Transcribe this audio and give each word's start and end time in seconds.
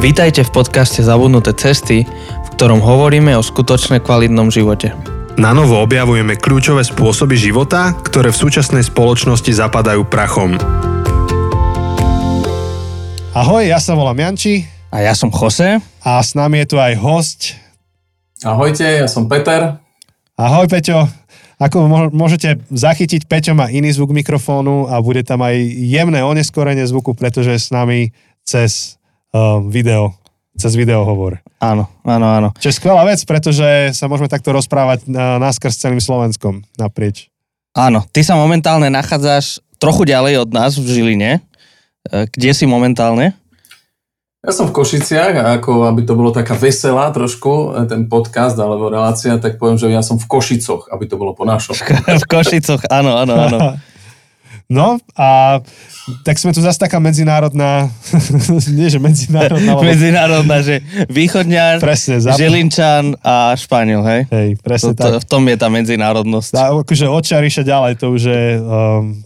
Vítajte 0.00 0.48
v 0.48 0.64
podcaste 0.64 1.04
Zabudnuté 1.04 1.52
cesty, 1.52 2.08
v 2.08 2.48
ktorom 2.56 2.80
hovoríme 2.80 3.36
o 3.36 3.44
skutočne 3.44 4.00
kvalitnom 4.00 4.48
živote. 4.48 4.96
Na 5.36 5.52
novo 5.52 5.76
objavujeme 5.76 6.40
kľúčové 6.40 6.88
spôsoby 6.88 7.36
života, 7.36 7.92
ktoré 8.00 8.32
v 8.32 8.40
súčasnej 8.40 8.80
spoločnosti 8.80 9.52
zapadajú 9.52 10.08
prachom. 10.08 10.56
Ahoj, 13.36 13.60
ja 13.60 13.76
sa 13.76 13.92
volám 13.92 14.16
Janči 14.16 14.64
A 14.88 15.04
ja 15.04 15.12
som 15.12 15.28
Jose. 15.28 15.84
a 15.84 16.12
s 16.24 16.32
nami 16.32 16.64
je 16.64 16.66
tu 16.72 16.76
aj 16.80 16.96
host. 16.96 17.60
Ahojte, 18.40 19.04
ja 19.04 19.04
som 19.04 19.28
Peter. 19.28 19.84
Ahoj 20.40 20.64
Peťo. 20.64 21.12
Ako 21.60 22.08
môžete 22.08 22.56
zachytiť, 22.72 23.28
Peťo 23.28 23.52
má 23.52 23.68
iný 23.68 23.92
zvuk 23.92 24.16
mikrofónu 24.16 24.88
a 24.88 24.96
bude 25.04 25.28
tam 25.28 25.44
aj 25.44 25.60
jemné 25.76 26.24
oneskorenie 26.24 26.88
zvuku, 26.88 27.12
pretože 27.12 27.52
je 27.52 27.60
s 27.60 27.68
nami 27.68 28.16
cez 28.48 28.99
uh, 29.34 29.62
video, 29.66 30.14
cez 30.54 30.76
videohovor. 30.76 31.40
Áno, 31.60 31.88
áno, 32.04 32.26
áno. 32.26 32.48
Čo 32.56 32.72
je 32.72 32.78
skvelá 32.78 33.02
vec, 33.04 33.20
pretože 33.24 33.94
sa 33.96 34.08
môžeme 34.08 34.30
takto 34.30 34.52
rozprávať 34.52 35.08
na, 35.08 35.40
náskrz 35.40 35.76
celým 35.76 36.00
Slovenskom 36.00 36.64
naprieč. 36.76 37.28
Áno, 37.76 38.02
ty 38.10 38.26
sa 38.26 38.34
momentálne 38.34 38.90
nachádzaš 38.90 39.62
trochu 39.78 40.08
ďalej 40.08 40.42
od 40.42 40.50
nás 40.50 40.74
v 40.74 40.90
Žiline. 40.90 41.30
E, 41.38 41.40
Kde 42.26 42.50
si 42.50 42.66
momentálne? 42.66 43.38
Ja 44.40 44.56
som 44.56 44.72
v 44.72 44.80
Košiciach 44.80 45.36
a 45.36 45.44
ako 45.60 45.84
aby 45.84 46.08
to 46.08 46.16
bolo 46.16 46.32
taká 46.32 46.56
veselá 46.56 47.12
trošku, 47.12 47.76
eh, 47.76 47.84
ten 47.84 48.08
podcast 48.08 48.56
alebo 48.56 48.88
relácia, 48.88 49.36
tak 49.36 49.60
poviem, 49.60 49.76
že 49.76 49.92
ja 49.92 50.00
som 50.00 50.16
v 50.16 50.24
Košicoch, 50.24 50.88
aby 50.88 51.04
to 51.04 51.20
bolo 51.20 51.36
po 51.36 51.44
našom. 51.44 51.76
v 52.24 52.24
Košicoch, 52.24 52.88
áno, 52.88 53.20
áno, 53.20 53.36
áno. 53.36 53.58
No 54.70 54.86
a 55.12 55.58
tak 56.22 56.38
sme 56.38 56.54
tu 56.54 56.62
zase 56.62 56.78
taká 56.78 56.96
medzinárodná, 56.96 57.90
nie 58.70 58.86
že 58.86 58.96
medzinárodná, 58.96 59.74
ale 59.74 59.82
Medzinárodná, 59.84 60.56
že 60.62 60.78
východňar, 61.10 61.82
presne, 61.82 62.22
zap- 62.22 62.38
Žilinčan 62.38 63.18
a 63.18 63.50
Španiel, 63.52 64.06
hej? 64.06 64.20
Hej, 64.30 64.48
presne 64.58 64.94
To, 64.94 64.96
tak. 64.96 65.10
to, 65.10 65.18
v 65.18 65.26
tom 65.26 65.42
je 65.44 65.56
tá 65.56 65.66
medzinárodnosť. 65.66 66.50
Dá, 66.50 66.70
akože 66.72 67.04
odčariše 67.04 67.62
ďalej, 67.62 67.98
to 67.98 68.14
už 68.14 68.22
je 68.24 68.44
um, 68.56 68.62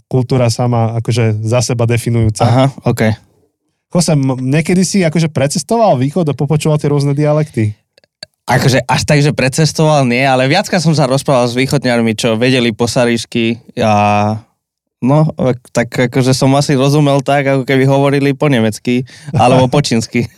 kultúra 0.05 0.49
sama 0.49 0.97
akože 0.97 1.37
za 1.39 1.61
seba 1.61 1.85
definujúca. 1.85 2.41
Aha, 2.41 2.65
OK. 2.81 3.13
Chose, 3.87 4.11
m- 4.11 4.41
niekedy 4.41 4.81
si 4.81 5.05
akože 5.05 5.29
precestoval 5.29 5.95
východ 5.95 6.25
a 6.25 6.33
popočúval 6.33 6.75
tie 6.75 6.89
rôzne 6.89 7.13
dialekty? 7.13 7.77
Akože 8.45 8.81
až 8.81 9.01
tak, 9.03 9.21
že 9.21 9.29
precestoval 9.29 10.05
nie, 10.05 10.21
ale 10.21 10.45
viacka 10.45 10.77
som 10.77 10.93
sa 10.93 11.05
rozprával 11.05 11.45
s 11.45 11.53
východňarmi, 11.53 12.13
čo 12.13 12.33
vedeli 12.33 12.69
po 12.69 12.85
saríšky 12.85 13.57
a 13.77 13.93
no, 15.05 15.29
ak- 15.35 15.69
tak 15.71 15.87
akože 16.09 16.31
som 16.31 16.49
asi 16.51 16.73
rozumel 16.73 17.21
tak, 17.21 17.45
ako 17.45 17.63
keby 17.63 17.85
hovorili 17.85 18.31
po 18.31 18.45
nemecky 18.47 19.05
alebo 19.31 19.65
po 19.67 19.79
čínsky. 19.79 20.25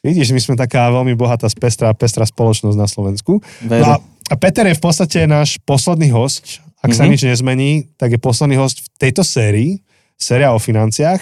Vidíš, 0.00 0.30
my 0.30 0.40
sme 0.40 0.54
taká 0.54 0.86
veľmi 0.88 1.12
bohatá, 1.14 1.50
pestrá, 1.50 1.90
pestrá 1.90 2.22
spoločnosť 2.22 2.76
na 2.76 2.86
Slovensku. 2.86 3.42
No 3.64 3.86
a, 3.88 3.98
a 3.98 4.34
Peter 4.36 4.62
je 4.62 4.72
v 4.72 4.84
podstate 4.84 5.18
náš 5.24 5.58
posledný 5.60 6.08
host. 6.08 6.62
Ak 6.78 6.92
sa 6.92 7.02
Mhm. 7.02 7.10
nič 7.10 7.20
nezmení, 7.24 7.70
tak 7.96 8.14
je 8.14 8.20
posledný 8.20 8.54
host 8.54 8.78
v 8.78 8.88
tejto 9.00 9.20
sérii, 9.20 9.82
séria 10.14 10.54
o 10.54 10.60
financiách. 10.60 11.18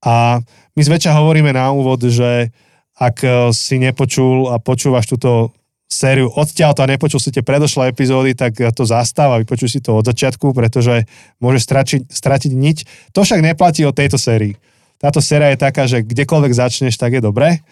A 0.00 0.42
my 0.74 0.82
zväčša 0.82 1.14
hovoríme 1.14 1.52
na 1.52 1.70
úvod, 1.70 2.02
že 2.02 2.50
ak 2.92 3.16
e, 3.20 3.28
si 3.52 3.78
nepočul 3.78 4.50
a 4.50 4.58
počúvaš 4.58 5.06
túto 5.06 5.54
sériu 5.88 6.28
odtiaľto 6.28 6.84
a 6.84 6.90
nepočul 6.92 7.16
si 7.16 7.32
tie 7.32 7.40
predošlé 7.40 7.88
epizódy, 7.90 8.36
tak 8.36 8.52
to 8.54 8.84
zastáva, 8.84 9.40
vypočuj 9.40 9.72
si 9.72 9.80
to 9.80 9.96
od 9.96 10.04
začiatku, 10.04 10.52
pretože 10.52 11.08
môže 11.40 11.64
stratiť, 11.64 12.12
stratiť 12.12 12.52
niť. 12.52 12.78
To 13.16 13.24
však 13.24 13.40
neplatí 13.40 13.88
o 13.88 13.96
tejto 13.96 14.20
sérii. 14.20 14.60
Táto 15.00 15.24
séria 15.24 15.56
je 15.56 15.58
taká, 15.58 15.88
že 15.88 16.04
kdekoľvek 16.04 16.52
začneš, 16.52 17.00
tak 17.00 17.16
je 17.16 17.22
dobré. 17.24 17.64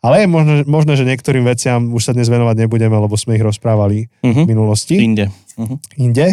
Ale 0.00 0.24
je 0.24 0.32
možné, 0.32 0.64
možné, 0.64 0.96
že 0.96 1.04
niektorým 1.04 1.44
veciam 1.44 1.92
už 1.92 2.02
sa 2.08 2.12
dnes 2.16 2.26
venovať 2.26 2.56
nebudeme, 2.64 2.96
lebo 2.96 3.14
sme 3.20 3.36
ich 3.36 3.44
rozprávali 3.44 4.08
Mhm. 4.26 4.42
v 4.44 4.48
minulosti 4.50 4.94
Inde. 4.98 5.30
Mhm. 5.60 5.76
inde. 6.00 6.26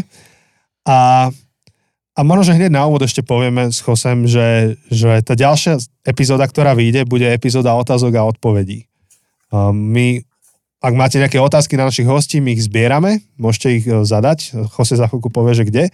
A, 0.87 1.29
a 2.15 2.19
možno, 2.23 2.47
že 2.47 2.55
hneď 2.55 2.71
na 2.71 2.87
úvod 2.87 3.03
ešte 3.03 3.21
povieme 3.21 3.69
s 3.69 3.83
Chosem, 3.83 4.23
že, 4.25 4.79
že 4.87 5.19
tá 5.21 5.35
ďalšia 5.35 5.77
epizóda, 6.07 6.47
ktorá 6.47 6.73
vyjde, 6.73 7.03
bude 7.03 7.27
epizóda 7.27 7.75
otázok 7.75 8.15
a 8.15 8.23
odpovedí. 8.25 8.87
A 9.51 9.75
my, 9.75 10.23
ak 10.77 10.93
máte 10.93 11.17
nejaké 11.17 11.41
otázky 11.41 11.73
na 11.73 11.89
našich 11.89 12.05
hostí, 12.05 12.37
my 12.37 12.53
ich 12.53 12.69
zbierame, 12.69 13.25
môžete 13.37 13.67
ich 13.81 13.85
e, 13.89 14.05
zadať, 14.05 14.69
Jose 14.69 14.93
za 14.93 15.09
chvíľku 15.09 15.33
povie, 15.33 15.57
že 15.57 15.65
kde. 15.65 15.85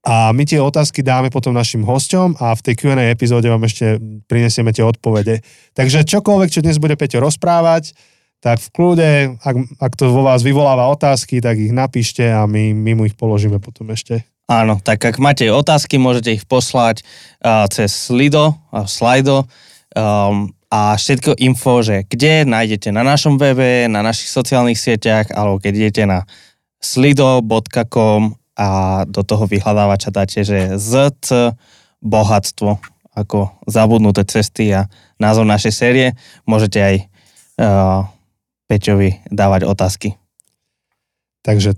A 0.00 0.32
my 0.32 0.48
tie 0.48 0.56
otázky 0.56 1.04
dáme 1.04 1.28
potom 1.28 1.52
našim 1.52 1.84
hosťom 1.84 2.40
a 2.40 2.56
v 2.56 2.64
tej 2.64 2.74
Q&A 2.80 3.12
epizóde 3.12 3.52
vám 3.52 3.68
ešte 3.68 4.00
prinesieme 4.24 4.72
tie 4.72 4.80
odpovede. 4.80 5.44
Takže 5.76 6.08
čokoľvek, 6.08 6.48
čo 6.48 6.64
dnes 6.64 6.80
bude 6.80 6.96
Peťo 6.96 7.20
rozprávať, 7.20 7.92
tak 8.40 8.56
v 8.64 8.68
kľude, 8.72 9.10
ak, 9.44 9.56
ak 9.76 9.92
to 10.00 10.08
vo 10.08 10.24
vás 10.24 10.40
vyvoláva 10.40 10.88
otázky, 10.88 11.44
tak 11.44 11.60
ich 11.60 11.76
napíšte 11.76 12.24
a 12.24 12.48
my, 12.48 12.72
my 12.72 12.96
mu 12.96 13.02
ich 13.04 13.12
položíme 13.12 13.60
potom 13.60 13.92
ešte. 13.92 14.24
Áno, 14.48 14.80
tak 14.80 15.04
ak 15.04 15.20
máte 15.20 15.44
otázky, 15.52 16.00
môžete 16.00 16.40
ich 16.40 16.44
poslať 16.48 17.04
uh, 17.44 17.68
cez 17.68 17.92
Slido, 17.92 18.56
uh, 18.72 18.88
Slido 18.88 19.44
um, 19.92 20.48
a 20.70 20.94
všetko 20.94 21.34
info, 21.42 21.82
že 21.82 22.06
kde 22.06 22.46
nájdete 22.46 22.94
na 22.94 23.02
našom 23.02 23.34
webe, 23.42 23.90
na 23.90 24.06
našich 24.06 24.30
sociálnych 24.30 24.78
sieťach, 24.78 25.34
alebo 25.34 25.58
keď 25.58 25.72
idete 25.74 26.02
na 26.06 26.22
slido.com 26.78 28.38
a 28.54 28.68
do 29.04 29.22
toho 29.26 29.50
vyhľadávača 29.50 30.14
dáte, 30.14 30.46
že 30.46 30.78
ZC 30.78 31.58
bohatstvo 31.98 32.78
ako 33.10 33.50
zabudnuté 33.66 34.22
cesty 34.22 34.70
a 34.70 34.86
názov 35.18 35.44
našej 35.44 35.74
série, 35.74 36.06
môžete 36.46 36.78
aj 36.78 36.96
uh, 37.02 38.06
Peťovi 38.70 39.26
dávať 39.28 39.66
otázky. 39.66 40.14
Takže 41.42 41.74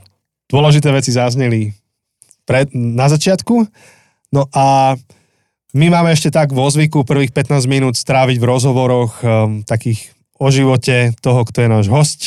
dôležité 0.52 0.92
veci 0.92 1.16
zazneli 1.16 1.72
pred, 2.44 2.68
na 2.76 3.08
začiatku. 3.08 3.64
No 4.36 4.42
a 4.52 4.98
my 5.72 5.86
máme 5.88 6.12
ešte 6.12 6.28
tak 6.28 6.52
vo 6.52 6.68
zvyku 6.68 7.04
prvých 7.08 7.32
15 7.32 7.64
minút 7.64 7.94
stráviť 7.96 8.36
v 8.36 8.48
rozhovoroch 8.48 9.12
um, 9.24 9.64
takých 9.64 10.12
o 10.36 10.52
živote 10.52 11.16
toho, 11.24 11.46
kto 11.48 11.64
je 11.64 11.68
náš 11.70 11.86
host, 11.88 12.20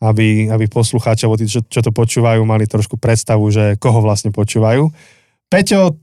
aby, 0.00 0.48
aby 0.48 0.70
poslucháči, 0.70 1.26
alebo 1.26 1.36
tí, 1.36 1.50
čo, 1.50 1.60
čo 1.66 1.82
to 1.84 1.90
počúvajú, 1.90 2.40
mali 2.46 2.64
trošku 2.70 2.96
predstavu, 2.96 3.44
že 3.50 3.76
koho 3.76 3.98
vlastne 4.00 4.30
počúvajú. 4.30 4.88
Peťo, 5.50 5.98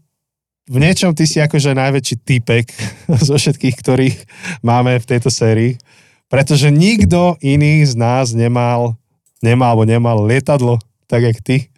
v 0.66 0.78
niečom 0.82 1.14
ty 1.14 1.30
si 1.30 1.42
akože 1.42 1.78
najväčší 1.78 2.16
týpek 2.22 2.66
zo 3.30 3.38
všetkých, 3.38 3.76
ktorých 3.82 4.18
máme 4.62 5.00
v 5.02 5.10
tejto 5.10 5.34
sérii, 5.34 5.80
pretože 6.30 6.70
nikto 6.70 7.38
iný 7.42 7.86
z 7.86 7.94
nás 7.98 8.34
nemal, 8.34 8.98
nemal 9.42 9.74
alebo 9.74 9.86
nemal 9.88 10.18
lietadlo, 10.26 10.82
tak 11.06 11.24
jak 11.24 11.38
ty. 11.42 11.70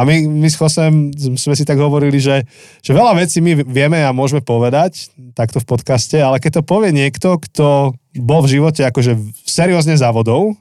A 0.00 0.08
my, 0.08 0.16
my 0.24 0.48
s 0.48 0.56
Chosem 0.56 1.12
sme 1.12 1.52
si 1.52 1.68
tak 1.68 1.76
hovorili, 1.76 2.16
že, 2.16 2.48
že 2.80 2.96
veľa 2.96 3.20
vecí 3.20 3.44
my 3.44 3.60
vieme 3.68 4.00
a 4.00 4.16
môžeme 4.16 4.40
povedať 4.40 5.12
takto 5.36 5.60
v 5.60 5.68
podcaste, 5.68 6.16
ale 6.16 6.40
keď 6.40 6.60
to 6.60 6.62
povie 6.64 6.88
niekto, 6.88 7.36
kto 7.36 7.92
bol 8.16 8.40
v 8.40 8.56
živote 8.56 8.80
akože 8.88 9.20
seriózne 9.44 10.00
závodov 10.00 10.56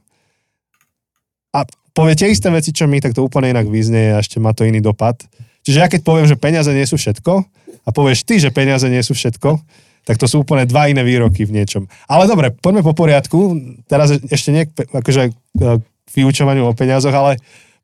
a 1.56 1.64
povie 1.96 2.20
tie 2.20 2.36
isté 2.36 2.52
veci, 2.52 2.76
čo 2.76 2.84
my, 2.84 3.00
tak 3.00 3.16
to 3.16 3.24
úplne 3.24 3.56
inak 3.56 3.72
vyznie 3.72 4.12
a 4.12 4.20
ešte 4.20 4.44
má 4.44 4.52
to 4.52 4.68
iný 4.68 4.84
dopad. 4.84 5.16
Čiže 5.64 5.80
ja 5.80 5.88
keď 5.88 6.04
poviem, 6.04 6.28
že 6.28 6.36
peniaze 6.36 6.68
nie 6.76 6.84
sú 6.84 7.00
všetko 7.00 7.34
a 7.88 7.90
povieš 7.96 8.28
ty, 8.28 8.44
že 8.44 8.52
peniaze 8.52 8.92
nie 8.92 9.00
sú 9.00 9.16
všetko, 9.16 9.56
tak 10.04 10.20
to 10.20 10.28
sú 10.28 10.44
úplne 10.44 10.68
dva 10.68 10.92
iné 10.92 11.00
výroky 11.00 11.48
v 11.48 11.56
niečom. 11.64 11.88
Ale 12.12 12.28
dobre, 12.28 12.52
poďme 12.52 12.84
po 12.84 12.92
poriadku. 12.92 13.56
Teraz 13.88 14.12
ešte 14.12 14.50
nie 14.52 14.68
akože 14.68 15.32
k 15.32 15.62
vyučovaniu 16.18 16.66
o 16.66 16.74
peniazoch, 16.74 17.14
ale 17.14 17.38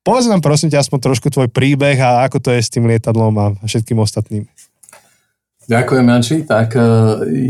povedz 0.05 0.29
nám 0.29 0.45
prosím 0.45 0.69
ťa 0.69 0.85
aspoň 0.85 0.99
trošku 1.01 1.33
tvoj 1.33 1.49
príbeh 1.49 1.97
a 1.97 2.29
ako 2.29 2.37
to 2.37 2.49
je 2.53 2.61
s 2.61 2.69
tým 2.69 2.85
lietadlom 2.85 3.33
a 3.41 3.45
všetkým 3.65 3.97
ostatným. 3.97 4.45
Ďakujem, 5.65 6.05
Janči. 6.05 6.35
Tak 6.45 6.77
eh, 6.77 6.85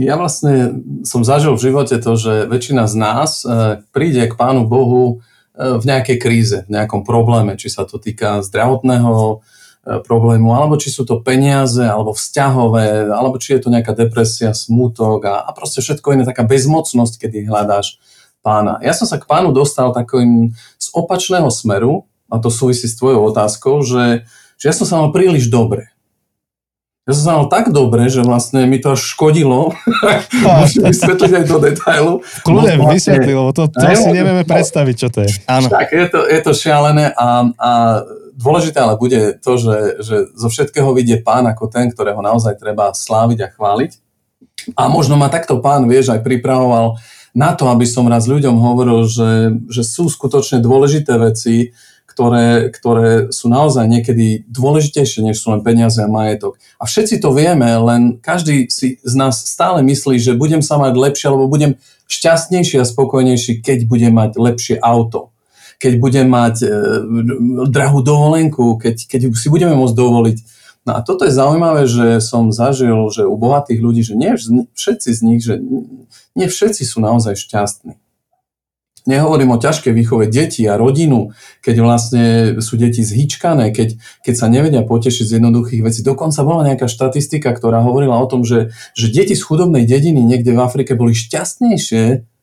ja 0.07 0.15
vlastne 0.15 0.79
som 1.03 1.27
zažil 1.27 1.59
v 1.59 1.63
živote 1.67 1.99
to, 1.99 2.11
že 2.15 2.47
väčšina 2.47 2.87
z 2.87 2.95
nás 2.95 3.43
eh, 3.43 3.83
príde 3.91 4.23
k 4.31 4.39
Pánu 4.39 4.63
Bohu 4.71 5.19
eh, 5.19 5.75
v 5.75 5.83
nejakej 5.83 6.17
kríze, 6.23 6.57
v 6.63 6.71
nejakom 6.71 7.03
probléme, 7.03 7.59
či 7.59 7.67
sa 7.67 7.83
to 7.83 7.99
týka 7.99 8.39
zdravotného 8.39 9.43
problému, 9.85 10.49
alebo 10.49 10.81
či 10.81 10.89
sú 10.89 11.05
to 11.05 11.21
peniaze, 11.21 11.77
alebo 11.77 12.09
vzťahové, 12.09 13.05
alebo 13.05 13.37
či 13.37 13.53
je 13.53 13.61
to 13.61 13.69
nejaká 13.69 13.93
depresia, 13.93 14.49
smútok 14.49 15.29
a, 15.29 15.45
a 15.45 15.53
proste 15.53 15.77
všetko 15.77 16.17
iné, 16.17 16.25
taká 16.25 16.41
bezmocnosť, 16.41 17.21
kedy 17.21 17.45
hľadáš 17.45 18.01
pána. 18.41 18.81
Ja 18.81 18.97
som 18.97 19.05
sa 19.05 19.21
k 19.21 19.29
pánu 19.29 19.53
dostal 19.53 19.93
takým 19.93 20.57
z 20.81 20.89
opačného 20.89 21.53
smeru, 21.53 22.09
a 22.29 22.35
to 22.41 22.49
súvisí 22.49 22.89
s 22.89 22.97
tvojou 22.97 23.29
otázkou, 23.29 23.85
že, 23.85 24.25
že 24.57 24.65
ja 24.69 24.73
som 24.73 24.85
sa 24.87 24.95
mal 25.01 25.13
príliš 25.13 25.49
dobre. 25.49 25.95
Ja 27.05 27.13
som 27.13 27.21
sa 27.21 27.33
mal 27.37 27.47
tak 27.53 27.69
dobre, 27.69 28.09
že 28.09 28.25
vlastne 28.25 28.65
mi 28.65 28.81
to 28.81 28.97
až 28.97 29.13
škodilo. 29.13 29.77
Môžem 30.41 30.89
vysvetliť 30.89 31.31
aj 31.37 31.45
do 31.45 31.57
detailu. 31.61 32.13
Kľudne 32.41 32.81
No, 32.81 32.89
vysvetli, 32.89 33.29
lebo 33.29 33.53
to, 33.53 33.69
to 33.69 33.85
Aj, 33.85 33.93
si 33.93 34.09
nevieme 34.09 34.41
no. 34.41 34.49
predstaviť, 34.49 34.95
čo 34.97 35.07
to 35.13 35.21
je. 35.21 35.29
Áno, 35.45 35.69
Tak, 35.69 35.93
je 35.93 36.07
to, 36.09 36.25
je 36.25 36.39
to 36.41 36.51
šialené 36.57 37.13
a, 37.13 37.53
a 37.61 37.69
dôležité 38.33 38.81
ale 38.81 38.97
bude 38.97 39.37
to, 39.37 39.53
že, 39.53 39.77
že 40.01 40.15
zo 40.33 40.49
všetkého 40.49 40.89
vidie 40.97 41.21
pán 41.21 41.45
ako 41.45 41.69
ten, 41.69 41.93
ktorého 41.93 42.25
naozaj 42.25 42.57
treba 42.57 42.89
sláviť 42.89 43.39
a 43.45 43.51
chváliť. 43.53 43.91
A 44.73 44.89
možno 44.89 45.13
ma 45.13 45.29
takto 45.29 45.61
pán, 45.61 45.85
vieš, 45.85 46.09
aj 46.09 46.25
pripravoval 46.25 46.97
na 47.37 47.53
to, 47.53 47.69
aby 47.69 47.85
som 47.85 48.09
raz 48.09 48.25
ľuďom 48.25 48.57
hovoril, 48.57 49.05
že, 49.05 49.53
že 49.69 49.85
sú 49.85 50.09
skutočne 50.09 50.57
dôležité 50.57 51.21
veci, 51.21 51.75
ktoré, 52.15 52.71
ktoré 52.71 53.35
sú 53.35 53.51
naozaj 53.51 53.91
niekedy 53.91 54.47
dôležitejšie, 54.47 55.19
než 55.27 55.43
sú 55.43 55.51
len 55.51 55.59
peniaze 55.59 55.99
a 55.99 56.07
majetok. 56.07 56.55
A 56.79 56.87
všetci 56.87 57.19
to 57.19 57.35
vieme, 57.35 57.67
len 57.67 58.23
každý 58.23 58.71
si 58.71 59.03
z 59.03 59.13
nás 59.19 59.43
stále 59.43 59.83
myslí, 59.83 60.15
že 60.15 60.31
budem 60.31 60.63
sa 60.63 60.79
mať 60.79 60.95
lepšie, 60.95 61.27
alebo 61.27 61.51
budem 61.51 61.75
šťastnejší 62.07 62.79
a 62.79 62.87
spokojnejší, 62.87 63.59
keď 63.59 63.83
budem 63.83 64.15
mať 64.15 64.31
lepšie 64.39 64.75
auto 64.79 65.35
keď 65.75 65.99
budem 65.99 66.31
mať 66.31 66.55
e, 66.63 66.67
drahú 67.67 67.99
dovolenku, 67.99 68.79
keď, 68.79 68.95
keď 69.11 69.21
si 69.35 69.51
budeme 69.51 69.75
môcť 69.75 69.91
dovoliť. 69.91 70.37
No 70.87 70.95
a 70.95 70.99
toto 71.03 71.27
je 71.27 71.35
zaujímavé, 71.35 71.83
že 71.83 72.23
som 72.23 72.53
zažil, 72.55 72.95
že 73.11 73.27
u 73.27 73.35
bohatých 73.35 73.83
ľudí, 73.83 74.01
že 74.05 74.15
nie 74.15 74.39
všetci 74.71 75.09
z 75.11 75.19
nich, 75.19 75.43
že 75.43 75.59
nie 76.31 76.47
všetci 76.47 76.87
sú 76.87 77.03
naozaj 77.03 77.35
šťastní. 77.35 77.99
Nehovorím 79.05 79.53
o 79.53 79.61
ťažkej 79.61 79.93
výchove 79.93 80.25
detí 80.33 80.65
a 80.65 80.81
rodinu, 80.81 81.29
keď 81.61 81.75
vlastne 81.77 82.25
sú 82.57 82.73
deti 82.73 83.05
zhyčkané, 83.05 83.69
keď, 83.69 84.01
keď 84.25 84.33
sa 84.33 84.49
nevedia 84.49 84.81
potešiť 84.81 85.25
z 85.29 85.35
jednoduchých 85.37 85.85
vecí. 85.85 86.01
Dokonca 86.01 86.41
bola 86.41 86.65
nejaká 86.65 86.89
štatistika, 86.89 87.53
ktorá 87.53 87.85
hovorila 87.85 88.17
o 88.17 88.25
tom, 88.25 88.41
že, 88.41 88.73
že 88.97 89.13
deti 89.13 89.37
z 89.37 89.45
chudobnej 89.45 89.85
dediny 89.85 90.25
niekde 90.25 90.57
v 90.57 90.63
Afrike 90.65 90.97
boli 90.97 91.13
šťastnejšie 91.13 92.34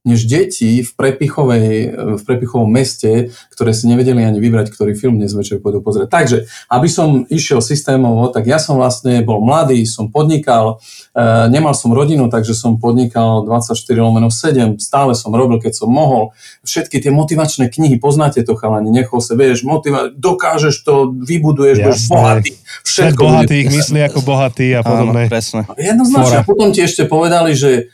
než 0.00 0.24
deti 0.24 0.80
v, 0.80 0.90
prepichovej, 0.96 1.68
v 2.16 2.22
prepichovom 2.24 2.72
meste, 2.72 3.36
ktoré 3.52 3.76
si 3.76 3.84
nevedeli 3.84 4.24
ani 4.24 4.40
vybrať, 4.40 4.72
ktorý 4.72 4.96
film 4.96 5.20
dnes 5.20 5.36
večer 5.36 5.60
pôjdu 5.60 5.84
pozrieť. 5.84 6.08
Takže, 6.08 6.38
aby 6.72 6.88
som 6.88 7.28
išiel 7.28 7.60
systémovo, 7.60 8.32
tak 8.32 8.48
ja 8.48 8.56
som 8.56 8.80
vlastne 8.80 9.20
bol 9.20 9.44
mladý, 9.44 9.84
som 9.84 10.08
podnikal, 10.08 10.80
e, 11.12 11.22
nemal 11.52 11.76
som 11.76 11.92
rodinu, 11.92 12.32
takže 12.32 12.56
som 12.56 12.80
podnikal 12.80 13.44
24 13.44 13.76
lomeno 14.00 14.32
7, 14.32 14.80
stále 14.80 15.12
som 15.12 15.36
robil, 15.36 15.60
keď 15.60 15.84
som 15.84 15.92
mohol. 15.92 16.32
Všetky 16.64 16.96
tie 16.96 17.12
motivačné 17.12 17.68
knihy, 17.68 18.00
poznáte 18.00 18.40
to 18.40 18.56
chalani, 18.56 18.88
nechol 18.88 19.20
sa, 19.20 19.36
vieš, 19.36 19.68
motiva- 19.68 20.08
dokážeš 20.08 20.80
to, 20.80 21.12
vybuduješ, 21.12 21.76
budeš 21.76 22.08
bohatý. 22.08 22.52
Všetko 22.88 23.20
bohatých 23.20 23.66
myslí 23.68 24.00
ako 24.08 24.24
bohatý 24.24 24.72
a 24.72 24.80
podobné. 24.80 25.28
Áno, 25.28 25.32
presne. 25.32 25.60
Jednoznačne. 25.76 26.40
A 26.40 26.48
potom 26.48 26.72
ti 26.72 26.80
ešte 26.80 27.04
povedali, 27.04 27.52
že 27.52 27.92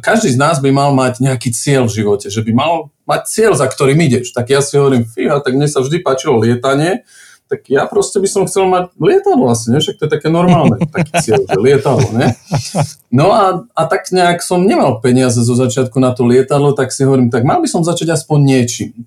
každý 0.00 0.32
z 0.32 0.40
nás 0.40 0.56
by 0.58 0.72
mal 0.72 0.90
mať 0.96 1.20
nejaký 1.20 1.52
cieľ 1.52 1.84
v 1.84 2.00
živote, 2.02 2.32
že 2.32 2.40
by 2.40 2.52
mal 2.56 2.72
mať 3.04 3.28
cieľ, 3.28 3.52
za 3.52 3.68
ktorým 3.68 4.00
ideš. 4.00 4.32
Tak 4.32 4.48
ja 4.48 4.64
si 4.64 4.80
hovorím, 4.80 5.04
fíha, 5.04 5.38
tak 5.44 5.52
mne 5.52 5.68
sa 5.68 5.84
vždy 5.84 6.00
páčilo 6.00 6.40
lietanie, 6.40 7.04
tak 7.46 7.70
ja 7.70 7.86
proste 7.86 8.18
by 8.18 8.26
som 8.26 8.42
chcel 8.50 8.66
mať 8.66 8.90
lietadlo 8.98 9.46
asi, 9.46 9.70
ne? 9.70 9.78
však 9.78 10.02
to 10.02 10.10
je 10.10 10.14
také 10.18 10.28
normálne, 10.32 10.82
taký 10.96 11.12
cieľ, 11.22 11.46
že 11.46 11.58
lietadlo, 11.62 12.08
ne? 12.10 12.34
No 13.14 13.30
a, 13.30 13.62
a 13.70 13.82
tak 13.86 14.10
nejak 14.10 14.42
som 14.42 14.66
nemal 14.66 14.98
peniaze 14.98 15.38
zo 15.38 15.54
začiatku 15.54 15.94
na 16.02 16.10
to 16.10 16.26
lietadlo, 16.26 16.74
tak 16.74 16.90
si 16.90 17.06
hovorím, 17.06 17.30
tak 17.30 17.46
mal 17.46 17.62
by 17.62 17.68
som 17.70 17.86
začať 17.86 18.18
aspoň 18.18 18.38
niečím. 18.42 19.06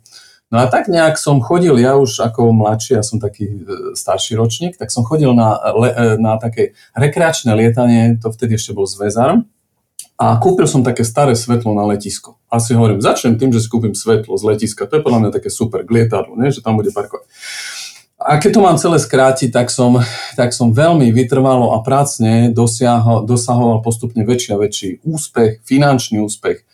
No 0.50 0.64
a 0.64 0.66
tak 0.66 0.90
nejak 0.90 1.20
som 1.20 1.44
chodil, 1.46 1.78
ja 1.78 1.94
už 1.94 2.26
ako 2.26 2.50
mladší, 2.50 2.98
ja 2.98 3.04
som 3.06 3.22
taký 3.22 3.46
e, 3.46 3.94
starší 3.94 4.34
ročník, 4.34 4.82
tak 4.82 4.90
som 4.90 5.06
chodil 5.06 5.30
na, 5.38 5.54
e, 5.86 6.18
na 6.18 6.42
také 6.42 6.74
rekreačné 6.98 7.54
lietanie, 7.54 8.18
to 8.18 8.34
vtedy 8.34 8.58
ešte 8.58 8.74
bol 8.74 8.90
zväzar, 8.90 9.46
a 10.20 10.36
kúpil 10.36 10.68
som 10.68 10.84
také 10.84 11.08
staré 11.08 11.32
svetlo 11.32 11.72
na 11.72 11.88
letisko. 11.88 12.36
A 12.52 12.60
si 12.60 12.76
hovorím, 12.76 13.00
začnem 13.00 13.40
tým, 13.40 13.56
že 13.56 13.64
si 13.64 13.72
kúpim 13.72 13.96
svetlo 13.96 14.36
z 14.36 14.44
letiska. 14.52 14.84
To 14.84 15.00
je 15.00 15.06
podľa 15.06 15.20
mňa 15.24 15.32
také 15.32 15.48
super 15.48 15.88
k 15.88 15.96
lietadlu, 15.96 16.36
nie? 16.36 16.52
že 16.52 16.60
tam 16.60 16.76
bude 16.76 16.92
parkovať. 16.92 17.24
A 18.20 18.36
keď 18.36 18.52
to 18.52 18.60
mám 18.60 18.76
celé 18.76 19.00
skrátiť, 19.00 19.48
tak 19.48 19.72
som, 19.72 20.04
tak 20.36 20.52
som 20.52 20.76
veľmi 20.76 21.08
vytrvalo 21.16 21.72
a 21.72 21.80
prácne 21.80 22.52
dosiahol, 22.52 23.24
dosahoval 23.24 23.80
postupne 23.80 24.28
väčší 24.28 24.60
a 24.60 24.60
väčší 24.60 24.90
úspech, 25.08 25.64
finančný 25.64 26.20
úspech. 26.20 26.68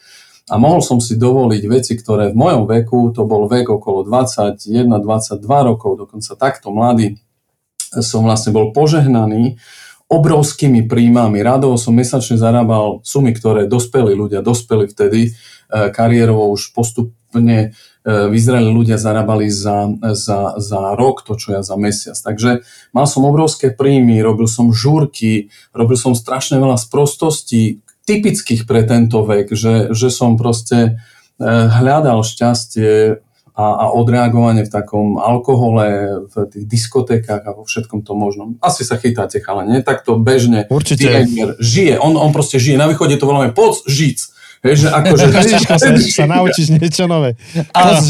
A 0.50 0.58
mohol 0.58 0.82
som 0.82 0.98
si 0.98 1.14
dovoliť 1.14 1.64
veci, 1.70 1.94
ktoré 2.02 2.34
v 2.34 2.38
mojom 2.42 2.66
veku, 2.66 3.14
to 3.14 3.30
bol 3.30 3.46
vek 3.46 3.70
okolo 3.70 4.10
21-22 4.10 5.46
rokov, 5.46 6.02
dokonca 6.02 6.34
takto 6.34 6.74
mladý, 6.74 7.22
som 8.02 8.26
vlastne 8.26 8.50
bol 8.50 8.74
požehnaný 8.74 9.62
obrovskými 10.06 10.86
príjmami. 10.86 11.42
Radovo 11.42 11.82
som 11.82 11.98
mesačne 11.98 12.38
zarábal 12.38 13.02
sumy, 13.02 13.34
ktoré 13.34 13.66
dospeli 13.66 14.14
ľudia, 14.14 14.46
dospeli 14.46 14.86
vtedy 14.86 15.20
e, 15.26 15.32
kariérovo 15.90 16.54
už 16.54 16.78
postupne 16.78 17.58
e, 17.58 17.68
v 18.06 18.34
Izraeli 18.38 18.70
ľudia 18.70 19.02
zarábali 19.02 19.50
za, 19.50 19.90
za, 20.14 20.62
za 20.62 20.82
rok 20.94 21.26
to, 21.26 21.34
čo 21.34 21.58
ja 21.58 21.62
za 21.66 21.74
mesiac. 21.74 22.14
Takže 22.22 22.62
mal 22.94 23.10
som 23.10 23.26
obrovské 23.26 23.74
príjmy, 23.74 24.22
robil 24.22 24.46
som 24.46 24.70
žúrky, 24.70 25.50
robil 25.74 25.98
som 25.98 26.14
strašne 26.14 26.62
veľa 26.62 26.78
sprostostí, 26.78 27.82
typických 28.06 28.70
pre 28.70 28.86
tento 28.86 29.26
vek, 29.26 29.50
že, 29.58 29.90
že 29.90 30.14
som 30.14 30.38
proste 30.38 31.02
e, 31.42 31.46
hľadal 31.50 32.22
šťastie 32.22 33.25
a, 33.56 33.88
a 33.88 33.96
odreagovanie 33.96 34.68
v 34.68 34.72
takom 34.72 35.16
alkohole, 35.16 35.88
v 36.28 36.36
tých 36.52 36.66
diskotékach 36.68 37.48
a 37.48 37.56
vo 37.56 37.64
všetkom 37.64 38.04
tom 38.04 38.20
možnom. 38.20 38.60
Asi 38.60 38.84
sa 38.84 39.00
chytáte, 39.00 39.40
chala, 39.40 39.64
nie? 39.64 39.80
Takto 39.80 40.20
bežne. 40.20 40.68
Určite. 40.68 41.24
žije, 41.64 41.96
on, 41.96 42.20
on 42.20 42.36
proste 42.36 42.60
žije. 42.60 42.76
Na 42.76 42.92
východe 42.92 43.16
to 43.16 43.24
voláme 43.24 43.56
poc 43.56 43.80
žic. 43.88 44.28
Že 44.60 44.92
akože... 44.92 45.26
sa, 45.72 45.78
sa 45.96 46.26
naučíš 46.26 46.74
niečo 46.76 47.08
nové. 47.08 47.40
Ale 47.70 48.02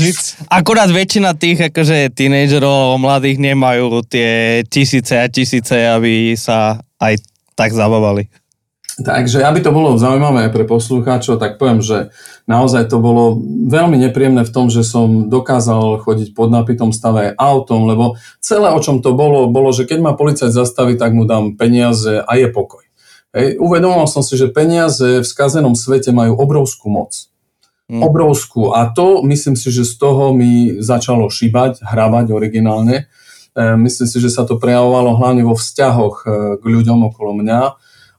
akurát 0.50 0.90
väčšina 0.90 1.38
tých 1.38 1.70
akože 1.70 2.16
tínejdžerov 2.16 2.98
mladých 2.98 3.38
nemajú 3.38 4.02
tie 4.08 4.64
tisíce 4.66 5.14
a 5.20 5.30
tisíce, 5.30 5.76
aby 5.76 6.34
sa 6.34 6.80
aj 6.98 7.22
tak 7.54 7.76
zabavali. 7.76 8.32
Takže 8.96 9.44
aby 9.44 9.60
to 9.60 9.76
bolo 9.76 10.00
zaujímavé 10.00 10.48
pre 10.56 10.64
poslucháčov, 10.64 11.36
tak 11.36 11.60
poviem, 11.60 11.84
že 11.84 12.16
naozaj 12.48 12.88
to 12.88 13.04
bolo 13.04 13.36
veľmi 13.68 14.00
nepríjemné 14.00 14.48
v 14.48 14.54
tom, 14.56 14.72
že 14.72 14.88
som 14.88 15.28
dokázal 15.28 16.00
chodiť 16.00 16.32
pod 16.32 16.48
napitom 16.48 16.96
stave 16.96 17.36
autom, 17.36 17.92
lebo 17.92 18.16
celé 18.40 18.72
o 18.72 18.80
čom 18.80 19.04
to 19.04 19.12
bolo, 19.12 19.52
bolo, 19.52 19.76
že 19.76 19.84
keď 19.84 20.00
ma 20.00 20.14
policajt 20.16 20.56
zastaví, 20.56 20.96
tak 20.96 21.12
mu 21.12 21.28
dám 21.28 21.60
peniaze 21.60 22.24
a 22.24 22.32
je 22.40 22.48
pokoj. 22.48 22.88
Hej. 23.36 23.60
Uvedomoval 23.60 24.08
som 24.08 24.24
si, 24.24 24.40
že 24.40 24.48
peniaze 24.48 25.20
v 25.20 25.28
skazenom 25.28 25.76
svete 25.76 26.16
majú 26.16 26.40
obrovskú 26.40 26.88
moc. 26.88 27.28
Hmm. 27.92 28.00
Obrovskú. 28.00 28.72
A 28.72 28.88
to 28.96 29.28
myslím 29.28 29.60
si, 29.60 29.76
že 29.76 29.84
z 29.84 30.00
toho 30.00 30.32
mi 30.32 30.80
začalo 30.80 31.28
šíbať, 31.28 31.84
hrabať 31.84 32.32
originálne. 32.32 33.12
E, 33.52 33.76
myslím 33.76 34.08
si, 34.08 34.18
že 34.24 34.32
sa 34.32 34.48
to 34.48 34.56
prejavovalo 34.56 35.20
hlavne 35.20 35.44
vo 35.44 35.54
vzťahoch 35.54 36.16
e, 36.24 36.26
k 36.58 36.64
ľuďom 36.64 37.12
okolo 37.12 37.44
mňa 37.44 37.62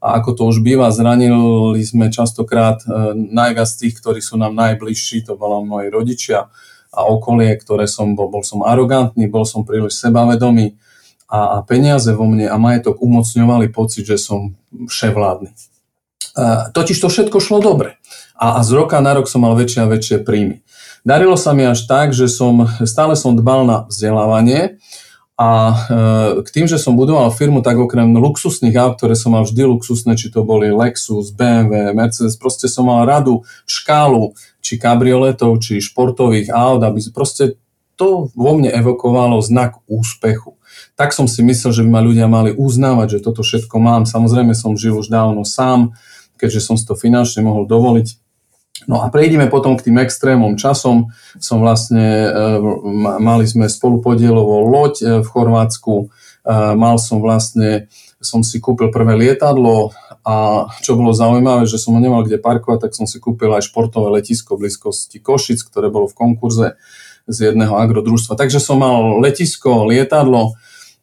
a 0.06 0.22
ako 0.22 0.30
to 0.38 0.42
už 0.46 0.62
býva, 0.62 0.94
zranili 0.94 1.82
sme 1.82 2.14
častokrát 2.14 2.78
e, 2.86 3.18
najviac 3.18 3.66
tých, 3.66 3.98
ktorí 3.98 4.22
sú 4.22 4.38
nám 4.38 4.54
najbližší, 4.54 5.26
to 5.26 5.34
boli 5.34 5.66
moji 5.66 5.90
rodičia 5.90 6.46
a 6.94 7.00
okolie, 7.10 7.50
ktoré 7.58 7.90
som 7.90 8.14
bol, 8.14 8.30
bol 8.30 8.46
som 8.46 8.62
arogantný, 8.62 9.26
bol 9.26 9.42
som 9.42 9.66
príliš 9.66 9.98
sebavedomý 9.98 10.78
a, 11.26 11.58
a 11.58 11.66
peniaze 11.66 12.14
vo 12.14 12.22
mne 12.22 12.46
a 12.46 12.54
majetok 12.54 13.02
umocňovali 13.02 13.74
pocit, 13.74 14.06
že 14.06 14.22
som 14.22 14.54
vševládny. 14.70 15.50
E, 15.50 15.58
totiž 16.70 17.02
to 17.02 17.10
všetko 17.10 17.42
šlo 17.42 17.58
dobre 17.58 17.98
a, 18.38 18.56
a 18.56 18.60
z 18.62 18.78
roka 18.78 19.02
na 19.02 19.10
rok 19.18 19.26
som 19.26 19.42
mal 19.42 19.58
väčšie 19.58 19.80
a 19.82 19.90
väčšie 19.90 20.16
príjmy. 20.22 20.62
Darilo 21.02 21.34
sa 21.34 21.50
mi 21.50 21.66
až 21.66 21.82
tak, 21.90 22.14
že 22.14 22.30
som, 22.30 22.70
stále 22.86 23.18
som 23.18 23.34
dbal 23.34 23.66
na 23.66 23.76
vzdelávanie, 23.90 24.78
a 25.36 25.48
e, 25.52 25.76
k 26.40 26.48
tým, 26.48 26.64
že 26.64 26.80
som 26.80 26.96
budoval 26.96 27.28
firmu, 27.28 27.60
tak 27.60 27.76
okrem 27.76 28.08
luxusných 28.16 28.72
aut, 28.80 28.96
ktoré 28.96 29.12
som 29.12 29.36
mal 29.36 29.44
vždy 29.44 29.68
luxusné, 29.68 30.16
či 30.16 30.32
to 30.32 30.40
boli 30.40 30.72
Lexus, 30.72 31.28
BMW, 31.36 31.92
Mercedes, 31.92 32.40
proste 32.40 32.72
som 32.72 32.88
mal 32.88 33.04
radu, 33.04 33.44
škálu, 33.68 34.32
či 34.64 34.80
kabrioletov, 34.80 35.60
či 35.60 35.84
športových 35.84 36.48
aut, 36.48 36.80
aby 36.80 37.04
proste 37.12 37.60
to 38.00 38.32
vo 38.32 38.52
mne 38.56 38.72
evokovalo 38.72 39.36
znak 39.44 39.76
úspechu. 39.84 40.56
Tak 40.96 41.12
som 41.12 41.28
si 41.28 41.44
myslel, 41.44 41.72
že 41.72 41.84
by 41.84 41.90
ma 41.92 42.00
ľudia 42.00 42.28
mali 42.28 42.56
uznávať, 42.56 43.20
že 43.20 43.24
toto 43.28 43.44
všetko 43.44 43.76
mám. 43.76 44.08
Samozrejme 44.08 44.56
som 44.56 44.72
žil 44.72 44.96
už 44.96 45.12
dávno 45.12 45.44
sám, 45.44 45.92
keďže 46.40 46.60
som 46.64 46.80
si 46.80 46.88
to 46.88 46.96
finančne 46.96 47.44
mohol 47.44 47.68
dovoliť 47.68 48.25
No 48.84 49.00
a 49.00 49.08
prejdeme 49.08 49.48
potom 49.48 49.80
k 49.80 49.88
tým 49.88 49.96
extrémom. 50.04 50.60
Časom 50.60 51.08
som 51.40 51.58
vlastne, 51.64 52.28
e, 52.28 52.30
mali 53.16 53.48
sme 53.48 53.72
spolupodielovú 53.72 54.68
loď 54.68 54.94
e, 55.00 55.04
v 55.24 55.28
Chorvátsku, 55.32 55.94
e, 55.96 56.06
mal 56.76 57.00
som 57.00 57.24
vlastne, 57.24 57.88
som 58.20 58.44
si 58.44 58.60
kúpil 58.60 58.92
prvé 58.92 59.16
lietadlo 59.16 59.96
a 60.28 60.68
čo 60.84 60.92
bolo 60.92 61.16
zaujímavé, 61.16 61.64
že 61.64 61.80
som 61.80 61.96
ho 61.96 62.00
nemal 62.04 62.20
kde 62.20 62.36
parkovať, 62.36 62.84
tak 62.84 62.92
som 62.92 63.08
si 63.08 63.16
kúpil 63.16 63.48
aj 63.56 63.72
športové 63.72 64.20
letisko 64.20 64.60
v 64.60 64.68
blízkosti 64.68 65.24
Košic, 65.24 65.64
ktoré 65.64 65.88
bolo 65.88 66.04
v 66.04 66.18
konkurze 66.18 66.76
z 67.24 67.50
jedného 67.50 67.80
agrodružstva. 67.80 68.36
Takže 68.36 68.60
som 68.60 68.84
mal 68.84 69.22
letisko, 69.24 69.88
lietadlo, 69.88 70.52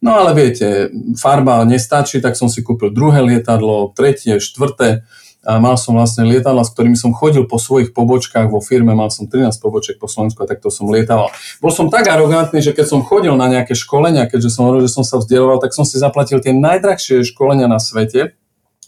no 0.03 0.11
ale 0.13 0.31
viete, 0.37 0.93
farba 1.17 1.65
nestačí, 1.65 2.21
tak 2.21 2.37
som 2.37 2.53
si 2.53 2.61
kúpil 2.61 2.93
druhé 2.93 3.25
lietadlo, 3.25 3.95
tretie, 3.97 4.37
štvrté, 4.37 5.07
a 5.43 5.59
mal 5.59 5.75
som 5.75 5.99
vlastne 5.99 6.23
lietadla, 6.23 6.63
s 6.63 6.71
ktorými 6.71 6.95
som 6.95 7.11
chodil 7.11 7.43
po 7.43 7.59
svojich 7.59 7.91
pobočkách 7.91 8.47
vo 8.47 8.63
firme, 8.63 8.95
mal 8.95 9.11
som 9.11 9.27
13 9.27 9.59
poboček 9.59 9.99
po 9.99 10.07
Slovensku 10.07 10.39
a 10.43 10.47
takto 10.47 10.71
som 10.71 10.87
lietával. 10.87 11.29
Bol 11.59 11.71
som 11.71 11.91
tak 11.91 12.07
arogantný, 12.07 12.63
že 12.63 12.71
keď 12.71 12.85
som 12.87 12.99
chodil 13.03 13.35
na 13.35 13.51
nejaké 13.51 13.75
školenia, 13.75 14.31
keďže 14.31 14.55
som 14.55 14.71
hovoril, 14.71 14.87
že 14.87 14.95
som 14.95 15.03
sa 15.03 15.19
vzdeloval, 15.19 15.59
tak 15.59 15.75
som 15.75 15.83
si 15.83 15.99
zaplatil 15.99 16.39
tie 16.39 16.55
najdrahšie 16.55 17.27
školenia 17.27 17.67
na 17.67 17.77
svete, 17.77 18.39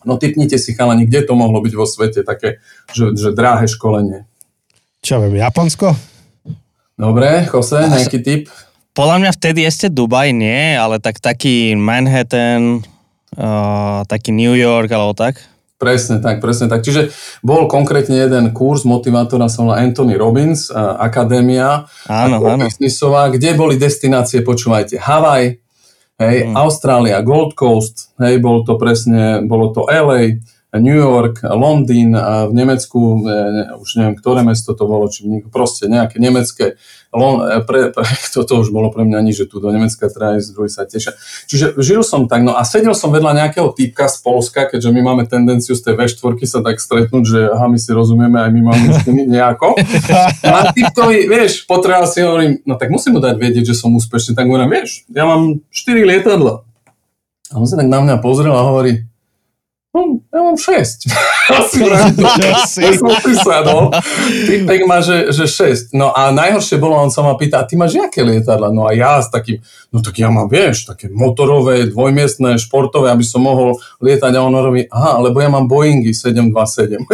No 0.05 0.21
typnite 0.21 0.61
si 0.61 0.77
chalani, 0.77 1.09
kde 1.09 1.25
to 1.25 1.33
mohlo 1.33 1.59
byť 1.65 1.73
vo 1.73 1.89
svete, 1.89 2.21
také, 2.21 2.61
že, 2.93 3.17
že 3.17 3.33
dráhe 3.33 3.65
školenie. 3.65 4.29
Čo 5.01 5.17
viem, 5.25 5.41
Japonsko? 5.41 5.97
Dobre, 6.95 7.49
Jose, 7.49 7.89
nejaký 7.89 8.19
tip? 8.21 8.43
Podľa 8.95 9.17
mňa 9.19 9.31
vtedy 9.35 9.65
ešte 9.65 9.91
Dubaj 9.91 10.31
nie, 10.31 10.77
ale 10.77 11.01
tak 11.01 11.19
taký 11.19 11.75
Manhattan, 11.75 12.85
uh, 13.35 14.05
taký 14.07 14.31
New 14.31 14.55
York 14.55 14.87
alebo 14.93 15.11
tak. 15.17 15.41
Presne 15.75 16.23
tak, 16.23 16.39
presne 16.39 16.71
tak. 16.71 16.87
Čiže 16.87 17.11
bol 17.43 17.67
konkrétne 17.67 18.15
jeden 18.15 18.55
kurz 18.55 18.87
motivátora, 18.87 19.51
sa 19.51 19.67
volá 19.67 19.83
Anthony 19.83 20.15
Robbins, 20.15 20.71
Akadémia, 20.71 21.91
áno, 22.07 22.39
áno. 22.39 22.63
biznisová, 22.63 23.27
kde 23.27 23.59
boli 23.59 23.75
destinácie, 23.75 24.39
počúvajte, 24.39 24.95
Havaj, 24.95 25.59
hej, 26.15 26.37
hmm. 26.47 26.55
Austrália, 26.55 27.19
Gold 27.19 27.59
Coast, 27.59 28.15
hej, 28.23 28.39
bolo 28.39 28.63
to 28.63 28.79
presne, 28.79 29.43
bolo 29.43 29.75
to 29.75 29.83
LA, 29.91 30.39
New 30.79 30.95
York, 30.95 31.43
Londýn 31.43 32.15
a 32.15 32.47
v 32.47 32.53
Nemecku, 32.55 33.23
ne, 33.23 33.75
už 33.79 33.99
neviem, 33.99 34.15
ktoré 34.19 34.43
mesto 34.43 34.75
to 34.75 34.83
bolo, 34.87 35.07
či 35.07 35.23
proste 35.47 35.87
nejaké 35.87 36.19
nemecké, 36.19 36.75
e, 36.75 36.75
pre, 37.63 37.95
pre, 37.95 38.03
to, 38.33 38.43
to 38.43 38.53
už 38.61 38.69
bolo 38.69 38.91
pre 38.91 39.07
mňa 39.07 39.19
nič, 39.25 39.35
že 39.43 39.45
tu 39.47 39.63
do 39.63 39.71
Nemecka 39.71 40.11
treba 40.11 40.37
ísť, 40.37 40.49
druhý 40.51 40.69
sa 40.69 40.83
tešia. 40.83 41.15
Čiže 41.47 41.79
žil 41.79 42.01
som 42.03 42.27
tak, 42.27 42.43
no 42.43 42.53
a 42.53 42.61
sedel 42.67 42.91
som 42.91 43.09
vedľa 43.09 43.45
nejakého 43.45 43.71
typka 43.71 44.11
z 44.11 44.19
Polska, 44.21 44.67
keďže 44.67 44.91
my 44.91 45.01
máme 45.01 45.23
tendenciu 45.25 45.73
z 45.73 45.91
tej 45.91 45.93
V4 45.95 46.35
sa 46.45 46.59
tak 46.59 46.77
stretnúť, 46.83 47.23
že 47.23 47.39
aha, 47.49 47.71
my 47.71 47.79
si 47.79 47.91
rozumieme, 47.95 48.37
aj 48.37 48.51
my 48.51 48.61
máme 48.61 48.85
s 48.91 49.01
nimi 49.07 49.23
nejako. 49.25 49.79
A 50.43 50.75
typkovi, 50.75 51.25
vieš, 51.25 51.63
potreboval 51.63 52.05
si 52.05 52.21
hovorím, 52.21 52.59
no 52.67 52.75
tak 52.75 52.91
musím 52.91 53.17
mu 53.17 53.19
dať 53.23 53.35
vedieť, 53.39 53.71
že 53.71 53.75
som 53.79 53.95
úspešný, 53.95 54.35
tak 54.35 54.45
hovorím, 54.45 54.71
vieš, 54.71 55.07
ja 55.09 55.23
mám 55.23 55.63
4 55.71 56.03
lietadla. 56.03 56.65
A 57.53 57.61
on 57.61 57.69
sa 57.69 57.77
tak 57.77 57.87
na 57.87 58.01
mňa 58.01 58.19
pozrel 58.19 58.51
a 58.51 58.65
hovorí, 58.65 59.05
No, 59.95 60.19
ja 60.27 60.43
mám 60.43 60.59
6. 60.59 61.07
ja 62.83 62.91
som 62.99 63.07
si 63.23 63.31
sadol. 63.39 63.95
Typek 64.43 64.83
má, 64.83 64.99
že, 64.99 65.31
že 65.31 65.47
6. 65.47 65.95
No 65.95 66.11
a 66.11 66.35
najhoršie 66.35 66.75
bolo, 66.75 66.99
on 66.99 67.07
sa 67.07 67.23
ma 67.23 67.39
pýta, 67.39 67.63
a 67.63 67.65
ty 67.67 67.79
máš 67.79 67.95
aké 67.95 68.19
lietadla? 68.19 68.75
No 68.75 68.83
a 68.83 68.91
ja 68.91 69.23
s 69.23 69.31
takým, 69.31 69.63
no 69.95 70.03
tak 70.03 70.19
ja 70.19 70.27
mám, 70.27 70.51
vieš, 70.51 70.91
také 70.91 71.07
motorové, 71.07 71.87
dvojmiestné, 71.87 72.59
športové, 72.59 73.07
aby 73.07 73.23
som 73.23 73.47
mohol 73.47 73.79
lietať 74.03 74.35
a 74.35 74.43
on 74.43 74.59
robí, 74.59 74.83
aha, 74.91 75.23
lebo 75.23 75.39
ja 75.39 75.47
mám 75.47 75.71
Boeingy 75.71 76.11
727. 76.11 76.99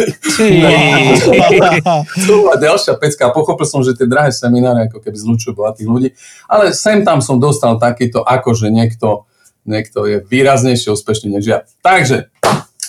to 2.26 2.32
bola 2.34 2.58
ďalšia 2.58 2.98
pecka 2.98 3.30
pochopil 3.30 3.62
som, 3.62 3.86
že 3.86 3.94
tie 3.94 4.10
drahé 4.10 4.34
semináre 4.34 4.90
ako 4.90 4.98
keby 4.98 5.14
zlučujú 5.14 5.54
bohatých 5.54 5.86
ľudí, 5.86 6.08
ale 6.50 6.74
sem 6.74 7.06
tam 7.06 7.22
som 7.22 7.38
dostal 7.38 7.78
takýto, 7.78 8.26
akože 8.26 8.74
niekto, 8.74 9.30
niekto 9.62 10.10
je 10.10 10.26
výraznejšie 10.26 10.90
úspešný 10.90 11.38
než 11.38 11.46
ja. 11.46 11.62
Takže, 11.86 12.26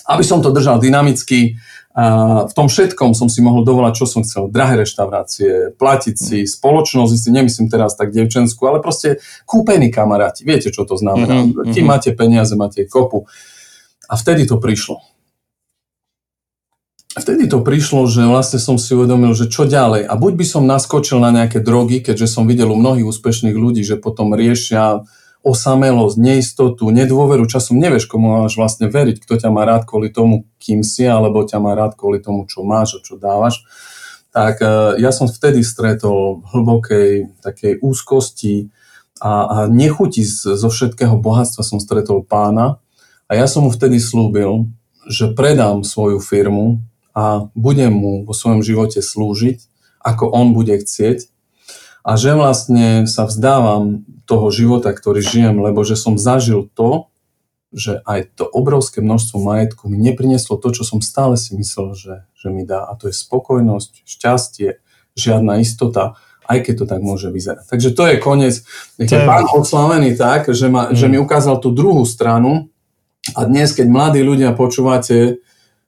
aby 0.08 0.24
som 0.26 0.44
to 0.44 0.52
držal 0.52 0.80
dynamicky, 0.80 1.58
a 1.94 2.50
v 2.50 2.54
tom 2.58 2.66
všetkom 2.66 3.14
som 3.14 3.30
si 3.30 3.38
mohol 3.46 3.62
dovolať, 3.62 4.02
čo 4.02 4.10
som 4.10 4.26
chcel. 4.26 4.50
Drahé 4.50 4.82
reštaurácie, 4.82 5.78
platiť 5.78 6.16
si, 6.18 6.38
spoločnosť, 6.50 7.14
si 7.14 7.30
nemyslím 7.30 7.70
teraz 7.70 7.94
tak 7.94 8.10
devčenskú, 8.10 8.66
ale 8.66 8.82
proste 8.82 9.22
kúpení 9.46 9.94
kamaráti. 9.94 10.42
Viete, 10.42 10.74
čo 10.74 10.90
to 10.90 10.98
znamená. 10.98 11.46
Mm-hmm. 11.46 11.70
Ty 11.70 11.80
máte 11.86 12.10
peniaze, 12.18 12.58
máte 12.58 12.90
kopu. 12.90 13.30
A 14.10 14.18
vtedy 14.18 14.50
to 14.50 14.58
prišlo. 14.58 15.06
Vtedy 17.14 17.46
to 17.46 17.62
prišlo, 17.62 18.10
že 18.10 18.26
vlastne 18.26 18.58
som 18.58 18.82
si 18.82 18.98
uvedomil, 18.98 19.38
že 19.38 19.46
čo 19.46 19.70
ďalej. 19.70 20.10
A 20.10 20.18
buď 20.18 20.34
by 20.34 20.46
som 20.50 20.66
naskočil 20.66 21.22
na 21.22 21.30
nejaké 21.30 21.62
drogy, 21.62 22.02
keďže 22.02 22.26
som 22.26 22.50
videl 22.50 22.74
u 22.74 22.78
mnohých 22.82 23.06
úspešných 23.06 23.54
ľudí, 23.54 23.86
že 23.86 24.02
potom 24.02 24.34
riešia 24.34 25.06
osamelosť, 25.44 26.16
neistotu, 26.16 26.88
nedôveru 26.88 27.44
časom, 27.52 27.76
nevieš, 27.76 28.08
komu 28.08 28.32
máš 28.32 28.56
vlastne 28.56 28.88
veriť, 28.88 29.20
kto 29.20 29.44
ťa 29.44 29.50
má 29.52 29.68
rád 29.68 29.84
kvôli 29.84 30.08
tomu, 30.08 30.48
kým 30.64 30.88
si, 30.88 31.04
alebo 31.04 31.44
ťa 31.44 31.60
má 31.60 31.76
rád 31.76 32.00
kvôli 32.00 32.24
tomu, 32.24 32.48
čo 32.48 32.64
máš 32.64 32.96
a 32.96 33.04
čo 33.04 33.20
dávaš. 33.20 33.68
Tak 34.32 34.64
e, 34.64 35.04
ja 35.04 35.12
som 35.12 35.28
vtedy 35.28 35.60
stretol 35.68 36.48
hlbokej 36.48 37.44
takej 37.44 37.84
úzkosti 37.84 38.72
a, 39.20 39.44
a 39.44 39.58
nechuti 39.68 40.24
zo 40.24 40.72
všetkého 40.72 41.20
bohatstva 41.20 41.62
som 41.62 41.84
stretol 41.84 42.24
pána. 42.24 42.80
A 43.28 43.36
ja 43.36 43.44
som 43.44 43.68
mu 43.68 43.70
vtedy 43.70 44.00
slúbil, 44.00 44.72
že 45.12 45.36
predám 45.36 45.84
svoju 45.84 46.24
firmu 46.24 46.80
a 47.12 47.52
budem 47.52 47.92
mu 47.92 48.24
vo 48.24 48.32
svojom 48.32 48.64
živote 48.64 49.04
slúžiť, 49.04 49.60
ako 50.08 50.32
on 50.32 50.56
bude 50.56 50.80
chcieť 50.80 51.33
a 52.04 52.20
že 52.20 52.36
vlastne 52.36 53.08
sa 53.08 53.24
vzdávam 53.24 54.04
toho 54.28 54.52
života, 54.52 54.92
ktorý 54.92 55.24
žijem, 55.24 55.64
lebo 55.64 55.88
že 55.88 55.96
som 55.96 56.20
zažil 56.20 56.68
to, 56.76 57.08
že 57.74 58.06
aj 58.06 58.38
to 58.38 58.46
obrovské 58.46 59.02
množstvo 59.02 59.42
majetku 59.42 59.90
mi 59.90 59.98
neprinieslo 59.98 60.62
to, 60.62 60.70
čo 60.70 60.86
som 60.86 61.02
stále 61.02 61.40
si 61.40 61.58
myslel, 61.58 61.98
že, 61.98 62.16
že 62.38 62.48
mi 62.54 62.68
dá. 62.68 62.86
A 62.86 62.94
to 62.94 63.10
je 63.10 63.16
spokojnosť, 63.18 64.06
šťastie, 64.06 64.84
žiadna 65.18 65.58
istota, 65.64 66.14
aj 66.46 66.60
keď 66.70 66.74
to 66.84 66.86
tak 66.86 67.02
môže 67.02 67.32
vyzerať. 67.32 67.66
Takže 67.72 67.90
to 67.96 68.04
je 68.06 68.16
koniec. 68.20 68.56
Je 69.00 69.08
pán 69.08 69.48
oslavený 69.50 70.14
tak, 70.20 70.52
že, 70.52 70.68
ma, 70.70 70.92
mm. 70.92 70.94
že 70.94 71.08
mi 71.10 71.18
ukázal 71.18 71.58
tú 71.64 71.74
druhú 71.74 72.04
stranu 72.04 72.70
a 73.34 73.48
dnes, 73.48 73.72
keď 73.72 73.88
mladí 73.88 74.22
ľudia 74.22 74.52
počúvate 74.54 75.40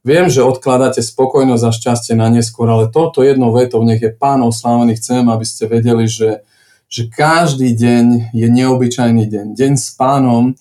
Viem, 0.05 0.29
že 0.29 0.45
odkladáte 0.45 1.01
spokojnosť 1.01 1.63
a 1.65 1.71
šťastie 1.73 2.13
na 2.13 2.29
neskôr, 2.29 2.69
ale 2.69 2.93
toto 2.93 3.25
jednou 3.25 3.49
vetou, 3.49 3.81
nech 3.81 4.05
je 4.05 4.13
pán 4.13 4.37
oslávený, 4.45 5.01
chcem, 5.01 5.25
aby 5.25 5.41
ste 5.41 5.65
vedeli, 5.65 6.05
že, 6.05 6.45
že 6.85 7.09
každý 7.09 7.73
deň 7.73 8.29
je 8.29 8.45
neobyčajný 8.45 9.25
deň. 9.25 9.45
Deň 9.57 9.73
s 9.73 9.97
pánom 9.97 10.53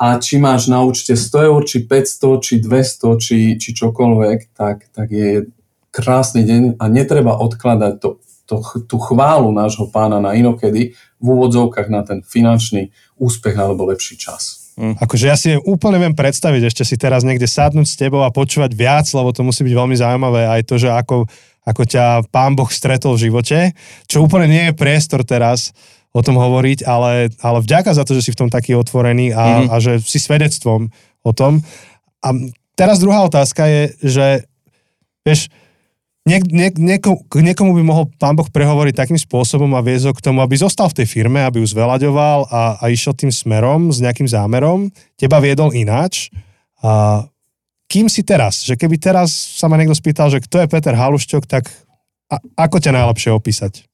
a 0.00 0.16
či 0.16 0.40
máš 0.40 0.72
na 0.72 0.80
účte 0.80 1.12
100 1.12 1.28
eur, 1.44 1.60
či 1.68 1.84
500, 1.84 2.40
či 2.40 2.54
200, 2.64 3.20
či, 3.20 3.38
či 3.60 3.68
čokoľvek, 3.76 4.56
tak, 4.56 4.88
tak 4.96 5.08
je 5.12 5.44
krásny 5.92 6.48
deň 6.48 6.80
a 6.80 6.84
netreba 6.88 7.36
odkladať 7.36 8.00
to, 8.00 8.16
to, 8.48 8.56
tú 8.88 8.96
chválu 8.96 9.52
nášho 9.52 9.92
pána 9.92 10.24
na 10.24 10.32
inokedy 10.32 10.96
v 11.20 11.26
úvodzovkách 11.28 11.92
na 11.92 12.00
ten 12.00 12.24
finančný 12.24 12.96
úspech 13.20 13.60
alebo 13.60 13.92
lepší 13.92 14.16
čas. 14.16 14.65
Mm. 14.76 15.00
Akože 15.00 15.24
ja 15.24 15.36
si 15.40 15.56
úplne 15.64 15.96
viem 15.96 16.12
predstaviť 16.12 16.68
ešte 16.68 16.84
si 16.84 17.00
teraz 17.00 17.24
niekde 17.24 17.48
sadnúť 17.48 17.88
s 17.88 17.96
tebou 17.96 18.20
a 18.20 18.32
počúvať 18.32 18.76
viac, 18.76 19.08
lebo 19.08 19.32
to 19.32 19.40
musí 19.40 19.64
byť 19.64 19.72
veľmi 19.72 19.96
zaujímavé 19.96 20.44
aj 20.52 20.60
to, 20.68 20.76
že 20.76 20.92
ako, 20.92 21.24
ako 21.64 21.82
ťa 21.88 22.28
pán 22.28 22.52
Boh 22.52 22.68
stretol 22.68 23.16
v 23.16 23.32
živote, 23.32 23.72
čo 24.04 24.20
úplne 24.20 24.52
nie 24.52 24.62
je 24.68 24.76
priestor 24.76 25.24
teraz 25.24 25.72
o 26.12 26.20
tom 26.20 26.36
hovoriť, 26.36 26.84
ale, 26.84 27.32
ale 27.40 27.58
vďaka 27.64 27.96
za 27.96 28.04
to, 28.04 28.16
že 28.16 28.28
si 28.28 28.30
v 28.36 28.40
tom 28.44 28.48
taký 28.52 28.76
otvorený 28.76 29.32
a, 29.32 29.64
mm. 29.64 29.68
a 29.72 29.74
že 29.80 29.92
si 30.04 30.20
svedectvom 30.20 30.92
o 31.24 31.32
tom. 31.32 31.64
A 32.20 32.36
teraz 32.76 33.00
druhá 33.00 33.24
otázka 33.24 33.64
je, 33.64 33.82
že 34.04 34.26
vieš, 35.24 35.48
niek, 36.26 36.42
niek, 36.50 36.74
nieko, 36.76 37.22
niekomu 37.30 37.72
by 37.78 37.82
mohol 37.86 38.04
pán 38.18 38.34
Boh 38.36 38.50
prehovoriť 38.50 38.94
takým 38.98 39.16
spôsobom 39.16 39.70
a 39.72 39.80
viesť 39.80 40.10
ho 40.10 40.12
k 40.12 40.24
tomu, 40.26 40.42
aby 40.42 40.58
zostal 40.58 40.90
v 40.90 41.02
tej 41.02 41.06
firme, 41.08 41.40
aby 41.40 41.62
ju 41.62 41.66
zvelaďoval 41.70 42.50
a, 42.50 42.62
a 42.82 42.84
išiel 42.90 43.14
tým 43.14 43.32
smerom 43.32 43.94
s 43.94 44.02
nejakým 44.02 44.28
zámerom, 44.28 44.92
teba 45.16 45.40
viedol 45.40 45.72
ináč. 45.72 46.28
A 46.84 47.24
kým 47.86 48.10
si 48.10 48.26
teraz? 48.26 48.66
Že 48.66 48.76
keby 48.76 48.98
teraz 48.98 49.32
sa 49.32 49.70
ma 49.70 49.78
niekto 49.78 49.94
spýtal, 49.96 50.28
že 50.28 50.42
kto 50.42 50.66
je 50.66 50.70
Peter 50.70 50.92
Halušťok, 50.92 51.42
tak 51.48 51.70
a, 52.28 52.42
ako 52.58 52.76
ťa 52.82 52.92
najlepšie 52.92 53.30
opísať? 53.32 53.86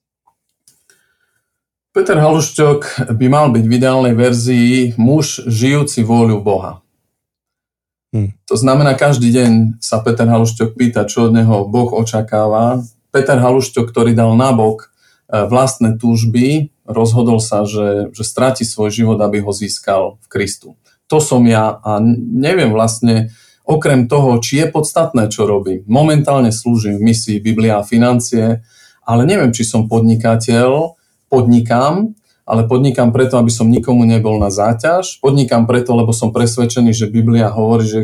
Peter 1.93 2.17
Halušťok 2.17 3.12
by 3.12 3.27
mal 3.29 3.53
byť 3.53 3.65
v 3.69 3.73
ideálnej 3.77 4.15
verzii 4.17 4.97
muž 4.97 5.45
žijúci 5.45 6.01
vôľu 6.03 6.41
Boha. 6.41 6.82
Hmm. 8.12 8.37
To 8.45 8.57
znamená, 8.61 8.92
každý 8.92 9.33
deň 9.33 9.81
sa 9.81 10.04
Peter 10.04 10.28
Halušťok 10.28 10.76
pýta, 10.76 11.09
čo 11.09 11.28
od 11.28 11.33
neho 11.33 11.64
Boh 11.64 11.88
očakáva. 11.97 12.85
Peter 13.09 13.40
Halušťok, 13.40 13.88
ktorý 13.88 14.12
dal 14.12 14.37
nabok 14.37 14.92
e, 15.33 15.49
vlastné 15.49 15.97
túžby, 15.97 16.69
rozhodol 16.85 17.40
sa, 17.40 17.64
že, 17.64 18.12
že 18.12 18.23
stráti 18.25 18.69
svoj 18.69 18.92
život, 18.92 19.19
aby 19.25 19.40
ho 19.40 19.49
získal 19.49 20.21
v 20.21 20.26
Kristu. 20.28 20.76
To 21.09 21.25
som 21.25 21.45
ja 21.49 21.81
a 21.81 22.00
neviem 22.04 22.69
vlastne, 22.73 23.33
okrem 23.64 24.09
toho, 24.09 24.37
či 24.45 24.61
je 24.61 24.66
podstatné, 24.69 25.33
čo 25.33 25.49
robím. 25.49 25.85
Momentálne 25.88 26.52
slúžim 26.52 27.00
v 27.00 27.12
misii 27.12 27.40
Biblia 27.40 27.81
a 27.81 27.87
financie, 27.87 28.61
ale 29.09 29.23
neviem, 29.25 29.57
či 29.57 29.64
som 29.64 29.88
podnikateľ, 29.88 30.99
podnikám, 31.33 32.12
ale 32.42 32.66
podnikám 32.66 33.14
preto, 33.14 33.38
aby 33.38 33.50
som 33.54 33.70
nikomu 33.70 34.02
nebol 34.02 34.37
na 34.42 34.50
záťaž. 34.50 35.22
Podnikám 35.22 35.64
preto, 35.70 35.94
lebo 35.94 36.11
som 36.11 36.34
presvedčený, 36.34 36.90
že 36.90 37.12
Biblia 37.12 37.50
hovorí, 37.50 37.87
že, 37.87 38.00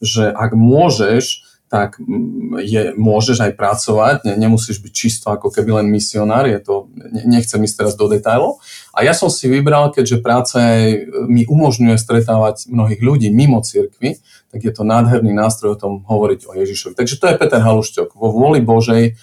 že 0.00 0.28
ak 0.28 0.52
môžeš, 0.52 1.48
tak 1.68 2.00
mm, 2.00 2.64
je, 2.64 2.82
môžeš 2.96 3.44
aj 3.44 3.52
pracovať, 3.60 4.16
ne, 4.24 4.34
nemusíš 4.40 4.80
byť 4.80 4.92
čisto 4.92 5.28
ako 5.28 5.52
keby 5.52 5.84
len 5.84 5.92
misionár, 5.92 6.48
je 6.48 6.60
to, 6.64 6.88
ne, 6.96 7.28
nechcem 7.28 7.60
ísť 7.60 7.76
teraz 7.84 7.94
do 7.94 8.08
detailov. 8.08 8.60
A 8.96 9.04
ja 9.04 9.12
som 9.12 9.28
si 9.28 9.46
vybral, 9.52 9.92
keďže 9.92 10.24
práca 10.24 10.64
aj 10.64 11.12
mi 11.28 11.44
umožňuje 11.44 11.96
stretávať 12.00 12.72
mnohých 12.72 13.00
ľudí 13.04 13.28
mimo 13.28 13.60
cirkvi, 13.60 14.16
tak 14.48 14.64
je 14.64 14.72
to 14.72 14.80
nádherný 14.80 15.36
nástroj 15.36 15.76
o 15.76 15.80
tom 15.80 15.92
hovoriť 16.08 16.48
o 16.48 16.56
Ježišovi. 16.56 16.96
Takže 16.96 17.20
to 17.20 17.24
je 17.28 17.36
Peter 17.36 17.60
Halušťok. 17.60 18.16
Vo 18.16 18.32
vôli 18.32 18.64
Božej 18.64 19.20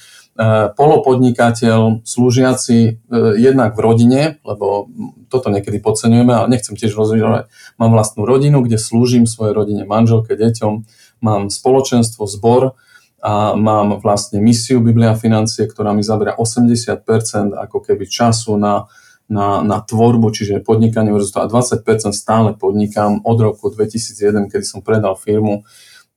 polopodnikateľ, 0.75 2.04
slúžiaci 2.04 2.77
eh, 2.88 2.96
jednak 3.39 3.72
v 3.75 3.80
rodine, 3.80 4.22
lebo 4.44 4.92
toto 5.32 5.48
niekedy 5.48 5.80
podceňujeme, 5.80 6.32
ale 6.36 6.51
nechcem 6.51 6.75
tiež 6.75 6.92
rozvíjať. 6.92 7.48
Mám 7.80 7.92
vlastnú 7.96 8.27
rodinu, 8.27 8.60
kde 8.60 8.75
slúžim 8.75 9.24
svojej 9.32 9.56
rodine, 9.56 9.88
manželke, 9.88 10.36
deťom. 10.36 10.84
mám 11.24 11.48
spoločenstvo, 11.48 12.27
zbor 12.27 12.75
a 13.24 13.56
mám 13.56 14.04
vlastne 14.04 14.44
misiu 14.44 14.84
Biblia 14.84 15.15
financie, 15.15 15.65
ktorá 15.65 15.96
mi 15.96 16.04
zabera 16.04 16.36
80% 16.36 17.56
ako 17.56 17.77
keby 17.82 18.06
času 18.06 18.60
na, 18.60 18.92
na, 19.32 19.63
na 19.65 19.82
tvorbu, 19.82 20.30
čiže 20.30 20.62
podnikanie 20.62 21.10
a 21.15 21.48
20% 21.48 22.13
stále 22.13 22.54
podnikám 22.54 23.24
od 23.25 23.38
roku 23.39 23.72
2001, 23.72 24.51
kedy 24.51 24.65
som 24.68 24.86
predal 24.86 25.18
firmu, 25.18 25.65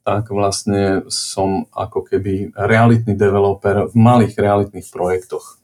tak 0.09 0.33
vlastne 0.33 1.05
som 1.13 1.69
ako 1.77 2.09
keby 2.09 2.57
realitný 2.57 3.13
developer 3.13 3.93
v 3.93 3.95
malých 3.95 4.41
realitných 4.41 4.89
projektoch. 4.89 5.61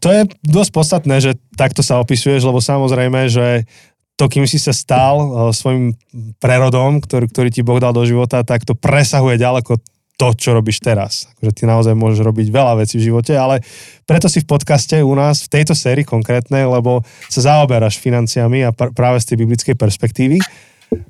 To 0.00 0.08
je 0.08 0.24
dosť 0.40 0.70
podstatné, 0.72 1.20
že 1.20 1.36
takto 1.52 1.84
sa 1.84 2.00
opisuješ, 2.00 2.48
lebo 2.48 2.64
samozrejme, 2.64 3.28
že 3.28 3.68
to, 4.16 4.32
kým 4.32 4.48
si 4.48 4.56
sa 4.56 4.72
stal 4.72 5.20
uh, 5.20 5.28
svojim 5.52 5.92
prerodom, 6.40 7.04
ktorý, 7.04 7.28
ktorý 7.28 7.48
ti 7.52 7.60
Boh 7.60 7.76
dal 7.76 7.92
do 7.92 8.08
života, 8.08 8.40
tak 8.40 8.64
to 8.64 8.72
presahuje 8.72 9.36
ďaleko 9.36 9.76
to, 10.16 10.32
čo 10.32 10.56
robíš 10.56 10.80
teraz. 10.80 11.28
Akože 11.36 11.52
ty 11.52 11.62
naozaj 11.68 11.92
môžeš 11.92 12.24
robiť 12.24 12.48
veľa 12.48 12.80
vecí 12.80 12.96
v 12.96 13.12
živote, 13.12 13.36
ale 13.36 13.60
preto 14.08 14.32
si 14.32 14.40
v 14.40 14.48
podcaste 14.48 14.96
u 15.04 15.12
nás, 15.12 15.44
v 15.44 15.60
tejto 15.60 15.76
sérii 15.76 16.08
konkrétnej, 16.08 16.64
lebo 16.64 17.04
sa 17.28 17.44
zaoberáš 17.44 18.00
financiami 18.00 18.64
a 18.64 18.72
pr- 18.72 18.96
práve 18.96 19.20
z 19.20 19.28
tej 19.28 19.44
biblickej 19.44 19.76
perspektívy. 19.76 20.40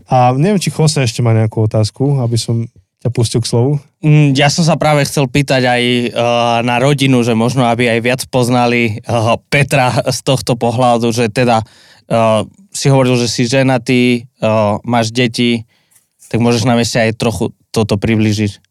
A 0.09 0.33
neviem, 0.37 0.61
či 0.62 0.73
Jose 0.73 1.04
ešte 1.04 1.21
má 1.21 1.37
nejakú 1.37 1.66
otázku, 1.66 2.23
aby 2.25 2.37
som 2.40 2.64
ťa 3.04 3.11
pustil 3.12 3.40
k 3.45 3.50
slovu. 3.50 3.71
Mm, 4.00 4.33
ja 4.35 4.49
som 4.49 4.64
sa 4.64 4.80
práve 4.80 5.04
chcel 5.04 5.28
pýtať 5.28 5.62
aj 5.68 5.83
uh, 5.85 6.59
na 6.64 6.80
rodinu, 6.80 7.21
že 7.21 7.37
možno 7.37 7.68
aby 7.68 7.92
aj 7.92 8.00
viac 8.00 8.21
poznali 8.26 8.99
uh, 9.04 9.37
Petra 9.52 9.92
z 10.09 10.18
tohto 10.25 10.56
pohľadu, 10.56 11.12
že 11.12 11.28
teda 11.28 11.61
uh, 11.62 12.42
si 12.73 12.92
hovoril, 12.92 13.16
že 13.16 13.33
si 13.33 13.49
ženatý, 13.49 14.28
máš 14.85 15.09
deti, 15.09 15.64
tak 16.28 16.45
môžeš 16.45 16.68
nám 16.68 16.76
ešte 16.85 17.09
aj 17.09 17.16
trochu 17.16 17.56
toto 17.73 17.97
približiť. 17.97 18.65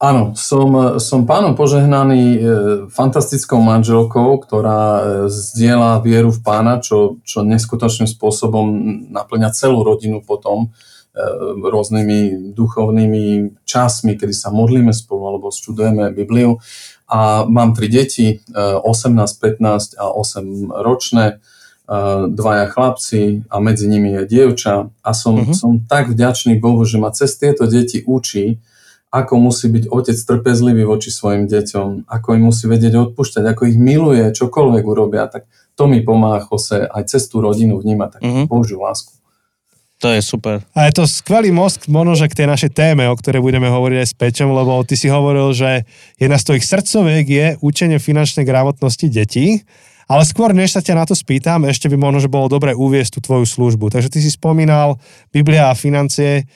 Áno, 0.00 0.32
som, 0.32 0.96
som 0.96 1.28
pánom 1.28 1.52
požehnaný 1.52 2.22
e, 2.24 2.40
fantastickou 2.88 3.60
manželkou, 3.60 4.40
ktorá 4.40 4.80
e, 4.80 5.02
zdieľa 5.28 6.00
vieru 6.00 6.32
v 6.32 6.40
pána, 6.40 6.80
čo, 6.80 7.20
čo 7.20 7.44
neskutočným 7.44 8.08
spôsobom 8.08 8.64
naplňa 9.12 9.52
celú 9.52 9.84
rodinu 9.84 10.24
potom 10.24 10.72
e, 11.12 11.20
rôznymi 11.52 12.48
duchovnými 12.56 13.60
časmi, 13.68 14.16
kedy 14.16 14.32
sa 14.32 14.48
modlíme 14.48 14.96
spolu 14.96 15.36
alebo 15.36 15.52
študujeme 15.52 16.16
Bibliu. 16.16 16.64
A 17.04 17.44
mám 17.44 17.76
tri 17.76 17.92
deti, 17.92 18.40
18, 18.56 18.88
15 19.20 20.00
a 20.00 20.14
8 20.14 20.80
ročné, 20.80 21.42
dvaja 22.30 22.70
chlapci 22.70 23.50
a 23.50 23.58
medzi 23.58 23.90
nimi 23.90 24.14
je 24.14 24.22
dievča. 24.30 24.94
A 25.02 25.10
som, 25.10 25.42
uh-huh. 25.42 25.50
som 25.50 25.82
tak 25.82 26.14
vďačný 26.14 26.62
Bohu, 26.62 26.86
že 26.86 27.02
ma 27.02 27.10
cez 27.10 27.34
tieto 27.34 27.66
deti 27.66 28.06
učí, 28.06 28.62
ako 29.10 29.42
musí 29.42 29.66
byť 29.66 29.90
otec 29.90 30.14
trpezlivý 30.14 30.86
voči 30.86 31.10
svojim 31.10 31.50
deťom, 31.50 32.06
ako 32.06 32.28
im 32.38 32.46
musí 32.46 32.70
vedieť 32.70 32.94
odpúšťať, 33.10 33.44
ako 33.50 33.62
ich 33.66 33.78
miluje, 33.78 34.22
čokoľvek 34.30 34.84
urobia, 34.86 35.26
tak 35.26 35.50
to 35.74 35.90
mi 35.90 35.98
pomáha 36.06 36.46
Jose 36.46 36.86
aj 36.86 37.02
cez 37.10 37.26
tú 37.26 37.42
rodinu 37.42 37.82
vnímať 37.82 38.18
takú 38.18 38.30
mm-hmm. 38.30 38.46
Božiu 38.46 38.78
lásku. 38.78 39.18
To 40.00 40.08
je 40.08 40.24
super. 40.24 40.64
A 40.72 40.88
je 40.88 40.96
to 40.96 41.04
skvelý 41.04 41.52
most 41.52 41.84
možno, 41.84 42.16
že 42.16 42.32
k 42.32 42.38
tej 42.40 42.46
našej 42.48 42.72
téme, 42.72 43.04
o 43.04 43.12
ktorej 43.12 43.44
budeme 43.44 43.68
hovoriť 43.68 43.98
aj 44.00 44.08
s 44.08 44.16
Peťom, 44.16 44.48
lebo 44.56 44.80
ty 44.80 44.96
si 44.96 45.12
hovoril, 45.12 45.52
že 45.52 45.84
jedna 46.16 46.40
z 46.40 46.46
tvojich 46.48 46.64
srdcoviek 46.64 47.26
je 47.28 47.46
učenie 47.60 48.00
finančnej 48.00 48.48
gramotnosti 48.48 49.04
detí. 49.12 49.60
Ale 50.08 50.24
skôr, 50.24 50.56
než 50.56 50.72
sa 50.72 50.80
ťa 50.80 50.96
na 50.96 51.04
to 51.04 51.12
spýtam, 51.12 51.68
ešte 51.68 51.86
by 51.92 52.00
možno, 52.00 52.18
že 52.24 52.32
bolo 52.32 52.48
dobre 52.48 52.72
uviesť 52.72 53.20
tú 53.20 53.30
tvoju 53.30 53.44
službu. 53.44 53.92
Takže 53.92 54.08
ty 54.08 54.18
si 54.24 54.32
spomínal 54.32 54.96
Biblia 55.30 55.68
a 55.68 55.76
financie 55.76 56.48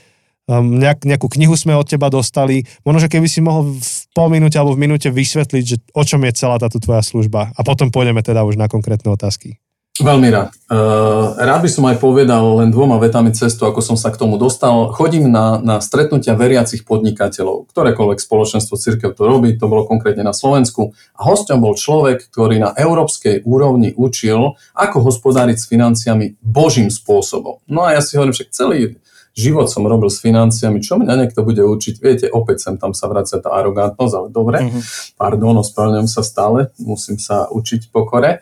nejak, 0.48 1.08
nejakú 1.08 1.26
knihu 1.32 1.56
sme 1.56 1.72
od 1.72 1.88
teba 1.88 2.12
dostali. 2.12 2.68
Možno, 2.84 3.00
že 3.00 3.12
keby 3.12 3.26
si 3.28 3.40
mohol 3.40 3.76
v 3.80 3.88
pol 4.12 4.28
minúte 4.28 4.60
alebo 4.60 4.76
v 4.76 4.82
minúte 4.84 5.08
vysvetliť, 5.08 5.64
že 5.64 5.76
o 5.96 6.02
čom 6.04 6.20
je 6.28 6.36
celá 6.36 6.60
táto 6.60 6.76
tvoja 6.76 7.00
služba. 7.00 7.52
A 7.56 7.60
potom 7.64 7.88
pôjdeme 7.88 8.20
teda 8.20 8.44
už 8.44 8.60
na 8.60 8.68
konkrétne 8.68 9.08
otázky. 9.08 9.56
Veľmi 9.94 10.26
rád. 10.26 10.50
Uh, 10.66 11.38
rád 11.38 11.62
by 11.62 11.70
som 11.70 11.86
aj 11.86 12.02
povedal 12.02 12.58
len 12.58 12.74
dvoma 12.74 12.98
vetami 12.98 13.30
cestu, 13.30 13.62
ako 13.62 13.78
som 13.78 13.94
sa 13.94 14.10
k 14.10 14.18
tomu 14.18 14.42
dostal. 14.42 14.90
Chodím 14.90 15.30
na, 15.30 15.62
na 15.62 15.78
stretnutia 15.78 16.34
veriacich 16.34 16.82
podnikateľov. 16.82 17.70
Ktorékoľvek 17.70 18.18
spoločenstvo 18.18 18.74
církev 18.74 19.14
to 19.14 19.22
robí, 19.22 19.54
to 19.54 19.70
bolo 19.70 19.86
konkrétne 19.86 20.26
na 20.26 20.34
Slovensku. 20.34 20.90
A 21.14 21.20
hosťom 21.30 21.62
bol 21.62 21.78
človek, 21.78 22.26
ktorý 22.26 22.58
na 22.58 22.74
európskej 22.74 23.46
úrovni 23.46 23.94
učil, 23.94 24.58
ako 24.74 24.98
hospodáriť 24.98 25.62
s 25.62 25.70
financiami 25.70 26.42
božím 26.42 26.90
spôsobom. 26.90 27.62
No 27.70 27.86
a 27.86 27.94
ja 27.94 28.02
si 28.02 28.18
hovorím, 28.18 28.34
však 28.34 28.50
celý 28.50 28.98
život 29.34 29.66
som 29.66 29.82
robil 29.84 30.08
s 30.08 30.22
financiami, 30.22 30.78
čo 30.78 30.96
mňa 30.96 31.14
niekto 31.18 31.42
bude 31.42 31.60
učiť, 31.66 31.94
viete, 31.98 32.26
opäť 32.30 32.70
sem 32.70 32.74
tam 32.78 32.94
sa 32.94 33.10
vracia 33.10 33.42
tá 33.42 33.50
arogantnosť, 33.50 34.14
ale 34.14 34.28
dobre, 34.30 34.58
mm-hmm. 34.62 34.82
pardon, 35.18 35.58
ospravedlňujem 35.58 36.08
sa 36.08 36.22
stále, 36.22 36.70
musím 36.78 37.18
sa 37.18 37.50
učiť 37.50 37.90
pokore. 37.90 38.40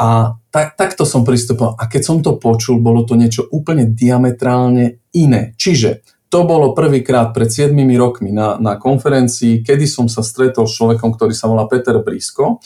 A 0.00 0.34
tak, 0.50 0.74
takto 0.74 1.06
som 1.06 1.22
pristupoval. 1.22 1.78
A 1.78 1.86
keď 1.86 2.02
som 2.02 2.18
to 2.24 2.34
počul, 2.40 2.82
bolo 2.82 3.06
to 3.06 3.14
niečo 3.14 3.46
úplne 3.52 3.86
diametrálne 3.86 4.98
iné. 5.14 5.54
Čiže 5.60 6.02
to 6.32 6.48
bolo 6.48 6.72
prvýkrát 6.72 7.36
pred 7.36 7.52
7 7.52 7.76
rokmi 8.00 8.32
na, 8.32 8.56
na 8.56 8.80
konferencii, 8.80 9.60
kedy 9.60 9.84
som 9.84 10.08
sa 10.08 10.24
stretol 10.24 10.64
s 10.64 10.80
človekom, 10.80 11.12
ktorý 11.12 11.36
sa 11.36 11.44
volá 11.44 11.68
Peter 11.68 12.00
Brisko. 12.00 12.56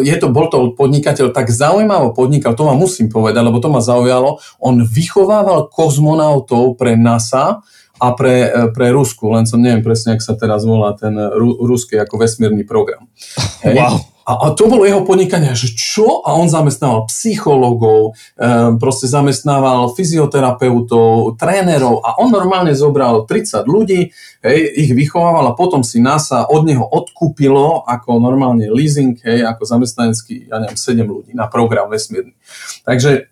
Je 0.00 0.16
to, 0.16 0.32
bol 0.32 0.48
to 0.48 0.72
podnikateľ, 0.72 1.28
tak 1.28 1.52
zaujímavo 1.52 2.16
podnikal, 2.16 2.56
to 2.56 2.64
vám 2.64 2.80
musím 2.80 3.12
povedať, 3.12 3.44
lebo 3.44 3.60
to 3.60 3.68
ma 3.68 3.84
zaujalo. 3.84 4.40
On 4.64 4.80
vychovával 4.80 5.68
kozmonautov 5.68 6.80
pre 6.80 6.96
NASA, 6.96 7.60
a 8.00 8.16
pre, 8.16 8.48
pre 8.72 8.96
Rusku, 8.96 9.28
len 9.28 9.44
som 9.44 9.60
neviem 9.60 9.84
presne, 9.84 10.16
ak 10.16 10.24
sa 10.24 10.32
teraz 10.32 10.64
volá 10.64 10.96
ten 10.96 11.12
ru, 11.12 11.60
ruský 11.60 12.00
ako 12.00 12.24
vesmírny 12.24 12.64
program. 12.64 13.04
Hej. 13.64 13.76
Wow. 13.76 13.96
A, 14.30 14.46
a 14.46 14.46
to 14.54 14.70
bolo 14.70 14.86
jeho 14.86 15.02
podnikanie, 15.02 15.50
že 15.58 15.74
čo? 15.74 16.22
A 16.22 16.38
on 16.38 16.46
zamestnával 16.46 17.10
psychológov, 17.10 18.14
e, 18.38 18.78
proste 18.78 19.10
zamestnával 19.10 19.90
fyzioterapeutov, 19.98 21.34
trénerov 21.34 21.98
a 22.06 22.22
on 22.22 22.30
normálne 22.30 22.70
zobral 22.70 23.26
30 23.26 23.66
ľudí, 23.66 24.14
hej, 24.46 24.58
ich 24.78 24.94
vychovával 24.94 25.50
a 25.50 25.58
potom 25.58 25.82
si 25.82 25.98
NASA 25.98 26.46
od 26.46 26.62
neho 26.62 26.86
odkúpilo 26.86 27.82
ako 27.82 28.22
normálne 28.22 28.70
leasing, 28.70 29.18
hej, 29.26 29.42
ako 29.42 29.66
zamestnanecký, 29.66 30.46
ja 30.46 30.62
neviem, 30.62 30.78
7 30.78 31.02
ľudí 31.02 31.34
na 31.34 31.50
program 31.50 31.90
vesmírny. 31.90 32.38
Takže 32.86 33.26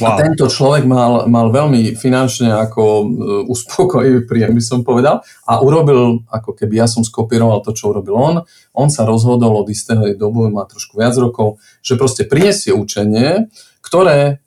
Wow. 0.00 0.16
A 0.16 0.18
tento 0.18 0.48
človek 0.48 0.88
mal, 0.88 1.28
mal 1.28 1.52
veľmi 1.52 1.92
finančne 1.92 2.48
ako 2.50 2.82
uh, 2.82 3.04
uspokojivý 3.52 4.24
príjem, 4.24 4.56
by 4.56 4.64
som 4.64 4.80
povedal, 4.80 5.20
a 5.44 5.60
urobil, 5.60 6.24
ako 6.32 6.56
keby 6.56 6.80
ja 6.80 6.88
som 6.88 7.04
skopíroval 7.04 7.60
to, 7.60 7.76
čo 7.76 7.92
urobil 7.92 8.16
on. 8.16 8.34
On 8.72 8.88
sa 8.88 9.04
rozhodol 9.04 9.60
od 9.60 9.68
istého 9.68 10.16
dobu, 10.16 10.48
má 10.48 10.64
trošku 10.64 10.96
viac 10.96 11.12
rokov, 11.20 11.60
že 11.84 12.00
proste 12.00 12.24
prinesie 12.24 12.72
učenie, 12.72 13.52
ktoré 13.84 14.40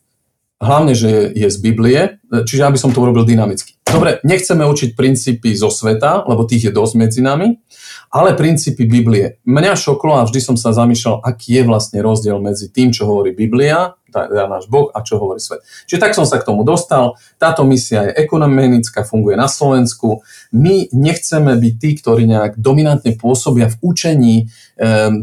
hlavne, 0.63 0.95
že 0.95 1.07
je, 1.11 1.23
je 1.45 1.47
z 1.51 1.57
Biblie, 1.59 2.01
čiže 2.31 2.63
aby 2.65 2.79
som 2.79 2.89
to 2.95 3.03
urobil 3.03 3.27
dynamicky. 3.27 3.75
Dobre, 3.83 4.23
nechceme 4.25 4.65
učiť 4.65 4.97
princípy 4.97 5.53
zo 5.53 5.69
sveta, 5.69 6.25
lebo 6.25 6.49
tých 6.49 6.71
je 6.71 6.73
dosť 6.73 6.93
medzi 6.97 7.21
nami, 7.21 7.61
ale 8.09 8.33
princípy 8.33 8.89
Biblie. 8.89 9.37
Mňa 9.45 9.77
šoklo 9.77 10.17
a 10.17 10.25
vždy 10.25 10.39
som 10.41 10.57
sa 10.57 10.73
zamýšľal, 10.73 11.21
aký 11.21 11.61
je 11.61 11.63
vlastne 11.67 11.99
rozdiel 12.01 12.41
medzi 12.41 12.73
tým, 12.73 12.89
čo 12.89 13.05
hovorí 13.05 13.35
Biblia 13.35 13.93
teda 14.13 14.45
náš 14.45 14.69
Boh 14.69 14.93
a 14.93 15.01
čo 15.01 15.17
hovorí 15.17 15.41
svet. 15.41 15.65
Čiže 15.89 15.99
tak 15.99 16.13
som 16.13 16.29
sa 16.29 16.37
k 16.37 16.45
tomu 16.45 16.61
dostal. 16.61 17.17
Táto 17.41 17.65
misia 17.65 18.05
je 18.09 18.21
ekonomická, 18.21 19.01
funguje 19.01 19.33
na 19.33 19.49
Slovensku. 19.49 20.21
My 20.53 20.85
nechceme 20.93 21.57
byť 21.57 21.73
tí, 21.81 21.89
ktorí 21.97 22.29
nejak 22.29 22.61
dominantne 22.61 23.17
pôsobia 23.17 23.73
v 23.73 23.75
učení 23.81 24.35
e, 24.39 24.43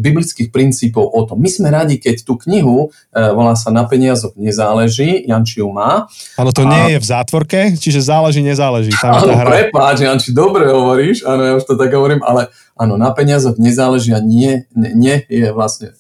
biblických 0.03 0.51
princípov 0.51 1.07
o 1.07 1.23
tom. 1.23 1.39
My 1.39 1.47
sme 1.47 1.71
radi, 1.71 2.03
keď 2.03 2.27
tú 2.27 2.35
knihu, 2.49 2.91
e, 3.15 3.23
volá 3.31 3.55
sa 3.55 3.71
Na 3.71 3.87
peniazoch 3.87 4.35
nezáleží, 4.35 5.31
Janči 5.31 5.63
ju 5.63 5.71
má. 5.71 6.11
Ale 6.35 6.51
to 6.51 6.67
a... 6.67 6.71
nie 6.71 6.97
je 6.97 6.99
v 6.99 7.07
zátvorke, 7.07 7.61
čiže 7.79 8.03
záleží, 8.03 8.43
nezáleží. 8.43 8.91
Tam 8.99 9.23
áno, 9.23 9.39
hra. 9.39 9.47
prepáč, 9.47 10.03
Janči, 10.03 10.35
dobre 10.35 10.67
hovoríš, 10.67 11.23
áno, 11.23 11.43
ja 11.47 11.53
už 11.55 11.65
to 11.69 11.79
tak 11.79 11.95
hovorím, 11.95 12.25
ale 12.27 12.51
áno, 12.75 12.99
na 12.99 13.15
peniazoch 13.15 13.61
nezáleží 13.61 14.11
a 14.11 14.19
nie, 14.19 14.67
nie, 14.75 14.91
nie 14.97 15.17
je 15.31 15.55
vlastne 15.55 15.95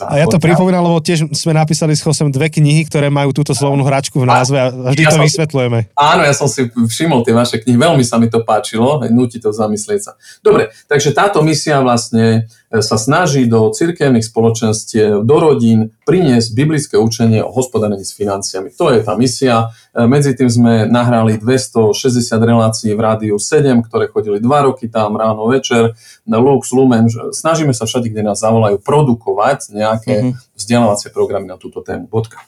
a 0.00 0.14
ja 0.16 0.24
to 0.24 0.40
pripomínam, 0.40 0.88
lebo 0.88 1.04
tiež 1.04 1.28
sme 1.36 1.52
napísali 1.52 1.92
s 1.92 2.00
Chosem 2.00 2.32
dve 2.32 2.48
knihy, 2.48 2.88
ktoré 2.88 3.12
majú 3.12 3.36
túto 3.36 3.52
slovnú 3.52 3.84
hračku 3.84 4.24
v 4.24 4.26
názve 4.26 4.56
a 4.56 4.72
vždy 4.72 5.04
ja 5.04 5.10
to 5.12 5.18
som, 5.20 5.24
vysvetľujeme. 5.28 5.78
Áno, 5.92 6.22
ja 6.24 6.32
som 6.32 6.48
si 6.48 6.64
všimol 6.72 7.20
tie 7.20 7.36
vaše 7.36 7.60
knihy, 7.60 7.76
veľmi 7.76 8.00
sa 8.00 8.16
mi 8.16 8.32
to 8.32 8.40
páčilo, 8.40 9.04
nutí 9.12 9.36
to 9.36 9.52
zamyslieť 9.52 10.00
sa. 10.00 10.12
Dobre, 10.40 10.72
takže 10.88 11.12
táto 11.12 11.44
misia 11.44 11.84
vlastne 11.84 12.48
sa 12.80 12.96
snaží 12.96 13.44
do 13.44 13.68
cirkevných 13.68 14.24
spoločenstiev, 14.24 15.28
do 15.28 15.36
rodín 15.36 15.92
priniesť 16.08 16.56
biblické 16.56 16.96
učenie 16.96 17.44
o 17.44 17.52
hospodárení 17.52 18.00
s 18.00 18.16
financiami. 18.16 18.72
To 18.80 18.88
je 18.88 19.04
tá 19.04 19.12
misia. 19.20 19.68
E, 19.92 20.08
medzi 20.08 20.32
tým 20.32 20.48
sme 20.48 20.74
nahrali 20.88 21.36
260 21.36 21.92
relácií 22.40 22.96
v 22.96 23.00
rádiu 23.04 23.36
7, 23.36 23.84
ktoré 23.84 24.08
chodili 24.08 24.40
2 24.40 24.48
roky 24.48 24.88
tam 24.88 25.20
ráno, 25.20 25.44
večer, 25.52 25.92
na 26.24 26.40
Lux, 26.40 26.72
Lumen. 26.72 27.12
Snažíme 27.12 27.76
sa 27.76 27.84
všade, 27.84 28.08
kde 28.08 28.24
nás 28.24 28.40
zavolajú, 28.40 28.80
produkovať 28.80 29.76
nejaké 29.76 30.14
mm-hmm. 30.32 30.56
vzdelávacie 30.56 31.12
programy 31.12 31.52
na 31.52 31.60
túto 31.60 31.84
tému. 31.84 32.08
Bodka. 32.08 32.40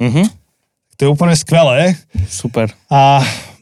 Mm-hmm. 0.00 0.26
To 0.96 1.00
je 1.04 1.10
úplne 1.12 1.36
skvelé. 1.36 2.00
Super. 2.28 2.72
A 2.88 3.20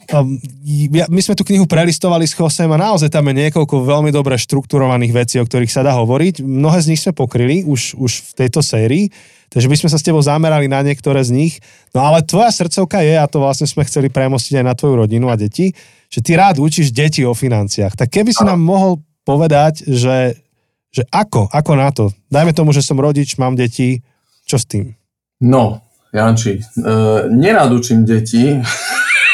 my 0.09 1.21
sme 1.21 1.37
tú 1.37 1.45
knihu 1.45 1.69
prelistovali 1.69 2.25
s 2.25 2.33
Chosem 2.33 2.69
a 2.73 2.81
naozaj 2.81 3.13
tam 3.13 3.29
je 3.29 3.45
niekoľko 3.45 3.85
veľmi 3.85 4.09
dobre 4.09 4.41
štrukturovaných 4.41 5.13
vecí, 5.13 5.37
o 5.37 5.45
ktorých 5.45 5.69
sa 5.69 5.85
dá 5.85 5.93
hovoriť. 5.93 6.41
Mnohé 6.41 6.79
z 6.81 6.89
nich 6.93 7.01
sme 7.05 7.13
pokryli 7.13 7.61
už, 7.69 7.93
už 8.01 8.33
v 8.33 8.45
tejto 8.45 8.65
sérii, 8.65 9.13
takže 9.53 9.69
by 9.69 9.77
sme 9.77 9.89
sa 9.93 10.01
s 10.01 10.07
tebou 10.09 10.25
zamerali 10.25 10.65
na 10.65 10.81
niektoré 10.81 11.21
z 11.21 11.37
nich. 11.37 11.61
No 11.93 12.09
ale 12.09 12.25
tvoja 12.25 12.49
srdcovka 12.49 13.05
je, 13.05 13.21
a 13.21 13.29
to 13.29 13.45
vlastne 13.45 13.69
sme 13.69 13.85
chceli 13.85 14.09
premostiť 14.09 14.61
aj 14.61 14.65
na 14.65 14.73
tvoju 14.73 15.05
rodinu 15.05 15.29
a 15.29 15.37
deti, 15.37 15.77
že 16.09 16.25
ty 16.25 16.41
rád 16.41 16.57
učíš 16.57 16.89
deti 16.89 17.21
o 17.29 17.37
financiách. 17.37 17.93
Tak 17.93 18.09
keby 18.09 18.33
si 18.33 18.41
nám 18.49 18.65
mohol 18.65 19.05
povedať, 19.29 19.85
že, 19.85 20.41
že 20.89 21.05
ako, 21.13 21.53
ako 21.53 21.73
na 21.77 21.93
to? 21.93 22.09
Dajme 22.33 22.57
tomu, 22.57 22.73
že 22.73 22.81
som 22.81 22.97
rodič, 22.97 23.37
mám 23.37 23.61
deti, 23.61 24.01
čo 24.49 24.57
s 24.57 24.65
tým? 24.65 24.97
No, 25.45 25.85
Janči, 26.09 26.65
uh, 26.81 27.29
nerád 27.29 27.69
učím 27.77 28.09
deti, 28.09 28.57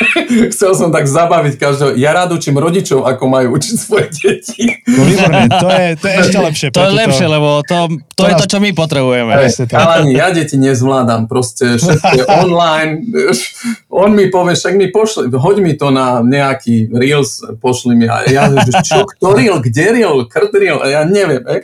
Chcel 0.55 0.73
som 0.75 0.89
tak 0.91 1.07
zabaviť 1.07 1.55
každého. 1.59 1.91
Ja 1.95 2.15
rád 2.15 2.35
učím 2.35 2.59
rodičov, 2.59 3.07
ako 3.07 3.25
majú 3.31 3.55
učiť 3.59 3.75
svoje 3.79 4.07
deti. 4.11 4.83
No 4.89 5.07
výborné, 5.07 5.47
to 5.49 5.69
je, 5.71 5.87
to 5.99 6.07
je 6.11 6.15
ešte 6.19 6.39
lepšie. 6.39 6.69
To 6.75 6.81
je 6.83 6.93
lepšie, 6.95 7.27
lebo 7.31 7.63
to, 7.63 7.79
to, 8.15 8.23
to 8.23 8.23
je 8.31 8.35
to, 8.41 8.47
čo 8.51 8.59
my 8.59 8.71
potrebujeme. 8.75 9.33
Ale 9.75 9.95
ja 10.11 10.29
deti 10.35 10.57
nezvládam, 10.59 11.31
proste 11.31 11.79
všetko 11.79 12.13
je 12.19 12.25
online. 12.43 12.93
On 13.93 14.11
mi 14.11 14.27
povie, 14.31 14.59
však 14.59 14.75
mi 14.75 14.91
pošli, 14.91 15.31
hoď 15.31 15.57
mi 15.63 15.73
to 15.79 15.95
na 15.95 16.25
nejaký 16.25 16.91
Reels, 16.91 17.45
pošli 17.63 17.95
mi. 17.95 18.07
A 18.11 18.27
ja, 18.27 18.51
čo, 18.83 19.07
kto 19.07 19.27
Reel, 19.35 19.63
kde 19.63 19.85
Reel, 19.95 20.19
krt 20.27 20.53
Reel, 20.59 20.79
a 20.83 20.87
ja 20.91 21.01
neviem. 21.07 21.43
Eh? 21.47 21.63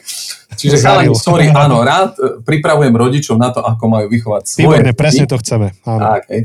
Čiže 0.60 0.76
chalani, 0.76 1.14
sorry, 1.16 1.48
áno, 1.48 1.80
rád 1.90 2.20
e, 2.20 2.44
pripravujem 2.44 2.92
rodičov 2.92 3.40
na 3.40 3.48
to, 3.48 3.64
ako 3.64 3.84
majú 3.88 4.06
vychovať 4.12 4.42
svoje 4.44 4.66
Výborne, 4.66 4.92
presne 4.92 5.24
to 5.24 5.40
chceme. 5.40 5.72
Áno. 5.88 6.00
Tak, 6.04 6.22
hej. 6.28 6.42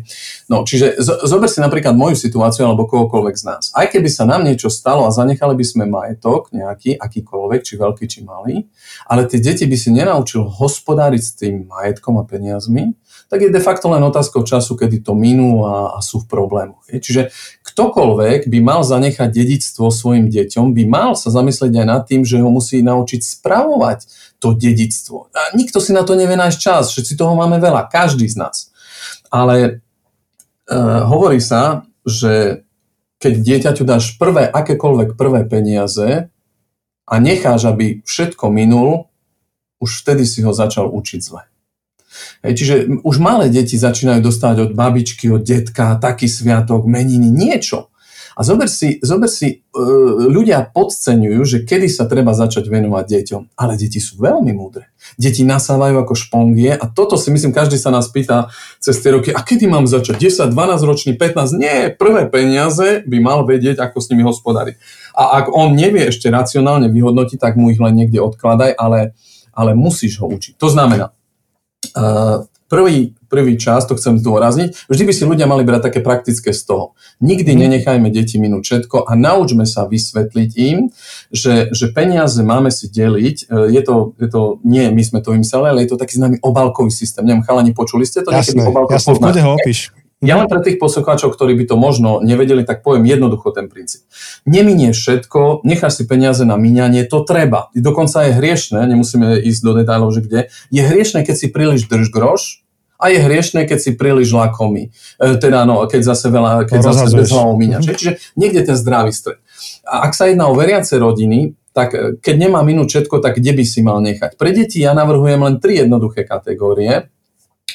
No, 0.47 0.63
čiže 0.63 0.95
zober 1.01 1.51
si 1.51 1.59
napríklad 1.59 1.74
moju 1.83 2.15
situáciu 2.15 2.69
alebo 2.69 2.87
kohokoľvek 2.87 3.35
z 3.35 3.43
nás. 3.43 3.63
Aj 3.75 3.89
keby 3.89 4.07
sa 4.07 4.23
nám 4.23 4.47
niečo 4.47 4.71
stalo 4.71 5.03
a 5.03 5.11
zanechali 5.11 5.57
by 5.57 5.65
sme 5.65 5.83
majetok 5.89 6.53
nejaký, 6.55 6.95
akýkoľvek, 6.95 7.61
či 7.65 7.73
veľký, 7.75 8.05
či 8.07 8.19
malý, 8.23 8.69
ale 9.09 9.27
tie 9.27 9.43
deti 9.43 9.67
by 9.67 9.75
si 9.75 9.91
nenaučil 9.91 10.47
hospodáriť 10.47 11.21
s 11.21 11.31
tým 11.35 11.67
majetkom 11.67 12.21
a 12.21 12.23
peniazmi, 12.23 12.95
tak 13.27 13.41
je 13.41 13.49
de 13.49 13.61
facto 13.61 13.89
len 13.89 14.05
otázkou 14.05 14.45
času, 14.45 14.77
kedy 14.77 15.01
to 15.01 15.17
minú 15.17 15.65
a, 15.65 15.97
a 15.97 15.99
sú 15.99 16.23
v 16.23 16.29
problémoch. 16.29 16.85
Čiže 16.87 17.33
ktokoľvek 17.65 18.47
by 18.47 18.59
mal 18.61 18.85
zanechať 18.85 19.29
dedictvo 19.33 19.89
svojim 19.89 20.29
deťom, 20.29 20.77
by 20.77 20.83
mal 20.85 21.17
sa 21.17 21.33
zamyslieť 21.33 21.73
aj 21.81 21.87
nad 21.89 22.03
tým, 22.05 22.21
že 22.21 22.37
ho 22.37 22.49
musí 22.53 22.85
naučiť 22.85 23.21
spravovať 23.25 24.05
to 24.37 24.53
dedictvo. 24.53 25.33
A 25.33 25.57
nikto 25.57 25.81
si 25.81 25.89
na 25.89 26.05
to 26.05 26.13
nevie 26.13 26.37
nájsť 26.37 26.57
čas, 26.59 26.93
všetci 26.93 27.17
toho 27.17 27.33
máme 27.33 27.57
veľa, 27.57 27.89
každý 27.89 28.29
z 28.29 28.37
nás. 28.45 28.69
Ale 29.33 29.84
hovorí 30.71 31.41
sa, 31.41 31.85
že 32.05 32.65
keď 33.21 33.33
dieťaťu 33.41 33.83
dáš 33.87 34.17
prvé, 34.19 34.45
akékoľvek 34.49 35.17
prvé 35.17 35.41
peniaze 35.47 36.29
a 37.05 37.13
necháš, 37.21 37.69
aby 37.69 38.01
všetko 38.05 38.49
minul, 38.49 39.09
už 39.79 40.03
vtedy 40.03 40.25
si 40.25 40.41
ho 40.41 40.51
začal 40.53 40.89
učiť 40.89 41.19
zle. 41.21 41.45
Hej, 42.43 42.53
čiže 42.55 42.75
už 43.03 43.15
malé 43.19 43.51
deti 43.51 43.75
začínajú 43.75 44.23
dostávať 44.23 44.71
od 44.71 44.71
babičky, 44.71 45.27
od 45.27 45.43
detka, 45.43 45.99
taký 45.99 46.31
sviatok, 46.31 46.87
meniny, 46.87 47.27
niečo. 47.27 47.91
A 48.35 48.43
zober 48.43 48.67
si, 48.67 48.99
zober 48.99 49.31
si 49.31 49.47
e, 49.47 49.55
ľudia 50.27 50.67
podceňujú, 50.75 51.41
že 51.47 51.57
kedy 51.63 51.87
sa 51.87 52.03
treba 52.03 52.35
začať 52.35 52.67
venovať 52.67 53.05
deťom. 53.07 53.41
Ale 53.55 53.79
deti 53.79 54.03
sú 54.03 54.19
veľmi 54.19 54.51
múdre. 54.51 54.91
Deti 55.15 55.47
nasávajú 55.47 56.03
ako 56.03 56.13
špongie 56.19 56.75
a 56.75 56.85
toto 56.91 57.15
si 57.15 57.31
myslím, 57.31 57.55
každý 57.55 57.79
sa 57.79 57.95
nás 57.95 58.11
pýta 58.11 58.51
cez 58.83 58.99
tie 58.99 59.15
roky, 59.15 59.31
a 59.31 59.39
kedy 59.39 59.71
mám 59.71 59.87
začať? 59.87 60.19
10, 60.19 60.51
12 60.51 60.83
ročný, 60.83 61.11
15? 61.15 61.55
Nie, 61.55 61.77
prvé 61.95 62.27
peniaze 62.27 63.07
by 63.07 63.17
mal 63.23 63.47
vedieť, 63.47 63.79
ako 63.79 64.03
s 64.03 64.11
nimi 64.11 64.27
hospodariť. 64.27 64.75
A 65.15 65.39
ak 65.39 65.55
on 65.55 65.71
nevie 65.71 66.11
ešte 66.11 66.27
racionálne 66.27 66.91
vyhodnotiť, 66.91 67.39
tak 67.39 67.55
mu 67.55 67.71
ich 67.71 67.79
len 67.79 67.95
niekde 67.95 68.19
odkladaj, 68.19 68.75
ale, 68.75 69.15
ale 69.55 69.71
musíš 69.79 70.19
ho 70.19 70.27
učiť. 70.27 70.59
To 70.59 70.67
znamená, 70.67 71.15
prvý, 72.67 73.15
prvý 73.35 73.59
čas, 73.59 73.83
to 73.83 73.99
chcem 73.99 74.15
zdôrazniť, 74.15 74.87
vždy 74.87 75.03
by 75.03 75.11
si 75.11 75.23
ľudia 75.27 75.43
mali 75.43 75.67
brať 75.67 75.91
také 75.91 75.99
praktické 75.99 76.55
z 76.55 76.63
toho. 76.63 76.95
Nikdy 77.19 77.51
mm. 77.51 77.59
nenechajme 77.67 78.07
deti 78.07 78.39
minúť 78.39 78.63
všetko 78.63 79.03
a 79.03 79.11
naučme 79.19 79.67
sa 79.67 79.83
vysvetliť 79.83 80.51
im, 80.55 80.95
že, 81.35 81.67
že 81.75 81.91
peniaze 81.91 82.39
máme 82.39 82.71
si 82.71 82.87
deliť. 82.87 83.37
E, 83.51 83.75
je 83.75 83.81
to, 83.83 84.15
je 84.15 84.31
to, 84.31 84.63
nie 84.63 84.87
my 84.87 85.03
sme 85.03 85.19
to 85.19 85.35
vymysleli, 85.35 85.67
ale 85.67 85.83
je 85.83 85.91
to 85.91 85.99
taký 85.99 86.15
známy 86.15 86.39
obalkový 86.39 86.95
systém. 86.95 87.27
Neviem, 87.27 87.43
chalani, 87.43 87.75
počuli 87.75 88.07
ste 88.07 88.23
to? 88.23 88.31
Jasné, 88.31 88.63
jasné, 88.63 89.19
v 89.19 89.43
ho 89.43 89.51
opíš. 89.59 89.91
Ja 90.23 90.39
len 90.41 90.47
pre 90.47 90.63
tých 90.63 90.81
poslucháčov, 90.81 91.35
ktorí 91.35 91.53
by 91.59 91.65
to 91.69 91.75
možno 91.77 92.23
nevedeli, 92.23 92.65
tak 92.65 92.81
poviem 92.81 93.05
jednoducho 93.05 93.53
ten 93.53 93.69
princíp. 93.69 94.07
Neminieš 94.49 94.97
všetko, 94.97 95.61
necháš 95.67 96.01
si 96.01 96.03
peniaze 96.09 96.47
na 96.47 96.57
míňanie, 96.57 97.05
to 97.05 97.21
treba. 97.21 97.69
Dokonca 97.77 98.25
je 98.25 98.33
hriešne, 98.33 98.79
nemusíme 98.89 99.37
ísť 99.43 99.61
do 99.61 99.71
detailov, 99.77 100.15
že 100.15 100.25
kde, 100.25 100.39
je 100.73 100.81
hriešne, 100.81 101.21
keď 101.21 101.35
si 101.35 101.47
príliš 101.53 101.85
drž 101.85 102.09
groš, 102.09 102.64
a 102.95 103.11
je 103.11 103.19
hriešne, 103.19 103.67
keď 103.67 103.79
si 103.79 103.91
príliš 103.93 104.31
lakomý. 104.31 104.89
E, 105.19 105.35
teda, 105.35 105.67
no, 105.67 105.83
keď 105.85 106.15
zase 106.15 106.31
veľa, 106.31 106.63
keď 106.67 106.79
zase 106.91 107.11
bez 107.11 107.29
hlavou 107.31 107.59
míňaš. 107.59 107.83
Mm-hmm. 107.83 107.97
Čiže 107.99 108.11
niekde 108.39 108.61
ten 108.63 108.77
zdravý 108.79 109.11
stred. 109.11 109.39
A 109.83 110.07
ak 110.07 110.15
sa 110.15 110.31
jedná 110.31 110.47
o 110.47 110.55
veriace 110.55 110.95
rodiny, 110.95 111.59
tak 111.75 111.91
e, 111.91 112.15
keď 112.23 112.35
nemá 112.47 112.63
minúť 112.63 112.87
všetko, 113.03 113.19
tak 113.19 113.43
kde 113.43 113.51
by 113.51 113.63
si 113.67 113.79
mal 113.83 113.99
nechať? 113.99 114.39
Pre 114.39 114.49
deti 114.55 114.79
ja 114.79 114.95
navrhujem 114.95 115.43
len 115.43 115.59
tri 115.59 115.83
jednoduché 115.83 116.23
kategórie. 116.23 117.11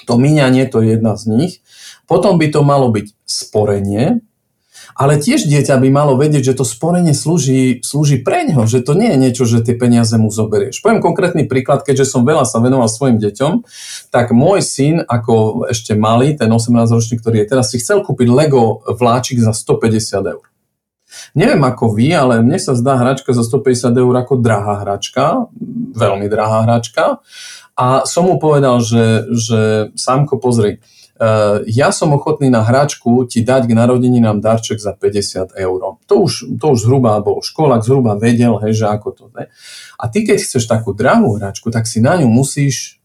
To 0.09 0.17
míňanie, 0.17 0.65
to 0.73 0.81
je 0.81 0.97
jedna 0.97 1.15
z 1.21 1.29
nich. 1.29 1.53
Potom 2.09 2.41
by 2.41 2.49
to 2.49 2.65
malo 2.65 2.89
byť 2.89 3.13
sporenie, 3.29 4.25
ale 5.01 5.17
tiež 5.17 5.49
dieťa 5.49 5.81
by 5.81 5.89
malo 5.89 6.13
vedieť, 6.21 6.53
že 6.53 6.61
to 6.61 6.69
sporenie 6.69 7.17
slúži, 7.17 7.81
slúži 7.81 8.21
pre 8.21 8.45
ňo, 8.45 8.69
že 8.69 8.85
to 8.85 8.93
nie 8.93 9.17
je 9.17 9.19
niečo, 9.19 9.49
že 9.49 9.65
tie 9.65 9.73
peniaze 9.73 10.13
mu 10.21 10.29
zoberieš. 10.29 10.85
Poviem 10.85 11.01
konkrétny 11.01 11.49
príklad, 11.49 11.89
keďže 11.89 12.13
som 12.13 12.29
veľa 12.29 12.45
sa 12.45 12.61
venoval 12.61 12.85
svojim 12.85 13.17
deťom, 13.17 13.65
tak 14.13 14.37
môj 14.37 14.61
syn, 14.61 15.01
ako 15.01 15.65
ešte 15.73 15.97
malý, 15.97 16.37
ten 16.37 16.53
18-ročný, 16.53 17.17
ktorý 17.17 17.41
je 17.41 17.47
teraz, 17.49 17.73
si 17.73 17.81
chcel 17.81 18.05
kúpiť 18.05 18.29
Lego 18.29 18.85
vláčik 18.85 19.41
za 19.41 19.57
150 19.57 20.37
eur. 20.37 20.45
Neviem 21.33 21.65
ako 21.65 21.97
vy, 21.97 22.13
ale 22.13 22.45
mne 22.45 22.61
sa 22.61 22.77
zdá 22.77 23.01
hračka 23.01 23.33
za 23.33 23.41
150 23.41 23.97
eur 23.97 24.15
ako 24.21 24.37
drahá 24.37 24.85
hračka, 24.85 25.49
veľmi 25.97 26.29
drahá 26.29 26.69
hračka. 26.69 27.25
A 27.73 28.05
som 28.05 28.29
mu 28.29 28.37
povedal, 28.37 28.85
že, 28.85 29.25
že 29.33 29.61
Sámko, 29.97 30.37
pozri, 30.37 30.85
ja 31.69 31.93
som 31.93 32.17
ochotný 32.17 32.49
na 32.49 32.65
hračku 32.65 33.29
ti 33.29 33.45
dať 33.45 33.69
k 33.69 33.77
narodeninám 33.77 34.41
darček 34.41 34.81
za 34.81 34.97
50 34.97 35.53
eur. 35.53 36.01
To 36.09 36.15
už, 36.25 36.57
to 36.57 36.67
už 36.73 36.89
zhruba 36.89 37.21
bol 37.21 37.45
školák, 37.45 37.85
zhruba 37.85 38.17
vedel, 38.17 38.57
hej, 38.65 38.85
že 38.85 38.87
ako 38.89 39.09
to 39.13 39.25
je. 39.37 39.53
A 40.01 40.05
ty 40.09 40.25
keď 40.25 40.41
chceš 40.41 40.65
takú 40.65 40.97
drahú 40.97 41.37
hračku, 41.37 41.69
tak 41.69 41.85
si 41.85 42.01
na 42.01 42.17
ňu 42.17 42.29
musíš 42.29 43.00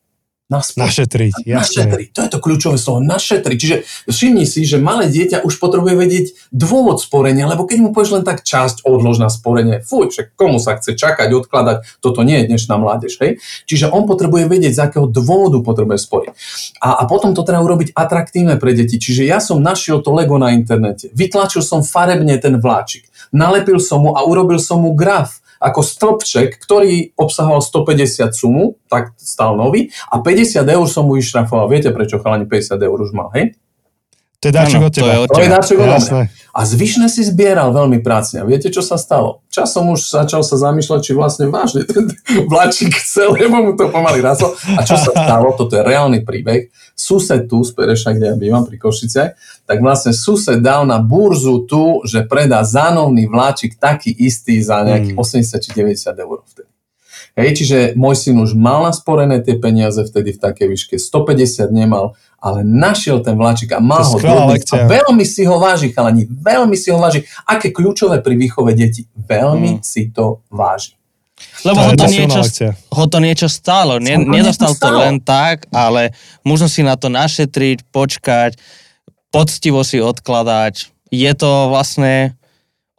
Naspäť. 0.45 0.77
Našetriť, 0.77 1.33
jasne. 1.41 1.89
Našetriť, 1.89 2.07
to 2.13 2.21
je 2.21 2.29
to 2.29 2.37
kľúčové 2.37 2.77
slovo, 2.77 3.01
našetriť. 3.01 3.57
Čiže 3.57 3.77
všimni 4.05 4.45
si, 4.45 4.61
že 4.61 4.77
malé 4.77 5.09
dieťa 5.09 5.41
už 5.41 5.57
potrebuje 5.57 5.97
vedieť 5.97 6.25
dôvod 6.53 7.01
sporenia, 7.01 7.49
lebo 7.49 7.65
keď 7.65 7.81
mu 7.81 7.89
povieš 7.89 8.21
len 8.21 8.23
tak 8.29 8.45
časť 8.45 8.85
odlož 8.85 9.17
na 9.17 9.33
sporenie, 9.33 9.81
fuj, 9.81 10.13
však 10.13 10.37
komu 10.37 10.61
sa 10.61 10.77
chce 10.77 10.93
čakať, 10.93 11.33
odkladať, 11.33 11.97
toto 11.97 12.21
nie 12.21 12.45
je 12.45 12.53
dnešná 12.53 12.77
mládež, 12.77 13.17
hej. 13.25 13.41
Čiže 13.65 13.89
on 13.89 14.05
potrebuje 14.05 14.45
vedieť, 14.45 14.77
z 14.77 14.81
akého 14.85 15.09
dôvodu 15.09 15.65
potrebuje 15.65 15.97
sporiť. 15.97 16.31
A, 16.77 17.01
a 17.01 17.03
potom 17.09 17.33
to 17.33 17.41
treba 17.41 17.65
urobiť 17.65 17.97
atraktívne 17.97 18.61
pre 18.61 18.77
deti. 18.77 19.01
Čiže 19.01 19.25
ja 19.25 19.41
som 19.41 19.65
našiel 19.65 20.05
to 20.05 20.13
Lego 20.13 20.37
na 20.37 20.53
internete, 20.53 21.09
vytlačil 21.17 21.65
som 21.65 21.81
farebne 21.81 22.37
ten 22.37 22.61
vláčik, 22.61 23.09
nalepil 23.33 23.81
som 23.81 24.05
mu 24.05 24.13
a 24.13 24.21
urobil 24.21 24.61
som 24.61 24.85
mu 24.85 24.93
graf 24.93 25.41
ako 25.59 25.79
stĺpček, 25.81 26.61
ktorý 26.61 27.15
obsahoval 27.17 27.63
150 27.63 28.31
sumu, 28.31 28.77
tak 28.87 29.15
stal 29.17 29.57
nový, 29.57 29.89
a 30.11 30.21
50 30.21 30.61
eur 30.61 30.85
som 30.85 31.07
mu 31.07 31.17
išrafoval. 31.17 31.71
Viete, 31.71 31.89
prečo 31.91 32.21
chalani 32.21 32.47
50 32.47 32.79
eur 32.79 32.97
už 33.01 33.11
mal, 33.15 33.31
hej? 33.33 33.57
To 34.45 34.53
je 34.53 34.53
dáček 34.53 34.81
od 34.85 34.93
teba. 34.93 35.11
To 35.25 35.41
je 35.41 35.49
dáček 35.49 35.77
od 35.81 35.89
teba. 35.89 36.29
A 36.53 36.61
zvyšné 36.63 37.09
si 37.09 37.25
zbieral 37.25 37.73
veľmi 37.73 38.05
prácne. 38.05 38.39
A 38.39 38.47
viete, 38.47 38.69
čo 38.69 38.85
sa 38.85 38.95
stalo? 39.01 39.41
Časom 39.49 39.89
už 39.89 40.05
začal 40.05 40.45
sa 40.45 40.53
zamýšľať, 40.53 41.01
či 41.01 41.11
vlastne 41.17 41.49
vážne 41.49 41.81
ten 41.81 42.13
vláčik 42.53 42.93
chcel, 42.93 43.33
lebo 43.33 43.57
mu 43.57 43.71
to 43.73 43.89
pomaly 43.89 44.21
raslo. 44.21 44.53
A 44.77 44.85
čo 44.85 45.01
sa 45.01 45.09
stalo? 45.09 45.49
Toto 45.57 45.73
je 45.73 45.81
reálny 45.81 46.21
príbeh. 46.21 46.69
Sused 46.93 47.49
tu 47.49 47.65
z 47.65 47.73
Pereša, 47.73 48.13
kde 48.13 48.31
ja 48.31 48.35
bývam 48.37 48.69
pri 48.69 48.77
Košice, 48.77 49.33
tak 49.65 49.77
vlastne 49.81 50.13
sused 50.13 50.61
dal 50.61 50.85
na 50.85 51.01
burzu 51.01 51.65
tu, 51.65 52.05
že 52.05 52.21
predá 52.29 52.61
zánovný 52.61 53.25
vláčik 53.25 53.81
taký 53.81 54.13
istý 54.13 54.61
za 54.61 54.85
nejakých 54.85 55.17
mm. 55.17 55.25
80 55.41 55.57
či 55.57 55.69
90 55.73 56.21
eur 56.21 56.39
vtedy. 56.45 56.74
Hej, 57.35 57.49
čiže 57.59 57.77
môj 57.99 58.15
syn 58.15 58.39
už 58.39 58.55
mal 58.55 58.79
nasporené 58.87 59.43
tie 59.43 59.59
peniaze 59.59 59.99
vtedy 60.07 60.31
v 60.31 60.39
takej 60.39 60.67
výške, 60.71 60.95
150 60.95 61.67
nemal, 61.67 62.15
ale 62.39 62.63
našiel 62.63 63.19
ten 63.19 63.35
vláčik 63.35 63.75
a 63.75 63.83
mal 63.83 64.07
ho 64.07 64.15
dodnes 64.15 64.63
a 64.71 64.87
veľmi 64.87 65.25
si 65.27 65.43
ho 65.43 65.59
váži, 65.59 65.91
chalani, 65.91 66.31
veľmi 66.31 66.79
si 66.79 66.95
ho 66.95 66.97
váži. 67.01 67.27
Aké 67.43 67.75
kľúčové 67.75 68.23
pri 68.23 68.39
výchove 68.39 68.71
detí? 68.71 69.11
Veľmi 69.19 69.79
mm. 69.79 69.83
si 69.83 70.15
to 70.15 70.47
váži. 70.47 70.95
Lebo 71.67 71.83
ho 71.83 71.91
to, 71.97 72.07
niečo, 72.07 72.39
ho 72.71 73.05
to 73.11 73.19
niečo 73.19 73.51
stálo. 73.51 73.99
Nie, 73.99 74.15
nedostal 74.15 74.71
to 74.71 74.87
len 74.95 75.19
tak, 75.19 75.67
ale 75.75 76.15
možno 76.47 76.71
si 76.71 76.79
na 76.87 76.95
to 76.95 77.11
našetriť, 77.11 77.83
počkať, 77.91 78.55
poctivo 79.27 79.83
si 79.83 79.99
odkladať. 79.99 80.87
je 81.11 81.31
to 81.35 81.67
vlastne, 81.67 82.39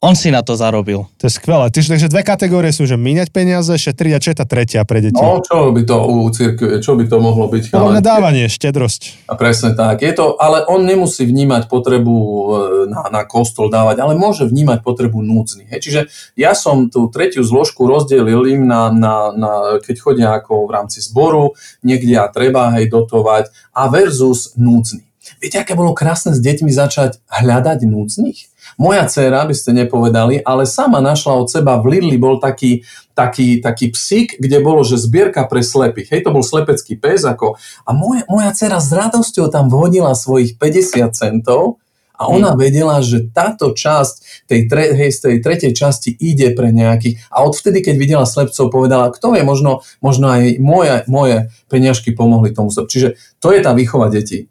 on 0.07 0.15
si 0.15 0.31
na 0.31 0.47
to 0.47 0.55
zarobil. 0.55 1.11
To 1.19 1.27
je 1.27 1.33
skvelé. 1.35 1.67
Takže 1.75 2.07
dve 2.07 2.23
kategórie 2.23 2.71
sú, 2.71 2.87
že 2.87 2.95
míňať 2.95 3.35
peniaze, 3.35 3.75
šetriť 3.75 4.13
a 4.15 4.23
čo 4.23 4.31
je 4.31 4.37
tá 4.39 4.47
tretia 4.47 4.87
pre 4.87 5.03
deti? 5.03 5.19
No, 5.19 5.43
čo 5.43 5.75
by 5.75 5.83
to 5.83 5.97
u 6.07 6.31
církve, 6.31 6.79
čo 6.79 6.95
by 6.95 7.11
to 7.11 7.19
mohlo 7.19 7.51
byť? 7.51 7.75
Podľa 7.75 8.03
dávanie, 8.07 8.47
štedrosť. 8.47 9.27
A 9.27 9.35
presne 9.35 9.75
tak. 9.75 10.07
Je 10.07 10.15
to, 10.15 10.39
ale 10.39 10.63
on 10.71 10.87
nemusí 10.87 11.27
vnímať 11.27 11.67
potrebu 11.67 12.15
e, 12.15 12.47
na, 12.87 13.03
na 13.11 13.23
kostol 13.27 13.67
dávať, 13.67 13.99
ale 13.99 14.15
môže 14.15 14.47
vnímať 14.47 14.87
potrebu 14.87 15.19
núdznych. 15.27 15.75
Hej. 15.75 15.81
Čiže 15.83 16.01
ja 16.39 16.55
som 16.55 16.87
tú 16.87 17.11
tretiu 17.11 17.43
zložku 17.43 17.91
rozdelil 17.91 18.47
im 18.47 18.63
na, 18.71 18.95
na, 18.95 19.35
na, 19.35 19.53
keď 19.83 19.97
chodia 19.99 20.29
ako 20.39 20.71
v 20.71 20.75
rámci 20.77 21.03
zboru, 21.03 21.59
niekde 21.83 22.15
a 22.15 22.31
treba 22.31 22.71
hej, 22.79 22.87
dotovať 22.87 23.51
a 23.75 23.91
versus 23.91 24.55
núdzny. 24.55 25.03
Viete, 25.43 25.59
aké 25.59 25.75
bolo 25.75 25.91
krásne 25.91 26.31
s 26.33 26.39
deťmi 26.39 26.71
začať 26.71 27.19
hľadať 27.27 27.83
núdznych? 27.83 28.56
Moja 28.77 29.09
dcéra, 29.09 29.49
by 29.49 29.57
ste 29.57 29.73
nepovedali, 29.73 30.45
ale 30.45 30.69
sama 30.69 31.01
našla 31.01 31.33
od 31.33 31.49
seba, 31.49 31.81
v 31.81 31.97
Lidli 31.97 32.21
bol 32.21 32.37
taký, 32.37 32.85
taký, 33.17 33.65
taký 33.65 33.89
psík, 33.89 34.37
kde 34.37 34.61
bolo, 34.61 34.85
že 34.85 35.01
zbierka 35.01 35.49
pre 35.49 35.65
slepých. 35.65 36.13
Hej, 36.13 36.21
to 36.29 36.35
bol 36.37 36.45
slepecký 36.45 37.01
pes. 37.01 37.25
Ako, 37.25 37.57
a 37.89 37.91
moja, 37.97 38.29
moja 38.29 38.53
dcera 38.53 38.77
s 38.77 38.93
radosťou 38.93 39.49
tam 39.49 39.73
vhodila 39.73 40.13
svojich 40.13 40.61
50 40.61 41.09
centov 41.17 41.81
a 42.17 42.33
ona 42.33 42.57
hmm. 42.57 42.61
vedela, 42.61 42.97
že 43.05 43.29
táto 43.29 43.77
časť 43.77 44.45
tej, 44.49 44.61
tre, 44.69 44.85
hej, 44.97 45.13
z 45.13 45.19
tej 45.21 45.37
tretej 45.45 45.73
časti 45.77 46.11
ide 46.17 46.53
pre 46.57 46.73
nejakých. 46.73 47.21
A 47.29 47.45
odvtedy, 47.45 47.85
keď 47.85 47.95
videla 48.01 48.25
slepcov, 48.29 48.73
povedala, 48.73 49.13
kto 49.13 49.37
je, 49.37 49.45
možno, 49.45 49.85
možno 50.01 50.33
aj 50.33 50.57
moje, 50.57 51.05
moje 51.09 51.53
peňažky 51.69 52.17
pomohli 52.17 52.57
tomu. 52.57 52.73
Čiže 52.73 53.21
to 53.41 53.53
je 53.53 53.61
tá 53.61 53.77
výchova 53.77 54.09
detí. 54.09 54.49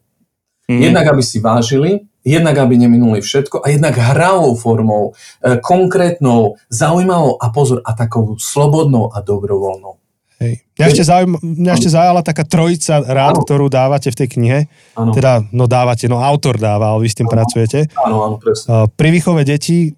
Hmm. 0.70 0.82
Jednak, 0.82 1.10
aby 1.10 1.22
si 1.26 1.42
vážili, 1.42 2.06
jednak 2.26 2.58
aby 2.58 2.82
neminuli 2.82 3.22
všetko 3.22 3.62
a 3.62 3.70
jednak 3.70 3.94
hravou 3.94 4.58
formou, 4.58 5.14
e, 5.46 5.62
konkrétnou, 5.62 6.58
zaujímavou 6.74 7.38
a 7.38 7.54
pozor, 7.54 7.86
a 7.86 7.94
takou 7.94 8.34
slobodnou 8.42 9.14
a 9.14 9.22
dobrovoľnou. 9.22 10.02
Hej. 10.42 10.68
Mňa, 10.76 10.86
ešte 10.92 11.04
zaujím, 11.08 11.32
mňa 11.40 11.72
ešte 11.80 11.90
zaujala 11.94 12.22
taká 12.26 12.44
trojica 12.44 13.00
rád, 13.00 13.40
ano. 13.40 13.44
ktorú 13.48 13.72
dávate 13.72 14.12
v 14.12 14.20
tej 14.20 14.28
knihe. 14.36 14.60
Ano. 15.00 15.16
Teda, 15.16 15.40
no 15.56 15.64
dávate, 15.70 16.12
no 16.12 16.20
autor 16.20 16.60
dáva, 16.60 16.92
ale 16.92 17.08
vy 17.08 17.10
s 17.14 17.16
tým 17.16 17.30
ano. 17.32 17.36
pracujete. 17.40 17.88
Áno, 17.96 18.18
áno, 18.20 18.36
presne. 18.36 18.92
Pri 19.00 19.10
výchove 19.16 19.48
detí 19.48 19.96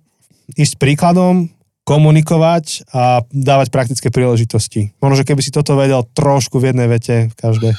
ísť 0.53 0.77
príkladom, 0.77 1.49
komunikovať 1.87 2.91
a 2.91 3.23
dávať 3.31 3.71
praktické 3.71 4.11
príležitosti. 4.11 4.91
Možno, 4.99 5.23
že 5.23 5.27
keby 5.27 5.39
si 5.39 5.55
toto 5.55 5.79
vedel 5.79 6.03
trošku 6.11 6.59
v 6.59 6.75
jednej 6.75 6.91
vete 6.91 7.31
v 7.31 7.35
každej. 7.39 7.73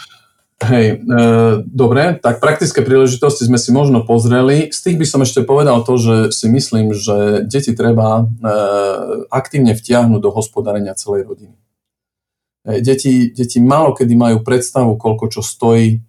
Hej, 0.58 0.86
e, 0.90 1.22
dobre, 1.70 2.18
tak 2.18 2.42
praktické 2.42 2.82
príležitosti 2.82 3.46
sme 3.46 3.62
si 3.62 3.70
možno 3.70 4.02
pozreli. 4.02 4.74
Z 4.74 4.90
tých 4.90 4.96
by 4.98 5.06
som 5.06 5.20
ešte 5.22 5.46
povedal 5.46 5.86
to, 5.86 5.94
že 5.94 6.34
si 6.34 6.50
myslím, 6.50 6.90
že 6.90 7.46
deti 7.46 7.78
treba 7.78 8.26
e, 8.26 8.52
aktívne 9.30 9.78
vtiahnuť 9.78 10.18
do 10.18 10.34
hospodárenia 10.34 10.98
celej 10.98 11.30
rodiny. 11.30 11.54
E, 12.66 12.82
deti, 12.82 13.30
deti 13.30 13.62
málo 13.62 13.94
kedy 13.94 14.18
majú 14.18 14.42
predstavu, 14.42 14.98
koľko 14.98 15.30
čo 15.30 15.46
stojí, 15.46 16.02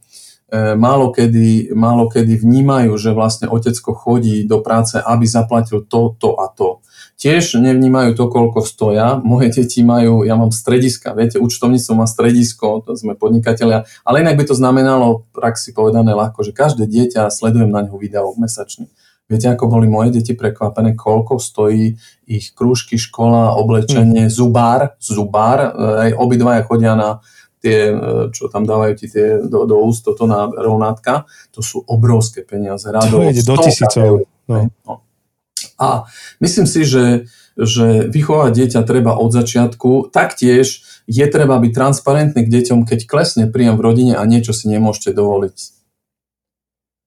e, 0.49 0.73
málo, 0.73 1.13
kedy, 1.13 1.77
málo 1.77 2.09
kedy 2.09 2.41
vnímajú, 2.41 2.97
že 2.97 3.13
vlastne 3.13 3.53
otecko 3.53 3.93
chodí 3.93 4.49
do 4.49 4.65
práce, 4.65 4.97
aby 4.97 5.29
zaplatil 5.29 5.85
to, 5.85 6.17
to 6.17 6.33
a 6.41 6.49
to 6.49 6.81
tiež 7.19 7.59
nevnímajú 7.59 8.15
to, 8.15 8.31
koľko 8.31 8.63
stoja. 8.63 9.19
Moje 9.19 9.51
deti 9.51 9.83
majú, 9.83 10.23
ja 10.23 10.39
mám 10.39 10.55
strediska, 10.55 11.11
viete, 11.11 11.35
účtovníctvo 11.35 11.93
má 11.99 12.07
stredisko, 12.07 12.79
to 12.87 12.95
sme 12.95 13.19
podnikatelia, 13.19 13.83
ale 14.07 14.23
inak 14.23 14.39
by 14.39 14.47
to 14.47 14.55
znamenalo, 14.55 15.27
praxi 15.35 15.75
povedané 15.75 16.15
ľahko, 16.15 16.47
že 16.47 16.55
každé 16.55 16.87
dieťa 16.87 17.27
sledujem 17.27 17.67
na 17.67 17.83
ňo 17.83 17.99
video 17.99 18.31
mesačne. 18.39 18.87
Viete, 19.29 19.45
ako 19.51 19.69
boli 19.69 19.85
moje 19.85 20.15
deti 20.15 20.33
prekvapené, 20.33 20.97
koľko 20.97 21.37
stojí 21.37 21.93
ich 22.25 22.49
krúžky, 22.57 22.97
škola, 22.97 23.53
oblečenie, 23.61 24.25
mm. 24.25 24.33
zubár, 24.33 24.97
zubár, 24.97 25.75
aj 26.07 26.17
obidvaja 26.17 26.65
chodia 26.65 26.97
na 26.97 27.21
tie, 27.59 27.93
čo 28.31 28.47
tam 28.47 28.63
dávajú 28.63 28.93
ti 28.95 29.05
tie 29.11 29.43
do, 29.43 29.67
do 29.67 29.77
úst, 29.83 30.07
toto 30.07 30.23
na 30.23 30.47
rovnátka, 30.47 31.27
to 31.51 31.59
sú 31.59 31.83
obrovské 31.85 32.41
peniaze. 32.47 32.87
Rado, 32.87 33.19
to 33.19 33.29
ide 33.29 33.43
do 33.43 33.55
tisícov. 33.59 34.25
No. 34.49 34.65
No. 34.87 34.93
A 35.79 36.05
myslím 36.43 36.67
si, 36.67 36.83
že, 36.83 37.31
že 37.55 38.11
vychovať 38.11 38.51
dieťa 38.51 38.81
treba 38.83 39.15
od 39.15 39.31
začiatku. 39.31 40.11
Taktiež 40.11 40.83
je 41.07 41.25
treba 41.25 41.57
byť 41.57 41.71
transparentný 41.71 42.45
k 42.45 42.53
deťom, 42.53 42.85
keď 42.85 43.07
klesne 43.07 43.43
príjem 43.47 43.79
v 43.79 43.85
rodine 43.87 44.13
a 44.19 44.23
niečo 44.27 44.51
si 44.51 44.67
nemôžete 44.67 45.15
dovoliť. 45.15 45.78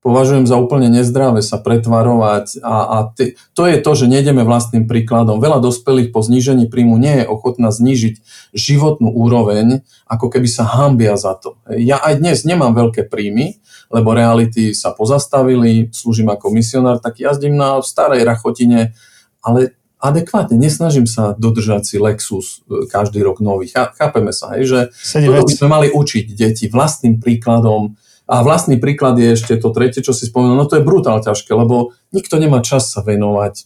Považujem 0.02 0.50
za 0.50 0.58
úplne 0.58 0.90
nezdravé 0.90 1.46
sa 1.46 1.62
pretvarovať 1.62 2.58
a, 2.58 2.74
a 2.90 2.96
ty, 3.14 3.38
to 3.54 3.70
je 3.70 3.78
to, 3.78 3.92
že 3.94 4.10
nejdeme 4.10 4.42
vlastným 4.42 4.90
príkladom. 4.90 5.38
Veľa 5.38 5.62
dospelých 5.62 6.10
po 6.10 6.26
znížení 6.26 6.66
príjmu 6.66 6.98
nie 6.98 7.22
je 7.22 7.30
ochotná 7.30 7.70
znížiť 7.70 8.18
životnú 8.50 9.14
úroveň, 9.14 9.86
ako 10.10 10.26
keby 10.26 10.50
sa 10.50 10.66
hambia 10.66 11.14
za 11.14 11.38
to. 11.38 11.54
Ja 11.70 12.02
aj 12.02 12.18
dnes 12.18 12.42
nemám 12.42 12.74
veľké 12.74 13.06
príjmy, 13.06 13.62
lebo 13.94 14.10
reality 14.10 14.74
sa 14.74 14.90
pozastavili, 14.90 15.94
slúžim 15.94 16.26
ako 16.34 16.50
misionár, 16.50 16.98
tak 16.98 17.22
jazdím 17.22 17.54
na 17.54 17.78
starej 17.78 18.26
rachotine, 18.26 18.98
ale 19.38 19.78
adekvátne, 20.02 20.58
nesnažím 20.58 21.06
sa 21.06 21.38
dodržať 21.38 21.86
si 21.86 21.96
Lexus 22.02 22.66
e, 22.66 22.90
každý 22.90 23.22
rok 23.22 23.38
nový. 23.38 23.70
Chápeme 23.70 24.34
sa, 24.34 24.58
hej, 24.58 24.66
že 24.66 24.78
toto 25.22 25.46
by 25.46 25.54
sme 25.54 25.68
mali 25.70 25.86
učiť 25.94 26.34
deti 26.34 26.66
vlastným 26.66 27.22
príkladom. 27.22 27.94
A 28.30 28.40
vlastný 28.46 28.78
príklad 28.78 29.18
je 29.18 29.34
ešte 29.34 29.58
to 29.58 29.74
tretie, 29.74 30.00
čo 30.00 30.14
si 30.14 30.30
spomenul, 30.30 30.54
no 30.54 30.66
to 30.70 30.78
je 30.78 30.86
brutál 30.86 31.18
ťažké, 31.18 31.52
lebo 31.52 31.92
nikto 32.14 32.38
nemá 32.38 32.62
čas 32.62 32.88
sa 32.88 33.02
venovať 33.02 33.54
e, 33.58 33.62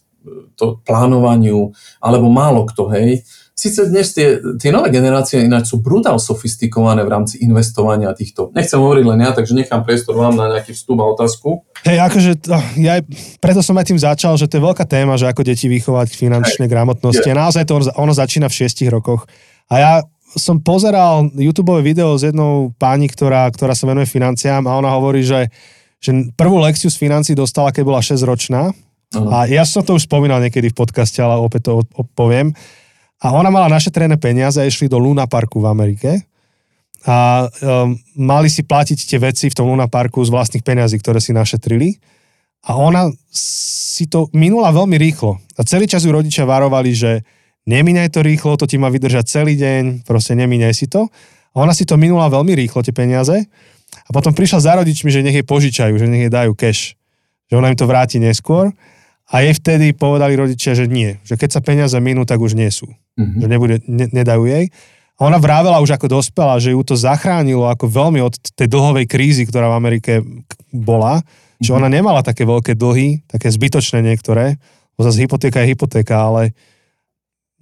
to 0.57 0.81
plánovaniu, 0.81 1.71
alebo 2.01 2.27
málo 2.27 2.65
kto, 2.65 2.89
hej. 2.91 3.21
Síce 3.57 3.89
dnes 3.89 4.13
tie, 4.13 4.37
tie 4.61 4.69
nové 4.69 4.93
generácie 4.93 5.41
ináč 5.41 5.73
sú 5.73 5.81
brutál 5.81 6.21
sofistikované 6.21 7.01
v 7.01 7.09
rámci 7.09 7.41
investovania 7.41 8.13
týchto. 8.13 8.53
Nechcem 8.53 8.77
hovoriť 8.77 9.01
len 9.01 9.25
ja, 9.25 9.33
takže 9.33 9.57
nechám 9.57 9.81
priestor 9.81 10.13
vám 10.13 10.37
na 10.37 10.45
nejaký 10.53 10.77
vstup 10.77 11.01
a 11.01 11.09
otázku. 11.09 11.65
Hej, 11.81 11.97
akože 12.05 12.31
ja 12.77 13.01
preto 13.41 13.65
som 13.65 13.73
aj 13.81 13.89
tým 13.89 13.97
začal, 13.97 14.37
že 14.37 14.45
to 14.45 14.61
je 14.61 14.67
veľká 14.69 14.85
téma, 14.85 15.17
že 15.17 15.25
ako 15.25 15.41
deti 15.41 15.65
vychovať 15.73 16.05
k 16.05 16.19
finančnej 16.29 16.69
gramotnosti. 16.69 17.25
A 17.25 17.49
naozaj 17.49 17.65
to 17.65 17.81
ono 17.97 18.13
začína 18.13 18.45
v 18.45 18.57
šiestich 18.61 18.93
rokoch. 18.93 19.25
A 19.73 19.75
ja 19.81 19.93
som 20.35 20.59
pozeral 20.59 21.31
YouTube 21.31 21.71
video 21.79 22.19
s 22.19 22.27
jednou 22.27 22.75
pani, 22.75 23.07
ktorá, 23.07 23.47
ktorá 23.47 23.71
sa 23.71 23.87
venuje 23.87 24.09
financiám 24.09 24.67
a 24.67 24.75
ona 24.75 24.91
hovorí, 24.91 25.23
že, 25.23 25.47
že 26.03 26.11
prvú 26.35 26.59
lekciu 26.59 26.91
z 26.91 26.99
financí 26.99 27.31
dostala, 27.31 27.71
keď 27.71 27.83
bola 27.87 28.01
6 28.03 28.27
ročná. 28.27 28.75
Uh-huh. 29.15 29.31
A 29.31 29.47
ja 29.47 29.63
som 29.63 29.87
to 29.87 29.95
už 29.95 30.03
spomínal 30.03 30.43
niekedy 30.43 30.75
v 30.75 30.75
podcaste, 30.75 31.23
ale 31.23 31.39
opäť 31.39 31.71
to 31.71 31.87
poviem. 32.11 32.51
A 33.23 33.31
ona 33.31 33.47
mala 33.47 33.71
našetrené 33.71 34.19
peniaze 34.19 34.59
a 34.59 34.67
išli 34.67 34.91
do 34.91 34.99
Luna 34.99 35.25
Parku 35.25 35.63
v 35.63 35.71
Amerike 35.71 36.27
a 37.07 37.47
um, 37.47 37.95
mali 38.19 38.51
si 38.51 38.67
platiť 38.67 38.99
tie 39.07 39.19
veci 39.21 39.45
v 39.47 39.55
tom 39.55 39.71
Luna 39.71 39.87
Parku 39.87 40.19
z 40.25 40.33
vlastných 40.33 40.65
peniazí, 40.65 40.99
ktoré 40.99 41.23
si 41.23 41.31
našetrili. 41.31 41.95
A 42.67 42.75
ona 42.75 43.07
si 43.31 44.11
to 44.11 44.27
minula 44.35 44.75
veľmi 44.75 44.99
rýchlo. 44.99 45.39
A 45.55 45.63
celý 45.63 45.87
čas 45.87 46.03
ju 46.03 46.11
rodičia 46.11 46.43
varovali, 46.43 46.91
že 46.91 47.23
nemíňaj 47.67 48.09
to 48.15 48.23
rýchlo, 48.23 48.55
to 48.55 48.65
ti 48.65 48.79
má 48.79 48.87
vydržať 48.87 49.27
celý 49.27 49.59
deň, 49.59 50.07
proste 50.07 50.33
nemíňaj 50.33 50.73
si 50.73 50.87
to. 50.87 51.11
A 51.53 51.55
ona 51.61 51.75
si 51.75 51.83
to 51.83 51.99
minula 51.99 52.31
veľmi 52.31 52.55
rýchlo, 52.55 52.81
tie 52.81 52.95
peniaze. 52.95 53.45
A 54.07 54.09
potom 54.15 54.31
prišla 54.31 54.59
za 54.63 54.73
rodičmi, 54.79 55.11
že 55.11 55.23
nech 55.23 55.35
jej 55.35 55.45
požičajú, 55.47 55.99
že 55.99 56.07
nech 56.07 56.27
jej 56.27 56.33
dajú 56.33 56.55
cash. 56.55 56.95
Že 57.51 57.53
ona 57.59 57.71
im 57.71 57.77
to 57.79 57.87
vráti 57.87 58.17
neskôr. 58.23 58.71
A 59.27 59.43
jej 59.43 59.51
vtedy 59.59 59.91
povedali 59.91 60.39
rodičia, 60.39 60.71
že 60.71 60.87
nie. 60.87 61.19
Že 61.27 61.35
keď 61.35 61.49
sa 61.51 61.59
peniaze 61.59 61.97
minú, 61.99 62.23
tak 62.23 62.39
už 62.39 62.55
nie 62.55 62.71
sú. 62.71 62.87
Mm-hmm. 63.19 63.39
Že 63.43 63.47
nebude, 63.51 63.75
ne, 63.83 64.05
nedajú 64.07 64.47
jej. 64.47 64.71
A 65.17 65.27
ona 65.27 65.41
vravela 65.41 65.83
už 65.83 65.97
ako 65.97 66.21
dospela, 66.21 66.61
že 66.61 66.71
ju 66.71 66.79
to 66.85 66.95
zachránilo 66.95 67.67
ako 67.67 67.89
veľmi 67.89 68.23
od 68.23 68.39
tej 68.55 68.71
dlhovej 68.71 69.09
krízy, 69.09 69.43
ktorá 69.43 69.67
v 69.73 69.77
Amerike 69.83 70.13
bola. 70.71 71.19
Mm-hmm. 71.19 71.63
Že 71.67 71.71
ona 71.75 71.89
nemala 71.91 72.21
také 72.23 72.47
veľké 72.47 72.79
dlhy, 72.79 73.27
také 73.27 73.51
zbytočné 73.51 73.99
niektoré. 73.99 74.55
Bo 74.95 75.03
zase 75.03 75.27
hypotéka 75.27 75.59
je 75.65 75.75
hypotéka, 75.75 76.15
ale 76.15 76.55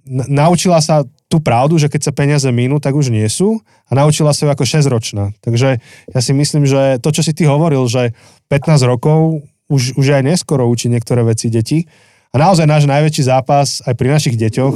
naučila 0.08 0.78
sa 0.78 1.02
tú 1.26 1.42
pravdu, 1.42 1.74
že 1.76 1.90
keď 1.90 2.00
sa 2.06 2.12
peniaze 2.14 2.46
minú, 2.54 2.78
tak 2.78 2.94
už 2.94 3.10
nie 3.10 3.26
sú 3.26 3.58
a 3.90 3.92
naučila 3.98 4.30
sa 4.30 4.46
ju 4.46 4.50
ako 4.54 4.62
6-ročná. 4.62 5.34
Takže 5.42 5.82
ja 6.14 6.20
si 6.22 6.32
myslím, 6.32 6.64
že 6.64 7.02
to, 7.02 7.10
čo 7.10 7.26
si 7.26 7.34
ty 7.34 7.50
hovoril, 7.50 7.90
že 7.90 8.14
15 8.46 8.86
rokov 8.86 9.42
už, 9.66 9.98
už 9.98 10.06
aj 10.14 10.22
neskoro 10.22 10.70
učí 10.70 10.86
niektoré 10.86 11.26
veci 11.26 11.50
deti. 11.50 11.82
A 12.30 12.38
naozaj 12.38 12.70
náš 12.70 12.86
najväčší 12.86 13.26
zápas 13.26 13.82
aj 13.82 13.94
pri 13.98 14.08
našich 14.14 14.38
deťoch, 14.38 14.74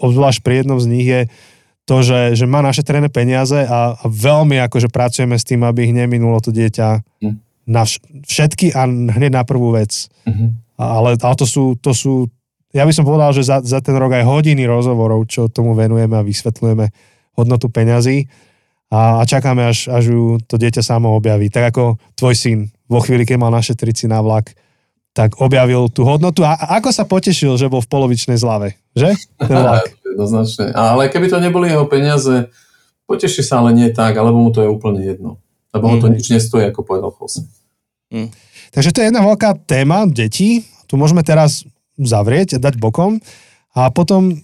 obzvlášť 0.00 0.40
pri 0.40 0.64
jednom 0.64 0.80
z 0.80 0.86
nich 0.88 1.08
je 1.08 1.22
to, 1.88 2.04
že, 2.04 2.20
že 2.36 2.44
má 2.44 2.60
naše 2.60 2.84
trené 2.84 3.08
peniaze 3.08 3.64
a, 3.64 3.96
a 3.96 4.04
veľmi 4.04 4.60
akože 4.68 4.92
pracujeme 4.92 5.40
s 5.40 5.48
tým, 5.48 5.64
aby 5.64 5.88
ich 5.88 5.96
neminulo 5.96 6.36
to 6.44 6.52
dieťa 6.52 7.00
mm. 7.24 7.36
na 7.64 7.88
všetky 8.28 8.76
a 8.76 8.84
hneď 8.84 9.32
na 9.32 9.42
prvú 9.48 9.72
vec. 9.72 10.12
Mm-hmm. 10.28 10.48
Ale, 10.78 11.16
ale 11.16 11.34
to, 11.40 11.48
sú, 11.48 11.80
to 11.80 11.96
sú, 11.96 12.28
ja 12.72 12.84
by 12.84 12.92
som 12.92 13.04
povedal, 13.08 13.32
že 13.32 13.48
za, 13.48 13.64
za 13.64 13.80
ten 13.80 13.96
rok 13.96 14.12
aj 14.12 14.28
hodiny 14.28 14.68
rozhovorov, 14.68 15.24
čo 15.24 15.48
tomu 15.48 15.72
venujeme 15.72 16.20
a 16.20 16.26
vysvetľujeme 16.26 16.86
hodnotu 17.38 17.72
peňazí 17.72 18.28
a, 18.92 19.20
a 19.20 19.22
čakáme, 19.24 19.68
až, 19.68 19.88
až 19.88 20.12
ju 20.12 20.22
to 20.44 20.56
dieťa 20.56 20.80
samo 20.84 21.12
objaví. 21.16 21.48
Tak 21.52 21.72
ako 21.72 22.00
tvoj 22.16 22.34
syn 22.36 22.58
vo 22.88 23.00
chvíli, 23.04 23.28
keď 23.28 23.36
mal 23.40 23.52
naše 23.52 23.76
trici 23.76 24.08
na 24.08 24.20
vlak, 24.24 24.52
tak 25.12 25.40
objavil 25.40 25.88
tú 25.92 26.04
hodnotu. 26.04 26.44
A 26.44 26.56
ako 26.80 26.88
sa 26.92 27.08
potešil, 27.08 27.56
že 27.60 27.72
bol 27.72 27.84
v 27.84 27.90
polovičnej 27.90 28.36
zlave, 28.40 28.76
že? 28.96 29.16
Ten 29.40 29.60
vlak. 29.64 29.92
Jednoznačne. 30.04 30.72
Ale 30.72 31.12
keby 31.12 31.26
to 31.28 31.38
neboli 31.40 31.68
jeho 31.68 31.84
peniaze, 31.88 32.48
poteší 33.08 33.44
sa, 33.44 33.60
ale 33.64 33.76
nie 33.76 33.88
tak, 33.92 34.16
alebo 34.16 34.40
mu 34.40 34.52
to 34.52 34.64
je 34.64 34.68
úplne 34.68 35.04
jedno. 35.04 35.40
Lebo 35.72 35.84
mm. 35.88 35.90
mu 35.92 35.96
to 36.00 36.08
nič 36.08 36.26
nestojí, 36.32 36.68
ako 36.68 36.80
povedal 36.84 37.12
Jose. 37.12 37.44
Mm. 38.08 38.32
Takže 38.72 38.92
to 38.92 39.00
je 39.00 39.08
jedna 39.12 39.20
veľká 39.24 39.56
téma 39.68 40.08
detí. 40.08 40.64
Tu 40.88 40.96
môžeme 40.96 41.20
teraz 41.20 41.64
zavrieť, 41.98 42.62
dať 42.62 42.78
bokom. 42.78 43.18
A 43.74 43.90
potom 43.90 44.38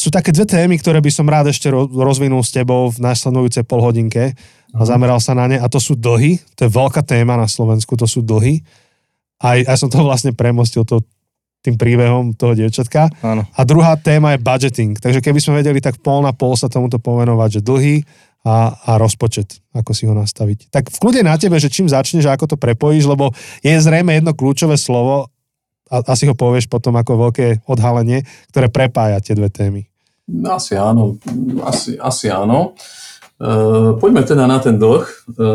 sú 0.00 0.08
také 0.08 0.32
dve 0.32 0.48
témy, 0.48 0.80
ktoré 0.80 1.04
by 1.04 1.12
som 1.12 1.28
rád 1.28 1.52
ešte 1.52 1.68
rozvinul 1.72 2.40
s 2.40 2.56
tebou 2.56 2.88
v 2.88 3.04
následujúcej 3.04 3.68
polhodinke 3.68 4.32
a 4.72 4.80
zameral 4.88 5.20
sa 5.20 5.36
na 5.36 5.44
ne. 5.44 5.60
A 5.60 5.68
to 5.68 5.76
sú 5.76 5.92
dlhy. 5.92 6.40
To 6.56 6.64
je 6.64 6.70
veľká 6.72 7.04
téma 7.04 7.36
na 7.36 7.44
Slovensku, 7.44 8.00
to 8.00 8.08
sú 8.08 8.24
dlhy. 8.24 8.64
A 9.44 9.60
ja 9.60 9.76
som 9.76 9.92
to 9.92 10.00
vlastne 10.08 10.32
premostil 10.32 10.88
to, 10.88 11.04
tým 11.60 11.76
príbehom 11.76 12.32
toho 12.32 12.56
dievčatka. 12.56 13.12
Áno. 13.20 13.44
A 13.52 13.60
druhá 13.68 13.92
téma 14.00 14.32
je 14.32 14.40
budgeting. 14.40 14.96
Takže 14.96 15.20
keby 15.20 15.38
sme 15.44 15.60
vedeli 15.60 15.84
tak 15.84 16.00
pol 16.00 16.24
na 16.24 16.32
pol 16.32 16.56
sa 16.56 16.72
tomuto 16.72 16.96
pomenovať, 16.96 17.60
že 17.60 17.66
dlhy 17.66 17.96
a, 18.40 18.72
a 18.72 18.96
rozpočet, 18.96 19.60
ako 19.76 19.92
si 19.92 20.08
ho 20.08 20.16
nastaviť. 20.16 20.72
Tak 20.72 20.88
v 20.88 20.96
kľude 20.96 21.20
na 21.20 21.36
tebe, 21.36 21.60
že 21.60 21.68
čím 21.68 21.92
začneš 21.92 22.24
a 22.24 22.40
ako 22.40 22.48
to 22.48 22.56
prepojíš, 22.56 23.04
lebo 23.04 23.36
je 23.60 23.76
zrejme 23.76 24.16
jedno 24.16 24.32
kľúčové 24.32 24.80
slovo, 24.80 25.28
a 25.90 26.06
asi 26.06 26.30
ho 26.30 26.38
povieš 26.38 26.70
potom 26.70 26.94
ako 26.94 27.28
veľké 27.28 27.66
odhalenie, 27.66 28.22
ktoré 28.54 28.70
prepája 28.70 29.18
tie 29.18 29.34
dve 29.34 29.50
témy. 29.50 29.82
Asi 30.46 30.78
áno, 30.78 31.18
asi, 31.66 31.98
asi 31.98 32.30
áno. 32.30 32.78
E, 33.34 33.98
poďme 33.98 34.22
teda 34.22 34.46
na 34.46 34.62
ten 34.62 34.78
dlh. 34.78 35.02
E, 35.02 35.48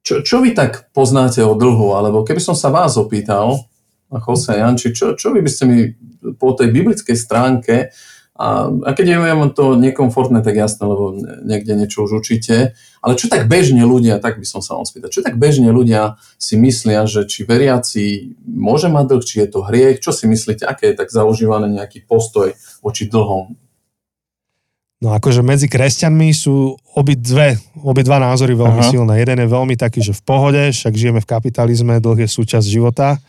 čo, 0.00 0.24
čo 0.24 0.40
vy 0.40 0.56
tak 0.56 0.88
poznáte 0.96 1.44
o 1.44 1.52
dlhu? 1.52 1.92
Alebo 1.92 2.24
keby 2.24 2.40
som 2.40 2.56
sa 2.56 2.72
vás 2.72 2.96
opýtal, 2.96 3.68
Jose 4.08 4.56
Janči, 4.56 4.96
čo, 4.96 5.12
čo 5.12 5.32
vy 5.32 5.44
by 5.44 5.50
ste 5.52 5.64
mi 5.68 5.78
po 6.40 6.56
tej 6.56 6.72
biblickej 6.72 7.16
stránke 7.16 7.92
a, 8.34 8.66
a 8.66 8.90
keď 8.98 9.06
je 9.14 9.18
vám 9.22 9.54
to 9.54 9.78
nekomfortné, 9.78 10.42
tak 10.42 10.58
jasné, 10.58 10.82
lebo 10.82 11.14
niekde 11.46 11.78
niečo 11.78 12.02
už 12.02 12.18
učíte. 12.18 12.74
Ale 12.98 13.14
čo 13.14 13.30
tak 13.30 13.46
bežne 13.46 13.86
ľudia, 13.86 14.18
tak 14.18 14.42
by 14.42 14.46
som 14.48 14.58
sa 14.58 14.74
mal 14.74 14.82
spýtať, 14.82 15.10
čo 15.14 15.22
tak 15.22 15.38
bežne 15.38 15.70
ľudia 15.70 16.18
si 16.34 16.58
myslia, 16.58 17.06
že 17.06 17.30
či 17.30 17.46
veriaci 17.46 18.34
môže 18.42 18.90
mať 18.90 19.04
dlh, 19.06 19.22
či 19.22 19.36
je 19.38 19.48
to 19.54 19.62
hriech, 19.62 20.02
čo 20.02 20.10
si 20.10 20.26
myslíte, 20.26 20.66
aké 20.66 20.90
je 20.90 20.98
tak 20.98 21.14
zaužívané 21.14 21.70
nejaký 21.70 22.02
postoj 22.10 22.50
voči 22.82 23.06
dlhom? 23.06 23.54
No 24.98 25.14
akože 25.14 25.46
medzi 25.46 25.70
kresťanmi 25.70 26.34
sú 26.34 26.74
obidve, 26.98 27.60
obidva 27.86 28.18
názory 28.18 28.58
veľmi 28.58 28.82
Aha. 28.82 28.90
silné. 28.90 29.14
Jeden 29.22 29.46
je 29.46 29.48
veľmi 29.52 29.78
taký, 29.78 30.02
že 30.02 30.16
v 30.16 30.22
pohode, 30.26 30.62
však 30.74 30.96
žijeme 30.96 31.20
v 31.22 31.30
kapitalizme, 31.30 32.02
dlh 32.02 32.26
je 32.26 32.28
súčasť 32.34 32.66
života. 32.66 33.22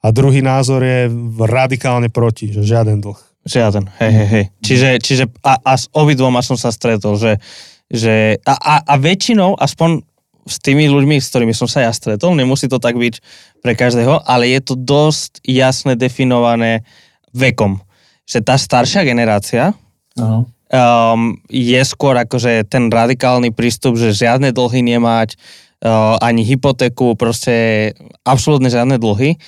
A 0.00 0.06
druhý 0.14 0.40
názor 0.40 0.80
je 0.80 1.10
radikálne 1.44 2.08
proti, 2.08 2.54
že 2.54 2.64
žiaden 2.64 3.04
dlh. 3.04 3.18
Žiaden, 3.46 3.86
hej, 4.02 4.12
hej, 4.12 4.28
hej. 4.28 4.44
Čiže, 4.58 4.88
čiže 4.98 5.24
a, 5.46 5.54
a 5.62 5.72
s 5.78 5.86
obidvoma 5.94 6.42
som 6.42 6.58
sa 6.58 6.74
stretol, 6.74 7.14
že, 7.14 7.38
že 7.86 8.42
a, 8.42 8.54
a, 8.58 8.74
a 8.82 8.94
väčšinou, 8.98 9.54
aspoň 9.54 10.02
s 10.46 10.58
tými 10.58 10.90
ľuďmi, 10.90 11.18
s 11.22 11.30
ktorými 11.30 11.54
som 11.54 11.70
sa 11.70 11.86
ja 11.86 11.92
stretol, 11.94 12.34
nemusí 12.34 12.66
to 12.66 12.82
tak 12.82 12.98
byť 12.98 13.22
pre 13.62 13.78
každého, 13.78 14.22
ale 14.26 14.50
je 14.50 14.60
to 14.62 14.74
dosť 14.78 15.42
jasne 15.46 15.94
definované 15.94 16.86
vekom. 17.34 17.82
Že 18.26 18.38
tá 18.42 18.54
staršia 18.58 19.02
generácia 19.06 19.74
uh-huh. 20.18 20.42
um, 20.46 21.38
je 21.46 21.82
skôr 21.86 22.18
akože 22.18 22.66
ten 22.66 22.90
radikálny 22.90 23.54
prístup, 23.54 23.98
že 23.98 24.14
žiadne 24.14 24.54
dlhy 24.54 24.86
nemať, 24.94 25.34
uh, 25.34 26.18
ani 26.22 26.46
hypotéku, 26.46 27.18
proste 27.18 27.90
absolútne 28.22 28.70
žiadne 28.70 28.98
dlhy, 28.98 29.38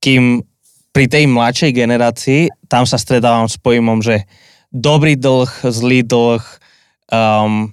kým 0.00 0.44
pri 0.96 1.12
tej 1.12 1.28
mladšej 1.28 1.76
generácii, 1.76 2.48
tam 2.72 2.88
sa 2.88 2.96
stretávam 2.96 3.44
s 3.44 3.60
pojmom, 3.60 4.00
že 4.00 4.24
dobrý 4.72 5.12
dlh, 5.20 5.68
zlý 5.68 6.00
dlh, 6.00 6.40
um, 7.12 7.68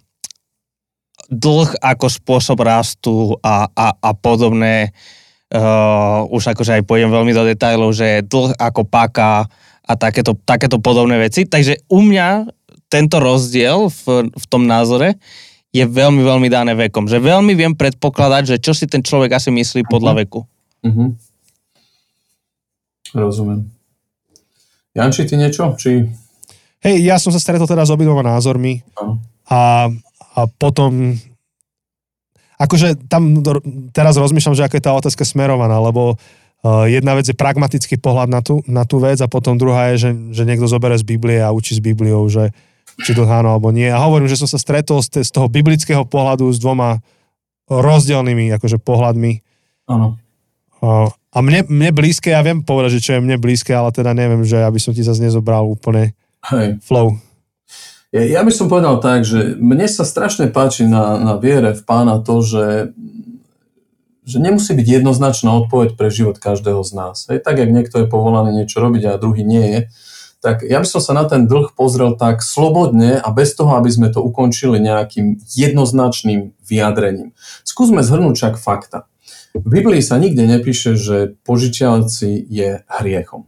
dlh 1.31 1.71
ako 1.79 2.11
spôsob 2.11 2.59
rastu 2.67 3.39
a, 3.39 3.71
a, 3.71 3.95
a 3.95 4.11
podobné. 4.11 4.91
Uh, 5.53 6.27
už 6.35 6.51
akože 6.51 6.81
aj 6.81 6.83
pôjdem 6.83 7.15
veľmi 7.15 7.31
do 7.31 7.47
detajlov, 7.47 7.95
že 7.95 8.27
dlh 8.27 8.59
ako 8.59 8.83
paka 8.83 9.47
a 9.87 9.93
takéto, 9.95 10.35
takéto 10.43 10.83
podobné 10.83 11.15
veci. 11.15 11.47
Takže 11.47 11.87
u 11.87 12.03
mňa 12.03 12.51
tento 12.91 13.23
rozdiel 13.23 13.87
v, 13.87 14.27
v 14.35 14.45
tom 14.51 14.67
názore 14.67 15.15
je 15.71 15.85
veľmi, 15.87 16.19
veľmi 16.19 16.51
dané 16.51 16.75
vekom. 16.75 17.07
Že 17.07 17.23
veľmi 17.23 17.55
viem 17.55 17.71
predpokladať, 17.71 18.43
že 18.51 18.57
čo 18.59 18.75
si 18.75 18.83
ten 18.83 18.99
človek 18.99 19.31
asi 19.39 19.47
myslí 19.47 19.87
podľa 19.87 20.11
uh-huh. 20.11 20.21
veku. 20.27 20.39
Uh-huh. 20.83 21.15
Rozumiem. 23.13 23.69
Janči, 24.93 25.25
ty 25.25 25.37
niečo? 25.37 25.73
Či... 25.77 26.05
Hej, 26.83 26.97
ja 27.01 27.15
som 27.17 27.33
sa 27.33 27.41
stretol 27.41 27.65
teda 27.65 27.85
s 27.85 27.93
obidvoma 27.93 28.21
názormi 28.21 28.83
a, 29.47 29.89
a 30.35 30.39
potom 30.59 31.17
akože 32.59 33.09
tam 33.09 33.41
teraz 33.95 34.19
rozmýšľam, 34.19 34.57
že 34.57 34.65
aká 34.65 34.77
je 34.77 34.85
tá 34.85 34.93
otázka 34.93 35.23
smerovaná, 35.25 35.79
lebo 35.79 36.15
uh, 36.15 36.85
jedna 36.85 37.17
vec 37.17 37.25
je 37.29 37.35
pragmatický 37.37 37.97
pohľad 37.97 38.29
na 38.29 38.41
tú, 38.43 38.61
na 38.69 38.83
tú 38.83 39.01
vec 39.01 39.17
a 39.23 39.31
potom 39.31 39.57
druhá 39.57 39.95
je, 39.95 40.09
že, 40.09 40.11
že 40.35 40.43
niekto 40.43 40.69
zoberie 40.69 40.99
z 40.99 41.07
Biblie 41.07 41.39
a 41.41 41.55
učí 41.55 41.77
s 41.77 41.81
Bibliou, 41.81 42.27
že 42.29 42.53
či 43.01 43.17
to 43.17 43.25
áno 43.25 43.49
alebo 43.57 43.73
nie. 43.73 43.89
A 43.89 43.97
hovorím, 43.97 44.29
že 44.29 44.37
som 44.37 44.45
sa 44.45 44.61
stretol 44.61 45.01
z, 45.01 45.25
z 45.25 45.31
toho 45.33 45.49
biblického 45.49 46.05
pohľadu 46.05 46.45
s 46.53 46.61
dvoma 46.61 47.01
rozdielnymi 47.65 48.53
akože 48.53 48.77
pohľadmi. 48.77 49.41
Áno. 49.89 50.21
A 50.83 51.37
mne, 51.39 51.65
mne 51.65 51.89
blízke, 51.95 52.29
ja 52.35 52.43
viem 52.43 52.61
povedať, 52.61 52.99
že 52.99 53.03
čo 53.09 53.11
je 53.17 53.23
mne 53.23 53.39
blízke, 53.39 53.71
ale 53.71 53.89
teda 53.95 54.11
neviem, 54.11 54.43
že 54.43 54.61
aby 54.61 54.77
som 54.77 54.91
ti 54.91 55.01
zase 55.01 55.23
nezobral 55.23 55.63
úplne 55.65 56.13
Hej. 56.51 56.83
flow. 56.83 57.17
Ja, 58.13 58.21
ja 58.21 58.41
by 58.45 58.51
som 58.53 58.69
povedal 58.69 59.01
tak, 59.01 59.25
že 59.25 59.57
mne 59.57 59.89
sa 59.89 60.05
strašne 60.05 60.51
páči 60.53 60.85
na, 60.85 61.17
na 61.17 61.33
viere 61.39 61.73
v 61.73 61.81
pána 61.81 62.21
to, 62.21 62.45
že, 62.45 62.93
že 64.21 64.37
nemusí 64.37 64.77
byť 64.77 65.01
jednoznačná 65.01 65.49
odpoveď 65.65 65.97
pre 65.97 66.13
život 66.13 66.37
každého 66.37 66.85
z 66.85 66.91
nás. 66.93 67.25
Hej, 67.31 67.41
tak, 67.41 67.57
jak 67.57 67.73
niekto 67.73 68.03
je 68.03 68.11
povolaný 68.11 68.53
niečo 68.61 68.83
robiť 68.83 69.09
a 69.09 69.17
druhý 69.17 69.41
nie 69.41 69.65
je, 69.65 69.81
tak 70.43 70.61
ja 70.67 70.83
by 70.83 70.85
som 70.85 70.99
sa 70.99 71.15
na 71.15 71.23
ten 71.23 71.47
dlh 71.47 71.71
pozrel 71.71 72.19
tak 72.19 72.43
slobodne 72.43 73.15
a 73.15 73.31
bez 73.31 73.55
toho, 73.55 73.79
aby 73.79 73.87
sme 73.87 74.11
to 74.11 74.19
ukončili 74.19 74.75
nejakým 74.77 75.39
jednoznačným 75.55 76.51
vyjadrením. 76.67 77.31
Skúsme 77.63 78.03
zhrnúť 78.03 78.35
však 78.35 78.55
fakta. 78.59 79.07
V 79.53 79.67
Biblii 79.69 80.01
sa 80.01 80.17
nikde 80.17 80.49
nepíše, 80.49 80.97
že 80.97 81.37
požičiavací 81.45 82.41
je 82.49 82.81
hriechom. 82.89 83.45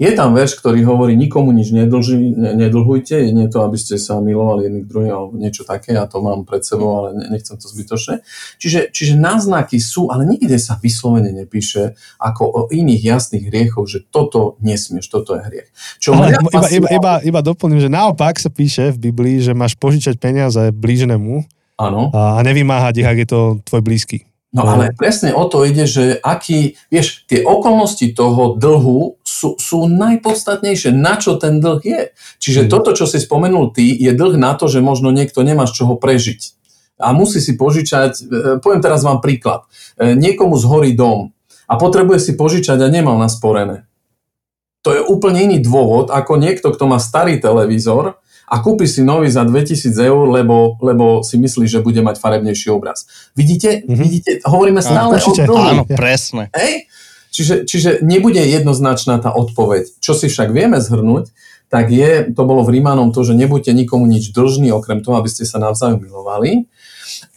Je 0.00 0.08
tam 0.16 0.32
verš, 0.32 0.56
ktorý 0.56 0.80
hovorí, 0.88 1.12
nikomu 1.12 1.52
nič 1.52 1.76
nedlži, 1.76 2.32
nedlhujte, 2.56 3.20
nie 3.36 3.52
to, 3.52 3.60
aby 3.60 3.76
ste 3.76 4.00
sa 4.00 4.16
milovali 4.24 4.64
jedných 4.64 4.88
druhých 4.88 5.12
alebo 5.12 5.36
niečo 5.36 5.68
také, 5.68 5.92
ja 5.92 6.08
to 6.08 6.24
mám 6.24 6.48
pred 6.48 6.64
sebou, 6.64 7.04
ale 7.04 7.20
nechcem 7.28 7.60
to 7.60 7.68
zbytočne. 7.68 8.24
Čiže, 8.56 8.96
čiže 8.96 9.20
náznaky 9.20 9.76
sú, 9.76 10.08
ale 10.08 10.24
nikde 10.24 10.56
sa 10.56 10.80
vyslovene 10.80 11.36
nepíše 11.36 12.00
ako 12.16 12.42
o 12.48 12.60
iných 12.72 13.02
jasných 13.12 13.52
hriechoch, 13.52 13.84
že 13.84 14.00
toto 14.08 14.56
nesmieš, 14.64 15.12
toto 15.12 15.36
je 15.36 15.44
hriech. 15.44 15.68
Čo 16.00 16.16
ale 16.16 16.32
iba, 16.32 16.48
iba, 16.48 16.68
iba, 16.72 16.88
iba, 16.96 17.12
iba 17.20 17.40
doplním, 17.44 17.84
že 17.84 17.92
naopak 17.92 18.40
sa 18.40 18.48
píše 18.48 18.96
v 18.96 19.12
Biblii, 19.12 19.44
že 19.44 19.52
máš 19.52 19.76
požičať 19.76 20.16
peniaze 20.16 20.72
blížnemu 20.72 21.44
Áno. 21.76 22.08
a 22.16 22.40
nevymáhať 22.40 23.04
ich, 23.04 23.08
ak 23.08 23.18
je 23.20 23.28
to 23.28 23.40
tvoj 23.68 23.84
blízky. 23.84 24.29
No 24.50 24.66
ale 24.66 24.90
presne 24.90 25.30
o 25.30 25.46
to 25.46 25.62
ide, 25.62 25.86
že 25.86 26.18
aký, 26.18 26.74
vieš, 26.90 27.22
tie 27.30 27.46
okolnosti 27.46 28.02
toho 28.18 28.58
dlhu 28.58 29.22
sú, 29.22 29.54
sú 29.54 29.86
najpodstatnejšie, 29.86 30.90
na 30.90 31.22
čo 31.22 31.38
ten 31.38 31.62
dlh 31.62 31.78
je. 31.86 32.00
Čiže 32.42 32.66
mm. 32.66 32.68
toto, 32.68 32.90
čo 32.90 33.06
si 33.06 33.22
spomenul 33.22 33.70
ty, 33.70 33.94
je 33.94 34.10
dlh 34.10 34.34
na 34.34 34.58
to, 34.58 34.66
že 34.66 34.82
možno 34.82 35.14
niekto 35.14 35.46
nemá 35.46 35.70
z 35.70 35.78
čoho 35.78 35.94
prežiť. 35.94 36.58
A 36.98 37.14
musí 37.14 37.38
si 37.38 37.54
požičať, 37.54 38.12
e, 38.20 38.22
poviem 38.58 38.82
teraz 38.82 39.06
vám 39.06 39.22
príklad, 39.22 39.70
e, 39.94 40.18
niekomu 40.18 40.58
zhorí 40.58 40.98
dom 40.98 41.30
a 41.70 41.78
potrebuje 41.78 42.18
si 42.18 42.32
požičať 42.34 42.82
a 42.82 42.90
nemal 42.90 43.22
nasporené. 43.22 43.86
To 44.82 44.90
je 44.90 45.00
úplne 45.06 45.46
iný 45.46 45.62
dôvod, 45.62 46.10
ako 46.10 46.42
niekto, 46.42 46.74
kto 46.74 46.90
má 46.90 46.98
starý 46.98 47.38
televízor 47.38 48.18
a 48.50 48.58
kúpi 48.58 48.90
si 48.90 49.06
nový 49.06 49.30
za 49.30 49.46
2000 49.46 49.94
eur, 49.94 50.26
lebo, 50.26 50.74
lebo 50.82 51.22
si 51.22 51.38
myslí, 51.38 51.70
že 51.70 51.86
bude 51.86 52.02
mať 52.02 52.18
farebnejší 52.18 52.74
obraz. 52.74 53.06
Vidíte, 53.38 53.86
mm-hmm. 53.86 54.02
vidíte 54.02 54.30
hovoríme 54.42 54.82
stále 54.82 55.22
o 55.22 55.30
dlhu. 55.30 55.66
Áno, 55.70 55.84
presne. 55.86 56.50
Hej? 56.58 56.90
Čiže, 57.30 57.54
čiže 57.62 57.90
nebude 58.02 58.42
jednoznačná 58.42 59.22
tá 59.22 59.30
odpoveď. 59.30 60.02
Čo 60.02 60.18
si 60.18 60.26
však 60.26 60.50
vieme 60.50 60.82
zhrnúť, 60.82 61.30
tak 61.70 61.94
je, 61.94 62.34
to 62.34 62.42
bolo 62.42 62.66
v 62.66 62.82
Rímanom 62.82 63.14
to, 63.14 63.22
že 63.22 63.38
nebuďte 63.38 63.70
nikomu 63.70 64.10
nič 64.10 64.34
dlžní, 64.34 64.74
okrem 64.74 65.06
toho, 65.06 65.22
aby 65.22 65.30
ste 65.30 65.46
sa 65.46 65.62
navzájom 65.62 66.02
milovali. 66.02 66.66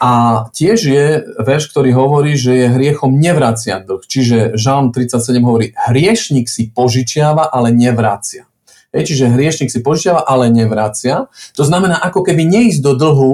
A 0.02 0.44
tiež 0.50 0.80
je 0.82 1.06
verš, 1.38 1.70
ktorý 1.70 1.94
hovorí, 1.94 2.34
že 2.34 2.66
je 2.66 2.74
hriechom 2.74 3.14
nevraciať 3.14 3.86
dlh. 3.86 4.02
Čiže 4.02 4.38
Žalm 4.58 4.90
37 4.90 5.38
hovorí, 5.46 5.78
hriešnik 5.78 6.50
si 6.50 6.74
požičiava, 6.74 7.54
ale 7.54 7.70
nevracia. 7.70 8.50
Hej, 8.94 9.10
čiže 9.10 9.34
hriešnik 9.34 9.74
si 9.74 9.82
požičiava, 9.82 10.22
ale 10.22 10.54
nevracia. 10.54 11.26
To 11.58 11.64
znamená, 11.66 11.98
ako 11.98 12.22
keby 12.22 12.46
neísť 12.46 12.80
do 12.86 12.94
dlhu 12.94 13.34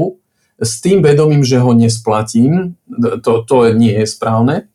s 0.56 0.80
tým 0.80 1.04
vedomím, 1.04 1.44
že 1.44 1.60
ho 1.60 1.76
nesplatím, 1.76 2.80
to, 3.24 3.44
to 3.44 3.56
nie 3.76 3.92
je 3.92 4.08
správne. 4.08 4.72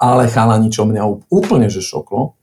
Ale 0.00 0.32
chalani, 0.32 0.72
čo 0.72 0.88
mňa 0.88 1.28
úplne 1.28 1.68
že 1.68 1.84
šoklo, 1.84 2.38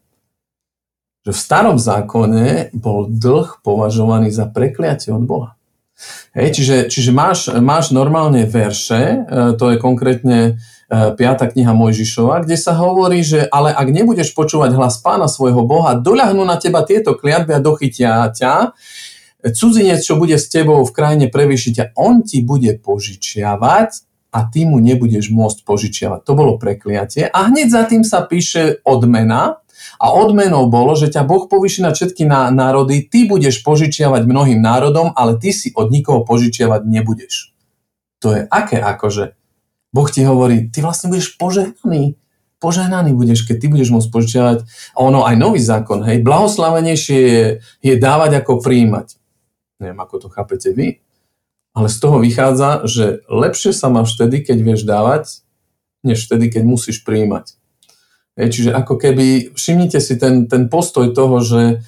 že 1.26 1.34
v 1.34 1.40
starom 1.42 1.82
zákone 1.82 2.70
bol 2.78 3.10
dlh 3.10 3.66
považovaný 3.66 4.30
za 4.30 4.46
prekliatie 4.46 5.10
od 5.10 5.26
Boha. 5.26 5.55
Hej, 6.36 6.60
čiže 6.60 6.76
čiže 6.92 7.12
máš, 7.16 7.48
máš 7.48 7.96
normálne 7.96 8.44
verše, 8.44 9.02
e, 9.02 9.18
to 9.56 9.72
je 9.72 9.78
konkrétne 9.80 10.60
5. 10.92 11.16
E, 11.16 11.46
kniha 11.56 11.72
Mojžišova, 11.72 12.44
kde 12.44 12.60
sa 12.60 12.76
hovorí, 12.76 13.24
že 13.24 13.48
ale 13.48 13.72
ak 13.72 13.88
nebudeš 13.88 14.36
počúvať 14.36 14.76
hlas 14.76 15.00
pána 15.00 15.32
svojho 15.32 15.64
Boha, 15.64 15.96
doľahnú 15.96 16.44
na 16.44 16.60
teba 16.60 16.84
tieto 16.84 17.16
kliatby 17.16 17.56
a 17.56 17.64
dochytia 17.64 18.28
ťa, 18.30 18.76
cudzinec, 19.56 20.02
čo 20.02 20.20
bude 20.20 20.36
s 20.36 20.52
tebou 20.52 20.82
v 20.84 20.96
krajine 20.96 21.28
prevýšiť 21.32 21.72
ťa, 21.74 21.86
on 21.96 22.26
ti 22.26 22.42
bude 22.42 22.76
požičiavať 22.82 23.90
a 24.36 24.40
ty 24.52 24.68
mu 24.68 24.84
nebudeš 24.84 25.32
môcť 25.32 25.64
požičiavať. 25.64 26.20
To 26.28 26.34
bolo 26.36 26.60
prekliatie. 26.60 27.32
A 27.32 27.48
hneď 27.48 27.68
za 27.72 27.84
tým 27.88 28.04
sa 28.04 28.26
píše 28.28 28.84
odmena, 28.84 29.64
a 30.02 30.12
odmenou 30.12 30.68
bolo, 30.68 30.94
že 30.94 31.12
ťa 31.12 31.24
Boh 31.26 31.48
povyši 31.48 31.86
na 31.86 31.92
všetky 31.96 32.28
národy, 32.30 33.06
ty 33.06 33.26
budeš 33.26 33.64
požičiavať 33.64 34.28
mnohým 34.28 34.60
národom, 34.60 35.12
ale 35.16 35.38
ty 35.40 35.56
si 35.56 35.72
od 35.74 35.90
nikoho 35.90 36.28
požičiavať 36.28 36.86
nebudeš. 36.86 37.56
To 38.24 38.34
je 38.34 38.42
aké 38.50 38.82
akože? 38.82 39.38
Boh 39.96 40.10
ti 40.12 40.28
hovorí, 40.28 40.68
ty 40.74 40.84
vlastne 40.84 41.08
budeš 41.08 41.40
požehnaný. 41.40 42.20
Požehnaný 42.60 43.16
budeš, 43.16 43.48
keď 43.48 43.56
ty 43.62 43.68
budeš 43.72 43.90
môcť 43.96 44.10
požičiavať. 44.12 44.58
A 44.96 44.98
ono 45.00 45.24
aj 45.24 45.36
nový 45.40 45.62
zákon, 45.64 46.04
hej, 46.04 46.20
blahoslavenejšie 46.26 47.20
je, 47.20 47.46
je 47.84 47.94
dávať 47.96 48.44
ako 48.44 48.60
príjmať. 48.60 49.16
Neviem, 49.80 50.00
ako 50.00 50.26
to 50.26 50.28
chápete 50.32 50.72
vy. 50.72 51.00
Ale 51.76 51.92
z 51.92 51.98
toho 52.00 52.24
vychádza, 52.24 52.88
že 52.88 53.28
lepšie 53.28 53.76
sa 53.76 53.92
máš 53.92 54.16
vtedy, 54.16 54.48
keď 54.48 54.58
vieš 54.64 54.88
dávať, 54.88 55.44
než 56.08 56.24
vtedy, 56.24 56.48
keď 56.48 56.64
musíš 56.64 57.04
príjmať. 57.04 57.60
Hej, 58.36 58.50
čiže 58.52 58.72
ako 58.76 59.00
keby, 59.00 59.56
všimnite 59.56 60.00
si 60.04 60.20
ten, 60.20 60.52
ten 60.52 60.68
postoj 60.68 61.16
toho, 61.16 61.40
že, 61.40 61.80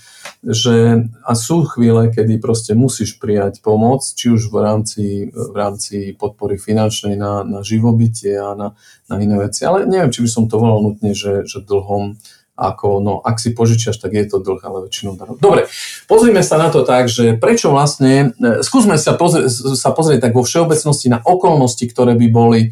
že 0.47 1.03
a 1.27 1.35
sú 1.35 1.67
chvíle, 1.67 2.07
kedy 2.07 2.39
proste 2.39 2.71
musíš 2.71 3.19
prijať 3.19 3.59
pomoc, 3.59 3.99
či 3.99 4.31
už 4.31 4.47
v 4.47 4.57
rámci, 4.63 5.05
v 5.27 5.55
rámci 5.55 6.15
podpory 6.15 6.55
finančnej 6.55 7.19
na, 7.19 7.43
na 7.43 7.59
živobytie 7.67 8.39
a 8.39 8.55
na, 8.55 8.79
na 9.11 9.15
iné 9.19 9.35
veci. 9.35 9.67
Ale 9.67 9.83
neviem, 9.83 10.07
či 10.07 10.23
by 10.23 10.29
som 10.31 10.47
to 10.47 10.55
volal 10.55 10.79
nutne, 10.79 11.11
že, 11.11 11.43
že 11.43 11.59
dlhom 11.59 12.15
ako, 12.57 12.97
no, 13.05 13.13
ak 13.21 13.37
si 13.37 13.53
požičiaš, 13.53 14.01
tak 14.01 14.17
je 14.17 14.25
to 14.25 14.41
dlh, 14.41 14.57
ale 14.65 14.89
väčšinou 14.89 15.13
darov. 15.13 15.37
Dobre, 15.37 15.69
pozrime 16.09 16.41
sa 16.41 16.57
na 16.57 16.73
to 16.73 16.81
tak, 16.81 17.05
že 17.05 17.37
prečo 17.37 17.69
vlastne, 17.69 18.33
e, 18.41 18.65
skúsme 18.65 18.97
sa, 18.97 19.13
pozrie, 19.13 19.45
sa 19.53 19.93
pozrieť 19.93 20.25
tak 20.25 20.33
vo 20.33 20.41
všeobecnosti 20.41 21.13
na 21.13 21.21
okolnosti, 21.21 21.85
ktoré 21.85 22.17
by 22.17 22.27
boli 22.33 22.59
e, 22.65 22.69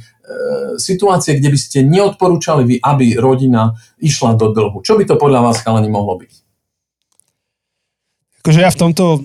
situácie, 0.82 1.38
kde 1.38 1.54
by 1.54 1.60
ste 1.62 1.86
neodporúčali 1.86 2.66
vy, 2.66 2.76
aby 2.82 3.14
rodina 3.22 3.78
išla 4.02 4.34
do 4.34 4.50
dlhu. 4.50 4.82
Čo 4.82 4.98
by 4.98 5.06
to 5.06 5.22
podľa 5.22 5.46
vás, 5.46 5.62
chalani, 5.62 5.88
mohlo 5.88 6.18
byť? 6.18 6.34
Akože 8.42 8.60
ja 8.66 8.74
v 8.74 8.80
tomto 8.82 9.22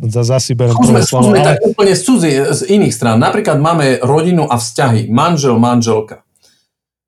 zasi 0.00 0.56
berem 0.58 0.74
skúsme, 0.74 1.00
skúsme 1.04 1.38
ale... 1.38 1.54
tak 1.54 1.58
úplne 1.62 1.92
z, 1.94 2.02
cudzí, 2.02 2.30
z 2.34 2.60
iných 2.72 2.94
strán. 2.94 3.16
Napríklad 3.22 3.62
máme 3.62 4.02
rodinu 4.02 4.48
a 4.48 4.58
vzťahy. 4.58 5.06
Manžel, 5.12 5.60
manželka. 5.60 6.23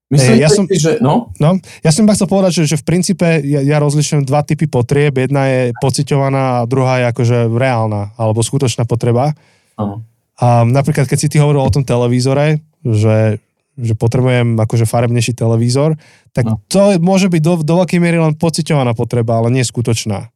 Myslím, 0.07 0.39
ja 0.39 0.47
som, 0.47 0.71
že, 0.71 1.03
no? 1.03 1.35
No, 1.43 1.59
ja 1.83 1.91
som 1.91 2.07
chcel 2.07 2.31
povedať, 2.31 2.63
že, 2.63 2.75
že 2.75 2.77
v 2.79 2.87
princípe 2.87 3.27
ja, 3.43 3.59
ja 3.59 3.83
rozlišujem 3.83 4.23
dva 4.23 4.47
typy 4.47 4.71
potrieb. 4.71 5.19
Jedna 5.19 5.51
je 5.51 5.61
pociťovaná 5.83 6.63
a 6.63 6.67
druhá 6.71 7.03
je 7.03 7.05
akože 7.11 7.39
reálna 7.51 8.15
alebo 8.15 8.39
skutočná 8.39 8.87
potreba. 8.87 9.35
Ano. 9.75 10.07
A 10.39 10.63
napríklad, 10.63 11.11
keď 11.11 11.19
si 11.19 11.27
ty 11.27 11.43
hovoril 11.43 11.59
o 11.59 11.75
tom 11.75 11.83
televízore, 11.83 12.63
že, 12.87 13.43
že 13.75 13.95
potrebujem 13.99 14.55
akože 14.55 14.87
farebnejší 14.87 15.35
televízor, 15.35 15.99
tak 16.31 16.45
no. 16.47 16.63
to 16.71 17.03
môže 17.03 17.27
byť 17.27 17.43
do, 17.43 17.53
do 17.67 17.75
veľkej 17.83 17.99
miery 17.99 18.23
len 18.23 18.39
pociťovaná 18.39 18.95
potreba, 18.95 19.43
ale 19.43 19.51
nie 19.51 19.67
skutočná. 19.67 20.31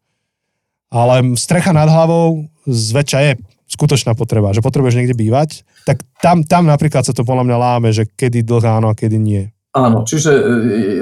Ale 0.91 1.39
strecha 1.39 1.71
nad 1.71 1.87
hlavou 1.87 2.51
zväčša 2.67 3.19
je 3.23 3.33
skutočná 3.71 4.19
potreba, 4.19 4.51
že 4.51 4.67
potrebuješ 4.67 4.99
niekde 4.99 5.15
bývať, 5.15 5.63
tak 5.87 6.03
tam, 6.19 6.43
tam 6.43 6.67
napríklad 6.67 7.07
sa 7.07 7.15
to 7.15 7.23
podľa 7.23 7.47
mňa 7.47 7.57
láme, 7.57 7.95
že 7.95 8.03
kedy 8.03 8.43
dlh 8.43 8.67
áno 8.67 8.91
a 8.91 8.99
kedy 8.99 9.15
nie. 9.15 9.55
Áno, 9.71 10.03
čiže 10.03 10.33
e, 10.35 10.43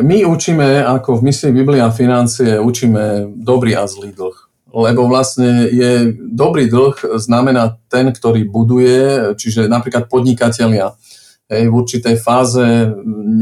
my 0.04 0.28
učíme, 0.28 0.84
ako 0.84 1.20
v 1.20 1.32
mysli 1.32 1.56
Biblia 1.56 1.88
a 1.88 1.94
financie, 1.94 2.60
učíme 2.60 3.32
dobrý 3.40 3.72
a 3.72 3.88
zlý 3.88 4.12
dlh. 4.12 4.36
Lebo 4.68 5.08
vlastne 5.08 5.64
je 5.72 6.12
dobrý 6.20 6.68
dlh 6.68 7.16
znamená 7.16 7.80
ten, 7.88 8.12
ktorý 8.12 8.44
buduje, 8.44 9.32
čiže 9.40 9.72
napríklad 9.72 10.12
podnikatelia 10.12 10.92
hej, 11.48 11.72
v 11.72 11.74
určitej 11.74 12.20
fáze 12.20 12.92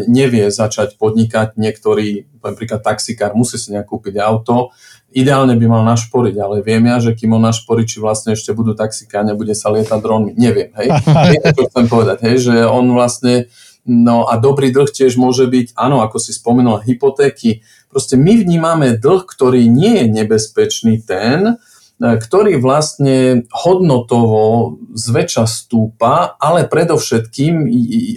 nevie 0.07 0.47
začať 0.55 0.95
podnikať, 0.95 1.59
niektorý, 1.59 2.31
napríklad 2.39 2.87
taxikár, 2.87 3.35
musí 3.35 3.59
si 3.59 3.75
nejak 3.75 3.91
kúpiť 3.91 4.23
auto, 4.23 4.71
ideálne 5.11 5.59
by 5.59 5.67
mal 5.67 5.83
našporiť, 5.83 6.35
ale 6.39 6.63
viem 6.63 6.87
ja, 6.87 7.03
že 7.03 7.19
kým 7.19 7.35
on 7.35 7.43
našporí, 7.43 7.83
či 7.83 7.99
vlastne 7.99 8.39
ešte 8.39 8.55
budú 8.55 8.79
taxikáne, 8.79 9.35
bude 9.35 9.59
sa 9.59 9.75
lietať 9.75 9.99
dronmi, 9.99 10.33
neviem, 10.39 10.71
hej. 10.79 10.89
Viete, 11.35 11.51
čo 11.51 11.67
chcem 11.67 11.91
povedať, 11.91 12.19
hej, 12.31 12.37
že 12.51 12.55
on 12.63 12.87
vlastne 12.95 13.51
No 13.87 14.27
a 14.27 14.35
dobrý 14.35 14.75
dlh 14.75 14.91
tiež 14.91 15.15
môže 15.15 15.47
byť, 15.47 15.79
áno, 15.79 16.03
ako 16.03 16.19
si 16.19 16.35
spomenul, 16.35 16.83
hypotéky. 16.83 17.63
Proste 17.87 18.19
my 18.19 18.43
vnímame 18.43 18.99
dlh, 18.99 19.23
ktorý 19.23 19.71
nie 19.71 20.03
je 20.03 20.07
nebezpečný 20.11 21.07
ten, 21.07 21.55
e, 21.55 22.19
ktorý 22.19 22.59
vlastne 22.59 23.47
hodnotovo 23.55 24.75
zväčša 24.91 25.47
stúpa, 25.47 26.35
ale 26.43 26.67
predovšetkým 26.67 27.71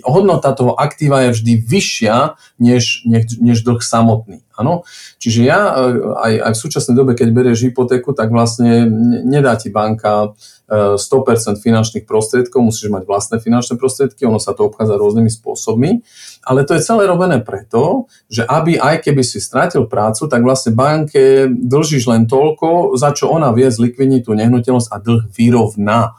hodnota 0.09 0.57
toho 0.57 0.74
aktíva 0.74 1.30
je 1.30 1.38
vždy 1.38 1.53
vyššia 1.61 2.17
než, 2.57 3.05
než, 3.05 3.61
dlh 3.61 3.86
samotný. 3.86 4.41
Ano? 4.57 4.89
Čiže 5.22 5.39
ja 5.45 5.59
e, 5.70 5.72
aj, 6.17 6.34
aj 6.49 6.51
v 6.57 6.61
súčasnej 6.65 6.95
dobe, 6.97 7.13
keď 7.13 7.30
berieš 7.30 7.70
hypotéku, 7.70 8.17
tak 8.17 8.34
vlastne 8.34 8.89
nedá 9.22 9.53
ti 9.53 9.70
banka 9.70 10.34
100% 10.70 11.57
finančných 11.57 12.05
prostriedkov, 12.05 12.61
musíš 12.61 12.93
mať 12.93 13.03
vlastné 13.09 13.38
finančné 13.41 13.82
prostriedky, 13.82 14.30
ono 14.30 14.38
sa 14.38 14.53
to 14.53 14.70
obchádza 14.70 15.01
rôznymi 15.01 15.32
spôsobmi, 15.34 16.05
ale 16.45 16.61
to 16.61 16.78
je 16.78 16.86
celé 16.86 17.09
robené 17.09 17.41
preto, 17.41 18.05
že 18.30 18.45
aby 18.45 18.78
aj 18.78 19.01
keby 19.01 19.26
si 19.26 19.41
strátil 19.41 19.89
prácu, 19.89 20.30
tak 20.30 20.45
vlastne 20.45 20.78
banke 20.78 21.49
dlžíš 21.49 22.05
len 22.05 22.30
toľko, 22.30 22.93
za 22.95 23.17
čo 23.17 23.34
ona 23.34 23.49
vie 23.49 23.65
zlikvidniť 23.65 24.22
tú 24.22 24.38
nehnuteľnosť 24.38 24.89
a 24.93 24.97
dlh 25.01 25.24
vyrovná. 25.34 26.13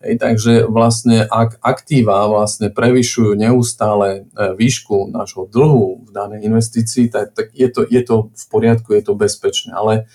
Hej, 0.00 0.16
takže 0.16 0.64
vlastne 0.64 1.28
ak 1.28 1.60
aktíva 1.60 2.24
vlastne 2.24 2.72
prevyšujú 2.72 3.36
neustále 3.36 4.24
e, 4.32 4.56
výšku 4.56 5.12
nášho 5.12 5.44
dlhu 5.44 6.08
v 6.08 6.10
danej 6.16 6.48
investícii, 6.48 7.12
tak, 7.12 7.36
tak 7.36 7.52
je, 7.52 7.68
to, 7.68 7.84
je 7.84 8.00
to 8.00 8.32
v 8.32 8.44
poriadku, 8.48 8.96
je 8.96 9.04
to 9.04 9.12
bezpečné. 9.12 9.76
Ale, 9.76 10.08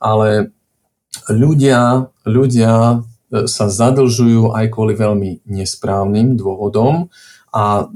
ale 0.00 0.56
ľudia, 1.28 2.08
ľudia 2.24 3.04
sa 3.30 3.66
zadlžujú 3.66 4.54
aj 4.54 4.66
kvôli 4.70 4.94
veľmi 4.94 5.46
nesprávnym 5.46 6.38
dôvodom 6.38 7.10
a 7.56 7.88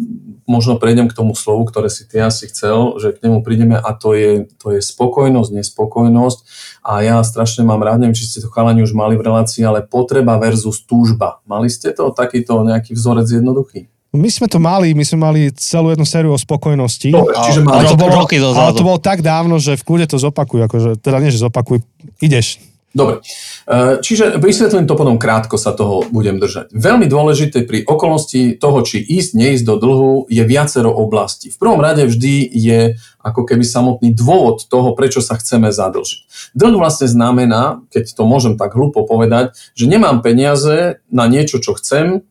možno 0.48 0.80
prejdem 0.80 1.06
k 1.06 1.16
tomu 1.16 1.36
slovu, 1.36 1.68
ktoré 1.68 1.92
si 1.92 2.08
ty 2.08 2.16
asi 2.16 2.48
chcel, 2.48 2.96
že 2.96 3.12
k 3.12 3.28
nemu 3.28 3.44
prídeme 3.44 3.76
a 3.76 3.92
to 3.92 4.16
je, 4.16 4.48
to 4.56 4.72
je 4.72 4.80
spokojnosť, 4.80 5.50
nespokojnosť 5.52 6.38
a 6.80 7.04
ja 7.04 7.20
strašne 7.20 7.68
mám 7.68 7.84
rád, 7.84 8.00
neviem, 8.00 8.16
či 8.16 8.24
ste 8.24 8.40
to 8.40 8.48
chalani 8.48 8.80
už 8.80 8.96
mali 8.96 9.20
v 9.20 9.26
relácii, 9.28 9.60
ale 9.60 9.84
potreba 9.84 10.40
versus 10.40 10.80
túžba. 10.80 11.44
Mali 11.44 11.68
ste 11.68 11.92
to, 11.92 12.08
takýto 12.08 12.64
nejaký 12.64 12.96
vzorec 12.96 13.28
jednoduchý? 13.28 13.92
My 14.10 14.26
sme 14.26 14.50
to 14.50 14.58
mali, 14.58 14.90
my 14.90 15.06
sme 15.06 15.18
mali 15.22 15.40
celú 15.54 15.94
jednu 15.94 16.02
sériu 16.02 16.34
o 16.34 16.40
spokojnosti. 16.40 17.14
Dobre, 17.14 17.36
čiže 17.46 17.62
mali. 17.62 17.86
Ale 17.86 17.94
to, 17.94 17.98
bolo, 18.00 18.26
ale 18.58 18.72
to 18.74 18.82
bolo 18.82 18.98
tak 18.98 19.22
dávno, 19.22 19.62
že 19.62 19.78
v 19.78 19.86
kľude 19.86 20.10
to 20.10 20.18
zopakuj, 20.18 20.66
akože, 20.66 20.90
teda 20.98 21.22
nie, 21.22 21.30
že 21.30 21.38
zopakuj, 21.38 21.84
ideš. 22.18 22.58
Dobre, 22.90 23.22
e, 23.70 24.02
čiže 24.02 24.42
vysvetlím 24.42 24.90
to 24.90 24.98
potom 24.98 25.14
krátko, 25.14 25.54
sa 25.54 25.70
toho 25.70 26.02
budem 26.10 26.42
držať. 26.42 26.74
Veľmi 26.74 27.06
dôležité 27.06 27.62
pri 27.62 27.86
okolnosti 27.86 28.58
toho, 28.58 28.82
či 28.82 28.98
ísť, 28.98 29.38
neísť 29.38 29.62
do 29.62 29.78
dlhu, 29.78 30.12
je 30.26 30.42
viacero 30.42 30.90
oblastí. 30.90 31.54
V 31.54 31.58
prvom 31.62 31.78
rade 31.78 32.02
vždy 32.02 32.50
je 32.50 32.98
ako 33.22 33.46
keby 33.46 33.62
samotný 33.62 34.10
dôvod 34.10 34.66
toho, 34.66 34.90
prečo 34.98 35.22
sa 35.22 35.38
chceme 35.38 35.70
zadlžiť. 35.70 36.50
Dlh 36.58 36.74
vlastne 36.74 37.06
znamená, 37.06 37.78
keď 37.94 38.10
to 38.10 38.26
môžem 38.26 38.58
tak 38.58 38.74
hlúpo 38.74 39.06
povedať, 39.06 39.54
že 39.78 39.86
nemám 39.86 40.18
peniaze 40.18 40.98
na 41.06 41.30
niečo, 41.30 41.62
čo 41.62 41.78
chcem 41.78 42.26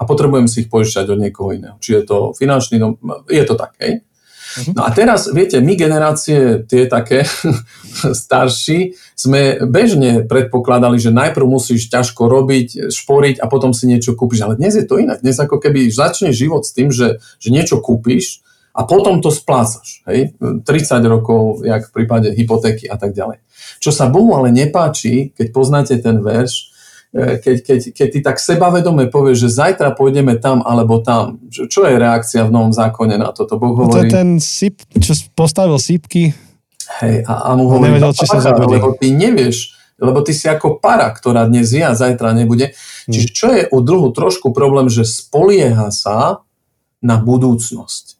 a 0.00 0.02
potrebujem 0.08 0.48
si 0.48 0.64
ich 0.64 0.72
požičať 0.72 1.12
od 1.12 1.20
niekoho 1.20 1.52
iného. 1.52 1.76
Či 1.76 2.00
je 2.00 2.02
to 2.08 2.16
finančný 2.32 2.80
dom, 2.80 2.96
je 3.28 3.44
to 3.44 3.52
tak, 3.52 3.76
hej? 3.84 4.00
Mhm. 4.50 4.72
No 4.74 4.82
a 4.82 4.90
teraz, 4.90 5.30
viete, 5.30 5.62
my 5.62 5.78
generácie 5.78 6.66
tie 6.66 6.90
také 6.90 7.22
starší 8.24 8.98
sme 9.14 9.62
bežne 9.68 10.24
predpokladali, 10.26 10.96
že 10.98 11.14
najprv 11.14 11.46
musíš 11.46 11.92
ťažko 11.92 12.26
robiť, 12.26 12.90
šporiť 12.90 13.36
a 13.38 13.46
potom 13.46 13.70
si 13.70 13.86
niečo 13.86 14.16
kúpiš. 14.18 14.42
Ale 14.42 14.58
dnes 14.58 14.74
je 14.74 14.86
to 14.88 14.98
inak. 14.98 15.22
Dnes 15.22 15.38
ako 15.38 15.60
keby 15.62 15.92
začne 15.92 16.34
život 16.34 16.66
s 16.66 16.74
tým, 16.74 16.90
že, 16.90 17.22
že 17.38 17.48
niečo 17.52 17.78
kúpiš 17.78 18.42
a 18.74 18.86
potom 18.86 19.18
to 19.20 19.28
splácaš. 19.34 20.02
Hej? 20.06 20.34
30 20.40 20.64
rokov, 21.06 21.66
jak 21.66 21.90
v 21.90 21.94
prípade 21.94 22.30
hypotéky 22.32 22.86
a 22.86 22.96
tak 22.96 23.12
ďalej. 23.12 23.42
Čo 23.82 23.90
sa 23.90 24.08
Bohu 24.08 24.32
ale 24.34 24.54
nepáči, 24.54 25.34
keď 25.34 25.46
poznáte 25.52 25.94
ten 25.98 26.22
verš, 26.22 26.70
keď, 27.10 27.56
keď, 27.66 27.80
keď 27.90 28.08
ty 28.14 28.18
tak 28.22 28.38
sebavedome 28.38 29.10
povieš, 29.10 29.50
že 29.50 29.50
zajtra 29.50 29.98
pôjdeme 29.98 30.38
tam 30.38 30.62
alebo 30.62 31.02
tam, 31.02 31.42
čo 31.50 31.82
je 31.82 31.98
reakcia 31.98 32.46
v 32.46 32.54
Novom 32.54 32.70
zákone 32.70 33.18
na 33.18 33.34
toto? 33.34 33.58
Boh 33.58 33.74
hovorí... 33.74 34.06
To 34.06 34.06
je 34.06 34.14
ten 34.14 34.30
syp, 34.38 34.78
čo 34.94 35.18
postavil 35.34 35.74
sípky. 35.82 36.30
Hej, 37.02 37.26
a, 37.26 37.50
a 37.50 37.58
mu 37.58 37.66
hovorí, 37.66 37.98
nevedel, 37.98 38.14
či 38.14 38.30
sa 38.30 38.38
zabudí. 38.38 38.78
lebo 38.78 38.94
ty 38.94 39.10
nevieš, 39.10 39.74
lebo 39.98 40.22
ty 40.22 40.30
si 40.30 40.46
ako 40.46 40.78
para, 40.78 41.10
ktorá 41.10 41.50
dnes 41.50 41.74
je 41.74 41.82
a 41.82 41.98
zajtra 41.98 42.30
nebude. 42.30 42.70
Hmm. 42.70 43.10
Čiže 43.10 43.28
čo 43.34 43.48
je 43.58 43.62
u 43.66 43.78
dlhu 43.82 44.14
trošku 44.14 44.54
problém, 44.54 44.86
že 44.86 45.02
spolieha 45.02 45.90
sa 45.90 46.46
na 47.02 47.18
budúcnosť. 47.18 48.19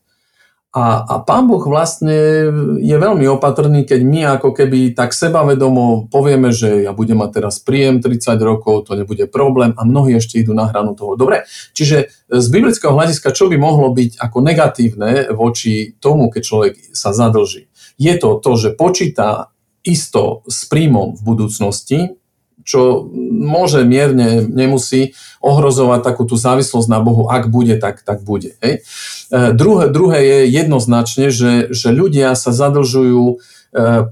A, 0.71 1.03
a 1.03 1.14
pán 1.27 1.51
Boh 1.51 1.59
vlastne 1.66 2.47
je 2.79 2.95
veľmi 2.95 3.27
opatrný, 3.27 3.83
keď 3.83 4.01
my 4.07 4.21
ako 4.39 4.55
keby 4.55 4.95
tak 4.95 5.11
sebavedomo 5.11 6.07
povieme, 6.07 6.55
že 6.55 6.87
ja 6.87 6.95
budem 6.95 7.18
mať 7.18 7.43
teraz 7.43 7.59
príjem 7.59 7.99
30 7.99 8.39
rokov, 8.39 8.87
to 8.87 8.95
nebude 8.95 9.27
problém 9.35 9.75
a 9.75 9.83
mnohí 9.83 10.14
ešte 10.14 10.39
idú 10.39 10.55
na 10.55 10.71
hranu 10.71 10.95
toho. 10.95 11.18
Dobre, 11.18 11.43
čiže 11.75 12.14
z 12.31 12.47
biblického 12.55 12.95
hľadiska, 12.95 13.35
čo 13.35 13.51
by 13.51 13.59
mohlo 13.59 13.91
byť 13.91 14.23
ako 14.23 14.39
negatívne 14.47 15.35
voči 15.35 15.99
tomu, 15.99 16.31
keď 16.31 16.43
človek 16.47 16.75
sa 16.95 17.11
zadlží? 17.11 17.66
Je 17.99 18.14
to 18.14 18.39
to, 18.39 18.55
že 18.55 18.79
počíta 18.79 19.51
isto 19.83 20.47
s 20.47 20.71
príjmom 20.71 21.18
v 21.18 21.21
budúcnosti, 21.27 22.20
čo 22.64 23.08
môže 23.40 23.82
mierne, 23.84 24.44
nemusí 24.44 25.16
ohrozovať 25.40 26.00
takú 26.04 26.28
tú 26.28 26.36
závislosť 26.36 26.88
na 26.88 27.00
Bohu, 27.00 27.26
ak 27.28 27.48
bude, 27.48 27.80
tak, 27.80 28.04
tak 28.04 28.20
bude. 28.20 28.56
Hej. 28.61 28.84
E, 29.32 29.52
druhé, 29.56 29.88
druhé 29.88 30.18
je 30.20 30.38
jednoznačne, 30.52 31.32
že, 31.32 31.72
že 31.72 31.88
ľudia 31.90 32.36
sa 32.36 32.52
zadlžujú, 32.52 33.24
e, 33.26 33.36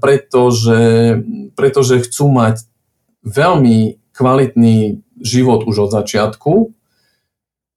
pretože, 0.01 0.81
pretože 1.53 2.01
chcú 2.09 2.33
mať 2.33 2.65
veľmi 3.21 4.01
kvalitný 4.15 4.99
život 5.21 5.63
už 5.67 5.89
od 5.89 5.91
začiatku. 5.93 6.73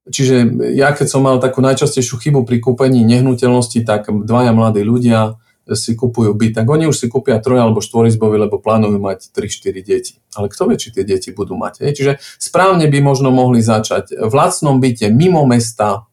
Čiže 0.03 0.35
ja 0.75 0.91
keď 0.91 1.07
som 1.07 1.23
mal 1.23 1.39
takú 1.39 1.63
najčastejšiu 1.63 2.19
chybu 2.19 2.43
pri 2.43 2.59
kúpení 2.59 3.07
nehnuteľnosti, 3.07 3.87
tak 3.87 4.11
dvaja 4.11 4.51
mladí 4.51 4.83
ľudia 4.83 5.39
si 5.71 5.95
kupujú 5.95 6.35
byt, 6.35 6.59
tak 6.59 6.67
oni 6.67 6.91
už 6.91 6.95
si 6.99 7.07
kúpia 7.07 7.39
troj 7.39 7.63
alebo 7.63 7.79
štvorizbový, 7.79 8.35
lebo 8.35 8.59
plánujú 8.59 8.99
mať 8.99 9.31
3-4 9.31 9.79
deti. 9.79 10.13
Ale 10.35 10.51
kto 10.51 10.67
vie, 10.67 10.75
či 10.75 10.91
tie 10.91 11.07
deti 11.07 11.31
budú 11.31 11.55
mať. 11.55 11.87
Hej? 11.87 11.91
Čiže 11.95 12.11
správne 12.35 12.91
by 12.91 12.99
možno 12.99 13.31
mohli 13.31 13.63
začať 13.63 14.11
v 14.19 14.33
lacnom 14.35 14.83
byte 14.83 15.07
mimo 15.07 15.47
mesta, 15.47 16.07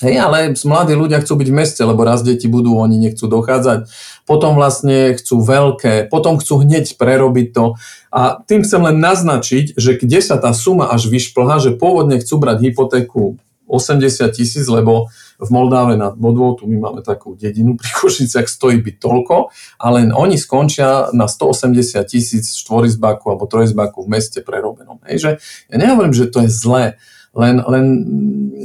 Hej, 0.00 0.16
ale 0.16 0.56
mladí 0.64 0.96
ľudia 0.96 1.20
chcú 1.20 1.36
byť 1.36 1.48
v 1.52 1.58
meste, 1.60 1.82
lebo 1.84 2.08
raz 2.08 2.24
deti 2.24 2.48
budú, 2.48 2.72
oni 2.72 2.96
nechcú 2.96 3.28
dochádzať. 3.28 3.92
Potom 4.24 4.56
vlastne 4.56 5.12
chcú 5.12 5.44
veľké, 5.44 6.08
potom 6.08 6.40
chcú 6.40 6.64
hneď 6.64 6.96
prerobiť 6.96 7.52
to. 7.52 7.76
A 8.08 8.40
tým 8.48 8.64
chcem 8.64 8.80
len 8.80 8.96
naznačiť, 8.96 9.76
že 9.76 10.00
kde 10.00 10.24
sa 10.24 10.40
tá 10.40 10.56
suma 10.56 10.88
až 10.88 11.04
vyšplhá, 11.12 11.60
že 11.60 11.76
pôvodne 11.76 12.16
chcú 12.16 12.40
brať 12.40 12.72
hypotéku 12.72 13.36
80 13.70 14.34
tisíc, 14.34 14.66
lebo 14.66 15.06
v 15.40 15.48
Moldáve 15.48 15.96
nad 15.96 16.18
Bodvou, 16.18 16.58
tu 16.58 16.66
my 16.66 16.76
máme 16.76 17.00
takú 17.00 17.38
dedinu 17.38 17.78
pri 17.78 17.88
Košiciach, 18.02 18.50
stojí 18.50 18.82
byť 18.82 18.96
toľko, 18.98 19.54
ale 19.78 20.10
oni 20.10 20.36
skončia 20.36 21.08
na 21.14 21.30
180 21.30 22.02
tisíc 22.10 22.50
štvorizbáku 22.58 23.30
alebo 23.30 23.46
trojizbáku 23.46 24.02
v 24.04 24.12
meste 24.18 24.42
prerobenom. 24.42 24.98
Hej, 25.06 25.16
že 25.22 25.30
ja 25.70 25.76
nehovorím, 25.78 26.12
že 26.12 26.28
to 26.28 26.44
je 26.44 26.50
zlé, 26.50 26.98
len, 27.30 27.62
len 27.62 27.86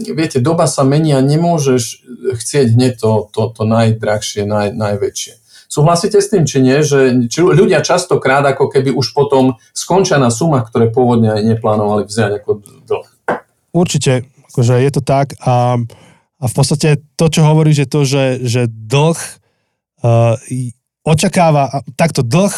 viete, 0.09 0.41
doba 0.41 0.65
sa 0.65 0.81
mení 0.81 1.13
a 1.13 1.21
nemôžeš 1.21 2.01
chcieť 2.33 2.73
hneď 2.73 2.93
to, 2.97 3.29
to, 3.29 3.53
to 3.53 3.63
najdrahšie, 3.63 4.49
naj, 4.49 4.73
najväčšie. 4.73 5.45
Súhlasíte 5.69 6.17
s 6.21 6.31
tým, 6.31 6.47
či 6.47 6.63
nie? 6.63 6.81
Že 6.81 7.29
či 7.29 7.43
ľudia 7.43 7.83
častokrát 7.83 8.45
ako 8.45 8.69
keby 8.71 8.95
už 8.95 9.11
potom 9.13 9.59
skončia 9.75 10.17
na 10.17 10.31
sumách, 10.31 10.71
ktoré 10.71 10.89
pôvodne 10.89 11.35
aj 11.35 11.41
neplánovali 11.45 12.07
vziať 12.07 12.31
ako 12.41 12.49
dlh. 12.85 13.07
Určite, 13.75 14.23
akože 14.55 14.79
je 14.79 14.91
to 14.95 15.03
tak 15.03 15.35
a 15.43 15.83
a 16.35 16.45
v 16.45 16.53
podstate 16.53 16.99
to, 17.15 17.25
čo 17.31 17.41
hovorí, 17.47 17.71
že 17.71 17.87
to, 17.87 18.03
že, 18.03 18.43
že 18.43 18.67
dlh 18.67 19.15
uh, 20.03 20.35
očakáva, 21.07 21.81
takto 21.95 22.21
dlh 22.21 22.51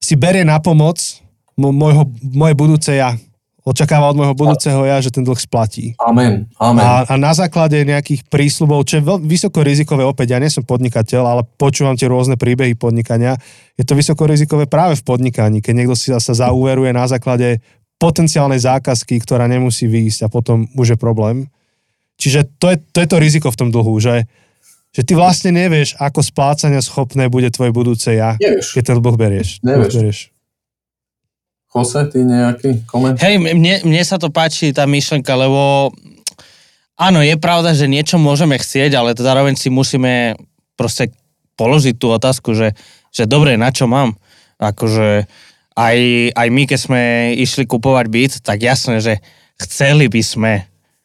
si 0.00 0.16
berie 0.16 0.42
na 0.42 0.56
pomoc 0.56 1.00
môjho, 1.54 2.08
moje 2.32 2.54
budúce 2.56 2.90
ja. 2.96 3.14
Očakáva 3.64 4.12
od 4.12 4.20
môjho 4.20 4.36
budúceho 4.36 4.84
ja, 4.84 5.00
že 5.00 5.08
ten 5.08 5.24
dlh 5.24 5.40
splatí. 5.40 5.96
Amen. 5.96 6.48
Amen. 6.60 6.84
A, 6.84 7.08
a 7.08 7.14
na 7.16 7.32
základe 7.32 7.80
nejakých 7.80 8.28
prísľubov, 8.28 8.84
čo 8.84 9.00
je 9.00 9.06
veľ, 9.08 9.24
vysoko 9.24 9.64
rizikové, 9.64 10.04
opäť 10.04 10.36
ja 10.36 10.38
nie 10.40 10.52
som 10.52 10.64
podnikateľ, 10.64 11.22
ale 11.24 11.42
počúvam 11.56 11.96
tie 11.96 12.08
rôzne 12.08 12.36
príbehy 12.36 12.76
podnikania, 12.76 13.36
je 13.76 13.84
to 13.84 13.96
vysoko 13.96 14.28
rizikové 14.28 14.68
práve 14.68 15.00
v 15.00 15.06
podnikaní, 15.06 15.64
keď 15.64 15.72
niekto 15.76 15.96
si 15.96 16.12
sa 16.12 16.34
zauveruje 16.36 16.92
na 16.92 17.08
základe 17.08 17.64
potenciálnej 18.04 18.60
zákazky, 18.60 19.16
ktorá 19.24 19.48
nemusí 19.48 19.88
výjsť 19.88 20.28
a 20.28 20.28
potom 20.28 20.68
už 20.76 20.92
je 20.92 20.98
problém. 21.00 21.48
Čiže 22.20 22.60
to 22.60 22.68
je, 22.68 22.76
to 22.92 23.00
je 23.00 23.08
to 23.08 23.16
riziko 23.16 23.48
v 23.48 23.58
tom 23.64 23.68
dlhu, 23.72 23.96
že, 23.96 24.28
že 24.92 25.00
ty 25.08 25.16
vlastne 25.16 25.56
nevieš, 25.56 25.96
ako 25.96 26.20
splácania 26.20 26.84
schopné 26.84 27.32
bude 27.32 27.48
tvoje 27.48 27.72
budúce 27.72 28.12
ja, 28.12 28.36
nevieš. 28.36 28.76
keď 28.76 28.82
ten 28.92 28.96
dlh 29.00 29.16
berieš. 29.16 29.48
Nevieš. 29.64 29.94
berieš. 29.96 30.20
Jose, 31.74 32.06
ty 32.12 32.22
nejaký 32.22 32.86
koment? 32.86 33.18
Hej, 33.18 33.40
mne, 33.40 33.82
mne 33.82 34.02
sa 34.06 34.20
to 34.20 34.30
páči, 34.30 34.70
tá 34.70 34.86
myšlenka, 34.86 35.34
lebo 35.34 35.90
áno, 36.94 37.18
je 37.24 37.34
pravda, 37.34 37.74
že 37.74 37.90
niečo 37.90 38.20
môžeme 38.20 38.54
chcieť, 38.54 38.94
ale 38.94 39.16
zároveň 39.18 39.58
si 39.58 39.74
musíme 39.74 40.38
proste 40.78 41.10
položiť 41.58 41.98
tú 41.98 42.14
otázku, 42.14 42.54
že, 42.54 42.78
že 43.10 43.26
dobre, 43.26 43.58
na 43.58 43.74
čo 43.74 43.90
mám? 43.90 44.14
Akože 44.62 45.26
aj, 45.74 45.98
aj 46.34 46.48
my, 46.50 46.62
keď 46.70 46.78
sme 46.78 47.02
išli 47.38 47.66
kupovať 47.66 48.06
byt, 48.06 48.32
tak 48.46 48.62
jasné, 48.62 49.02
že 49.02 49.14
chceli 49.58 50.06
by 50.06 50.22
sme 50.22 50.54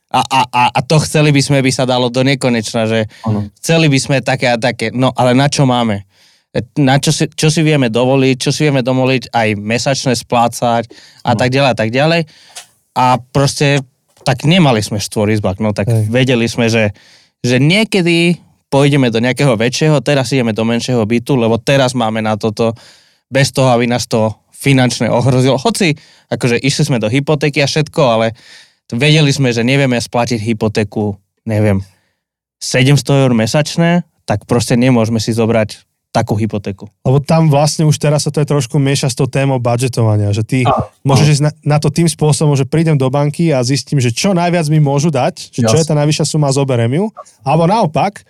a, 0.09 0.25
a, 0.25 0.41
a, 0.49 0.63
a 0.73 0.79
to 0.81 0.97
chceli 1.05 1.29
by 1.29 1.37
sme, 1.37 1.61
by 1.61 1.69
sa 1.69 1.85
dalo 1.85 2.09
do 2.09 2.25
nekonečna, 2.25 2.89
že 2.89 3.05
ano. 3.21 3.45
chceli 3.61 3.85
by 3.85 3.99
sme 4.01 4.17
také 4.25 4.49
a 4.49 4.57
také, 4.57 4.89
no 4.89 5.13
ale 5.13 5.37
na 5.37 5.45
čo 5.45 5.69
máme? 5.69 6.09
Na 6.81 6.97
čo 6.97 7.13
si, 7.13 7.29
čo 7.29 7.53
si 7.53 7.61
vieme 7.61 7.93
dovoliť, 7.93 8.35
čo 8.41 8.49
si 8.49 8.65
vieme 8.65 8.81
dovoliť 8.81 9.29
aj 9.29 9.47
mesačné 9.61 10.17
splácať 10.17 10.89
a 11.21 11.37
ano. 11.37 11.37
tak 11.37 11.53
ďalej 11.53 11.69
a 11.69 11.77
tak 11.77 11.89
ďalej. 11.93 12.21
A 12.97 13.21
proste 13.21 13.85
tak 14.25 14.49
nemali 14.49 14.81
sme 14.81 14.97
štvorizbak, 14.97 15.61
no 15.61 15.77
tak 15.77 15.93
Hej. 15.93 16.09
vedeli 16.09 16.49
sme, 16.49 16.73
že, 16.73 16.89
že 17.45 17.61
niekedy 17.61 18.41
pôjdeme 18.73 19.13
do 19.13 19.21
nejakého 19.21 19.53
väčšieho, 19.53 20.01
teraz 20.01 20.33
ideme 20.33 20.57
do 20.57 20.65
menšieho 20.65 21.05
bytu, 21.05 21.37
lebo 21.37 21.61
teraz 21.61 21.93
máme 21.93 22.25
na 22.25 22.33
toto, 22.33 22.73
bez 23.29 23.53
toho, 23.53 23.69
aby 23.69 23.85
nás 23.85 24.09
to 24.09 24.33
finančne 24.59 25.07
ohrozilo. 25.07 25.55
Hoci, 25.55 25.95
akože 26.27 26.59
išli 26.59 26.83
sme 26.91 26.97
do 26.99 27.07
hypotéky 27.07 27.63
a 27.63 27.67
všetko, 27.71 28.01
ale 28.03 28.35
vedeli 28.91 29.31
sme, 29.31 29.55
že 29.55 29.63
nevieme 29.63 29.95
splatiť 29.95 30.43
hypotéku, 30.43 31.15
neviem, 31.47 31.79
700 32.59 33.23
eur 33.23 33.31
mesačné, 33.31 34.03
tak 34.27 34.43
proste 34.43 34.75
nemôžeme 34.75 35.23
si 35.23 35.31
zobrať 35.31 35.87
takú 36.09 36.33
hypotéku. 36.33 36.89
Lebo 37.05 37.21
tam 37.21 37.53
vlastne 37.53 37.85
už 37.85 38.01
teraz 38.01 38.25
sa 38.25 38.33
to 38.33 38.41
je 38.41 38.49
trošku 38.49 38.81
mieša 38.81 39.13
s 39.13 39.15
tou 39.15 39.29
témou 39.29 39.61
budžetovania, 39.61 40.33
že 40.33 40.41
ty 40.41 40.65
a, 40.65 40.89
môžeš 41.05 41.37
ísť 41.37 41.43
na, 41.45 41.51
na 41.63 41.77
to 41.77 41.93
tým 41.93 42.09
spôsobom, 42.09 42.57
že 42.57 42.65
prídem 42.65 42.97
do 42.97 43.07
banky 43.13 43.53
a 43.53 43.61
zistím, 43.61 44.01
že 44.01 44.09
čo 44.09 44.33
najviac 44.33 44.65
mi 44.73 44.81
môžu 44.81 45.13
dať, 45.13 45.53
že 45.53 45.61
čo 45.63 45.77
je 45.77 45.85
tá 45.85 45.93
najvyššia 45.93 46.25
suma, 46.25 46.49
zoberiem 46.49 46.97
ju. 46.97 47.05
Alebo 47.45 47.69
naopak, 47.69 48.25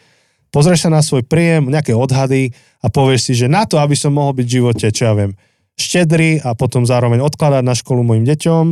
pozrieš 0.51 0.85
sa 0.85 0.89
na 0.91 0.99
svoj 0.99 1.23
príjem, 1.23 1.71
nejaké 1.71 1.95
odhady 1.95 2.51
a 2.83 2.91
povieš 2.91 3.31
si, 3.31 3.33
že 3.39 3.47
na 3.47 3.63
to, 3.63 3.79
aby 3.79 3.95
som 3.95 4.11
mohol 4.11 4.35
byť 4.35 4.45
v 4.45 4.55
živote, 4.59 4.85
čo 4.91 5.07
ja 5.07 5.13
viem, 5.15 5.31
štedrý 5.79 6.43
a 6.43 6.53
potom 6.53 6.83
zároveň 6.83 7.23
odkladať 7.23 7.63
na 7.63 7.73
školu 7.73 8.03
mojim 8.03 8.27
deťom 8.27 8.65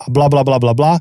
a 0.00 0.04
bla 0.12 0.28
bla 0.28 0.44
bla 0.44 0.60
bla 0.60 0.76
bla 0.76 1.00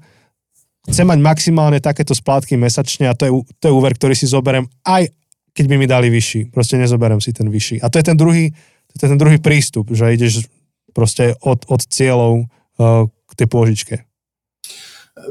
chcem 0.87 1.05
mať 1.05 1.19
maximálne 1.21 1.83
takéto 1.83 2.15
splátky 2.15 2.55
mesačne 2.55 3.11
a 3.11 3.13
to 3.13 3.23
je, 3.27 3.31
to 3.59 3.65
je 3.69 3.73
úver, 3.75 3.93
ktorý 3.93 4.15
si 4.15 4.25
zoberiem 4.25 4.65
aj 4.87 5.11
keď 5.53 5.65
by 5.67 5.75
mi 5.75 5.87
dali 5.91 6.07
vyšší. 6.07 6.55
Proste 6.55 6.79
nezoberiem 6.79 7.19
si 7.19 7.35
ten 7.35 7.51
vyšší. 7.51 7.83
A 7.83 7.91
to 7.91 7.99
je 7.99 8.05
ten 8.05 8.15
druhý, 8.15 8.55
to 8.95 9.01
je 9.03 9.09
ten 9.11 9.19
druhý 9.19 9.43
prístup, 9.43 9.91
že 9.91 10.15
ideš 10.15 10.47
proste 10.95 11.35
od, 11.43 11.67
od 11.67 11.81
cieľov 11.83 12.47
uh, 12.47 13.11
k 13.11 13.31
tej 13.35 13.47
pôžičke. 13.51 13.95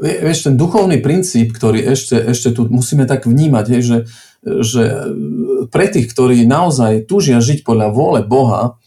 Vieš, 0.05 0.45
ten 0.45 0.53
duchovný 0.53 1.01
princíp, 1.01 1.49
ktorý 1.49 1.81
ešte, 1.81 2.13
ešte 2.13 2.53
tu 2.53 2.69
musíme 2.69 3.09
tak 3.09 3.25
vnímať, 3.25 3.65
je, 3.73 3.79
že, 3.81 3.97
že 4.45 4.83
pre 5.73 5.89
tých, 5.89 6.13
ktorí 6.13 6.45
naozaj 6.45 7.09
túžia 7.09 7.41
žiť 7.41 7.65
podľa 7.65 7.89
vôle 7.89 8.21
Boha, 8.21 8.77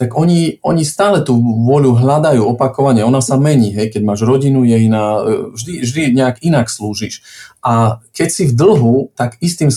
tak 0.00 0.16
oni, 0.16 0.58
oni 0.64 0.82
stále 0.88 1.20
tú 1.20 1.36
voľu 1.38 1.94
hľadajú 2.00 2.42
opakovane, 2.56 3.04
ona 3.04 3.20
sa 3.20 3.36
mení, 3.36 3.76
hej, 3.76 3.92
keď 3.92 4.02
máš 4.02 4.24
rodinu, 4.24 4.64
je 4.64 4.88
iná, 4.88 5.20
e, 5.20 5.52
vždy, 5.52 5.72
vždy 5.84 6.00
nejak 6.16 6.36
inak 6.40 6.72
slúžiš. 6.72 7.20
A 7.60 8.00
keď 8.16 8.28
si 8.32 8.42
v 8.48 8.56
dlhu, 8.56 8.96
tak 9.12 9.36
istým 9.44 9.68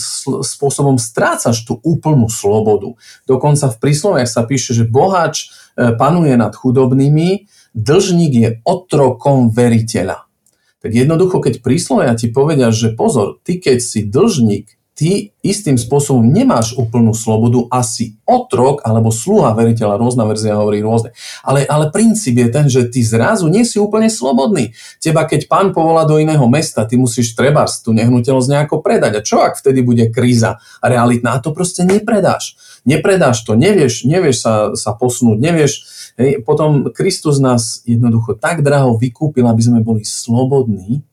spôsobom 0.42 0.96
strácaš 0.96 1.62
tú 1.68 1.78
úplnú 1.84 2.32
slobodu. 2.32 2.96
Dokonca 3.28 3.68
v 3.68 3.76
prísloviach 3.78 4.26
sa 4.26 4.42
píše, 4.48 4.72
že 4.72 4.88
boháč 4.88 5.52
e, 5.76 5.92
panuje 5.94 6.32
nad 6.34 6.56
chudobnými, 6.56 7.46
dlžník 7.76 8.32
je 8.32 8.50
otrokom 8.64 9.52
veriteľa. 9.52 10.24
Tak 10.80 10.90
jednoducho, 10.96 11.44
keď 11.44 11.60
príslovia 11.60 12.16
ti 12.16 12.32
povedia, 12.32 12.72
že 12.72 12.96
pozor, 12.96 13.36
ty 13.44 13.60
keď 13.60 13.84
si 13.84 14.00
dlžník, 14.08 14.76
ty 14.96 15.36
istým 15.44 15.76
spôsobom 15.76 16.24
nemáš 16.24 16.72
úplnú 16.72 17.12
slobodu, 17.12 17.68
asi 17.68 18.16
otrok 18.24 18.80
alebo 18.80 19.12
sluha 19.12 19.52
veriteľa, 19.52 20.00
rôzna 20.00 20.24
verzia 20.24 20.56
hovorí 20.56 20.80
rôzne. 20.80 21.12
Ale, 21.44 21.68
ale 21.68 21.92
princíp 21.92 22.40
je 22.40 22.48
ten, 22.48 22.66
že 22.72 22.88
ty 22.88 23.04
zrazu 23.04 23.46
nie 23.52 23.62
si 23.68 23.76
úplne 23.76 24.08
slobodný. 24.08 24.72
Teba 24.96 25.28
keď 25.28 25.52
pán 25.52 25.76
povolá 25.76 26.08
do 26.08 26.16
iného 26.16 26.42
mesta, 26.48 26.88
ty 26.88 26.96
musíš 26.96 27.36
trebárs 27.36 27.84
tú 27.84 27.92
nehnuteľnosť 27.92 28.48
nejako 28.48 28.80
predať. 28.80 29.20
A 29.20 29.24
čo 29.24 29.44
ak 29.44 29.60
vtedy 29.60 29.84
bude 29.84 30.08
kríza 30.08 30.64
realitná? 30.80 31.36
A 31.36 31.42
to 31.44 31.52
proste 31.52 31.84
nepredáš. 31.84 32.56
Nepredáš 32.88 33.44
to, 33.44 33.52
nevieš, 33.52 34.08
nevieš 34.08 34.36
sa, 34.40 34.54
sa 34.72 34.96
posunúť, 34.96 35.36
nevieš. 35.36 35.72
Hej. 36.16 36.40
Potom 36.48 36.88
Kristus 36.88 37.36
nás 37.36 37.84
jednoducho 37.84 38.32
tak 38.40 38.64
draho 38.64 38.96
vykúpil, 38.96 39.44
aby 39.44 39.60
sme 39.60 39.84
boli 39.84 40.08
slobodní, 40.08 41.04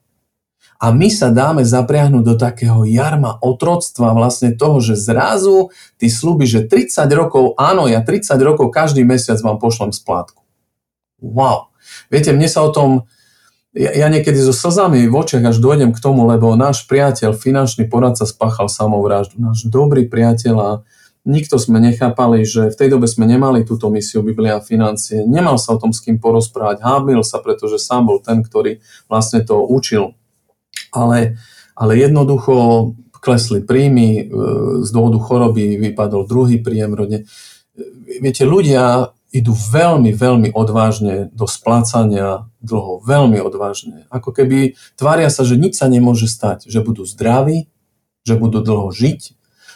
a 0.83 0.91
my 0.91 1.07
sa 1.07 1.31
dáme 1.31 1.63
zapriahnuť 1.63 2.23
do 2.27 2.35
takého 2.35 2.83
jarma 2.83 3.39
otroctva 3.39 4.11
vlastne 4.11 4.51
toho, 4.51 4.83
že 4.83 4.99
zrazu 4.99 5.71
ty 5.95 6.11
slúbi, 6.11 6.43
že 6.43 6.67
30 6.67 7.07
rokov, 7.15 7.55
áno, 7.55 7.87
ja 7.87 8.03
30 8.03 8.35
rokov 8.43 8.67
každý 8.67 9.07
mesiac 9.07 9.39
vám 9.39 9.63
pošlem 9.63 9.95
splátku. 9.95 10.43
Wow. 11.23 11.71
Viete, 12.11 12.35
mne 12.35 12.51
sa 12.51 12.67
o 12.67 12.75
tom, 12.75 13.07
ja, 13.71 13.95
ja 13.95 14.11
niekedy 14.11 14.35
so 14.43 14.51
slzami 14.51 15.07
v 15.07 15.15
očiach 15.15 15.55
až 15.55 15.63
dojdem 15.63 15.95
k 15.95 16.03
tomu, 16.03 16.27
lebo 16.27 16.51
náš 16.59 16.83
priateľ, 16.83 17.31
finančný 17.31 17.87
poradca 17.87 18.27
spáchal 18.27 18.67
samovraždu. 18.67 19.39
Náš 19.39 19.71
dobrý 19.71 20.11
priateľ 20.11 20.55
a 20.59 20.69
nikto 21.23 21.63
sme 21.63 21.79
nechápali, 21.79 22.43
že 22.43 22.67
v 22.67 22.75
tej 22.75 22.91
dobe 22.91 23.07
sme 23.07 23.23
nemali 23.23 23.63
túto 23.63 23.87
misiu 23.87 24.19
Biblia 24.19 24.59
a 24.59 24.65
financie. 24.65 25.23
Nemal 25.23 25.55
sa 25.63 25.79
o 25.79 25.79
tom 25.79 25.95
s 25.95 26.03
kým 26.03 26.19
porozprávať, 26.19 26.83
hábil 26.83 27.23
sa, 27.23 27.39
pretože 27.39 27.79
sám 27.79 28.11
bol 28.11 28.19
ten, 28.19 28.43
ktorý 28.43 28.83
vlastne 29.07 29.39
to 29.47 29.63
učil 29.63 30.19
ale, 30.93 31.37
ale 31.73 31.91
jednoducho 31.97 32.91
klesli 33.23 33.63
príjmy, 33.63 34.09
e, 34.19 34.23
z 34.83 34.89
dôvodu 34.91 35.17
choroby 35.23 35.79
vypadol 35.79 36.27
druhý 36.27 36.59
príjem 36.59 36.91
rodne. 36.91 37.23
Viete, 38.19 38.43
ľudia 38.43 39.15
idú 39.33 39.57
veľmi, 39.57 40.13
veľmi 40.13 40.49
odvážne 40.53 41.33
do 41.33 41.49
splácania 41.49 42.45
dlhov. 42.61 43.01
Veľmi 43.03 43.41
odvážne. 43.41 44.05
Ako 44.13 44.29
keby 44.29 44.77
tvária 44.93 45.27
sa, 45.33 45.41
že 45.41 45.57
nič 45.57 45.81
sa 45.81 45.89
nemôže 45.89 46.29
stať. 46.29 46.69
Že 46.69 46.85
budú 46.85 47.03
zdraví, 47.03 47.65
že 48.23 48.37
budú 48.37 48.61
dlho 48.61 48.93
žiť, 48.93 49.21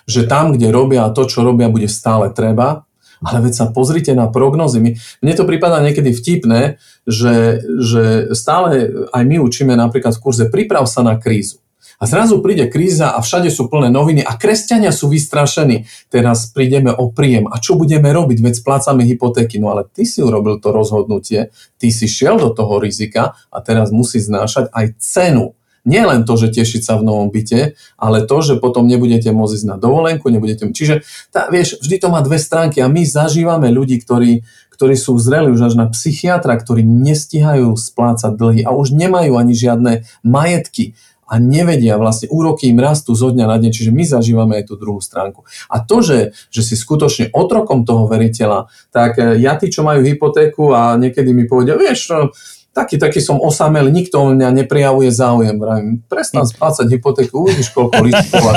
že 0.07 0.21
tam, 0.29 0.55
kde 0.55 0.71
robia 0.71 1.09
to, 1.11 1.25
čo 1.27 1.43
robia, 1.43 1.73
bude 1.73 1.89
stále 1.91 2.31
treba. 2.31 2.86
Ale 3.23 3.49
veď 3.49 3.53
sa 3.53 3.65
pozrite 3.69 4.13
na 4.13 4.29
prognozy. 4.29 4.99
mne 5.23 5.33
to 5.33 5.43
prípada 5.45 5.81
niekedy 5.81 6.13
vtipné, 6.13 6.77
že, 7.09 7.61
že 7.81 8.33
stále 8.37 9.07
aj 9.09 9.23
my 9.25 9.37
učíme 9.41 9.73
napríklad 9.73 10.13
v 10.17 10.23
kurze 10.23 10.45
priprav 10.49 10.85
sa 10.85 11.01
na 11.01 11.17
krízu. 11.17 11.61
A 11.97 12.05
zrazu 12.05 12.37
príde 12.45 12.69
kríza 12.69 13.09
a 13.09 13.25
všade 13.25 13.49
sú 13.49 13.73
plné 13.73 13.89
noviny 13.89 14.21
a 14.21 14.37
kresťania 14.37 14.93
sú 14.93 15.09
vystrašení. 15.09 15.89
Teraz 16.13 16.53
prídeme 16.53 16.93
o 16.93 17.09
príjem. 17.09 17.49
A 17.49 17.57
čo 17.57 17.73
budeme 17.73 18.13
robiť? 18.13 18.37
Veď 18.37 18.61
splácame 18.61 19.01
hypotéky. 19.01 19.57
No 19.57 19.73
ale 19.73 19.81
ty 19.89 20.05
si 20.05 20.21
urobil 20.21 20.61
to 20.61 20.69
rozhodnutie, 20.69 21.49
ty 21.81 21.89
si 21.89 22.05
šiel 22.05 22.37
do 22.37 22.53
toho 22.53 22.77
rizika 22.77 23.33
a 23.49 23.57
teraz 23.65 23.89
musí 23.89 24.21
znášať 24.21 24.69
aj 24.69 24.85
cenu 25.01 25.56
nie 25.87 26.03
len 26.03 26.27
to, 26.27 26.35
že 26.35 26.51
tešiť 26.51 26.83
sa 26.83 26.99
v 26.99 27.07
novom 27.07 27.31
byte, 27.31 27.79
ale 27.95 28.27
to, 28.27 28.37
že 28.43 28.59
potom 28.59 28.83
nebudete 28.85 29.31
môcť 29.31 29.53
ísť 29.55 29.67
na 29.71 29.79
dovolenku, 29.79 30.27
nebudete... 30.27 30.67
Čiže 30.67 31.07
tá, 31.31 31.47
vieš, 31.47 31.79
vždy 31.79 31.95
to 32.03 32.07
má 32.11 32.19
dve 32.19 32.35
stránky 32.35 32.83
a 32.83 32.91
my 32.91 33.07
zažívame 33.07 33.71
ľudí, 33.71 34.03
ktorí, 34.03 34.43
ktorí 34.75 34.95
sú 34.99 35.15
zreli 35.15 35.49
už 35.55 35.71
až 35.71 35.73
na 35.79 35.87
psychiatra, 35.87 36.59
ktorí 36.59 36.83
nestihajú 36.83 37.71
splácať 37.73 38.35
dlhy 38.35 38.61
a 38.67 38.75
už 38.75 38.91
nemajú 38.91 39.39
ani 39.39 39.55
žiadne 39.55 40.03
majetky 40.27 40.93
a 41.27 41.43
nevedia 41.43 41.99
vlastne, 41.99 42.31
úroky 42.31 42.71
im 42.71 42.79
rastú 42.79 43.11
zo 43.11 43.35
dňa 43.35 43.45
na 43.51 43.57
deň, 43.59 43.71
čiže 43.75 43.91
my 43.91 44.03
zažívame 44.07 44.63
aj 44.63 44.71
tú 44.71 44.79
druhú 44.79 45.03
stránku. 45.03 45.43
A 45.67 45.83
to, 45.83 45.99
že, 45.99 46.31
že 46.47 46.63
si 46.63 46.79
skutočne 46.79 47.35
otrokom 47.35 47.83
toho 47.83 48.07
veriteľa, 48.07 48.71
tak 48.95 49.19
eh, 49.19 49.35
ja 49.43 49.59
tí, 49.59 49.67
čo 49.67 49.83
majú 49.83 50.01
hypotéku 50.07 50.71
a 50.71 50.95
niekedy 50.95 51.35
mi 51.35 51.43
povedia, 51.43 51.75
vieš, 51.75 52.31
taký, 52.77 52.95
taký 53.01 53.17
som 53.17 53.41
osamelý, 53.41 53.89
nikto 53.89 54.21
o 54.21 54.29
mňa 54.29 54.53
neprijavuje 54.53 55.09
záujem. 55.09 55.57
Vravím, 55.57 56.05
prestan 56.05 56.45
hm. 56.45 56.53
splácať 56.53 56.85
hypotéku, 56.93 57.41
uvidíš, 57.41 57.73
koľko 57.73 58.05
listov 58.05 58.45
a 58.45 58.53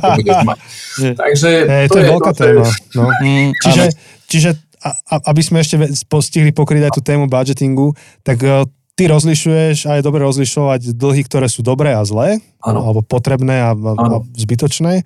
to 0.00 0.08
budeš 0.16 0.40
mať. 0.48 0.58
Takže 1.20 1.50
hey, 1.68 1.86
to, 1.86 1.92
to 1.92 1.96
je 2.00 2.04
veľká 2.08 2.32
téma. 2.32 2.66
No. 2.96 3.04
Mm, 3.20 3.52
čiže, 3.60 3.84
čiže 4.24 4.50
a, 4.80 4.90
aby 5.28 5.42
sme 5.44 5.60
ešte 5.60 5.76
postihli 6.08 6.56
pokryť 6.56 6.88
aj 6.88 6.92
tú 6.96 7.02
tému 7.04 7.28
budgetingu, 7.28 7.92
tak 8.24 8.40
uh, 8.40 8.64
ty 8.96 9.06
rozlišuješ 9.06 9.86
a 9.86 10.00
je 10.00 10.06
dobre 10.06 10.24
rozlišovať 10.24 10.96
dlhy, 10.96 11.22
ktoré 11.28 11.46
sú 11.46 11.60
dobré 11.60 11.92
a 11.94 12.02
zlé, 12.02 12.40
ano. 12.64 12.82
alebo 12.82 13.00
potrebné 13.04 13.62
a, 13.62 13.76
a, 13.76 13.92
a 13.94 14.16
zbytočné 14.34 15.04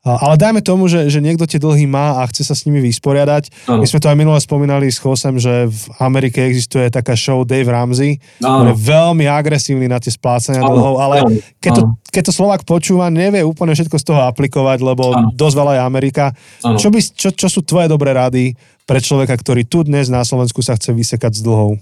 ale 0.00 0.40
dajme 0.40 0.64
tomu, 0.64 0.88
že, 0.88 1.12
že 1.12 1.20
niekto 1.20 1.44
tie 1.44 1.60
dlhy 1.60 1.84
má 1.84 2.24
a 2.24 2.28
chce 2.32 2.48
sa 2.48 2.56
s 2.56 2.64
nimi 2.64 2.80
vysporiadať. 2.80 3.68
Ano. 3.68 3.84
My 3.84 3.86
sme 3.86 4.00
to 4.00 4.08
aj 4.08 4.16
minule 4.16 4.40
spomínali 4.40 4.88
s 4.88 4.96
Chosem, 4.96 5.36
že 5.36 5.68
v 5.68 5.82
Amerike 6.00 6.40
existuje 6.40 6.88
taká 6.88 7.12
show 7.12 7.44
Dave 7.44 7.68
Ramsey, 7.68 8.16
ktorý 8.40 8.72
je 8.72 8.80
veľmi 8.80 9.28
agresívny 9.28 9.92
na 9.92 10.00
tie 10.00 10.08
splácania 10.08 10.64
ano. 10.64 10.72
dlhov, 10.72 10.94
ale 10.96 11.16
ano. 11.20 11.36
Keď, 11.60 11.72
to, 11.76 11.82
keď 12.08 12.22
to 12.24 12.32
Slovak 12.32 12.64
počúva, 12.64 13.12
nevie 13.12 13.44
úplne 13.44 13.76
všetko 13.76 13.96
z 14.00 14.04
toho 14.08 14.24
aplikovať, 14.24 14.78
lebo 14.80 15.04
ano. 15.12 15.28
dosť 15.36 15.56
veľa 15.60 15.72
je 15.76 15.80
Amerika. 15.84 16.24
Čo, 16.64 16.88
by, 16.88 17.00
čo, 17.04 17.28
čo 17.36 17.46
sú 17.52 17.60
tvoje 17.60 17.92
dobré 17.92 18.16
rady 18.16 18.56
pre 18.88 19.04
človeka, 19.04 19.36
ktorý 19.36 19.68
tu 19.68 19.84
dnes 19.84 20.08
na 20.08 20.24
Slovensku 20.24 20.64
sa 20.64 20.80
chce 20.80 20.96
vysekať 20.96 21.36
z 21.36 21.44
dlhov? 21.44 21.76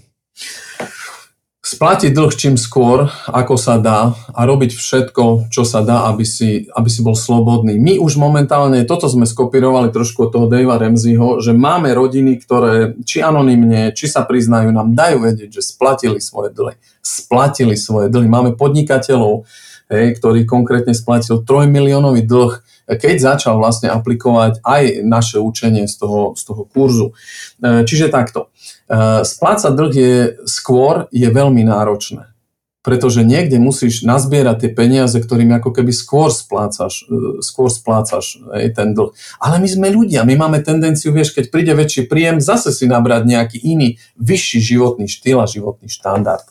Splatiť 1.59 2.15
dlh 2.15 2.31
čím 2.31 2.55
skôr, 2.55 3.11
ako 3.27 3.59
sa 3.59 3.75
dá 3.75 4.15
a 4.31 4.41
robiť 4.47 4.71
všetko, 4.71 5.51
čo 5.51 5.67
sa 5.67 5.83
dá, 5.83 6.07
aby 6.07 6.23
si, 6.23 6.71
aby 6.71 6.87
si 6.87 7.03
bol 7.03 7.19
slobodný. 7.19 7.75
My 7.75 7.99
už 7.99 8.15
momentálne, 8.15 8.87
toto 8.87 9.11
sme 9.11 9.27
skopírovali 9.27 9.91
trošku 9.91 10.27
od 10.27 10.31
toho 10.31 10.47
Davea 10.47 10.79
Ramseyho, 10.79 11.43
že 11.43 11.51
máme 11.51 11.91
rodiny, 11.91 12.39
ktoré 12.39 12.95
či 13.03 13.19
anonymne, 13.19 13.91
či 13.91 14.07
sa 14.07 14.23
priznajú, 14.23 14.71
nám 14.71 14.95
dajú 14.95 15.27
vedieť, 15.27 15.59
že 15.59 15.75
splatili 15.75 16.23
svoje 16.23 16.55
dlhy. 16.55 16.79
Splatili 17.03 17.75
svoje 17.75 18.07
dlhy. 18.07 18.31
Máme 18.31 18.51
podnikateľov, 18.55 19.43
hej, 19.91 20.15
ktorý 20.15 20.47
konkrétne 20.47 20.95
splatil 20.95 21.43
3 21.43 21.67
miliónový 21.67 22.23
dlh, 22.23 22.63
keď 22.89 23.35
začal 23.35 23.59
vlastne 23.59 23.91
aplikovať 23.91 24.65
aj 24.65 25.05
naše 25.05 25.37
učenie 25.37 25.85
z 25.85 25.95
toho, 25.99 26.33
z 26.33 26.41
toho 26.41 26.63
kurzu. 26.65 27.13
E, 27.61 27.85
čiže 27.85 28.09
takto. 28.09 28.49
Eh, 28.89 29.21
splácať 29.21 29.71
dlh 29.77 29.93
je 29.93 30.13
skôr 30.49 31.05
je 31.13 31.29
veľmi 31.29 31.61
náročné. 31.61 32.33
Pretože 32.81 33.21
niekde 33.21 33.61
musíš 33.61 34.01
nazbierať 34.01 34.65
tie 34.65 34.71
peniaze, 34.73 35.13
ktorým 35.13 35.53
ako 35.61 35.77
keby 35.77 35.93
skôr 35.93 36.33
splácaš, 36.33 37.05
eh, 37.05 37.37
skôr 37.45 37.69
splácaš 37.69 38.41
aj 38.49 38.73
ten 38.73 38.97
dlh. 38.97 39.13
Ale 39.37 39.61
my 39.61 39.69
sme 39.69 39.93
ľudia, 39.93 40.25
my 40.25 40.33
máme 40.33 40.65
tendenciu, 40.65 41.13
vieš, 41.13 41.37
keď 41.37 41.53
príde 41.53 41.73
väčší 41.77 42.09
príjem, 42.09 42.41
zase 42.41 42.73
si 42.73 42.89
nabrať 42.89 43.29
nejaký 43.29 43.61
iný, 43.61 44.01
vyšší 44.17 44.57
životný 44.73 45.05
štýl 45.05 45.37
a 45.37 45.45
životný 45.45 45.85
štandard. 45.85 46.49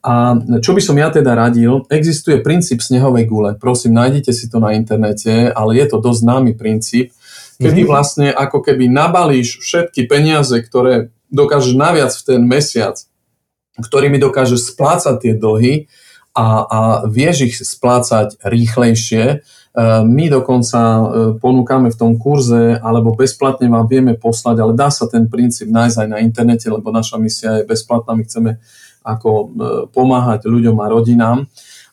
A 0.00 0.40
čo 0.64 0.72
by 0.72 0.80
som 0.80 0.96
ja 0.96 1.12
teda 1.12 1.36
radil, 1.36 1.84
existuje 1.92 2.40
princíp 2.40 2.80
snehovej 2.80 3.28
gule. 3.28 3.60
Prosím, 3.60 3.98
nájdete 3.98 4.32
si 4.32 4.48
to 4.48 4.56
na 4.56 4.72
internete, 4.72 5.52
ale 5.52 5.76
je 5.76 5.84
to 5.84 6.00
dosť 6.00 6.20
známy 6.24 6.52
princíp, 6.56 7.12
kedy 7.60 7.84
mhm. 7.84 7.88
vlastne 7.92 8.28
ako 8.32 8.64
keby 8.64 8.88
nabalíš 8.88 9.60
všetky 9.60 10.08
peniaze, 10.08 10.56
ktoré 10.64 11.12
dokážeš 11.28 11.74
naviac 11.76 12.12
v 12.12 12.22
ten 12.24 12.40
mesiac, 12.44 12.96
ktorými 13.78 14.18
dokážeš 14.18 14.74
splácať 14.74 15.14
tie 15.22 15.32
dlhy 15.38 15.86
a, 16.34 16.46
a 16.66 16.80
vieš 17.06 17.36
ich 17.50 17.56
splácať 17.58 18.38
rýchlejšie. 18.42 19.24
E, 19.28 19.36
my 20.06 20.24
dokonca 20.30 20.78
e, 20.78 21.02
ponúkame 21.38 21.90
v 21.90 21.98
tom 21.98 22.12
kurze, 22.18 22.78
alebo 22.78 23.14
bezplatne 23.14 23.70
vám 23.70 23.86
vieme 23.86 24.14
poslať, 24.18 24.56
ale 24.62 24.72
dá 24.74 24.90
sa 24.90 25.06
ten 25.06 25.30
princíp 25.30 25.70
nájsť 25.70 25.96
aj 26.04 26.08
na 26.10 26.18
internete, 26.22 26.66
lebo 26.70 26.90
naša 26.90 27.18
misia 27.18 27.62
je 27.62 27.68
bezplatná, 27.68 28.14
my 28.14 28.22
chceme 28.26 28.50
ako 29.02 29.30
e, 29.30 29.44
pomáhať 29.90 30.46
ľuďom 30.46 30.76
a 30.78 30.86
rodinám, 30.90 31.38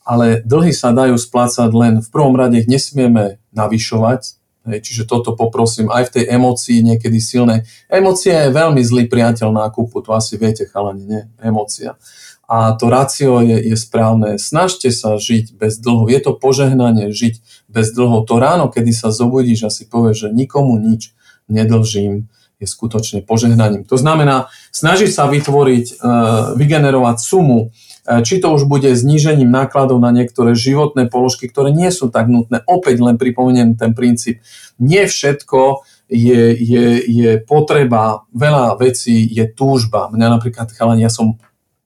ale 0.06 0.46
dlhy 0.46 0.74
sa 0.74 0.94
dajú 0.94 1.18
splácať 1.18 1.70
len 1.74 1.94
v 2.02 2.10
prvom 2.14 2.38
rade 2.38 2.62
ich 2.62 2.70
nesmieme 2.70 3.42
navyšovať, 3.54 4.45
Hej, 4.66 4.82
čiže 4.82 5.04
toto 5.06 5.38
poprosím 5.38 5.94
aj 5.94 6.10
v 6.10 6.14
tej 6.20 6.24
emocii 6.34 6.82
niekedy 6.82 7.22
silnej. 7.22 7.70
Emócia 7.86 8.50
je 8.50 8.56
veľmi 8.56 8.82
zlý 8.82 9.06
priateľ 9.06 9.54
nákupu, 9.54 10.02
to 10.02 10.10
asi 10.18 10.42
viete, 10.42 10.66
chalani, 10.66 11.06
nie? 11.06 11.22
Emócia. 11.38 12.02
A 12.46 12.74
to 12.78 12.90
rácio 12.90 13.42
je, 13.42 13.58
je 13.58 13.78
správne. 13.78 14.38
Snažte 14.38 14.94
sa 14.94 15.18
žiť 15.18 15.58
bez 15.58 15.82
dlhov. 15.82 16.14
Je 16.14 16.22
to 16.22 16.38
požehnanie 16.38 17.10
žiť 17.10 17.42
bez 17.70 17.90
dlhov. 17.94 18.30
To 18.30 18.38
ráno, 18.38 18.70
kedy 18.70 18.94
sa 18.94 19.10
zobudíš 19.10 19.66
a 19.66 19.74
si 19.74 19.90
povieš, 19.90 20.30
že 20.30 20.30
nikomu 20.30 20.78
nič 20.78 21.14
nedlžím, 21.50 22.30
je 22.62 22.68
skutočne 22.70 23.26
požehnaním. 23.26 23.84
To 23.90 23.98
znamená, 23.98 24.48
snažiť 24.72 25.10
sa 25.12 25.28
vytvoriť, 25.28 25.86
uh, 26.00 26.58
vygenerovať 26.58 27.18
sumu, 27.20 27.74
či 28.06 28.38
to 28.38 28.54
už 28.54 28.70
bude 28.70 28.86
znížením 28.94 29.50
nákladov 29.50 29.98
na 29.98 30.14
niektoré 30.14 30.54
životné 30.54 31.10
položky, 31.10 31.50
ktoré 31.50 31.74
nie 31.74 31.90
sú 31.90 32.14
tak 32.14 32.30
nutné. 32.30 32.62
Opäť 32.70 33.02
len 33.02 33.18
pripomeniem 33.18 33.74
ten 33.74 33.98
princíp. 33.98 34.46
Nie 34.78 35.10
všetko 35.10 35.82
je, 36.06 36.54
je, 36.54 36.86
je 37.02 37.32
potreba, 37.42 38.30
veľa 38.30 38.78
vecí 38.78 39.26
je 39.26 39.50
túžba. 39.50 40.14
Mňa 40.14 40.38
napríklad, 40.38 40.70
chalani, 40.70 41.02
ja 41.02 41.10
som 41.10 41.42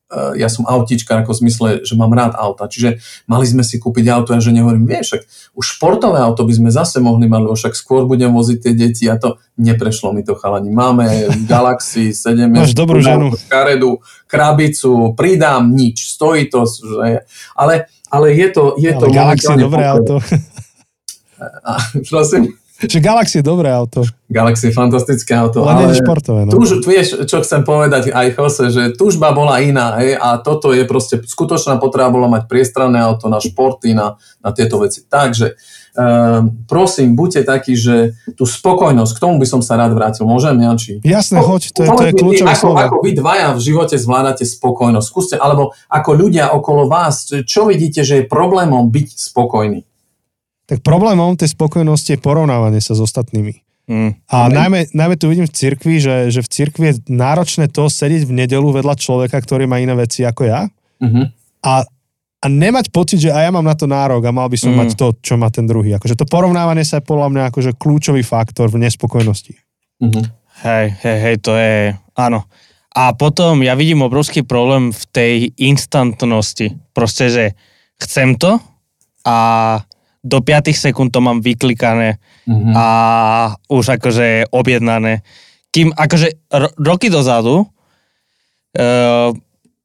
ja 0.09 0.49
som 0.49 0.65
autička 0.65 1.21
ako 1.21 1.37
v 1.37 1.39
zmysle, 1.45 1.67
že 1.85 1.93
mám 1.93 2.09
rád 2.09 2.33
auta. 2.33 2.65
Čiže 2.65 2.97
mali 3.29 3.45
sme 3.45 3.61
si 3.61 3.77
kúpiť 3.77 4.09
auto 4.09 4.33
a 4.33 4.41
že 4.41 4.49
nehovorím, 4.49 4.89
vieš, 4.89 5.13
však 5.13 5.21
už 5.53 5.65
športové 5.77 6.17
auto 6.17 6.41
by 6.49 6.53
sme 6.57 6.69
zase 6.73 6.97
mohli 6.97 7.29
mať, 7.29 7.41
lebo 7.45 7.55
však 7.55 7.77
skôr 7.77 8.09
budem 8.09 8.33
voziť 8.33 8.57
tie 8.57 8.73
deti 8.73 9.05
a 9.05 9.21
to 9.21 9.37
neprešlo 9.61 10.09
mi 10.09 10.25
to 10.25 10.33
chalani. 10.33 10.73
Máme 10.73 11.29
Galaxy 11.45 12.09
7, 12.09 12.49
Máš 12.49 12.73
dobrú 12.73 12.97
ženu. 13.05 13.29
Karedu, 13.45 14.01
krabicu, 14.25 15.13
pridám 15.13 15.69
nič, 15.69 16.17
stojí 16.17 16.49
to, 16.49 16.65
že... 16.65 17.21
ale, 17.53 17.85
ale 18.09 18.33
je 18.33 18.47
to... 18.49 18.63
Je 18.81 18.89
ale 18.89 19.01
to 19.01 19.07
Galaxy 19.13 19.53
dobré 19.61 19.85
auto. 19.85 20.17
A, 21.39 21.79
prosím? 22.03 22.58
Že 22.79 23.03
Galaxy 23.03 23.35
je 23.39 23.45
dobré 23.45 23.67
auto. 23.67 24.07
Galaxy 24.31 24.71
je 24.71 24.73
fantastické 24.77 25.35
auto. 25.35 25.67
Ale, 25.67 25.91
ale 25.91 25.99
športové. 25.99 26.47
No. 26.47 26.55
Tuž, 26.55 26.79
tu 26.79 26.87
vieš, 26.87 27.27
čo 27.27 27.43
chcem 27.43 27.67
povedať 27.67 28.15
aj 28.15 28.39
Jose, 28.39 28.71
že 28.71 28.83
tužba 28.95 29.35
bola 29.35 29.59
iná 29.59 29.99
hej, 29.99 30.15
a 30.15 30.39
toto 30.39 30.71
je 30.71 30.87
proste, 30.87 31.19
skutočná 31.19 31.75
potreba 31.75 32.07
bola 32.07 32.31
mať 32.31 32.47
priestranné 32.47 33.03
auto 33.03 33.27
na 33.27 33.43
športy, 33.43 33.91
na, 33.91 34.15
na 34.39 34.55
tieto 34.55 34.79
veci. 34.79 35.03
Takže 35.03 35.59
um, 35.97 36.55
prosím, 36.69 37.19
buďte 37.19 37.41
takí, 37.43 37.75
že 37.75 38.15
tú 38.39 38.47
spokojnosť, 38.47 39.11
k 39.11 39.21
tomu 39.27 39.35
by 39.43 39.47
som 39.49 39.59
sa 39.59 39.75
rád 39.75 39.97
vrátil. 39.97 40.23
Môžem, 40.23 40.55
Janči? 40.55 41.03
Jasné, 41.03 41.43
hoď, 41.43 41.75
to 41.75 41.83
je, 41.83 41.89
to 41.89 42.03
je 42.05 42.13
kľúčové 42.15 42.53
ako, 42.53 42.61
slovo. 42.63 42.77
ako 42.79 42.95
vy 43.03 43.11
dvaja 43.17 43.47
v 43.57 43.59
živote 43.59 43.95
zvládate 43.99 44.45
spokojnosť. 44.47 45.07
Skúste, 45.09 45.35
alebo 45.35 45.75
ako 45.91 46.11
ľudia 46.15 46.55
okolo 46.55 46.87
vás, 46.87 47.27
čo 47.43 47.67
vidíte, 47.67 48.07
že 48.07 48.23
je 48.23 48.29
problémom 48.29 48.87
byť 48.87 49.07
spokojný? 49.19 49.88
Tak 50.69 50.85
problémom 50.85 51.33
tej 51.33 51.49
spokojnosti 51.57 52.13
je 52.13 52.21
porovnávanie 52.21 52.77
sa 52.77 52.93
s 52.93 53.01
ostatnými. 53.01 53.65
Mm. 53.89 54.21
A 54.29 54.53
najmä, 54.53 54.93
najmä 54.93 55.17
tu 55.17 55.25
vidím 55.25 55.49
v 55.49 55.55
cirkvi, 55.57 55.97
že, 55.97 56.29
že 56.29 56.45
v 56.45 56.51
cirkvi 56.53 56.85
je 56.93 57.09
náročné 57.09 57.73
to 57.73 57.89
sedieť 57.89 58.29
v 58.29 58.45
nedelu 58.45 58.69
vedľa 58.69 58.93
človeka, 58.93 59.41
ktorý 59.41 59.65
má 59.65 59.81
iné 59.81 59.97
veci 59.97 60.21
ako 60.21 60.45
ja 60.45 60.69
Uh-huh. 60.99 61.31
a, 61.63 61.87
a 62.43 62.45
nemať 62.51 62.91
pocit, 62.91 63.23
že 63.23 63.31
aj 63.31 63.47
ja 63.47 63.51
mám 63.55 63.63
na 63.63 63.71
to 63.71 63.87
nárok 63.87 64.19
a 64.27 64.35
mal 64.35 64.51
by 64.51 64.59
som 64.59 64.75
Mm. 64.75 64.83
mať 64.83 64.89
to, 64.99 65.15
čo 65.23 65.39
má 65.39 65.47
ten 65.47 65.63
druhý. 65.63 65.95
Akože 65.95 66.19
to 66.19 66.27
porovnávanie 66.27 66.83
sa 66.83 66.99
je 66.99 67.07
podľa 67.07 67.31
mňa 67.31 67.43
akože 67.47 67.79
kľúčový 67.79 68.19
faktor 68.19 68.67
v 68.67 68.83
nespokojnosti. 68.83 69.55
Uh-huh. 70.03 70.27
Hej, 70.67 70.91
hej, 71.01 71.17
hej, 71.23 71.35
to 71.39 71.55
je, 71.55 71.95
áno. 72.19 72.43
A 72.91 73.15
potom 73.15 73.63
ja 73.63 73.79
vidím 73.79 74.03
obrovský 74.03 74.43
problém 74.43 74.91
v 74.91 75.03
tej 75.07 75.33
instantnosti. 75.55 76.75
Proste, 76.91 77.31
že 77.31 77.45
chcem 78.03 78.35
to 78.35 78.59
a 79.23 79.37
do 80.19 80.43
5 80.43 80.75
sekúnd 80.75 81.09
to 81.15 81.23
mám 81.23 81.39
vyklikané 81.39 82.19
Uh-huh. 82.49 82.73
a 82.73 82.87
už 83.69 84.01
akože 84.01 84.49
objednané. 84.49 85.21
Kým 85.69 85.93
akože 85.93 86.49
ro- 86.49 86.73
roky 86.81 87.13
dozadu, 87.13 87.61
uh, 87.61 89.29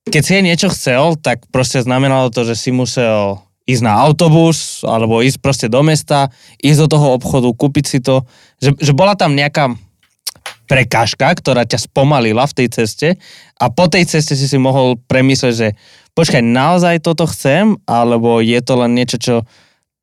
keď 0.09 0.22
si 0.24 0.41
niečo 0.41 0.72
chcel, 0.72 1.20
tak 1.20 1.45
proste 1.53 1.85
znamenalo 1.85 2.32
to, 2.32 2.49
že 2.49 2.57
si 2.57 2.72
musel 2.72 3.45
ísť 3.68 3.85
na 3.85 4.01
autobus, 4.01 4.80
alebo 4.80 5.20
ísť 5.20 5.45
proste 5.45 5.66
do 5.68 5.85
mesta, 5.85 6.32
ísť 6.61 6.89
do 6.89 6.97
toho 6.97 7.20
obchodu, 7.20 7.49
kúpiť 7.53 7.85
si 7.85 7.99
to. 8.01 8.24
Že, 8.64 8.80
že 8.80 8.93
bola 8.97 9.12
tam 9.12 9.37
nejaká 9.37 9.76
prekážka, 10.64 11.32
ktorá 11.37 11.68
ťa 11.68 11.85
spomalila 11.85 12.49
v 12.49 12.64
tej 12.64 12.68
ceste 12.72 13.09
a 13.61 13.68
po 13.68 13.89
tej 13.89 14.09
ceste 14.09 14.32
si 14.32 14.49
si 14.49 14.57
mohol 14.57 14.97
premyslieť, 14.97 15.53
že 15.53 15.68
počkaj, 16.16 16.41
naozaj 16.41 17.05
toto 17.05 17.28
chcem, 17.28 17.76
alebo 17.85 18.41
je 18.41 18.61
to 18.64 18.72
len 18.80 18.97
niečo, 18.97 19.16
čo, 19.20 19.35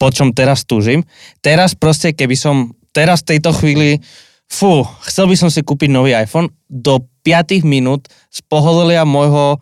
po 0.01 0.09
čom 0.09 0.33
teraz 0.33 0.65
túžim. 0.65 1.05
Teraz 1.45 1.77
proste, 1.77 2.17
keby 2.17 2.33
som 2.33 2.73
teraz 2.89 3.21
v 3.21 3.37
tejto 3.37 3.53
chvíli, 3.53 4.01
fú, 4.49 4.81
chcel 5.05 5.29
by 5.29 5.37
som 5.37 5.53
si 5.53 5.61
kúpiť 5.61 5.93
nový 5.93 6.17
iPhone, 6.17 6.49
do 6.65 7.05
5 7.21 7.61
minút 7.61 8.09
z 8.33 8.41
pohodlia 8.49 9.05
môjho 9.05 9.61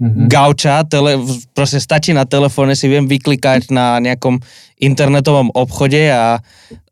Uh-huh. 0.00 0.32
gauča, 0.32 0.80
tele, 0.88 1.20
proste 1.52 1.76
stačí 1.76 2.16
na 2.16 2.24
telefóne, 2.24 2.72
si 2.72 2.88
viem 2.88 3.04
vyklikať 3.04 3.68
na 3.68 4.00
nejakom 4.00 4.40
internetovom 4.80 5.52
obchode 5.52 6.08
a, 6.08 6.40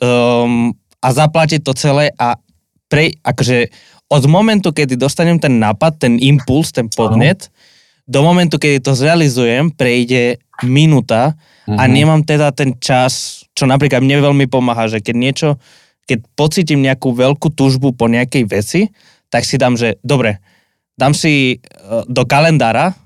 um, 0.05 0.77
a 1.01 1.09
zaplatiť 1.17 1.65
to 1.65 1.73
celé 1.73 2.13
a 2.21 2.37
pre, 2.93 3.17
akože 3.25 3.73
od 4.13 4.29
momentu, 4.29 4.77
kedy 4.77 5.01
dostanem 5.01 5.41
ten 5.41 5.57
nápad, 5.57 6.05
ten 6.05 6.21
impuls, 6.21 6.69
ten 6.69 6.93
podnet, 6.93 7.49
do 8.05 8.21
momentu, 8.21 8.61
kedy 8.61 8.85
to 8.85 8.93
zrealizujem, 8.93 9.73
prejde 9.73 10.45
minúta 10.69 11.33
a 11.69 11.85
Mhm. 11.85 11.93
nemám 11.93 12.21
teda 12.23 12.49
ten 12.51 12.73
čas, 12.79 13.45
čo 13.53 13.65
napríklad 13.65 14.01
mne 14.01 14.25
veľmi 14.25 14.47
pomáha, 14.47 14.87
že 14.87 14.99
keď 14.99 15.15
niečo, 15.15 15.49
keď 16.05 16.25
pocítim 16.33 16.81
nejakú 16.81 17.13
veľkú 17.13 17.53
túžbu 17.53 17.93
po 17.93 18.09
nejakej 18.09 18.45
veci, 18.45 18.81
tak 19.29 19.45
si 19.45 19.61
dám, 19.61 19.77
že 19.77 20.01
dobre, 20.01 20.41
dám 20.97 21.13
si 21.13 21.53
e, 21.53 21.57
do 22.09 22.25
kalendára 22.25 22.97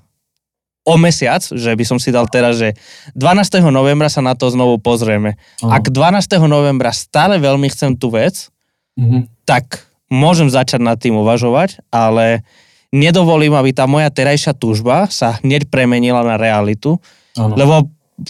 o 0.83 0.95
mesiac, 0.95 1.39
že 1.43 1.71
by 1.71 1.83
som 1.83 1.99
si 1.99 2.11
dal 2.11 2.27
teraz, 2.27 2.59
že 2.59 2.75
12. 3.15 3.71
novembra 3.71 4.07
sa 4.07 4.19
na 4.19 4.35
to 4.35 4.47
znovu 4.47 4.79
pozrieme. 4.79 5.35
Aha. 5.59 5.79
Ak 5.79 5.87
12. 5.87 6.43
novembra 6.45 6.91
stále 6.91 7.39
veľmi 7.39 7.67
chcem 7.67 7.95
tú 7.95 8.07
vec, 8.09 8.47
Uh-huh. 8.93 9.25
tak 9.41 9.89
môžem 10.05 10.45
začať 10.45 10.77
nad 10.77 11.01
tým 11.01 11.17
uvažovať, 11.17 11.81
ale 11.89 12.45
nedovolím, 12.93 13.57
aby 13.57 13.73
tá 13.73 13.89
moja 13.89 14.13
terajšia 14.13 14.53
túžba 14.53 15.09
sa 15.09 15.41
hneď 15.41 15.65
premenila 15.65 16.21
na 16.21 16.37
realitu, 16.37 17.01
Áno. 17.33 17.57
lebo 17.57 17.89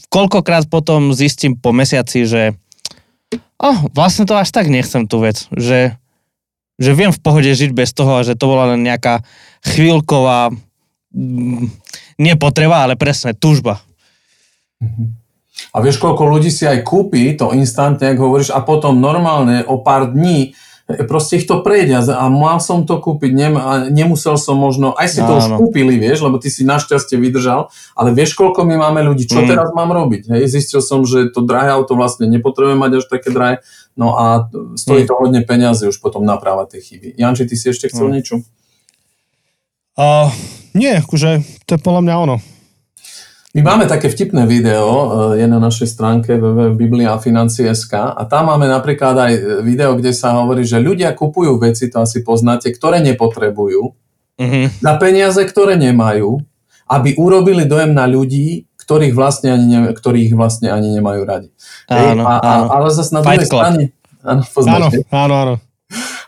koľkokrát 0.09 0.67
potom 0.71 1.11
zistím 1.11 1.59
po 1.59 1.75
mesiaci, 1.75 2.25
že 2.25 2.41
oh, 3.59 3.87
vlastne 3.91 4.27
to 4.27 4.35
až 4.37 4.49
tak 4.51 4.67
nechcem 4.71 5.07
tú 5.07 5.23
vec, 5.23 5.47
že, 5.53 5.95
že 6.77 6.91
viem 6.95 7.11
v 7.11 7.21
pohode 7.23 7.49
žiť 7.49 7.71
bez 7.71 7.91
toho 7.95 8.19
a 8.19 8.25
že 8.25 8.37
to 8.37 8.45
bola 8.47 8.75
len 8.75 8.83
nejaká 8.83 9.23
chvíľková 9.63 10.51
mm, 11.13 11.71
nie 12.19 12.35
potreba, 12.35 12.83
ale 12.83 12.99
presne 12.99 13.33
túžba. 13.33 13.81
A 15.73 15.77
vieš, 15.79 16.01
koľko 16.01 16.27
ľudí 16.27 16.51
si 16.51 16.67
aj 16.67 16.83
kúpi 16.83 17.33
to 17.39 17.55
instantne, 17.55 18.13
ako 18.13 18.21
hovoríš, 18.29 18.51
a 18.51 18.59
potom 18.61 18.99
normálne 18.99 19.63
o 19.63 19.79
pár 19.79 20.11
dní 20.11 20.53
proste 20.83 21.39
ich 21.39 21.47
to 21.47 21.63
prejde 21.63 21.95
a- 21.95 22.27
mal 22.27 22.59
som 22.59 22.83
to 22.83 22.99
kúpiť, 22.99 23.31
nem, 23.31 23.55
a 23.55 23.87
nemusel 23.87 24.35
som 24.35 24.59
možno, 24.59 24.91
aj 24.93 25.07
si 25.07 25.19
to 25.23 25.31
už 25.31 25.45
Áno. 25.47 25.57
kúpili, 25.57 25.95
vieš, 25.95 26.27
lebo 26.27 26.35
ty 26.37 26.51
si 26.51 26.67
našťastie 26.67 27.15
vydržal, 27.15 27.71
ale 27.95 28.11
vieš, 28.11 28.35
koľko 28.35 28.67
my 28.67 28.75
máme 28.77 28.99
ľudí, 29.01 29.23
čo 29.23 29.39
Mm. 29.39 29.47
teraz 29.47 29.71
mám 29.71 29.89
robiť, 29.89 30.27
hej, 30.27 30.43
zistil 30.45 30.83
som, 30.83 31.07
že 31.07 31.31
to 31.31 31.39
drahé 31.39 31.71
auto 31.71 31.95
vlastne 31.95 32.27
nepotrebujem 32.27 32.75
mať 32.75 32.91
až 32.99 33.05
také 33.07 33.31
drahé, 33.31 33.55
no 33.95 34.19
a 34.19 34.51
stojí 34.75 35.03
Mm. 35.03 35.09
to 35.09 35.13
hodne 35.15 35.41
peniazy 35.41 35.87
už 35.87 35.97
potom 35.97 36.27
naprávať 36.27 36.75
tie 36.75 36.81
chyby. 36.83 37.07
Janči, 37.15 37.47
ty 37.47 37.55
si 37.55 37.71
ešte 37.71 37.87
chcel 37.87 38.11
Mm. 38.11 38.13
niečo? 38.19 38.35
Uh, 39.93 40.27
nie, 40.73 40.89
akože 40.97 41.45
to 41.69 41.77
je 41.77 41.81
podľa 41.81 42.01
mňa 42.01 42.15
ono. 42.17 42.35
My 43.53 43.61
máme 43.61 43.85
také 43.85 44.09
vtipné 44.09 44.49
video, 44.49 44.85
eh, 45.29 45.41
je 45.41 45.45
na 45.45 45.61
našej 45.61 45.85
stránke 45.87 46.41
www.bibliafinancie.sk 46.41 47.93
a 47.93 48.21
tam 48.25 48.49
máme 48.49 48.65
napríklad 48.65 49.13
aj 49.13 49.33
video, 49.61 49.93
kde 49.93 50.09
sa 50.09 50.33
hovorí, 50.35 50.65
že 50.65 50.81
ľudia 50.81 51.13
kupujú 51.13 51.61
veci, 51.61 51.85
to 51.85 52.01
asi 52.01 52.25
poznáte, 52.25 52.73
ktoré 52.73 52.97
nepotrebujú, 52.99 53.93
Mhm. 54.33 54.81
za 54.81 54.93
peniaze, 54.97 55.37
ktoré 55.45 55.77
nemajú, 55.77 56.41
aby 56.89 57.13
urobili 57.13 57.69
dojem 57.69 57.93
na 57.93 58.09
ľudí, 58.09 58.65
ktorých 58.75 59.13
vlastne 59.13 59.53
ani, 59.53 59.65
ne, 59.69 59.79
ktorých 59.93 60.33
vlastne 60.33 60.73
ani 60.73 60.89
nemajú 60.91 61.21
radi. 61.21 61.53
Áno, 61.85 62.25
a, 62.25 62.41
a, 62.41 62.49
áno. 62.57 62.65
ale 62.73 62.87
zase 62.89 63.13
na 63.13 63.21
Fight 63.21 63.45
druhej 63.45 63.49
Club. 63.53 63.61
strane... 63.61 63.83
Áno, 64.23 64.41
Áno, 64.41 64.49
poznáte. 64.49 64.97
áno, 65.13 65.33
áno. 65.37 65.53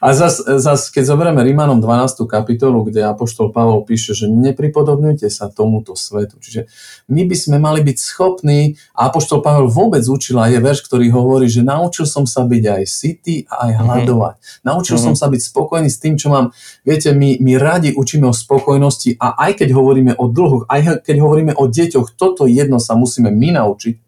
A 0.06 0.14
zas, 0.14 0.38
zas, 0.38 0.94
keď 0.94 1.18
zoberieme 1.18 1.42
Rímanom 1.42 1.82
12. 1.82 2.30
kapitolu, 2.30 2.86
kde 2.86 3.10
Apoštol 3.10 3.50
Pavol 3.50 3.82
píše, 3.90 4.14
že 4.14 4.30
nepripodobňujte 4.30 5.26
sa 5.34 5.50
tomuto 5.50 5.98
svetu. 5.98 6.38
Čiže 6.38 6.70
my 7.10 7.26
by 7.26 7.34
sme 7.34 7.58
mali 7.58 7.82
byť 7.82 7.98
schopní, 7.98 8.78
a 8.94 9.10
Apoštol 9.10 9.42
Pavel 9.42 9.66
vôbec 9.66 10.06
učil, 10.06 10.38
a 10.38 10.46
je 10.46 10.62
verš, 10.62 10.86
ktorý 10.86 11.10
hovorí, 11.10 11.50
že 11.50 11.66
naučil 11.66 12.06
som 12.06 12.30
sa 12.30 12.46
byť 12.46 12.64
aj 12.70 12.84
sitý 12.86 13.50
a 13.50 13.66
aj 13.66 13.72
hľadovať. 13.82 14.36
Naučil 14.62 15.02
som 15.02 15.18
sa 15.18 15.26
byť 15.26 15.42
spokojný 15.42 15.90
s 15.90 15.98
tým, 15.98 16.22
čo 16.22 16.30
mám. 16.30 16.54
Viete, 16.86 17.10
my, 17.10 17.42
my 17.42 17.58
radi 17.58 17.90
učíme 17.98 18.30
o 18.30 18.34
spokojnosti 18.38 19.18
a 19.18 19.42
aj 19.50 19.66
keď 19.66 19.74
hovoríme 19.74 20.14
o 20.22 20.30
dlhoch, 20.30 20.70
aj 20.70 21.02
keď 21.02 21.18
hovoríme 21.18 21.58
o 21.58 21.66
deťoch, 21.66 22.14
toto 22.14 22.46
jedno 22.46 22.78
sa 22.78 22.94
musíme 22.94 23.34
my 23.34 23.58
naučiť, 23.58 24.05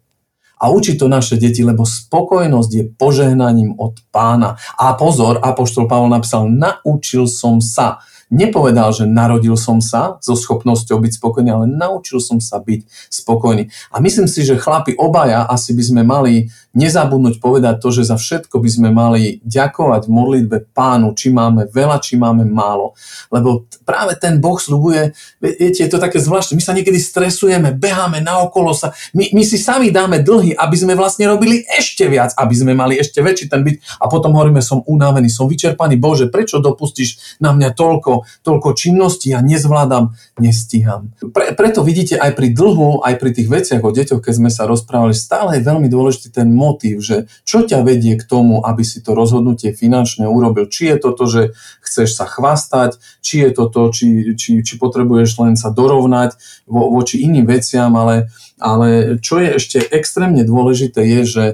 a 0.57 0.73
učiť 0.73 0.95
to 0.97 1.07
naše 1.07 1.37
deti, 1.37 1.61
lebo 1.61 1.85
spokojnosť 1.85 2.71
je 2.73 2.83
požehnaním 2.97 3.77
od 3.77 4.01
pána. 4.09 4.57
A 4.77 4.97
pozor, 4.97 5.37
Apoštol 5.37 5.85
Pavol 5.85 6.09
napísal, 6.09 6.49
naučil 6.49 7.29
som 7.29 7.61
sa. 7.61 8.01
Nepovedal, 8.27 8.91
že 8.91 9.07
narodil 9.07 9.55
som 9.55 9.79
sa 9.79 10.19
so 10.19 10.35
schopnosťou 10.35 10.99
byť 10.99 11.15
spokojný, 11.15 11.47
ale 11.47 11.65
naučil 11.71 12.19
som 12.19 12.43
sa 12.43 12.59
byť 12.59 12.83
spokojný. 13.07 13.71
A 13.95 14.03
myslím 14.03 14.27
si, 14.27 14.43
že 14.43 14.59
chlapi 14.59 14.99
obaja 14.99 15.47
asi 15.47 15.71
by 15.71 15.83
sme 15.83 16.01
mali 16.03 16.51
nezabudnúť 16.75 17.39
povedať 17.39 17.79
to, 17.79 17.89
že 17.89 18.11
za 18.11 18.19
všetko 18.19 18.59
by 18.59 18.69
sme 18.69 18.89
mali 18.91 19.39
ďakovať 19.47 20.05
v 20.05 20.11
modlitbe 20.11 20.57
pánu, 20.75 21.15
či 21.15 21.31
máme 21.31 21.71
veľa, 21.71 22.03
či 22.03 22.19
máme 22.19 22.43
málo. 22.43 22.93
Lebo 23.31 23.65
práve 23.87 24.19
ten 24.19 24.43
Boh 24.43 24.59
slubuje, 24.59 25.15
viete, 25.39 25.87
je 25.87 25.89
to 25.89 25.97
také 25.97 26.19
zvláštne, 26.19 26.59
my 26.59 26.63
sa 26.67 26.75
niekedy 26.75 26.99
stresujeme, 26.99 27.73
beháme 27.73 28.19
naokolo 28.19 28.75
sa, 28.75 28.91
my, 29.15 29.31
my 29.33 29.43
si 29.47 29.55
sami 29.55 29.89
dáme 29.89 30.19
dlhy, 30.19 30.53
aby 30.53 30.75
sme 30.75 30.93
vlastne 30.99 31.31
robili 31.31 31.63
ešte 31.65 32.05
viac, 32.11 32.35
aby 32.37 32.53
sme 32.53 32.75
mali 32.75 32.99
ešte 32.99 33.23
väčší 33.23 33.47
ten 33.47 33.63
byt. 33.63 33.79
A 34.03 34.11
potom 34.11 34.35
hovoríme, 34.35 34.59
som 34.59 34.83
unavený, 34.83 35.31
som 35.31 35.47
vyčerpaný, 35.47 35.95
Bože, 35.97 36.29
prečo 36.29 36.61
dopustíš 36.61 37.39
na 37.41 37.55
mňa 37.55 37.73
toľko 37.73 38.16
toľko, 38.17 38.57
toľko 38.57 38.69
činností 38.73 39.29
a 39.37 39.39
nezvládam, 39.45 40.17
nestíham. 40.41 41.13
Pre, 41.21 41.53
preto 41.53 41.85
vidíte 41.85 42.17
aj 42.17 42.33
pri 42.33 42.49
dlhu, 42.51 43.05
aj 43.05 43.15
pri 43.21 43.31
tých 43.31 43.47
veciach 43.47 43.81
o 43.85 43.93
deťoch, 43.93 44.21
keď 44.25 44.33
sme 44.33 44.49
sa 44.49 44.65
rozprávali, 44.65 45.13
stále 45.13 45.61
je 45.61 45.67
veľmi 45.67 45.87
dôležitý 45.87 46.33
ten 46.33 46.49
motív, 46.49 47.05
že 47.05 47.29
čo 47.45 47.63
ťa 47.63 47.85
vedie 47.85 48.17
k 48.17 48.23
tomu, 48.25 48.65
aby 48.65 48.81
si 48.81 48.99
to 49.05 49.13
rozhodnutie 49.13 49.71
finančne 49.77 50.25
urobil. 50.25 50.65
Či 50.65 50.95
je 50.95 50.97
to 50.97 51.09
to, 51.13 51.25
že 51.29 51.41
chceš 51.85 52.17
sa 52.17 52.25
chvastať, 52.25 52.97
či 53.21 53.45
je 53.45 53.49
to 53.53 53.69
to, 53.69 53.83
či, 53.93 54.07
či, 54.33 54.51
či 54.65 54.73
potrebuješ 54.81 55.37
len 55.43 55.53
sa 55.53 55.69
dorovnať 55.69 56.35
vo, 56.65 56.89
voči 56.89 57.21
iným 57.21 57.45
veciam, 57.45 57.93
ale, 57.93 58.33
ale 58.57 59.21
čo 59.21 59.37
je 59.37 59.61
ešte 59.61 59.77
extrémne 59.93 60.41
dôležité 60.41 61.05
je, 61.05 61.21
že 61.23 61.45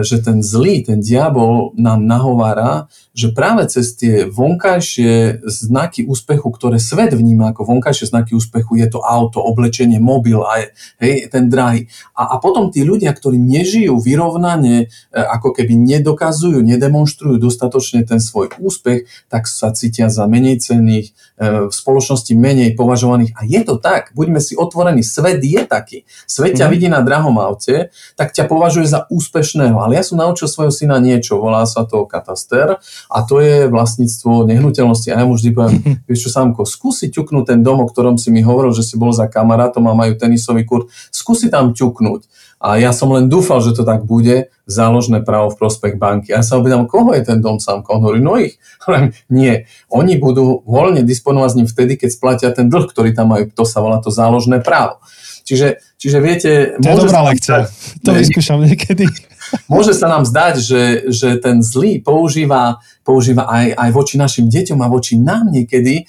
že 0.00 0.24
ten 0.24 0.40
zlý, 0.40 0.80
ten 0.88 1.04
diabol 1.04 1.76
nám 1.76 2.08
nahovára, 2.08 2.88
že 3.12 3.28
práve 3.36 3.68
cez 3.68 3.92
tie 3.92 4.24
vonkajšie 4.24 5.44
znaky 5.44 6.08
úspechu, 6.08 6.48
ktoré 6.48 6.80
svet 6.80 7.12
vníma 7.12 7.52
ako 7.52 7.68
vonkajšie 7.68 8.08
znaky 8.08 8.32
úspechu, 8.32 8.80
je 8.80 8.88
to 8.88 9.04
auto, 9.04 9.44
oblečenie, 9.44 10.00
mobil 10.00 10.40
a 10.40 10.72
hej, 10.96 11.28
ten 11.28 11.52
drahý. 11.52 11.92
A, 12.16 12.32
a 12.32 12.40
potom 12.40 12.72
tí 12.72 12.80
ľudia, 12.80 13.12
ktorí 13.12 13.36
nežijú 13.36 14.00
vyrovnane, 14.00 14.88
e, 14.88 15.12
ako 15.12 15.52
keby 15.52 15.76
nedokazujú, 15.76 16.64
nedemonstrujú 16.64 17.36
dostatočne 17.36 18.08
ten 18.08 18.16
svoj 18.16 18.56
úspech, 18.56 19.04
tak 19.28 19.44
sa 19.44 19.76
cítia 19.76 20.08
za 20.08 20.24
menej 20.24 20.64
cenných, 20.64 21.12
e, 21.12 21.31
v 21.42 21.74
spoločnosti 21.74 22.32
menej 22.38 22.78
považovaných. 22.78 23.34
A 23.34 23.42
je 23.42 23.60
to 23.66 23.82
tak, 23.82 24.14
buďme 24.14 24.38
si 24.38 24.54
otvorení, 24.54 25.02
svet 25.02 25.42
je 25.42 25.62
taký. 25.66 25.98
Svet 26.30 26.54
ťa 26.54 26.70
mm. 26.70 26.72
vidí 26.72 26.86
na 26.86 27.02
drahom 27.02 27.34
aute, 27.42 27.90
tak 28.14 28.30
ťa 28.30 28.46
považuje 28.46 28.86
za 28.86 29.10
úspešného. 29.10 29.74
Ale 29.74 29.98
ja 29.98 30.04
som 30.06 30.20
naučil 30.20 30.46
svojho 30.46 30.70
syna 30.70 31.02
niečo, 31.02 31.42
volá 31.42 31.66
sa 31.66 31.82
to 31.82 32.06
kataster 32.06 32.78
a 33.10 33.18
to 33.26 33.42
je 33.42 33.66
vlastníctvo 33.66 34.46
nehnuteľnosti. 34.46 35.10
A 35.10 35.22
ja 35.22 35.24
mu 35.26 35.34
vždy 35.34 35.50
poviem, 35.50 35.76
vieš 36.06 36.28
čo, 36.28 36.30
Sámko, 36.30 36.62
skúsi 36.62 37.10
ťuknúť 37.10 37.56
ten 37.56 37.60
dom, 37.66 37.82
o 37.82 37.86
ktorom 37.90 38.14
si 38.16 38.30
mi 38.30 38.46
hovoril, 38.46 38.70
že 38.70 38.86
si 38.86 38.94
bol 38.94 39.10
za 39.10 39.26
kamarátom 39.26 39.82
a 39.90 39.98
majú 39.98 40.14
tenisový 40.14 40.62
kurt, 40.62 40.86
skúsi 41.10 41.50
tam 41.50 41.74
ťuknúť. 41.74 42.51
A 42.62 42.78
ja 42.78 42.94
som 42.94 43.10
len 43.10 43.26
dúfal, 43.26 43.58
že 43.58 43.74
to 43.74 43.82
tak 43.82 44.06
bude, 44.06 44.54
záložné 44.70 45.26
právo 45.26 45.50
v 45.50 45.58
prospech 45.58 45.98
banky. 45.98 46.30
A 46.30 46.40
ja 46.40 46.46
sa 46.46 46.62
opýtam, 46.62 46.86
koho 46.86 47.10
je 47.10 47.26
ten 47.26 47.42
dom 47.42 47.58
sám? 47.58 47.82
On 47.90 47.98
hovorí, 47.98 48.22
no 48.22 48.38
ich. 48.38 48.62
nie, 49.34 49.66
oni 49.90 50.14
budú 50.22 50.62
voľne 50.62 51.02
disponovať 51.02 51.50
s 51.50 51.58
ním 51.58 51.68
vtedy, 51.68 51.98
keď 51.98 52.08
splatia 52.14 52.48
ten 52.54 52.70
dlh, 52.70 52.86
ktorý 52.86 53.10
tam 53.10 53.34
majú. 53.34 53.50
To 53.58 53.66
sa 53.66 53.82
volá 53.82 53.98
to 53.98 54.14
záložné 54.14 54.62
právo. 54.62 55.02
Čiže, 55.42 55.82
čiže 55.98 56.18
viete... 56.22 56.50
To 56.78 56.86
je 56.86 57.02
dobrá 57.02 57.26
lekcia. 57.34 57.66
To 58.06 58.14
vyskúšam 58.14 58.62
niekedy. 58.62 59.10
Môže 59.72 59.92
sa 59.92 60.06
nám 60.06 60.22
zdať, 60.22 60.54
že, 60.62 60.82
že 61.10 61.28
ten 61.42 61.66
zlý 61.66 61.98
používa, 61.98 62.78
používa 63.02 63.50
aj, 63.50 63.74
aj 63.74 63.90
voči 63.90 64.14
našim 64.22 64.46
deťom 64.46 64.78
a 64.80 64.86
voči 64.86 65.18
nám 65.18 65.50
niekedy 65.50 65.94
e, 65.98 66.04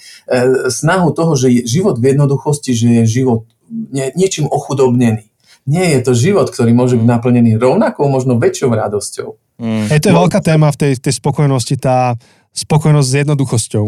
snahu 0.70 1.10
toho, 1.10 1.34
že 1.34 1.66
život 1.66 1.98
v 1.98 2.14
jednoduchosti, 2.14 2.70
že 2.72 2.86
je 3.02 3.04
život 3.20 3.50
nie, 3.68 4.14
niečím 4.14 4.46
ochudobnený. 4.46 5.33
Nie 5.64 5.96
je 5.96 6.00
to 6.04 6.12
život, 6.12 6.52
ktorý 6.52 6.76
môže 6.76 7.00
byť 7.00 7.08
naplnený 7.08 7.56
rovnakou, 7.56 8.04
možno 8.12 8.36
väčšou 8.36 8.68
radosťou. 8.68 9.28
Mm. 9.60 9.88
Hej, 9.88 9.98
to 10.04 10.08
je 10.12 10.16
veľká 10.16 10.40
téma 10.44 10.68
v 10.68 10.76
tej, 10.76 10.92
tej 11.00 11.14
spokojnosti, 11.16 11.74
tá 11.80 12.18
spokojnosť 12.52 13.08
s 13.08 13.14
jednoduchosťou. 13.24 13.84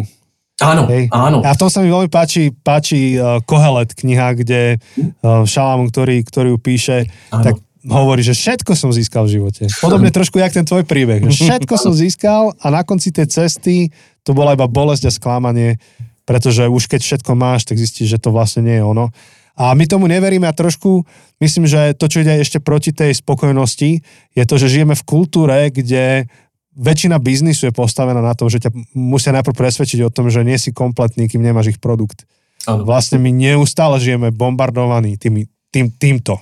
Áno, 0.56 0.88
Hej. 0.88 1.12
áno. 1.12 1.44
A 1.44 1.52
v 1.52 1.60
tom 1.60 1.68
sa 1.68 1.84
mi 1.84 1.92
veľmi 1.92 2.08
páči, 2.08 2.48
páči 2.48 3.20
uh, 3.20 3.44
Kohelet 3.44 3.92
kniha, 3.92 4.32
kde 4.40 4.80
uh, 4.80 5.44
Šalamún, 5.44 5.92
ktorý, 5.92 6.24
ktorý 6.24 6.56
ju 6.56 6.58
píše, 6.58 6.96
áno. 7.28 7.44
tak 7.44 7.54
hovorí, 7.84 8.24
že 8.24 8.32
všetko 8.32 8.72
som 8.72 8.88
získal 8.88 9.28
v 9.28 9.36
živote. 9.36 9.68
Podobne 9.84 10.08
trošku 10.08 10.40
jak 10.40 10.56
ten 10.56 10.64
tvoj 10.64 10.88
príbeh. 10.88 11.28
Všetko 11.28 11.76
som 11.76 11.92
získal 11.92 12.56
a 12.56 12.66
na 12.72 12.82
konci 12.82 13.12
tej 13.12 13.28
cesty 13.28 13.92
to 14.24 14.32
bola 14.32 14.56
iba 14.56 14.66
bolesť 14.66 15.06
a 15.06 15.12
sklamanie, 15.12 15.78
pretože 16.26 16.66
už 16.66 16.88
keď 16.90 17.00
všetko 17.04 17.32
máš, 17.38 17.68
tak 17.68 17.78
zistíš, 17.78 18.16
že 18.16 18.18
to 18.18 18.34
vlastne 18.34 18.66
nie 18.66 18.80
je 18.80 18.84
ono. 18.84 19.14
A 19.56 19.72
my 19.72 19.88
tomu 19.88 20.04
neveríme 20.04 20.44
a 20.44 20.52
trošku 20.52 21.08
myslím, 21.40 21.64
že 21.64 21.96
to, 21.96 22.12
čo 22.12 22.20
ide 22.20 22.44
ešte 22.44 22.60
proti 22.60 22.92
tej 22.92 23.16
spokojnosti, 23.16 24.04
je 24.36 24.44
to, 24.44 24.54
že 24.60 24.68
žijeme 24.68 24.92
v 24.92 25.06
kultúre, 25.08 25.72
kde 25.72 26.28
väčšina 26.76 27.16
biznisu 27.16 27.72
je 27.72 27.74
postavená 27.74 28.20
na 28.20 28.36
tom, 28.36 28.52
že 28.52 28.60
ťa 28.60 28.70
musia 28.92 29.32
najprv 29.32 29.56
presvedčiť 29.56 30.04
o 30.04 30.12
tom, 30.12 30.28
že 30.28 30.44
nie 30.44 30.60
si 30.60 30.76
kompletný, 30.76 31.24
kým 31.24 31.40
nemáš 31.40 31.72
ich 31.72 31.80
produkt. 31.80 32.28
Ano. 32.68 32.84
Vlastne 32.84 33.16
my 33.16 33.32
neustále 33.32 33.96
žijeme 33.96 34.28
bombardovaní 34.28 35.16
tými, 35.16 35.48
tým, 35.72 35.88
týmto. 35.88 36.36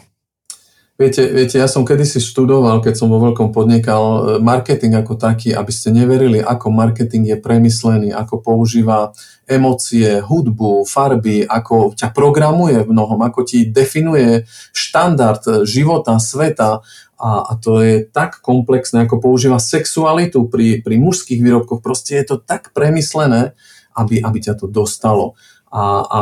Viete, 0.94 1.26
viete, 1.26 1.58
ja 1.58 1.66
som 1.66 1.82
kedysi 1.82 2.22
študoval, 2.22 2.78
keď 2.78 2.94
som 2.94 3.10
vo 3.10 3.18
veľkom 3.18 3.50
podnikal, 3.50 4.02
e, 4.06 4.18
marketing 4.38 4.94
ako 4.94 5.18
taký, 5.18 5.50
aby 5.50 5.74
ste 5.74 5.90
neverili, 5.90 6.38
ako 6.38 6.70
marketing 6.70 7.34
je 7.34 7.36
premyslený, 7.42 8.14
ako 8.14 8.38
používa 8.38 9.10
emócie, 9.42 10.22
hudbu, 10.22 10.86
farby, 10.86 11.42
ako 11.50 11.98
ťa 11.98 12.14
programuje 12.14 12.86
v 12.86 12.94
mnohom, 12.94 13.26
ako 13.26 13.42
ti 13.42 13.66
definuje 13.66 14.46
štandard 14.70 15.42
e, 15.50 15.52
života, 15.66 16.14
sveta 16.22 16.86
a, 17.18 17.30
a 17.42 17.52
to 17.58 17.82
je 17.82 18.06
tak 18.06 18.38
komplexné, 18.38 19.10
ako 19.10 19.18
používa 19.18 19.58
sexualitu 19.58 20.46
pri, 20.46 20.78
pri 20.78 20.94
mužských 21.02 21.42
výrobkoch. 21.42 21.82
Proste 21.82 22.22
je 22.22 22.30
to 22.30 22.36
tak 22.38 22.70
premyslené, 22.70 23.58
aby, 23.98 24.22
aby 24.22 24.38
ťa 24.38 24.62
to 24.62 24.70
dostalo. 24.70 25.34
A, 25.74 26.06
a 26.06 26.20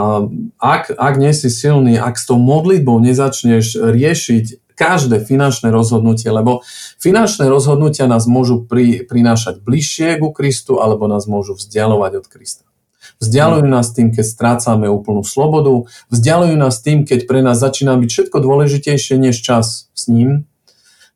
ak, 0.64 0.96
ak 0.96 1.14
nie 1.20 1.36
si 1.36 1.52
silný, 1.52 2.00
ak 2.00 2.16
s 2.16 2.24
tou 2.24 2.40
modlitbou 2.40 2.96
nezačneš 3.04 3.76
riešiť 3.84 4.61
každé 4.74 5.22
finančné 5.22 5.70
rozhodnutie, 5.70 6.28
lebo 6.28 6.64
finančné 6.98 7.46
rozhodnutia 7.46 8.10
nás 8.10 8.26
môžu 8.26 8.64
pri, 8.64 9.06
prinášať 9.06 9.62
bližšie 9.62 10.18
ku 10.18 10.34
Kristu 10.34 10.82
alebo 10.82 11.06
nás 11.06 11.30
môžu 11.30 11.54
vzdialovať 11.54 12.12
od 12.22 12.26
Krista. 12.26 12.64
Vzdialujú 13.22 13.70
nás 13.70 13.94
tým, 13.94 14.10
keď 14.10 14.26
strácame 14.26 14.90
úplnú 14.90 15.22
slobodu, 15.22 15.86
vzdialujú 16.10 16.58
nás 16.58 16.82
tým, 16.82 17.06
keď 17.06 17.30
pre 17.30 17.38
nás 17.38 17.62
začína 17.62 17.94
byť 17.94 18.10
všetko 18.10 18.38
dôležitejšie 18.42 19.14
než 19.14 19.38
čas 19.38 19.86
s 19.94 20.10
ním. 20.10 20.50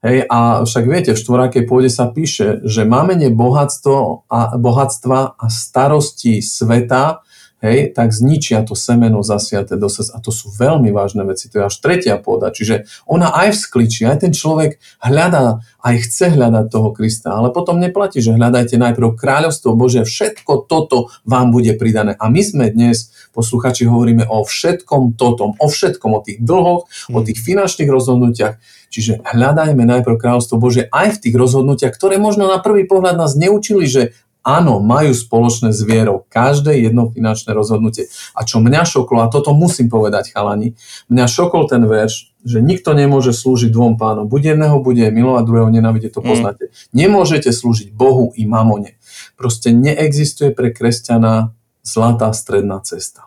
Hej, 0.06 0.28
a 0.30 0.62
však 0.62 0.84
viete, 0.86 1.10
v 1.16 1.18
štvorákej 1.18 1.66
pôde 1.66 1.90
sa 1.90 2.06
píše, 2.06 2.62
že 2.62 2.86
máme 2.86 3.18
bohatstvo 3.18 4.28
a, 4.30 4.54
bohatstva 4.54 5.34
a 5.34 5.46
starosti 5.50 6.38
sveta, 6.46 7.25
hej, 7.64 7.92
tak 7.96 8.12
zničia 8.12 8.62
to 8.64 8.76
semeno 8.76 9.24
zasiate 9.24 9.80
do 9.80 9.88
srdca. 9.88 10.16
A 10.16 10.22
to 10.22 10.28
sú 10.28 10.52
veľmi 10.52 10.92
vážne 10.92 11.24
veci, 11.24 11.48
to 11.48 11.60
je 11.60 11.68
až 11.68 11.76
tretia 11.80 12.20
pôda. 12.20 12.52
Čiže 12.52 12.84
ona 13.08 13.32
aj 13.32 13.56
vzkličí, 13.56 14.04
aj 14.04 14.28
ten 14.28 14.32
človek 14.36 14.76
hľadá, 15.00 15.64
aj 15.80 15.94
chce 16.04 16.26
hľadať 16.36 16.66
toho 16.68 16.88
Krista, 16.92 17.32
ale 17.32 17.54
potom 17.54 17.80
neplatí, 17.80 18.20
že 18.20 18.36
hľadajte 18.36 18.76
najprv 18.76 19.16
kráľovstvo 19.16 19.72
Bože, 19.72 20.04
všetko 20.04 20.68
toto 20.68 21.08
vám 21.24 21.54
bude 21.54 21.72
pridané. 21.78 22.12
A 22.20 22.28
my 22.28 22.42
sme 22.44 22.66
dnes, 22.68 23.14
posluchači, 23.32 23.88
hovoríme 23.88 24.28
o 24.28 24.44
všetkom 24.44 25.16
totom, 25.16 25.56
o 25.56 25.66
všetkom, 25.68 26.10
o 26.12 26.20
tých 26.20 26.38
dlhoch, 26.44 26.88
o 27.12 27.18
tých 27.24 27.40
finančných 27.40 27.88
rozhodnutiach. 27.88 28.60
Čiže 28.86 29.26
hľadajme 29.26 29.82
najprv 29.82 30.16
kráľovstvo 30.16 30.56
Bože 30.56 30.88
aj 30.88 31.18
v 31.18 31.20
tých 31.28 31.34
rozhodnutiach, 31.36 31.92
ktoré 31.92 32.16
možno 32.16 32.48
na 32.48 32.62
prvý 32.62 32.86
pohľad 32.86 33.18
nás 33.18 33.34
neučili, 33.34 33.84
že 33.84 34.16
áno, 34.46 34.78
majú 34.78 35.10
spoločné 35.10 35.74
s 35.74 35.82
vierou. 35.82 36.22
Každé 36.30 36.78
jedno 36.78 37.10
finančné 37.10 37.50
rozhodnutie. 37.50 38.06
A 38.38 38.46
čo 38.46 38.62
mňa 38.62 38.86
šoklo, 38.86 39.26
a 39.26 39.26
toto 39.26 39.50
musím 39.50 39.90
povedať, 39.90 40.30
chalani, 40.30 40.78
mňa 41.10 41.26
šokol 41.26 41.66
ten 41.66 41.82
verš, 41.82 42.30
že 42.46 42.62
nikto 42.62 42.94
nemôže 42.94 43.34
slúžiť 43.34 43.74
dvom 43.74 43.98
pánom. 43.98 44.30
Buď 44.30 44.54
jedného 44.54 44.78
bude 44.78 45.02
milovať, 45.02 45.42
druhého 45.42 45.70
nenávidieť, 45.74 46.14
to 46.14 46.22
mm. 46.22 46.28
poznáte. 46.30 46.64
Mm. 46.70 46.72
Nemôžete 46.94 47.50
slúžiť 47.50 47.90
Bohu 47.90 48.30
i 48.38 48.46
mamone. 48.46 48.94
Proste 49.34 49.74
neexistuje 49.74 50.54
pre 50.54 50.70
kresťana 50.70 51.50
zlatá 51.82 52.30
stredná 52.30 52.78
cesta. 52.86 53.26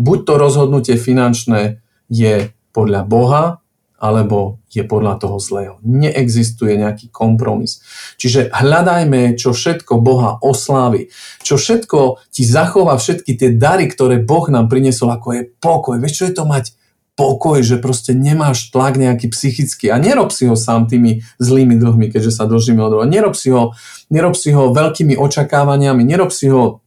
Buď 0.00 0.18
to 0.24 0.34
rozhodnutie 0.40 0.96
finančné 0.96 1.84
je 2.08 2.50
podľa 2.72 3.04
Boha, 3.06 3.63
alebo 4.04 4.60
je 4.68 4.84
podľa 4.84 5.16
toho 5.16 5.40
zlého. 5.40 5.74
Neexistuje 5.80 6.76
nejaký 6.76 7.08
kompromis. 7.08 7.80
Čiže 8.20 8.52
hľadajme, 8.52 9.32
čo 9.40 9.56
všetko 9.56 9.96
Boha 10.04 10.36
oslávi, 10.44 11.08
čo 11.40 11.56
všetko 11.56 12.20
ti 12.28 12.44
zachová 12.44 13.00
všetky 13.00 13.32
tie 13.32 13.50
dary, 13.56 13.88
ktoré 13.88 14.20
Boh 14.20 14.44
nám 14.52 14.68
priniesol, 14.68 15.08
ako 15.08 15.28
je 15.32 15.42
pokoj. 15.56 15.96
Vieš, 15.96 16.14
čo 16.20 16.24
je 16.28 16.34
to 16.36 16.44
mať 16.44 16.76
pokoj, 17.14 17.62
že 17.62 17.80
proste 17.80 18.12
nemáš 18.12 18.74
tlak 18.74 19.00
nejaký 19.00 19.30
psychický 19.32 19.88
a 19.88 19.96
nerob 19.96 20.34
si 20.34 20.50
ho 20.50 20.58
sám 20.58 20.90
tými 20.90 21.24
zlými 21.40 21.78
dlhmi, 21.78 22.10
keďže 22.12 22.42
sa 22.42 22.44
dlžíme 22.44 22.82
od. 22.84 23.06
Nerob 23.08 23.38
si 23.38 23.54
ho, 23.54 23.72
nerob 24.10 24.34
si 24.36 24.50
ho 24.52 24.74
veľkými 24.74 25.16
očakávaniami, 25.16 26.02
nerob 26.04 26.34
si 26.34 26.50
ho 26.50 26.83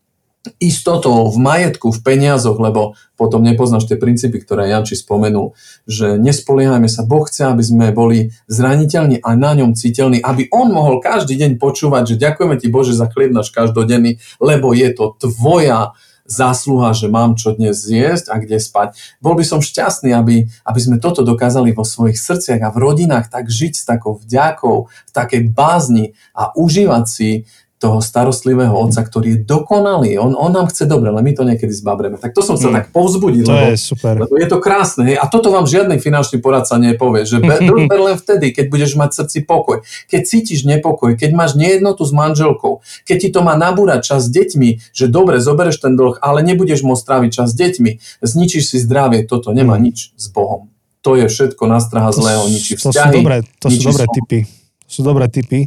istotou 0.57 1.27
v 1.29 1.37
majetku, 1.39 1.91
v 1.91 1.99
peniazoch, 2.03 2.57
lebo 2.57 2.95
potom 3.17 3.41
nepoznáš 3.41 3.89
tie 3.89 3.97
princípy, 3.97 4.39
ktoré 4.41 4.69
Janči 4.69 4.93
spomenul, 4.93 5.57
že 5.89 6.21
nespoliehajme 6.21 6.85
sa, 6.85 7.07
Boh 7.07 7.25
chce, 7.25 7.49
aby 7.49 7.63
sme 7.65 7.85
boli 7.89 8.31
zraniteľní 8.45 9.19
a 9.25 9.33
na 9.33 9.57
ňom 9.57 9.73
citeľní, 9.73 10.21
aby 10.21 10.47
on 10.53 10.69
mohol 10.69 11.01
každý 11.01 11.35
deň 11.35 11.57
počúvať, 11.57 12.15
že 12.15 12.21
ďakujeme 12.21 12.55
ti 12.61 12.67
Bože 12.69 12.93
za 12.93 13.09
chlieb 13.09 13.33
náš 13.33 13.49
každodenný, 13.49 14.21
lebo 14.37 14.71
je 14.71 14.89
to 14.93 15.17
tvoja 15.17 15.97
zásluha, 16.27 16.91
že 16.91 17.07
mám 17.07 17.39
čo 17.39 17.55
dnes 17.55 17.79
zjesť 17.79 18.29
a 18.29 18.35
kde 18.37 18.59
spať. 18.59 18.99
Bol 19.23 19.39
by 19.39 19.47
som 19.47 19.63
šťastný, 19.63 20.11
aby, 20.11 20.51
aby 20.67 20.79
sme 20.83 20.99
toto 20.99 21.23
dokázali 21.23 21.71
vo 21.71 21.87
svojich 21.87 22.19
srdciach 22.19 22.61
a 22.61 22.73
v 22.75 22.77
rodinách 22.83 23.31
tak 23.31 23.47
žiť 23.47 23.73
s 23.73 23.87
takou 23.87 24.19
vďakou, 24.19 24.91
v 24.91 25.11
takej 25.15 25.41
bázni 25.55 26.13
a 26.35 26.51
užívať 26.53 27.05
si 27.07 27.47
toho 27.78 28.01
starostlivého 28.01 28.73
otca, 28.73 29.05
ktorý 29.05 29.38
je 29.38 29.39
dokonalý. 29.45 30.17
On, 30.17 30.34
on 30.34 30.49
nám 30.49 30.65
chce 30.73 30.89
dobre, 30.89 31.13
ale 31.13 31.21
my 31.21 31.32
to 31.38 31.45
niekedy 31.45 31.69
zbabreme. 31.69 32.17
Tak 32.17 32.34
to 32.34 32.41
som 32.41 32.57
chcel 32.57 32.73
mm. 32.73 32.78
tak 32.82 32.86
povzbudiť, 32.89 33.45
to 33.45 33.53
lebo, 33.53 33.67
je, 33.69 33.78
super. 33.78 34.13
lebo 34.17 34.34
je 34.34 34.47
to 34.49 34.57
krásne. 34.57 35.13
Hej? 35.13 35.21
A 35.21 35.30
toto 35.30 35.53
vám 35.53 35.69
žiadny 35.69 36.01
finančný 36.01 36.41
poradca 36.41 36.73
nepovie, 36.82 37.30
že 37.30 37.38
ber 37.91 38.01
len 38.01 38.17
vtedy, 38.17 38.49
keď 38.49 38.65
budeš 38.73 38.97
mať 38.97 39.21
srdci 39.21 39.45
pokoj. 39.45 39.86
Keď 40.09 40.21
cítiš 40.25 40.65
nepokoj, 40.65 41.13
keď 41.13 41.38
máš 41.38 41.53
nejednotu 41.53 42.01
s 42.01 42.09
manželkou, 42.17 42.82
keď 43.05 43.17
ti 43.21 43.30
to 43.30 43.45
má 43.45 43.53
nabúrať 43.53 44.09
čas 44.09 44.25
s 44.25 44.34
deťmi, 44.34 44.89
že 44.89 45.05
dobre, 45.05 45.38
zobereš 45.38 45.78
ten 45.78 45.93
dlh, 45.93 46.17
ale 46.17 46.41
nebudeš 46.41 46.82
môcť 46.82 47.03
tráviť 47.05 47.30
čas 47.30 47.53
s 47.53 47.55
deťmi, 47.61 48.25
zničíš 48.25 48.73
si 48.73 48.78
zdravie, 48.82 49.21
toto 49.30 49.53
nemá 49.53 49.78
mm. 49.78 49.82
nič 49.86 50.17
s 50.17 50.25
Bohom. 50.34 50.73
To 51.05 51.13
je 51.13 51.30
všetko 51.30 51.69
nastraha 51.69 52.09
zlého, 52.09 52.41
ničí 52.49 52.73
vzťahy. 52.73 52.89
To 52.89 53.13
sú 53.13 53.21
dobré, 53.21 53.38
to 53.61 53.67
sú 53.69 53.82
dobré 53.86 54.05
typy. 54.09 54.39
To 54.82 54.89
sú 54.89 55.01
dobré 55.05 55.25
typy. 55.30 55.59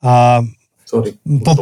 A 0.00 0.42
Sorry. 0.92 1.16
Po, 1.40 1.56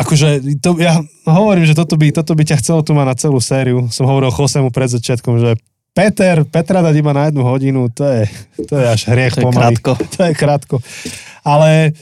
akože, 0.00 0.56
to, 0.56 0.80
ja 0.80 1.04
hovorím, 1.28 1.68
že 1.68 1.76
toto 1.76 2.00
by, 2.00 2.16
toto 2.16 2.32
by 2.32 2.48
ťa 2.48 2.64
chcelo 2.64 2.80
tu 2.80 2.96
mať 2.96 3.06
na 3.12 3.16
celú 3.20 3.36
sériu. 3.36 3.92
Som 3.92 4.08
hovoril 4.08 4.32
Chosemu 4.32 4.72
pred 4.72 4.88
začiatkom, 4.88 5.36
že 5.36 5.60
Peter, 5.92 6.48
Petra 6.48 6.80
dať 6.80 6.94
iba 6.96 7.12
na 7.12 7.28
jednu 7.28 7.44
hodinu, 7.44 7.92
to 7.92 8.08
je, 8.08 8.24
to 8.64 8.80
je 8.80 8.86
až 8.88 9.12
hriech 9.12 9.36
to 9.36 9.44
pomaly. 9.44 9.76
Je 9.76 9.84
krátko. 9.84 9.92
To 10.16 10.20
je 10.24 10.32
krátko. 10.32 10.76
Ale 11.44 11.92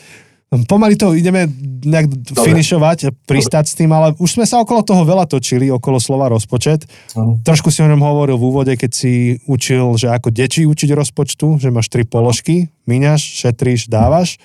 pomaly 0.71 0.95
to 0.95 1.19
ideme 1.19 1.51
nejak 1.83 2.07
Dobre. 2.07 2.47
finišovať, 2.47 3.27
pristať 3.27 3.67
Dobre. 3.67 3.73
s 3.75 3.79
tým, 3.83 3.91
ale 3.91 4.09
už 4.23 4.39
sme 4.39 4.47
sa 4.47 4.63
okolo 4.63 4.87
toho 4.87 5.03
veľa 5.03 5.27
točili, 5.27 5.67
okolo 5.75 5.99
slova 5.99 6.31
rozpočet. 6.31 6.87
Uh-huh. 7.17 7.43
Trošku 7.43 7.75
si 7.75 7.83
o 7.83 7.91
ňom 7.91 7.99
hovoril 7.99 8.39
v 8.39 8.47
úvode, 8.47 8.73
keď 8.79 8.91
si 8.95 9.43
učil, 9.51 9.99
že 9.99 10.15
ako 10.15 10.31
deti 10.31 10.63
učiť 10.63 10.95
rozpočtu, 10.95 11.59
že 11.59 11.75
máš 11.75 11.91
tri 11.91 12.07
položky, 12.07 12.71
míňaš, 12.87 13.21
šetríš, 13.45 13.91
dávaš. 13.91 14.39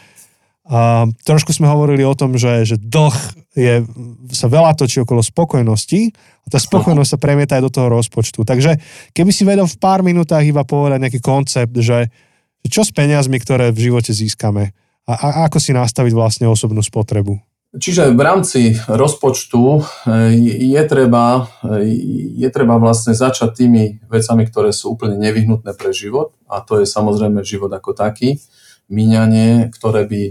A 0.64 1.12
trošku 1.28 1.52
sme 1.52 1.68
hovorili 1.68 2.08
o 2.08 2.16
tom, 2.16 2.40
že, 2.40 2.64
že 2.64 2.80
dlh 2.80 3.16
je, 3.52 3.84
sa 4.32 4.48
veľa 4.48 4.80
točí 4.80 5.04
okolo 5.04 5.20
spokojnosti 5.20 6.16
a 6.16 6.48
tá 6.48 6.56
spokojnosť 6.56 7.10
sa 7.12 7.20
premieta 7.20 7.60
aj 7.60 7.68
do 7.68 7.72
toho 7.72 7.92
rozpočtu. 7.92 8.48
Takže 8.48 8.80
keby 9.12 9.32
si 9.36 9.44
vedel 9.44 9.68
v 9.68 9.80
pár 9.80 10.08
minútach 10.08 10.40
iba 10.40 10.64
povedať 10.64 11.04
nejaký 11.04 11.20
koncept, 11.20 11.76
že, 11.76 12.08
že 12.64 12.68
čo 12.72 12.88
s 12.88 12.96
peniazmi, 12.96 13.44
ktoré 13.44 13.76
v 13.76 13.92
živote 13.92 14.16
získame 14.16 14.72
a, 15.04 15.14
a 15.14 15.28
ako 15.52 15.60
si 15.60 15.76
nastaviť 15.76 16.14
vlastne 16.16 16.48
osobnú 16.48 16.80
spotrebu. 16.80 17.36
Čiže 17.74 18.14
v 18.14 18.22
rámci 18.22 18.78
rozpočtu 18.86 19.62
e, 19.66 19.82
je 20.78 20.82
treba, 20.86 21.50
e, 21.66 21.90
je 22.38 22.50
treba 22.54 22.78
vlastne 22.78 23.18
začať 23.18 23.66
tými 23.66 23.98
vecami, 24.06 24.46
ktoré 24.46 24.70
sú 24.70 24.94
úplne 24.94 25.18
nevyhnutné 25.18 25.74
pre 25.74 25.90
život 25.90 26.38
a 26.46 26.62
to 26.62 26.80
je 26.80 26.86
samozrejme 26.86 27.42
život 27.42 27.74
ako 27.74 27.98
taký 27.98 28.38
míňanie, 28.90 29.72
ktoré 29.72 30.08
by, 30.08 30.22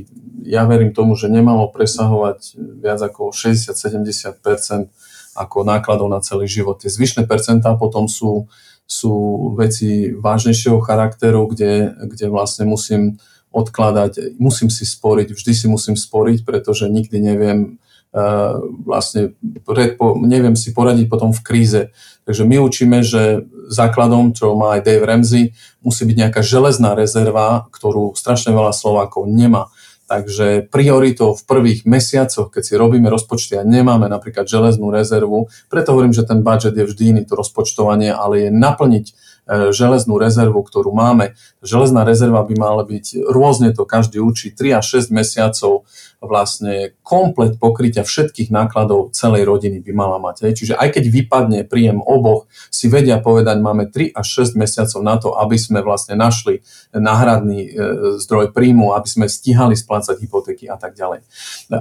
ja 0.44 0.64
verím 0.68 0.92
tomu, 0.92 1.16
že 1.16 1.32
nemalo 1.32 1.70
presahovať 1.70 2.56
viac 2.58 3.00
ako 3.00 3.32
60-70% 3.32 4.92
ako 5.32 5.64
nákladov 5.64 6.12
na 6.12 6.20
celý 6.20 6.44
život. 6.44 6.80
Tie 6.80 6.92
zvyšné 6.92 7.24
percentá 7.24 7.72
potom 7.74 8.04
sú, 8.04 8.52
sú 8.84 9.12
veci 9.56 10.12
vážnejšieho 10.12 10.76
charakteru, 10.84 11.48
kde, 11.48 11.96
kde 11.96 12.26
vlastne 12.28 12.68
musím 12.68 13.16
odkladať, 13.52 14.36
musím 14.40 14.72
si 14.72 14.88
sporiť, 14.88 15.32
vždy 15.32 15.52
si 15.52 15.66
musím 15.68 15.96
sporiť, 15.96 16.44
pretože 16.44 16.88
nikdy 16.88 17.20
neviem, 17.20 17.76
vlastne 18.84 19.32
predpo, 19.64 20.20
neviem 20.20 20.52
si 20.52 20.76
poradiť 20.76 21.08
potom 21.08 21.32
v 21.32 21.40
kríze. 21.40 21.82
Takže 22.28 22.44
my 22.44 22.60
učíme, 22.60 23.00
že 23.00 23.48
základom, 23.72 24.36
čo 24.36 24.52
má 24.52 24.76
aj 24.76 24.84
Dave 24.84 25.08
Ramsey, 25.08 25.56
musí 25.80 26.04
byť 26.04 26.16
nejaká 26.28 26.40
železná 26.44 26.92
rezerva, 26.92 27.66
ktorú 27.72 28.12
strašne 28.14 28.52
veľa 28.52 28.76
Slovákov 28.76 29.26
nemá. 29.26 29.72
Takže 30.12 30.68
prioritou 30.68 31.32
v 31.32 31.42
prvých 31.48 31.88
mesiacoch, 31.88 32.52
keď 32.52 32.62
si 32.68 32.74
robíme 32.76 33.08
rozpočty 33.08 33.56
a 33.56 33.64
nemáme 33.64 34.12
napríklad 34.12 34.44
železnú 34.44 34.92
rezervu, 34.92 35.48
preto 35.72 35.96
hovorím, 35.96 36.12
že 36.12 36.28
ten 36.28 36.44
budget 36.44 36.76
je 36.76 36.84
vždy 36.84 37.02
iný, 37.16 37.22
to 37.24 37.32
rozpočtovanie, 37.32 38.12
ale 38.12 38.44
je 38.44 38.50
naplniť 38.52 39.06
železnú 39.48 40.22
rezervu, 40.22 40.62
ktorú 40.62 40.94
máme. 40.94 41.34
Železná 41.60 42.06
rezerva 42.06 42.46
by 42.46 42.54
mala 42.54 42.82
byť, 42.86 43.26
rôzne 43.26 43.74
to 43.74 43.82
každý 43.82 44.22
učí, 44.22 44.54
3 44.54 44.78
až 44.78 45.02
6 45.02 45.10
mesiacov 45.10 45.82
vlastne 46.22 46.94
komplet 47.02 47.58
pokrytia 47.58 48.06
všetkých 48.06 48.54
nákladov 48.54 49.10
celej 49.10 49.42
rodiny 49.42 49.82
by 49.82 49.92
mala 49.92 50.22
mať. 50.22 50.54
Čiže 50.54 50.78
aj 50.78 50.94
keď 50.94 51.04
vypadne 51.10 51.60
príjem 51.66 51.98
oboch, 51.98 52.46
si 52.70 52.86
vedia 52.86 53.18
povedať, 53.18 53.58
máme 53.58 53.90
3 53.90 54.14
až 54.14 54.46
6 54.46 54.54
mesiacov 54.54 55.00
na 55.02 55.18
to, 55.18 55.34
aby 55.34 55.58
sme 55.58 55.82
vlastne 55.82 56.14
našli 56.14 56.62
náhradný 56.94 57.60
e, 57.66 57.70
zdroj 58.22 58.54
príjmu, 58.54 58.94
aby 58.94 59.08
sme 59.10 59.26
stíhali 59.26 59.74
splácať 59.74 60.22
hypotéky 60.22 60.70
a 60.70 60.78
tak 60.78 60.94
ďalej. 60.94 61.26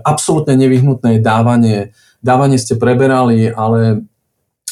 Absolútne 0.02 0.58
nevyhnutné 0.58 1.18
je 1.18 1.22
dávanie 1.22 1.80
Dávanie 2.22 2.62
ste 2.62 2.78
preberali, 2.78 3.50
ale 3.50 4.06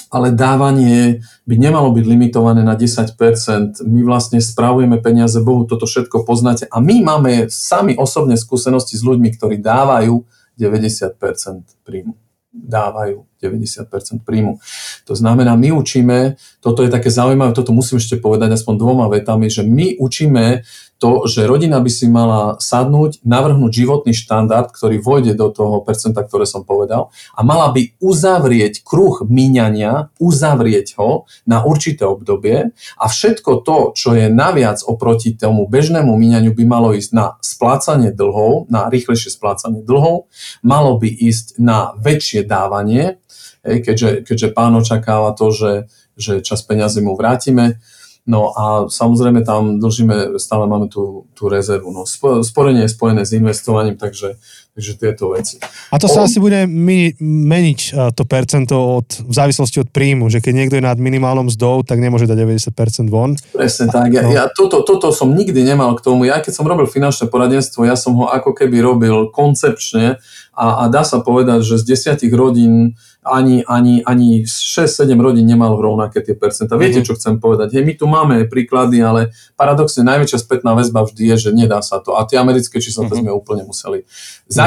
ale 0.10 0.34
dávanie 0.34 1.22
by 1.46 1.56
nemalo 1.56 1.94
byť 1.94 2.06
limitované 2.06 2.66
na 2.66 2.74
10%. 2.74 3.86
My 3.86 4.02
vlastne 4.02 4.42
spravujeme 4.42 4.98
peniaze 5.00 5.38
Bohu, 5.42 5.70
toto 5.70 5.86
všetko 5.86 6.26
poznáte 6.26 6.66
a 6.70 6.82
my 6.82 7.06
máme 7.06 7.48
sami 7.54 7.94
osobné 7.94 8.36
skúsenosti 8.36 8.98
s 8.98 9.06
ľuďmi, 9.06 9.30
ktorí 9.38 9.62
dávajú 9.62 10.26
90% 10.58 11.86
príjmu. 11.86 12.18
Dávajú 12.50 13.30
90% 13.38 14.26
príjmu. 14.26 14.58
To 15.06 15.14
znamená, 15.14 15.54
my 15.54 15.70
učíme, 15.72 16.36
toto 16.60 16.82
je 16.82 16.90
také 16.90 17.14
zaujímavé, 17.14 17.54
toto 17.54 17.72
musím 17.72 18.02
ešte 18.02 18.18
povedať 18.18 18.58
aspoň 18.58 18.74
dvoma 18.76 19.06
vetami, 19.08 19.48
že 19.48 19.62
my 19.62 20.02
učíme 20.02 20.66
to, 21.00 21.24
že 21.26 21.48
rodina 21.48 21.80
by 21.80 21.88
si 21.88 22.12
mala 22.12 22.60
sadnúť, 22.60 23.24
navrhnúť 23.24 23.72
životný 23.72 24.12
štandard, 24.12 24.68
ktorý 24.70 25.00
vojde 25.00 25.34
do 25.34 25.48
toho 25.48 25.80
percenta, 25.80 26.28
ktoré 26.28 26.44
som 26.44 26.68
povedal 26.68 27.10
a 27.34 27.42
mala 27.42 27.72
by 27.72 27.96
uzavrieť 28.04 28.84
kruh 28.84 29.24
míňania, 29.24 30.12
uzavrieť 30.20 31.00
ho 31.00 31.24
na 31.48 31.64
určité 31.64 32.04
obdobie 32.04 32.76
a 33.00 33.06
všetko 33.08 33.64
to, 33.64 33.96
čo 33.96 34.12
je 34.14 34.28
naviac 34.28 34.84
oproti 34.84 35.34
tomu 35.40 35.66
bežnému 35.72 36.12
míňaniu 36.12 36.52
by 36.52 36.64
malo 36.68 36.92
ísť 36.92 37.12
na 37.16 37.40
splácanie 37.40 38.12
dlhov, 38.12 38.68
na 38.68 38.92
rýchlejšie 38.92 39.32
splácanie 39.32 39.82
dlhov, 39.88 40.28
malo 40.62 41.00
by 41.00 41.08
ísť 41.08 41.64
na 41.64 41.96
väčšie 41.96 42.44
dávanie, 42.44 43.24
keďže, 43.64 44.28
keďže 44.28 44.52
pán 44.52 44.76
očakáva 44.76 45.32
to, 45.32 45.52
že, 45.56 45.74
že 46.20 46.34
čas 46.44 46.60
peniazy 46.68 47.00
mu 47.00 47.16
vrátime, 47.16 47.80
No 48.30 48.54
a 48.54 48.86
samozrejme 48.86 49.42
tam 49.42 49.82
dlžíme, 49.82 50.38
stále 50.38 50.70
máme 50.70 50.86
tú, 50.86 51.26
tú 51.34 51.50
rezervu. 51.50 51.90
No, 51.90 52.06
sporenie 52.46 52.86
je 52.86 52.94
spojené 52.94 53.26
s 53.26 53.34
investovaním, 53.34 53.98
takže, 53.98 54.38
takže 54.80 54.96
tieto 54.96 55.36
veci. 55.36 55.60
A 55.92 56.00
to 56.00 56.08
sa 56.08 56.24
asi 56.24 56.40
bude 56.40 56.64
meniť 57.20 58.16
to 58.16 58.24
percento 58.24 59.04
od, 59.04 59.28
v 59.28 59.34
závislosti 59.36 59.84
od 59.84 59.92
príjmu, 59.92 60.32
že 60.32 60.40
keď 60.40 60.54
niekto 60.56 60.80
je 60.80 60.88
nad 60.88 60.96
minimálnom 60.96 61.52
mzdou, 61.52 61.84
tak 61.84 62.00
nemôže 62.00 62.32
dať 62.32 62.72
90% 62.72 63.12
von. 63.12 63.36
Presne 63.52 63.92
tak. 63.92 64.16
Ja, 64.16 64.24
no. 64.24 64.32
ja 64.32 64.48
toto, 64.48 64.88
toto 64.88 65.12
som 65.12 65.36
nikdy 65.36 65.68
nemal 65.68 66.00
k 66.00 66.08
tomu. 66.08 66.24
Ja 66.32 66.40
keď 66.40 66.56
som 66.56 66.64
robil 66.64 66.88
finančné 66.88 67.28
poradenstvo, 67.28 67.84
ja 67.84 68.00
som 68.00 68.16
ho 68.16 68.32
ako 68.32 68.56
keby 68.56 68.80
robil 68.80 69.28
koncepčne 69.36 70.24
a, 70.56 70.88
a 70.88 70.92
dá 70.92 71.04
sa 71.04 71.20
povedať, 71.20 71.60
že 71.68 71.84
z 71.84 71.84
desiatich 71.92 72.32
rodín 72.32 72.96
ani, 73.24 73.64
ani, 73.68 74.00
ani 74.04 74.48
6-7 74.48 75.12
rodín 75.20 75.44
nemalo 75.44 75.76
rovnaké 75.76 76.24
tie 76.24 76.40
percentá. 76.40 76.80
Viete, 76.80 77.04
mhm. 77.04 77.06
čo 77.06 77.14
chcem 77.20 77.36
povedať? 77.38 77.76
Hej, 77.76 77.84
my 77.84 77.94
tu 77.96 78.06
máme 78.08 78.36
príklady, 78.48 79.04
ale 79.04 79.36
paradoxne 79.60 80.08
najväčšia 80.08 80.40
spätná 80.40 80.72
väzba 80.74 81.04
vždy 81.04 81.36
je, 81.36 81.48
že 81.48 81.50
nedá 81.52 81.84
sa 81.84 82.00
to. 82.00 82.16
A 82.16 82.24
tie 82.24 82.40
americké 82.40 82.80
čísla 82.80 83.06
uh-huh. 83.06 83.20
sme 83.20 83.32
úplne 83.32 83.68
museli. 83.68 84.08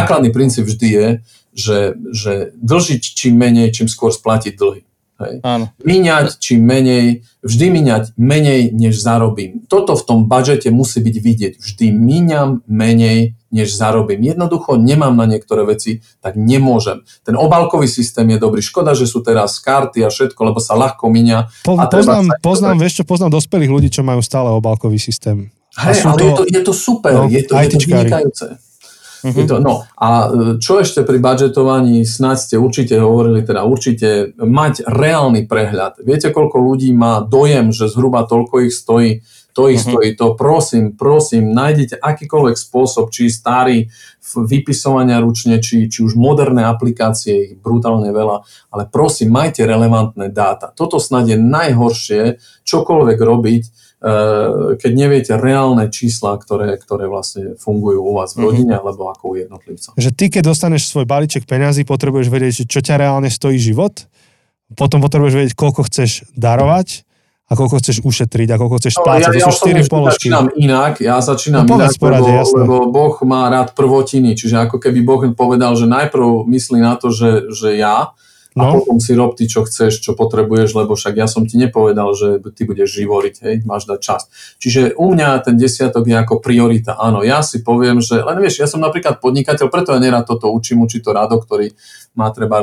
Základný 0.05 0.31
princíp 0.35 0.67
vždy 0.67 0.89
je, 0.89 1.07
že, 1.53 1.79
že 2.11 2.33
dlžiť 2.59 3.03
čím 3.03 3.37
menej, 3.37 3.71
čím 3.73 3.89
skôr 3.89 4.11
splatiť 4.11 4.55
dlhy. 4.57 4.83
Hej. 5.23 5.35
Áno. 5.47 5.71
Míňať 5.87 6.43
čím 6.43 6.67
menej, 6.67 7.23
vždy 7.47 7.67
míňať 7.71 8.05
menej, 8.19 8.75
než 8.75 8.99
zarobím. 8.99 9.63
Toto 9.71 9.95
v 9.95 10.03
tom 10.03 10.19
budžete 10.27 10.75
musí 10.75 10.99
byť 10.99 11.17
vidieť. 11.23 11.53
Vždy 11.63 11.87
míňam 11.95 12.67
menej, 12.67 13.39
než 13.53 13.71
zarobím. 13.77 14.25
Jednoducho 14.25 14.81
nemám 14.81 15.15
na 15.15 15.29
niektoré 15.29 15.63
veci, 15.63 16.03
tak 16.25 16.35
nemôžem. 16.35 17.05
Ten 17.23 17.39
obalkový 17.39 17.87
systém 17.87 18.27
je 18.35 18.39
dobrý. 18.41 18.65
Škoda, 18.65 18.97
že 18.97 19.07
sú 19.07 19.23
teraz 19.23 19.61
karty 19.63 20.03
a 20.03 20.11
všetko, 20.11 20.41
lebo 20.43 20.59
sa 20.59 20.75
ľahko 20.75 21.07
míňa. 21.07 21.39
Po, 21.63 21.79
a 21.79 21.87
poznám, 21.87 22.33
poznám, 22.43 22.77
vieš 22.81 23.03
čo, 23.03 23.05
poznám 23.07 23.37
dospelých 23.39 23.71
ľudí, 23.71 23.89
čo 23.93 24.03
majú 24.03 24.25
stále 24.25 24.51
obalkový 24.51 24.99
systém. 24.99 25.53
Hej, 25.73 26.05
ale 26.05 26.19
to, 26.19 26.25
je, 26.25 26.33
to, 26.33 26.45
je 26.49 26.61
to 26.69 26.73
super, 26.77 27.13
no, 27.17 27.25
je 27.33 27.49
to, 27.49 27.57
je 27.57 27.69
to 27.73 27.79
vynikajúce. 27.81 28.72
Uh-huh. 29.23 29.39
Je 29.39 29.47
to, 29.47 29.63
no 29.63 29.87
a 29.95 30.09
e, 30.27 30.29
čo 30.59 30.83
ešte 30.83 31.07
pri 31.07 31.23
budžetovaní, 31.23 32.03
snáď 32.03 32.37
ste 32.43 32.57
určite 32.59 32.99
hovorili, 32.99 33.47
teda 33.47 33.63
určite 33.63 34.35
mať 34.35 34.83
reálny 34.87 35.47
prehľad. 35.47 36.03
Viete, 36.03 36.35
koľko 36.35 36.59
ľudí 36.59 36.91
má 36.91 37.23
dojem, 37.23 37.71
že 37.71 37.87
zhruba 37.87 38.27
toľko 38.27 38.67
ich 38.67 38.75
stojí 38.75 39.23
to 39.53 39.69
ich 39.69 39.85
uh-huh. 39.85 40.01
stojí 40.01 40.17
to. 40.17 40.33
Prosím, 40.33 40.97
prosím, 40.97 41.53
nájdete 41.53 42.01
akýkoľvek 42.01 42.57
spôsob, 42.57 43.13
či 43.13 43.29
starý 43.29 43.93
vypisovania 44.33 45.21
ručne, 45.21 45.61
či, 45.61 45.93
či 45.93 46.01
už 46.01 46.17
moderné 46.17 46.65
aplikácie, 46.65 47.53
ich 47.53 47.55
brutálne 47.61 48.09
veľa, 48.09 48.49
ale 48.73 48.83
prosím, 48.89 49.37
majte 49.37 49.69
relevantné 49.69 50.33
dáta. 50.33 50.73
Toto 50.73 50.97
snad 50.97 51.29
je 51.29 51.37
najhoršie, 51.37 52.41
čokoľvek 52.65 53.19
robiť, 53.21 53.63
keď 54.83 54.93
neviete 54.99 55.33
reálne 55.39 55.87
čísla, 55.87 56.35
ktoré, 56.35 56.75
ktoré 56.75 57.07
vlastne 57.07 57.55
fungujú 57.55 58.03
u 58.03 58.13
vás 58.19 58.35
v 58.35 58.43
mhm. 58.43 58.45
rodine 58.45 58.75
mm-hmm. 58.75 58.83
alebo 58.83 59.03
ako 59.15 59.25
u 59.31 59.35
jednotlivca. 59.39 59.89
Že 59.95 60.11
ty, 60.11 60.25
keď 60.27 60.43
dostaneš 60.51 60.91
svoj 60.91 61.07
balíček 61.07 61.47
peňazí, 61.47 61.87
potrebuješ 61.87 62.27
vedieť, 62.27 62.67
čo 62.67 62.83
ťa 62.83 62.99
reálne 62.99 63.31
stojí 63.31 63.63
život, 63.63 64.11
potom 64.75 64.99
potrebuješ 64.99 65.35
vedieť, 65.39 65.55
koľko 65.55 65.87
chceš 65.87 66.27
darovať 66.35 67.07
a 67.47 67.53
koľko 67.53 67.85
chceš 67.85 67.97
ušetriť 68.01 68.49
a 68.49 68.57
koľko 68.57 68.77
chceš 68.81 68.97
splácať. 68.97 69.29
No, 69.29 69.37
ja, 69.37 69.45
to 69.45 69.53
sú 69.53 69.69
ja 69.69 69.85
4 69.85 69.93
položky. 69.93 70.27
začínam 70.33 70.47
inak, 70.57 70.93
ja 71.05 71.17
začínam 71.21 71.69
no, 71.69 71.77
inak, 71.77 71.93
porade, 72.01 72.33
lebo, 72.33 72.57
lebo 72.57 72.77
Boh 72.89 73.15
má 73.29 73.53
rád 73.53 73.77
prvotiny, 73.77 74.33
čiže 74.33 74.57
ako 74.67 74.81
keby 74.81 75.05
Boh 75.05 75.21
povedal, 75.37 75.77
že 75.77 75.85
najprv 75.85 76.49
myslí 76.49 76.81
na 76.81 76.97
to, 76.97 77.13
že, 77.13 77.53
že 77.53 77.77
ja, 77.77 78.17
No. 78.53 78.69
A 78.69 78.77
potom 78.77 79.01
si 79.01 79.17
rob 79.17 79.33
ty, 79.33 79.49
čo 79.49 79.65
chceš, 79.65 80.05
čo 80.05 80.13
potrebuješ, 80.13 80.77
lebo 80.77 80.93
však 80.93 81.17
ja 81.17 81.25
som 81.25 81.49
ti 81.49 81.57
nepovedal, 81.57 82.13
že 82.13 82.37
ty 82.53 82.69
budeš 82.69 83.01
živoriť, 83.01 83.35
hej, 83.49 83.55
máš 83.65 83.89
dať 83.89 84.01
čas. 84.05 84.29
Čiže 84.61 84.93
u 85.01 85.09
mňa 85.09 85.41
ten 85.41 85.57
desiatok 85.57 86.05
je 86.05 86.13
ako 86.13 86.45
priorita. 86.45 87.01
Áno, 87.01 87.25
ja 87.25 87.41
si 87.41 87.65
poviem, 87.65 88.05
že, 88.05 88.21
len 88.21 88.37
vieš, 88.45 88.61
ja 88.61 88.69
som 88.69 88.85
napríklad 88.85 89.25
podnikateľ, 89.25 89.73
preto 89.73 89.97
ja 89.97 90.01
nerad 90.05 90.29
toto 90.29 90.53
učím, 90.53 90.85
učí 90.85 91.01
to 91.01 91.17
Rado, 91.17 91.41
ktorý 91.41 91.73
má 92.13 92.29
treba 92.29 92.61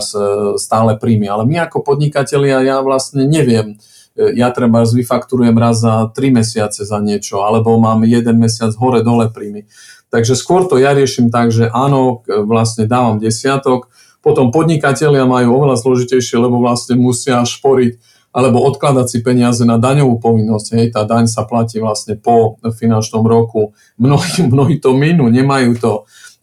stále 0.61 0.93
príjmy. 0.93 1.25
Ale 1.25 1.49
my 1.49 1.65
ako 1.65 1.81
podnikatelia, 1.81 2.61
ja 2.61 2.85
vlastne 2.85 3.25
neviem, 3.25 3.81
ja 4.19 4.53
treba 4.53 4.85
vyfakturujem 4.85 5.57
raz 5.57 5.81
za 5.81 6.11
3 6.11 6.37
mesiace 6.37 6.85
za 6.85 7.01
niečo, 7.01 7.41
alebo 7.41 7.73
mám 7.81 8.05
jeden 8.05 8.37
mesiac 8.37 8.75
hore-dole 8.77 9.33
príjmy. 9.33 9.65
Takže 10.13 10.37
skôr 10.37 10.65
to 10.69 10.77
ja 10.77 10.93
riešim 10.93 11.33
tak, 11.33 11.49
že 11.49 11.69
áno, 11.69 12.21
vlastne 12.25 12.89
dávam 12.89 13.21
desiatok, 13.21 13.89
potom 14.19 14.51
podnikatelia 14.51 15.23
majú 15.23 15.59
oveľa 15.59 15.79
zložitejšie, 15.79 16.35
lebo 16.39 16.59
vlastne 16.59 16.99
musia 16.99 17.39
šporiť 17.43 18.19
alebo 18.29 18.61
odkladať 18.61 19.07
si 19.09 19.17
peniaze 19.25 19.65
na 19.65 19.81
daňovú 19.81 20.21
povinnosť. 20.21 20.67
Hej, 20.77 20.85
tá 20.93 21.01
daň 21.01 21.25
sa 21.25 21.49
platí 21.49 21.81
vlastne 21.81 22.13
po 22.13 22.61
finančnom 22.61 23.25
roku. 23.25 23.73
Mnohí, 23.97 24.45
mnohí 24.53 24.77
to 24.77 24.93
minú, 24.93 25.27
nemajú 25.27 25.71
to. 25.81 25.93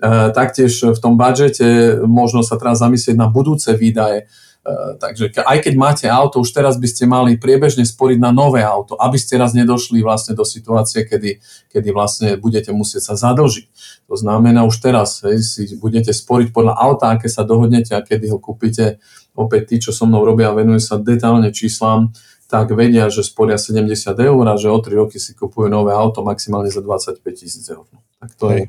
E, 0.03 0.35
taktiež 0.35 0.83
v 0.83 0.99
tom 0.99 1.15
budžete 1.15 2.01
možno 2.05 2.43
sa 2.43 2.59
teraz 2.59 2.83
zamyslieť 2.83 3.15
na 3.15 3.31
budúce 3.31 3.71
výdaje. 3.79 4.27
E, 4.67 4.99
takže 4.99 5.31
aj 5.47 5.59
keď 5.63 5.75
máte 5.79 6.07
auto, 6.11 6.43
už 6.43 6.51
teraz 6.51 6.75
by 6.75 6.91
ste 6.91 7.07
mali 7.07 7.39
priebežne 7.39 7.87
sporiť 7.87 8.19
na 8.19 8.35
nové 8.35 8.67
auto, 8.67 8.99
aby 8.99 9.15
ste 9.15 9.39
raz 9.39 9.55
nedošli 9.55 10.03
vlastne 10.03 10.35
do 10.35 10.43
situácie, 10.43 11.07
kedy, 11.07 11.39
kedy 11.71 11.89
vlastne 11.95 12.35
budete 12.35 12.75
musieť 12.75 13.15
sa 13.15 13.31
zadlžiť. 13.31 13.67
To 14.11 14.19
znamená 14.19 14.67
už 14.67 14.83
teraz 14.83 15.23
hej, 15.23 15.39
si 15.47 15.63
budete 15.79 16.11
sporiť 16.11 16.51
podľa 16.51 16.75
auta, 16.75 17.15
aké 17.15 17.31
sa 17.31 17.47
dohodnete 17.47 17.95
a 17.95 18.03
kedy 18.03 18.27
ho 18.35 18.43
kúpite. 18.43 18.99
Opäť 19.39 19.63
tí, 19.71 19.77
čo 19.79 19.95
so 19.95 20.03
mnou 20.03 20.27
robia 20.27 20.51
a 20.51 20.57
venujú 20.59 20.83
sa 20.83 20.99
detálne 20.99 21.55
číslam, 21.55 22.11
tak 22.51 22.75
vedia, 22.75 23.07
že 23.07 23.23
sporia 23.23 23.59
70 23.59 23.87
eur 24.19 24.45
a 24.51 24.55
že 24.59 24.71
o 24.71 24.79
3 24.79 24.99
roky 24.99 25.19
si 25.23 25.35
kupujú 25.35 25.71
nové 25.71 25.95
auto 25.95 26.27
maximálne 26.27 26.71
za 26.71 26.83
25 26.83 27.23
tisíc 27.39 27.67
eur. 27.71 27.87
Tak 28.19 28.35
to 28.35 28.51
Hej. 28.51 28.59
je 28.59 28.65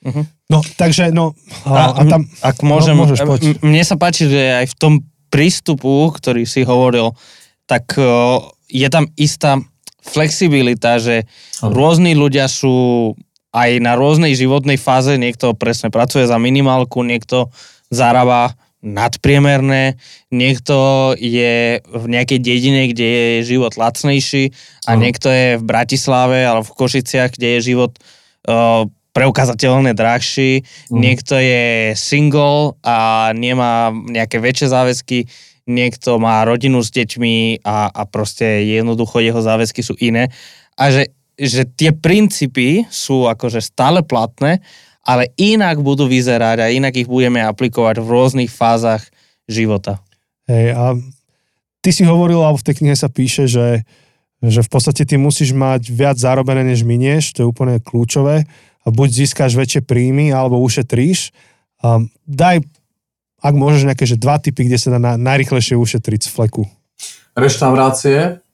Uh-huh. 0.00 0.24
No, 0.48 0.64
takže, 0.80 1.12
no, 1.12 1.36
a, 1.68 1.92
a 1.92 2.02
tam... 2.08 2.24
Ak 2.40 2.64
môžem, 2.64 2.96
no, 2.96 3.04
môžeš, 3.04 3.18
poď. 3.20 3.60
mne 3.60 3.84
sa 3.84 4.00
páči, 4.00 4.32
že 4.32 4.64
aj 4.64 4.66
v 4.72 4.76
tom 4.80 4.94
prístupu, 5.28 6.08
ktorý 6.16 6.48
si 6.48 6.64
hovoril, 6.64 7.12
tak 7.68 7.94
uh, 8.00 8.40
je 8.66 8.88
tam 8.88 9.12
istá 9.20 9.60
flexibilita, 10.00 10.96
že 10.96 11.28
uh-huh. 11.28 11.68
rôzni 11.70 12.16
ľudia 12.16 12.48
sú 12.48 13.12
aj 13.52 13.82
na 13.82 13.98
rôznej 13.98 14.32
životnej 14.32 14.80
fáze, 14.80 15.20
niekto 15.20 15.52
presne 15.52 15.92
pracuje 15.92 16.24
za 16.24 16.38
minimálku, 16.40 17.02
niekto 17.04 17.50
zarába 17.90 18.54
nadpriemerné, 18.80 20.00
niekto 20.32 21.12
je 21.20 21.84
v 21.84 22.04
nejakej 22.08 22.40
dedine, 22.40 22.88
kde 22.88 23.04
je 23.04 23.52
život 23.52 23.76
lacnejší 23.76 24.56
a 24.88 24.96
uh-huh. 24.96 25.02
niekto 25.04 25.28
je 25.28 25.60
v 25.60 25.64
Bratislave 25.68 26.48
alebo 26.48 26.64
v 26.64 26.76
Košiciach, 26.80 27.36
kde 27.36 27.60
je 27.60 27.76
život 27.76 27.92
uh, 28.48 28.88
preukazateľne 29.10 29.92
drahší, 29.92 30.62
mm. 30.62 30.94
niekto 30.94 31.34
je 31.34 31.94
single 31.98 32.78
a 32.86 33.30
nemá 33.34 33.90
nejaké 33.90 34.38
väčšie 34.38 34.70
záväzky, 34.70 35.18
niekto 35.66 36.18
má 36.18 36.42
rodinu 36.46 36.82
s 36.82 36.90
deťmi 36.94 37.62
a, 37.62 37.90
a 37.90 38.02
proste 38.06 38.66
jednoducho 38.66 39.22
jeho 39.22 39.38
záväzky 39.38 39.82
sú 39.82 39.94
iné. 39.98 40.30
A 40.78 40.90
že, 40.94 41.14
že 41.38 41.66
tie 41.66 41.94
princípy 41.94 42.86
sú 42.90 43.26
akože 43.26 43.62
stále 43.62 44.02
platné, 44.02 44.62
ale 45.06 45.32
inak 45.38 45.80
budú 45.82 46.06
vyzerať 46.06 46.56
a 46.62 46.72
inak 46.72 46.94
ich 46.94 47.08
budeme 47.10 47.42
aplikovať 47.42 47.98
v 48.02 48.10
rôznych 48.10 48.50
fázach 48.52 49.02
života. 49.50 49.98
Hej, 50.46 50.74
a 50.74 50.94
ty 51.82 51.90
si 51.90 52.06
hovoril, 52.06 52.42
alebo 52.42 52.60
v 52.60 52.66
tej 52.70 52.78
knihe 52.82 52.96
sa 52.98 53.10
píše, 53.10 53.50
že, 53.50 53.82
že 54.42 54.60
v 54.62 54.70
podstate 54.70 55.02
ty 55.02 55.18
musíš 55.18 55.50
mať 55.50 55.90
viac 55.90 56.16
zarobené, 56.18 56.62
než 56.62 56.86
minieš, 56.86 57.34
to 57.34 57.42
je 57.42 57.50
úplne 57.50 57.82
kľúčové 57.82 58.46
buď 58.88 59.08
získaš 59.24 59.56
väčšie 59.56 59.84
príjmy, 59.84 60.32
alebo 60.32 60.60
ušetríš. 60.62 61.36
Um, 61.80 62.08
daj, 62.24 62.64
ak 63.40 63.54
môžeš, 63.56 63.88
nejaké 63.88 64.04
že 64.04 64.20
dva 64.20 64.36
typy, 64.36 64.68
kde 64.68 64.78
sa 64.80 64.92
dá 64.92 65.00
na, 65.00 65.16
najrychlejšie 65.16 65.76
ušetriť 65.76 66.20
z 66.24 66.28
fleku. 66.28 66.68
Reštaurácie, 67.32 68.44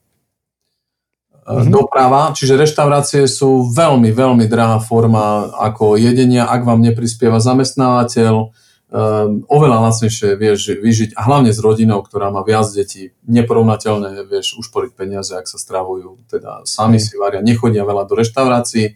mm-hmm. 1.47 1.71
doprava, 1.71 2.31
čiže 2.35 2.59
reštaurácie 2.59 3.23
sú 3.27 3.71
veľmi, 3.71 4.11
veľmi 4.11 4.45
drahá 4.47 4.79
forma 4.83 5.51
ako 5.55 5.95
jedenia, 5.99 6.47
ak 6.47 6.63
vám 6.67 6.83
neprispieva 6.83 7.39
zamestnávateľ, 7.39 8.33
um, 8.47 9.43
oveľa 9.47 9.91
lacnejšie 9.91 10.39
vieš 10.39 10.79
vyžiť, 10.79 11.15
a 11.15 11.21
hlavne 11.27 11.51
s 11.51 11.59
rodinou, 11.59 12.03
ktorá 12.03 12.31
má 12.31 12.43
viac 12.47 12.67
detí, 12.71 13.15
neporovnateľné 13.27 14.23
vieš 14.27 14.55
ušporiť 14.59 14.91
peniaze, 14.95 15.35
ak 15.35 15.47
sa 15.47 15.59
stravujú, 15.59 16.19
teda 16.31 16.63
sami 16.63 16.99
mm. 16.99 17.03
si 17.03 17.13
varia, 17.19 17.41
nechodia 17.43 17.83
veľa 17.83 18.07
do 18.07 18.15
reštaurácií, 18.19 18.95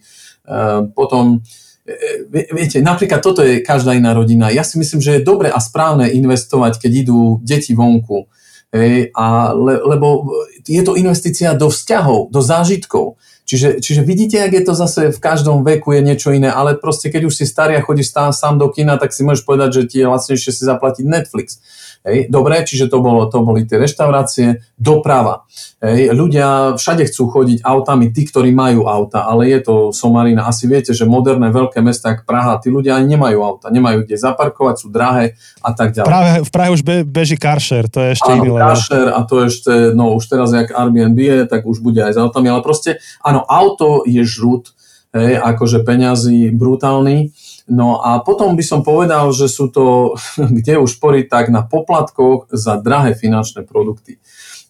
potom 0.94 1.40
e, 1.86 1.92
e, 2.34 2.50
viete, 2.50 2.82
napríklad 2.82 3.22
toto 3.22 3.42
je 3.42 3.62
každá 3.62 3.94
iná 3.94 4.14
rodina. 4.14 4.50
Ja 4.50 4.66
si 4.66 4.78
myslím, 4.78 4.98
že 4.98 5.18
je 5.18 5.26
dobre 5.26 5.50
a 5.50 5.58
správne 5.62 6.10
investovať, 6.10 6.82
keď 6.82 6.92
idú 7.06 7.38
deti 7.42 7.74
vonku. 7.74 8.26
Hej, 8.72 9.12
a 9.12 9.52
le, 9.52 9.84
lebo 9.84 10.32
je 10.64 10.80
to 10.80 10.96
investícia 10.96 11.52
do 11.52 11.68
vzťahov, 11.68 12.32
do 12.32 12.40
zážitkov. 12.40 13.20
Čiže, 13.44 13.84
čiže 13.84 14.00
vidíte, 14.00 14.40
ak 14.40 14.52
je 14.54 14.64
to 14.64 14.72
zase 14.72 15.12
v 15.12 15.20
každom 15.20 15.60
veku 15.60 15.92
je 15.92 16.00
niečo 16.00 16.32
iné, 16.32 16.48
ale 16.48 16.78
proste 16.80 17.12
keď 17.12 17.28
už 17.28 17.36
si 17.36 17.44
starý 17.44 17.76
a 17.76 17.84
chodíš 17.84 18.14
sám 18.14 18.56
do 18.56 18.72
kina, 18.72 18.96
tak 18.96 19.12
si 19.12 19.26
môžeš 19.26 19.44
povedať, 19.44 19.70
že 19.76 19.82
ti 19.92 19.96
je 20.00 20.08
lacnejšie 20.08 20.50
si 20.56 20.62
zaplatiť 20.64 21.04
Netflix. 21.04 21.60
Hej, 22.02 22.26
dobre, 22.34 22.66
čiže 22.66 22.90
to, 22.90 22.98
bolo, 22.98 23.30
to 23.30 23.46
boli 23.46 23.62
tie 23.62 23.78
reštaurácie, 23.78 24.74
doprava. 24.74 25.46
Hej, 25.78 26.10
ľudia 26.10 26.74
všade 26.74 27.06
chcú 27.06 27.30
chodiť 27.30 27.62
autami, 27.62 28.10
tí, 28.10 28.26
ktorí 28.26 28.50
majú 28.50 28.90
auta, 28.90 29.22
ale 29.22 29.46
je 29.54 29.62
to 29.62 29.74
somarina. 29.94 30.50
Asi 30.50 30.66
viete, 30.66 30.90
že 30.90 31.06
moderné 31.06 31.54
veľké 31.54 31.78
mesta, 31.78 32.18
ako 32.18 32.26
Praha, 32.26 32.58
tí 32.58 32.74
ľudia 32.74 32.98
ani 32.98 33.14
nemajú 33.14 33.38
auta, 33.46 33.70
nemajú 33.70 34.02
kde 34.02 34.18
zaparkovať, 34.18 34.74
sú 34.82 34.90
drahé 34.90 35.38
a 35.62 35.70
tak 35.70 35.94
ďalej. 35.94 36.10
Práve, 36.10 36.30
v 36.42 36.50
Prahe 36.50 36.70
už 36.74 36.82
be, 36.82 37.06
beží 37.06 37.38
carshare, 37.38 37.86
to 37.86 38.02
je 38.02 38.18
ešte 38.18 38.30
áno, 38.34 38.42
iný 38.42 38.48
level. 38.50 38.66
Carshare 38.74 39.10
a 39.14 39.20
to 39.22 39.34
ešte, 39.46 39.72
no 39.94 40.18
už 40.18 40.26
teraz, 40.26 40.50
jak 40.50 40.74
Airbnb 40.74 41.18
je, 41.22 41.38
tak 41.46 41.62
už 41.62 41.78
bude 41.78 42.02
aj 42.02 42.14
s 42.14 42.18
autami, 42.18 42.50
ale 42.50 42.66
proste, 42.66 42.98
áno, 43.22 43.46
auto 43.46 44.02
je 44.10 44.26
žrút, 44.26 44.74
hej, 45.14 45.38
akože 45.38 45.86
peňazí 45.86 46.50
brutálny 46.50 47.30
No 47.72 48.04
a 48.04 48.20
potom 48.20 48.52
by 48.52 48.60
som 48.60 48.84
povedal, 48.84 49.32
že 49.32 49.48
sú 49.48 49.72
to, 49.72 50.12
kde 50.60 50.76
už 50.76 51.00
poriť 51.00 51.24
tak 51.32 51.48
na 51.48 51.64
poplatkoch 51.64 52.52
za 52.52 52.76
drahé 52.76 53.16
finančné 53.16 53.64
produkty. 53.64 54.20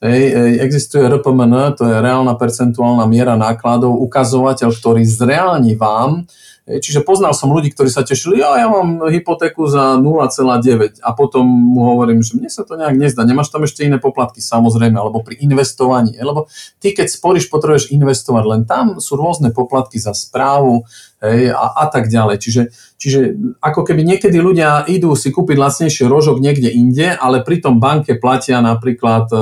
Ej, 0.02 0.58
existuje 0.66 1.06
RPMN, 1.06 1.78
to 1.78 1.86
je 1.86 1.94
reálna 1.94 2.34
percentuálna 2.34 3.06
miera 3.06 3.38
nákladov, 3.38 4.02
ukazovateľ, 4.02 4.74
ktorý 4.74 5.06
zreálni 5.06 5.78
vám 5.78 6.26
Čiže 6.78 7.04
poznal 7.04 7.34
som 7.36 7.50
ľudí, 7.50 7.74
ktorí 7.74 7.90
sa 7.90 8.06
tešili, 8.06 8.40
ja, 8.40 8.54
ja 8.56 8.70
mám 8.70 9.04
hypotéku 9.10 9.66
za 9.66 9.98
0,9 9.98 11.02
a 11.02 11.10
potom 11.12 11.44
mu 11.44 11.92
hovorím, 11.92 12.22
že 12.22 12.38
mne 12.38 12.48
sa 12.48 12.62
to 12.62 12.78
nejak 12.78 12.94
nezdá, 12.96 13.26
nemáš 13.26 13.50
tam 13.50 13.66
ešte 13.66 13.82
iné 13.82 13.98
poplatky, 13.98 14.38
samozrejme, 14.38 14.94
alebo 14.94 15.20
pri 15.20 15.42
investovaní, 15.42 16.14
lebo 16.16 16.46
ty 16.78 16.94
keď 16.94 17.10
sporíš, 17.10 17.50
potrebuješ 17.50 17.90
investovať, 17.92 18.44
len 18.46 18.62
tam 18.62 19.02
sú 19.02 19.18
rôzne 19.18 19.50
poplatky 19.50 19.98
za 19.98 20.14
správu 20.14 20.86
hej, 21.20 21.50
a, 21.52 21.66
a 21.82 21.84
tak 21.90 22.08
ďalej. 22.08 22.36
Čiže, 22.40 22.62
čiže 22.96 23.18
ako 23.58 23.82
keby 23.82 24.06
niekedy 24.06 24.38
ľudia 24.38 24.86
idú 24.86 25.12
si 25.18 25.34
kúpiť 25.34 25.56
lacnejšie 25.58 26.06
rožok 26.06 26.38
niekde 26.38 26.70
inde, 26.72 27.12
ale 27.12 27.44
pri 27.44 27.60
tom 27.60 27.82
banke 27.82 28.16
platia 28.16 28.62
napríklad 28.62 29.26
e, 29.30 29.38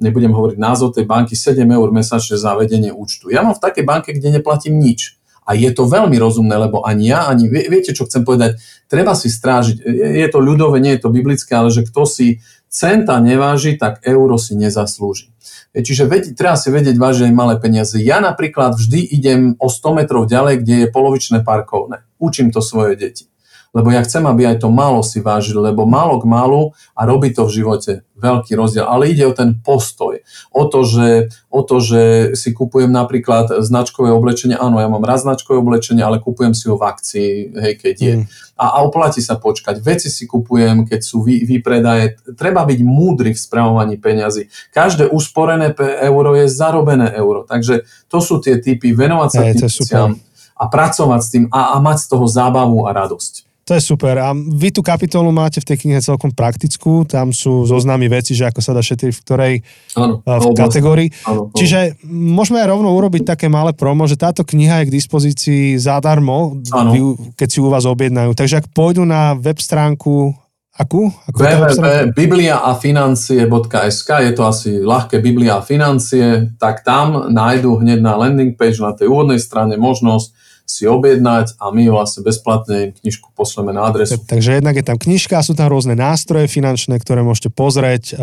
nebudem 0.00 0.32
hovoriť 0.32 0.58
názov 0.58 0.96
tej 0.96 1.04
banky, 1.04 1.36
7 1.36 1.60
eur 1.60 1.88
mesačne 1.92 2.40
za 2.40 2.56
vedenie 2.56 2.90
účtu. 2.90 3.28
Ja 3.28 3.44
mám 3.44 3.54
v 3.54 3.62
takej 3.62 3.84
banke, 3.84 4.10
kde 4.16 4.40
neplatím 4.40 4.80
nič. 4.80 5.19
A 5.46 5.56
je 5.56 5.70
to 5.72 5.88
veľmi 5.88 6.14
rozumné, 6.20 6.54
lebo 6.56 6.84
ani 6.84 7.10
ja, 7.10 7.26
ani 7.26 7.48
viete, 7.48 7.96
čo 7.96 8.06
chcem 8.06 8.22
povedať, 8.22 8.60
treba 8.86 9.16
si 9.16 9.32
strážiť, 9.32 9.82
je 10.20 10.28
to 10.30 10.38
ľudové, 10.38 10.78
nie 10.78 10.94
je 10.98 11.02
to 11.02 11.14
biblické, 11.14 11.56
ale 11.56 11.72
že 11.72 11.86
kto 11.88 12.06
si 12.06 12.44
centa 12.70 13.18
neváži, 13.18 13.74
tak 13.80 14.04
euro 14.06 14.38
si 14.38 14.54
nezaslúži. 14.54 15.32
Čiže 15.70 16.10
ved, 16.10 16.24
treba 16.34 16.58
si 16.58 16.70
vedieť 16.70 16.98
vážiť 16.98 17.30
aj 17.30 17.34
malé 17.34 17.54
peniaze. 17.62 17.94
Ja 18.02 18.18
napríklad 18.18 18.74
vždy 18.74 19.06
idem 19.14 19.54
o 19.62 19.70
100 19.70 20.02
metrov 20.02 20.26
ďalej, 20.26 20.66
kde 20.66 20.74
je 20.86 20.88
polovičné 20.90 21.46
parkovné. 21.46 22.02
Učím 22.18 22.50
to 22.50 22.58
svoje 22.58 22.98
deti 22.98 23.29
lebo 23.70 23.94
ja 23.94 24.02
chcem, 24.02 24.26
aby 24.26 24.50
aj 24.50 24.66
to 24.66 24.68
málo 24.68 25.00
si 25.06 25.22
vážili, 25.22 25.70
lebo 25.70 25.86
málo 25.86 26.18
k 26.18 26.26
málu 26.26 26.74
a 26.98 27.06
robí 27.06 27.30
to 27.30 27.46
v 27.46 27.62
živote 27.62 27.92
veľký 28.20 28.52
rozdiel. 28.58 28.84
Ale 28.84 29.08
ide 29.08 29.24
o 29.24 29.32
ten 29.32 29.56
postoj, 29.62 30.20
o 30.52 30.62
to, 30.66 30.84
že, 30.84 31.32
o 31.48 31.62
to, 31.62 31.80
že 31.80 32.02
si 32.36 32.52
kupujem 32.52 32.90
napríklad 32.90 33.62
značkové 33.64 34.12
oblečenie. 34.12 34.58
Áno, 34.58 34.82
ja 34.82 34.90
mám 34.90 35.06
raz 35.06 35.22
značkové 35.24 35.62
oblečenie, 35.62 36.04
ale 36.04 36.20
kupujem 36.20 36.52
si 36.52 36.68
ho 36.68 36.76
v 36.76 36.84
akcii, 36.84 37.30
hej, 37.56 37.74
keď 37.80 37.94
je. 37.96 38.14
Mm. 38.20 38.24
A, 38.60 38.76
a 38.76 38.78
oplatí 38.84 39.24
sa 39.24 39.40
počkať. 39.40 39.80
Veci 39.80 40.12
si 40.12 40.28
kupujem, 40.28 40.84
keď 40.84 41.00
sú 41.00 41.24
vy, 41.24 41.48
výpredaje. 41.48 42.20
Treba 42.36 42.68
byť 42.68 42.80
múdry 42.84 43.32
v 43.32 43.40
spravovaní 43.40 43.96
peňazí. 43.96 44.52
Každé 44.74 45.08
usporené 45.08 45.72
euro 46.04 46.36
je 46.36 46.44
zarobené 46.44 47.08
euro. 47.16 47.48
Takže 47.48 47.88
to 48.12 48.20
sú 48.20 48.36
tie 48.44 48.60
typy, 48.60 48.92
venovať 48.92 49.28
sa 49.32 49.40
tým 49.48 50.20
a 50.60 50.68
pracovať 50.68 51.20
s 51.24 51.28
tým 51.32 51.44
a, 51.48 51.72
a 51.72 51.76
mať 51.80 52.04
z 52.04 52.06
toho 52.12 52.28
zábavu 52.28 52.84
a 52.84 52.92
radosť. 52.92 53.49
To 53.70 53.78
je 53.78 53.86
super. 53.86 54.18
A 54.18 54.34
vy 54.34 54.74
tú 54.74 54.82
kapitolu 54.82 55.30
máte 55.30 55.62
v 55.62 55.70
tej 55.70 55.86
knihe 55.86 56.02
celkom 56.02 56.34
praktickú. 56.34 57.06
Tam 57.06 57.30
sú 57.30 57.70
zoznamy 57.70 58.10
veci, 58.10 58.34
že 58.34 58.50
ako 58.50 58.58
sa 58.58 58.74
dá 58.74 58.82
šetriť 58.82 59.14
v 59.14 59.22
ktorej 59.22 59.62
ano, 59.94 60.26
v 60.26 60.58
kategórii. 60.58 61.14
Ano, 61.22 61.46
ano. 61.46 61.54
Čiže 61.54 62.02
môžeme 62.10 62.58
aj 62.58 62.66
rovno 62.66 62.90
urobiť 62.90 63.30
také 63.30 63.46
malé 63.46 63.70
promo, 63.70 64.10
že 64.10 64.18
táto 64.18 64.42
kniha 64.42 64.82
je 64.82 64.90
k 64.90 64.94
dispozícii 64.98 65.78
zadarmo, 65.78 66.58
ano. 66.74 67.14
keď 67.38 67.46
si 67.46 67.62
u 67.62 67.70
vás 67.70 67.86
objednajú. 67.86 68.34
Takže 68.34 68.58
ak 68.58 68.74
pôjdu 68.74 69.06
na 69.06 69.38
web 69.38 69.62
stránku 69.62 70.34
Akú? 70.74 71.14
Akú 71.28 71.44
www.bibliaafinancie.sk 71.44 74.08
je 74.24 74.32
to 74.32 74.48
asi 74.48 74.80
ľahké 74.80 75.20
Biblia 75.20 75.60
a 75.60 75.66
financie, 75.66 76.56
tak 76.56 76.80
tam 76.82 77.30
nájdú 77.30 77.78
hneď 77.84 78.00
na 78.00 78.16
landing 78.16 78.56
page 78.56 78.80
na 78.80 78.96
tej 78.96 79.12
úvodnej 79.12 79.36
strane 79.36 79.76
možnosť 79.76 80.40
si 80.70 80.86
objednať 80.86 81.58
a 81.58 81.74
my 81.74 81.90
vlastne 81.90 82.22
bezplatne 82.22 82.94
knižku 83.02 83.34
posleme 83.34 83.74
na 83.74 83.90
adresu. 83.90 84.22
Takže 84.22 84.62
jednak 84.62 84.78
je 84.78 84.86
tam 84.86 84.94
knižka, 84.94 85.42
sú 85.42 85.58
tam 85.58 85.66
rôzne 85.66 85.98
nástroje 85.98 86.46
finančné, 86.46 87.02
ktoré 87.02 87.26
môžete 87.26 87.50
pozrieť, 87.50 88.14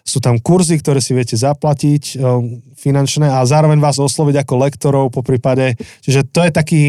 sú 0.00 0.18
tam 0.24 0.40
kurzy, 0.40 0.80
ktoré 0.80 1.04
si 1.04 1.12
viete 1.12 1.36
zaplatiť 1.36 2.16
finančné 2.80 3.28
a 3.28 3.44
zároveň 3.44 3.76
vás 3.76 4.00
osloviť 4.00 4.40
ako 4.40 4.54
lektorov 4.64 5.04
po 5.12 5.20
prípade. 5.20 5.76
Čiže 6.00 6.32
to 6.32 6.40
je 6.48 6.50
taký 6.50 6.82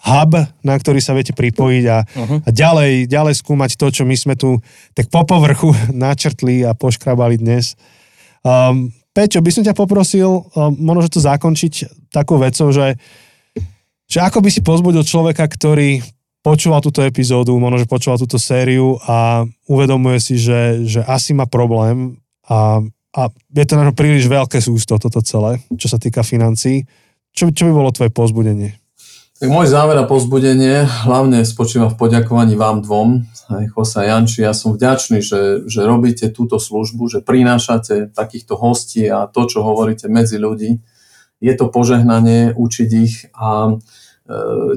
hub, 0.00 0.32
na 0.64 0.74
ktorý 0.76 1.00
sa 1.00 1.12
viete 1.12 1.36
pripojiť 1.36 1.84
a, 1.88 1.98
uh-huh. 2.04 2.38
a 2.44 2.48
ďalej, 2.48 3.04
ďalej 3.08 3.34
skúmať 3.40 3.76
to, 3.76 3.86
čo 3.92 4.02
my 4.08 4.16
sme 4.16 4.34
tu 4.36 4.60
tak 4.96 5.12
po 5.12 5.24
povrchu 5.28 5.72
načrtli 5.92 6.64
a 6.64 6.72
poškrabali 6.72 7.36
dnes. 7.40 7.76
Um, 8.40 8.92
Peťo, 9.10 9.42
by 9.42 9.50
som 9.50 9.66
ťa 9.66 9.74
poprosil 9.74 10.30
um, 10.30 10.72
možno, 10.78 11.10
že 11.10 11.14
to 11.18 11.26
zakončiť 11.26 11.72
takou 12.14 12.38
vecou, 12.38 12.70
že 12.70 12.96
že 14.10 14.18
ako 14.18 14.42
by 14.42 14.50
si 14.50 14.60
pozbudil 14.66 15.06
človeka, 15.06 15.46
ktorý 15.46 16.02
počúval 16.42 16.82
túto 16.82 17.06
epizódu, 17.06 17.54
možno, 17.54 17.78
že 17.78 17.86
počúval 17.86 18.18
túto 18.18 18.40
sériu 18.42 18.98
a 19.06 19.46
uvedomuje 19.70 20.18
si, 20.18 20.34
že, 20.34 20.82
že 20.82 21.00
asi 21.06 21.30
má 21.30 21.46
problém 21.46 22.18
a, 22.48 22.82
a 23.14 23.22
je 23.54 23.64
to 23.68 23.78
na 23.78 23.94
príliš 23.94 24.26
veľké 24.26 24.58
sústo 24.58 24.98
toto 24.98 25.22
celé, 25.22 25.62
čo 25.78 25.86
sa 25.86 26.00
týka 26.00 26.26
financií. 26.26 26.88
Čo, 27.30 27.54
čo 27.54 27.70
by 27.70 27.72
bolo 27.72 27.94
tvoje 27.94 28.10
pozbudenie? 28.10 28.74
Tak 29.40 29.48
môj 29.48 29.72
záver 29.72 29.96
a 29.96 30.04
pozbudenie 30.04 30.84
hlavne 30.84 31.46
spočíva 31.48 31.88
v 31.88 31.96
poďakovaní 31.96 32.60
vám 32.60 32.84
dvom, 32.84 33.24
aj 33.48 33.72
Chosa 33.72 34.04
Janči. 34.04 34.44
Ja 34.44 34.52
som 34.52 34.76
vďačný, 34.76 35.24
že, 35.24 35.64
že 35.64 35.80
robíte 35.80 36.28
túto 36.28 36.60
službu, 36.60 37.08
že 37.08 37.24
prinášate 37.24 38.12
takýchto 38.12 38.60
hostí 38.60 39.08
a 39.08 39.24
to, 39.30 39.48
čo 39.48 39.64
hovoríte 39.64 40.12
medzi 40.12 40.36
ľudí. 40.36 40.84
Je 41.40 41.52
to 41.56 41.72
požehnanie 41.72 42.52
učiť 42.52 42.90
ich 43.00 43.32
a 43.32 43.80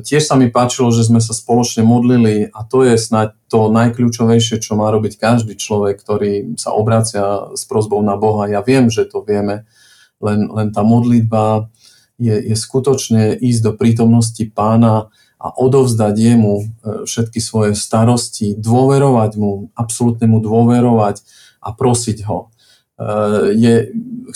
tiež 0.02 0.24
sa 0.26 0.34
mi 0.34 0.50
páčilo, 0.50 0.90
že 0.90 1.06
sme 1.06 1.22
sa 1.22 1.36
spoločne 1.36 1.86
modlili 1.86 2.50
a 2.50 2.66
to 2.66 2.82
je 2.82 2.98
snáď 2.98 3.38
to 3.52 3.70
najkľúčovejšie, 3.70 4.58
čo 4.58 4.74
má 4.74 4.90
robiť 4.90 5.22
každý 5.22 5.54
človek, 5.54 6.02
ktorý 6.02 6.58
sa 6.58 6.74
obracia 6.74 7.54
s 7.54 7.68
prozbou 7.70 8.02
na 8.02 8.18
Boha. 8.18 8.50
Ja 8.50 8.66
viem, 8.66 8.90
že 8.90 9.06
to 9.06 9.22
vieme, 9.22 9.70
len, 10.18 10.50
len 10.50 10.74
tá 10.74 10.82
modlitba 10.82 11.70
je, 12.18 12.34
je 12.34 12.56
skutočne 12.58 13.38
ísť 13.38 13.62
do 13.62 13.72
prítomnosti 13.78 14.42
pána 14.50 15.14
a 15.44 15.48
odovzdať 15.52 16.16
jemu 16.16 16.56
e, 16.56 16.66
všetky 17.04 17.44
svoje 17.44 17.76
starosti, 17.76 18.56
dôverovať 18.56 19.32
mu, 19.36 19.70
absolútne 19.76 20.24
mu 20.32 20.40
dôverovať 20.40 21.20
a 21.60 21.76
prosiť 21.76 22.18
ho. 22.24 22.48
E, 22.96 23.12
je, 23.60 23.76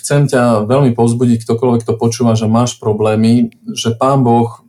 chcem 0.03 0.27
ťa 0.27 0.68
veľmi 0.68 0.91
pozbudiť, 0.91 1.48
ktokoľvek 1.48 1.88
to 1.88 1.95
počúva, 1.95 2.35
že 2.35 2.52
máš 2.52 2.76
problémy, 2.76 3.56
že 3.72 3.95
Pán 3.95 4.27
Boh 4.27 4.66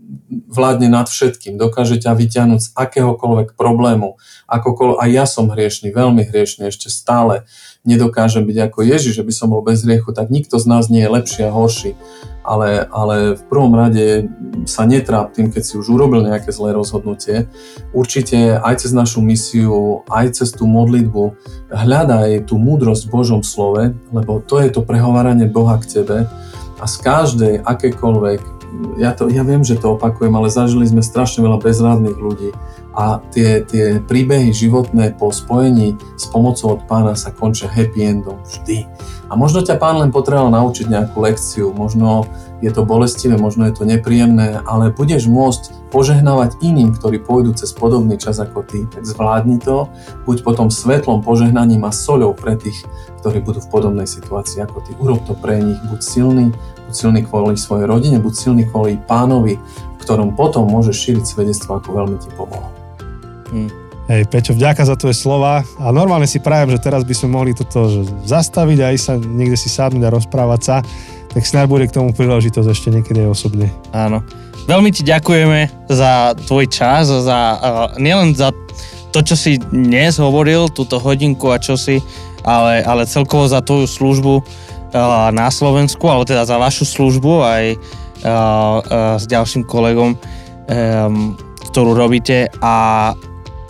vládne 0.49 0.89
nad 0.89 1.05
všetkým, 1.05 1.61
dokáže 1.61 2.01
ťa 2.01 2.17
vyťahnuť 2.17 2.61
z 2.65 2.69
akéhokoľvek 2.73 3.55
problému. 3.55 4.17
Akokoľvek, 4.49 4.99
aj 5.05 5.11
ja 5.13 5.25
som 5.29 5.53
hriešný, 5.53 5.93
veľmi 5.93 6.25
hriešný, 6.25 6.73
ešte 6.73 6.89
stále 6.89 7.45
nedokážem 7.85 8.49
byť 8.49 8.59
ako 8.73 8.79
Ježiš, 8.85 9.21
že 9.21 9.27
by 9.27 9.33
som 9.33 9.53
bol 9.53 9.61
bez 9.61 9.85
hriechu, 9.85 10.17
tak 10.17 10.33
nikto 10.33 10.57
z 10.57 10.67
nás 10.69 10.89
nie 10.89 11.05
je 11.05 11.13
lepší 11.13 11.41
a 11.45 11.53
horší. 11.53 11.93
Ale, 12.49 12.89
ale 12.89 13.37
v 13.37 13.43
prvom 13.45 13.77
rade 13.77 14.33
sa 14.65 14.89
netráp 14.89 15.37
tým, 15.37 15.53
keď 15.53 15.63
si 15.69 15.77
už 15.77 16.01
urobil 16.01 16.25
nejaké 16.25 16.49
zlé 16.49 16.73
rozhodnutie. 16.73 17.45
Určite 17.93 18.57
aj 18.57 18.89
cez 18.89 18.97
našu 18.97 19.21
misiu, 19.21 20.01
aj 20.09 20.41
cez 20.41 20.57
tú 20.57 20.65
modlitbu 20.65 21.37
hľadaj 21.69 22.49
tú 22.49 22.57
múdrosť 22.57 23.05
v 23.05 23.13
Božom 23.13 23.43
slove, 23.45 23.93
lebo 24.09 24.41
to 24.41 24.65
je 24.65 24.73
to 24.73 24.81
prehováranie 24.81 25.45
Boha 25.45 25.77
k 25.77 26.01
tebe 26.01 26.25
a 26.81 26.85
z 26.89 26.97
každej 27.05 27.55
akékoľvek 27.69 28.58
ja, 29.01 29.17
to, 29.17 29.29
ja 29.33 29.43
viem, 29.43 29.65
že 29.65 29.79
to 29.81 29.97
opakujem, 29.97 30.33
ale 30.35 30.53
zažili 30.53 30.85
sme 30.85 31.03
strašne 31.05 31.45
veľa 31.45 31.59
bezradných 31.61 32.19
ľudí 32.19 32.51
a 32.99 33.23
tie, 33.31 33.63
tie 33.63 34.03
príbehy 34.03 34.51
životné 34.51 35.15
po 35.15 35.31
spojení 35.31 35.95
s 36.19 36.27
pomocou 36.27 36.75
od 36.75 36.83
pána 36.91 37.15
sa 37.15 37.31
končia 37.31 37.71
happy 37.71 38.03
endom 38.03 38.43
vždy. 38.43 38.91
A 39.29 39.37
možno 39.37 39.63
ťa 39.63 39.79
pán 39.79 40.03
len 40.03 40.11
potreboval 40.11 40.51
naučiť 40.51 40.89
nejakú 40.89 41.21
lekciu, 41.21 41.71
možno 41.71 42.27
je 42.59 42.75
to 42.75 42.83
bolestivé, 42.83 43.39
možno 43.39 43.71
je 43.71 43.77
to 43.77 43.87
nepríjemné, 43.87 44.59
ale 44.67 44.91
budeš 44.91 45.31
môcť 45.31 45.93
požehnávať 45.95 46.59
iným, 46.59 46.97
ktorí 46.97 47.23
pôjdu 47.23 47.55
cez 47.55 47.71
podobný 47.71 48.19
čas 48.19 48.43
ako 48.43 48.67
ty. 48.67 48.83
Tak 48.91 49.07
zvládni 49.07 49.63
to, 49.63 49.87
buď 50.27 50.43
potom 50.43 50.67
svetlom, 50.67 51.23
požehnaním 51.23 51.87
a 51.87 51.95
soľou 51.95 52.35
pre 52.35 52.59
tých, 52.59 52.83
ktorí 53.23 53.47
budú 53.47 53.63
v 53.63 53.71
podobnej 53.71 54.11
situácii 54.11 54.65
ako 54.65 54.83
ty. 54.83 54.91
Urob 54.99 55.23
to 55.23 55.39
pre 55.39 55.63
nich, 55.63 55.79
buď 55.87 56.01
silný, 56.03 56.51
buď 56.89 56.95
silný 56.97 57.21
kvôli 57.29 57.53
svojej 57.61 57.85
rodine, 57.85 58.17
buď 58.17 58.33
silný 58.33 58.65
kvôli 58.65 58.97
pánovi, 59.05 59.61
v 59.61 59.99
ktorom 60.01 60.33
potom 60.33 60.65
môžeš 60.73 60.97
šíriť 60.97 61.25
svedectvo, 61.29 61.77
ako 61.77 61.89
veľmi 61.93 62.17
ti 62.17 62.33
pomohol. 62.33 62.73
Hmm. 63.53 63.69
Hej, 64.09 64.25
Peťo, 64.33 64.57
vďaka 64.57 64.89
za 64.89 64.97
tvoje 64.97 65.21
slova 65.21 65.61
a 65.77 65.93
normálne 65.93 66.25
si 66.25 66.41
prajem, 66.41 66.73
že 66.73 66.81
teraz 66.81 67.05
by 67.05 67.13
sme 67.13 67.29
mohli 67.29 67.53
toto 67.53 67.93
že 67.93 68.09
zastaviť 68.25 68.79
a 68.81 68.97
ísť 68.97 69.05
sa 69.05 69.15
niekde 69.21 69.61
si 69.61 69.69
sadnúť 69.69 70.09
a 70.09 70.15
rozprávať 70.17 70.61
sa, 70.65 70.77
tak 71.29 71.45
snad 71.45 71.69
bude 71.69 71.85
k 71.85 71.93
tomu 71.93 72.17
príležitosť 72.17 72.69
ešte 72.73 72.89
niekedy 72.89 73.29
aj 73.29 73.37
osobne. 73.37 73.69
Áno. 73.93 74.25
Veľmi 74.65 74.97
ti 74.97 75.05
ďakujeme 75.05 75.93
za 75.93 76.33
tvoj 76.49 76.73
čas, 76.73 77.13
za, 77.13 77.41
uh, 77.61 78.01
nielen 78.01 78.33
za 78.33 78.49
to, 79.13 79.21
čo 79.21 79.37
si 79.37 79.61
dnes 79.61 80.17
hovoril, 80.17 80.73
túto 80.73 80.97
hodinku 80.97 81.53
a 81.53 81.61
čo 81.61 81.77
si, 81.77 82.01
ale, 82.49 82.81
ale 82.89 83.05
celkovo 83.05 83.45
za 83.45 83.61
tvoju 83.61 83.85
službu 83.85 84.35
na 85.35 85.49
Slovensku, 85.53 86.09
alebo 86.09 86.25
teda 86.25 86.49
za 86.49 86.57
vašu 86.57 86.89
službu 86.89 87.33
aj 87.45 87.65
uh, 87.75 87.81
uh, 88.25 88.81
s 89.21 89.25
ďalším 89.29 89.69
kolegom, 89.69 90.17
ktorú 91.73 91.97
robíte. 91.97 92.49
A 92.61 93.13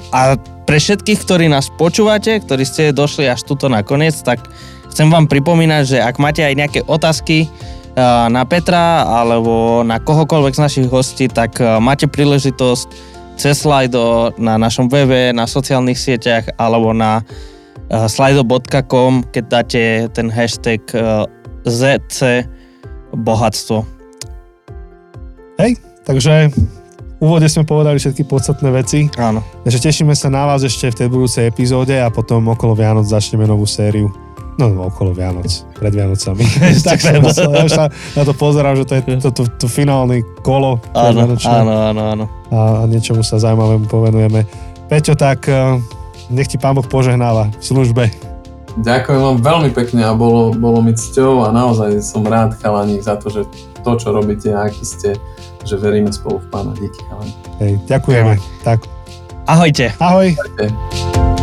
a 0.09 0.40
pre 0.65 0.81
všetkých, 0.81 1.20
ktorí 1.24 1.47
nás 1.53 1.69
počúvate, 1.69 2.40
ktorí 2.40 2.65
ste 2.65 2.97
došli 2.97 3.28
až 3.28 3.45
tuto 3.45 3.69
nakoniec, 3.69 4.16
tak 4.24 4.40
chcem 4.89 5.09
vám 5.12 5.28
pripomínať, 5.28 5.82
že 5.85 5.99
ak 6.01 6.16
máte 6.16 6.40
aj 6.40 6.55
nejaké 6.57 6.81
otázky 6.89 7.49
na 8.32 8.43
Petra 8.49 9.05
alebo 9.05 9.85
na 9.85 10.01
kohokoľvek 10.01 10.55
z 10.57 10.65
našich 10.65 10.89
hostí, 10.89 11.28
tak 11.28 11.61
máte 11.61 12.09
príležitosť 12.09 12.89
cez 13.36 13.55
Slido 13.61 14.32
na 14.40 14.57
našom 14.57 14.89
webe, 14.89 15.31
na 15.36 15.45
sociálnych 15.45 16.01
sieťach 16.01 16.57
alebo 16.57 16.97
na 16.97 17.20
slido.com, 17.89 19.24
keď 19.32 19.44
dáte 19.48 19.82
ten 20.12 20.28
hashtag 20.28 20.85
ZC 21.65 22.44
bohatstvo. 23.12 23.85
Hej, 25.59 25.74
takže 26.06 26.55
úvode 27.19 27.51
sme 27.51 27.66
povedali 27.66 27.98
všetky 27.98 28.23
podstatné 28.28 28.70
veci. 28.70 29.10
Áno. 29.19 29.43
Takže 29.66 29.90
tešíme 29.90 30.15
sa 30.15 30.31
na 30.31 30.47
vás 30.47 30.62
ešte 30.62 30.94
v 30.94 30.98
tej 31.05 31.09
budúcej 31.10 31.44
epizóde 31.51 31.98
a 31.98 32.09
potom 32.12 32.47
okolo 32.47 32.78
Vianoc 32.78 33.10
začneme 33.10 33.48
novú 33.48 33.66
sériu. 33.66 34.06
No, 34.59 34.74
no 34.74 34.90
okolo 34.90 35.15
Vianoc, 35.15 35.47
pred 35.78 35.94
Vianocami. 35.94 36.43
tak 36.86 36.98
sa, 36.98 37.15
ja 37.15 37.23
už 37.62 37.70
sa 37.70 37.86
na 37.90 38.23
to 38.27 38.35
pozerám, 38.35 38.74
že 38.74 38.85
to 38.86 38.93
je 38.98 39.02
to, 39.23 39.31
to, 39.31 39.43
to 39.55 39.66
finálne 39.70 40.23
kolo. 40.43 40.82
Áno, 40.98 41.39
áno, 41.39 41.74
áno, 41.94 42.02
áno. 42.10 42.24
A, 42.51 42.82
a 42.82 42.85
niečomu 42.90 43.23
sa 43.23 43.39
zaujímavému 43.39 43.86
povenujeme. 43.86 44.43
Peťo, 44.90 45.15
tak 45.15 45.47
eh, 45.47 45.78
nech 46.29 46.49
ti 46.49 46.57
Pán 46.61 46.77
Boh 46.77 46.85
požehnáva 46.85 47.51
v 47.59 47.65
službe. 47.65 48.05
Ďakujem 48.79 49.19
vám 49.19 49.39
veľmi 49.43 49.71
pekne 49.75 50.07
a 50.07 50.15
bolo, 50.15 50.55
bolo 50.55 50.79
mi 50.79 50.95
cťou 50.95 51.43
a 51.43 51.51
naozaj 51.51 51.99
som 51.99 52.23
rád, 52.23 52.55
chalani, 52.63 53.03
za 53.03 53.19
to, 53.19 53.27
že 53.27 53.43
to, 53.83 53.91
čo 53.99 54.15
robíte 54.15 54.55
a 54.55 54.71
aký 54.71 54.85
ste, 54.87 55.11
že 55.67 55.75
veríme 55.75 56.15
spolu 56.15 56.39
v 56.39 56.47
pána. 56.53 56.71
Díky, 56.79 57.01
chalani. 57.11 57.35
Hej, 57.59 57.73
ďakujeme. 57.91 58.35
Tak, 58.63 58.87
Ahojte. 59.51 59.91
ahoj. 59.99 60.31
Ďakujem. 60.37 61.38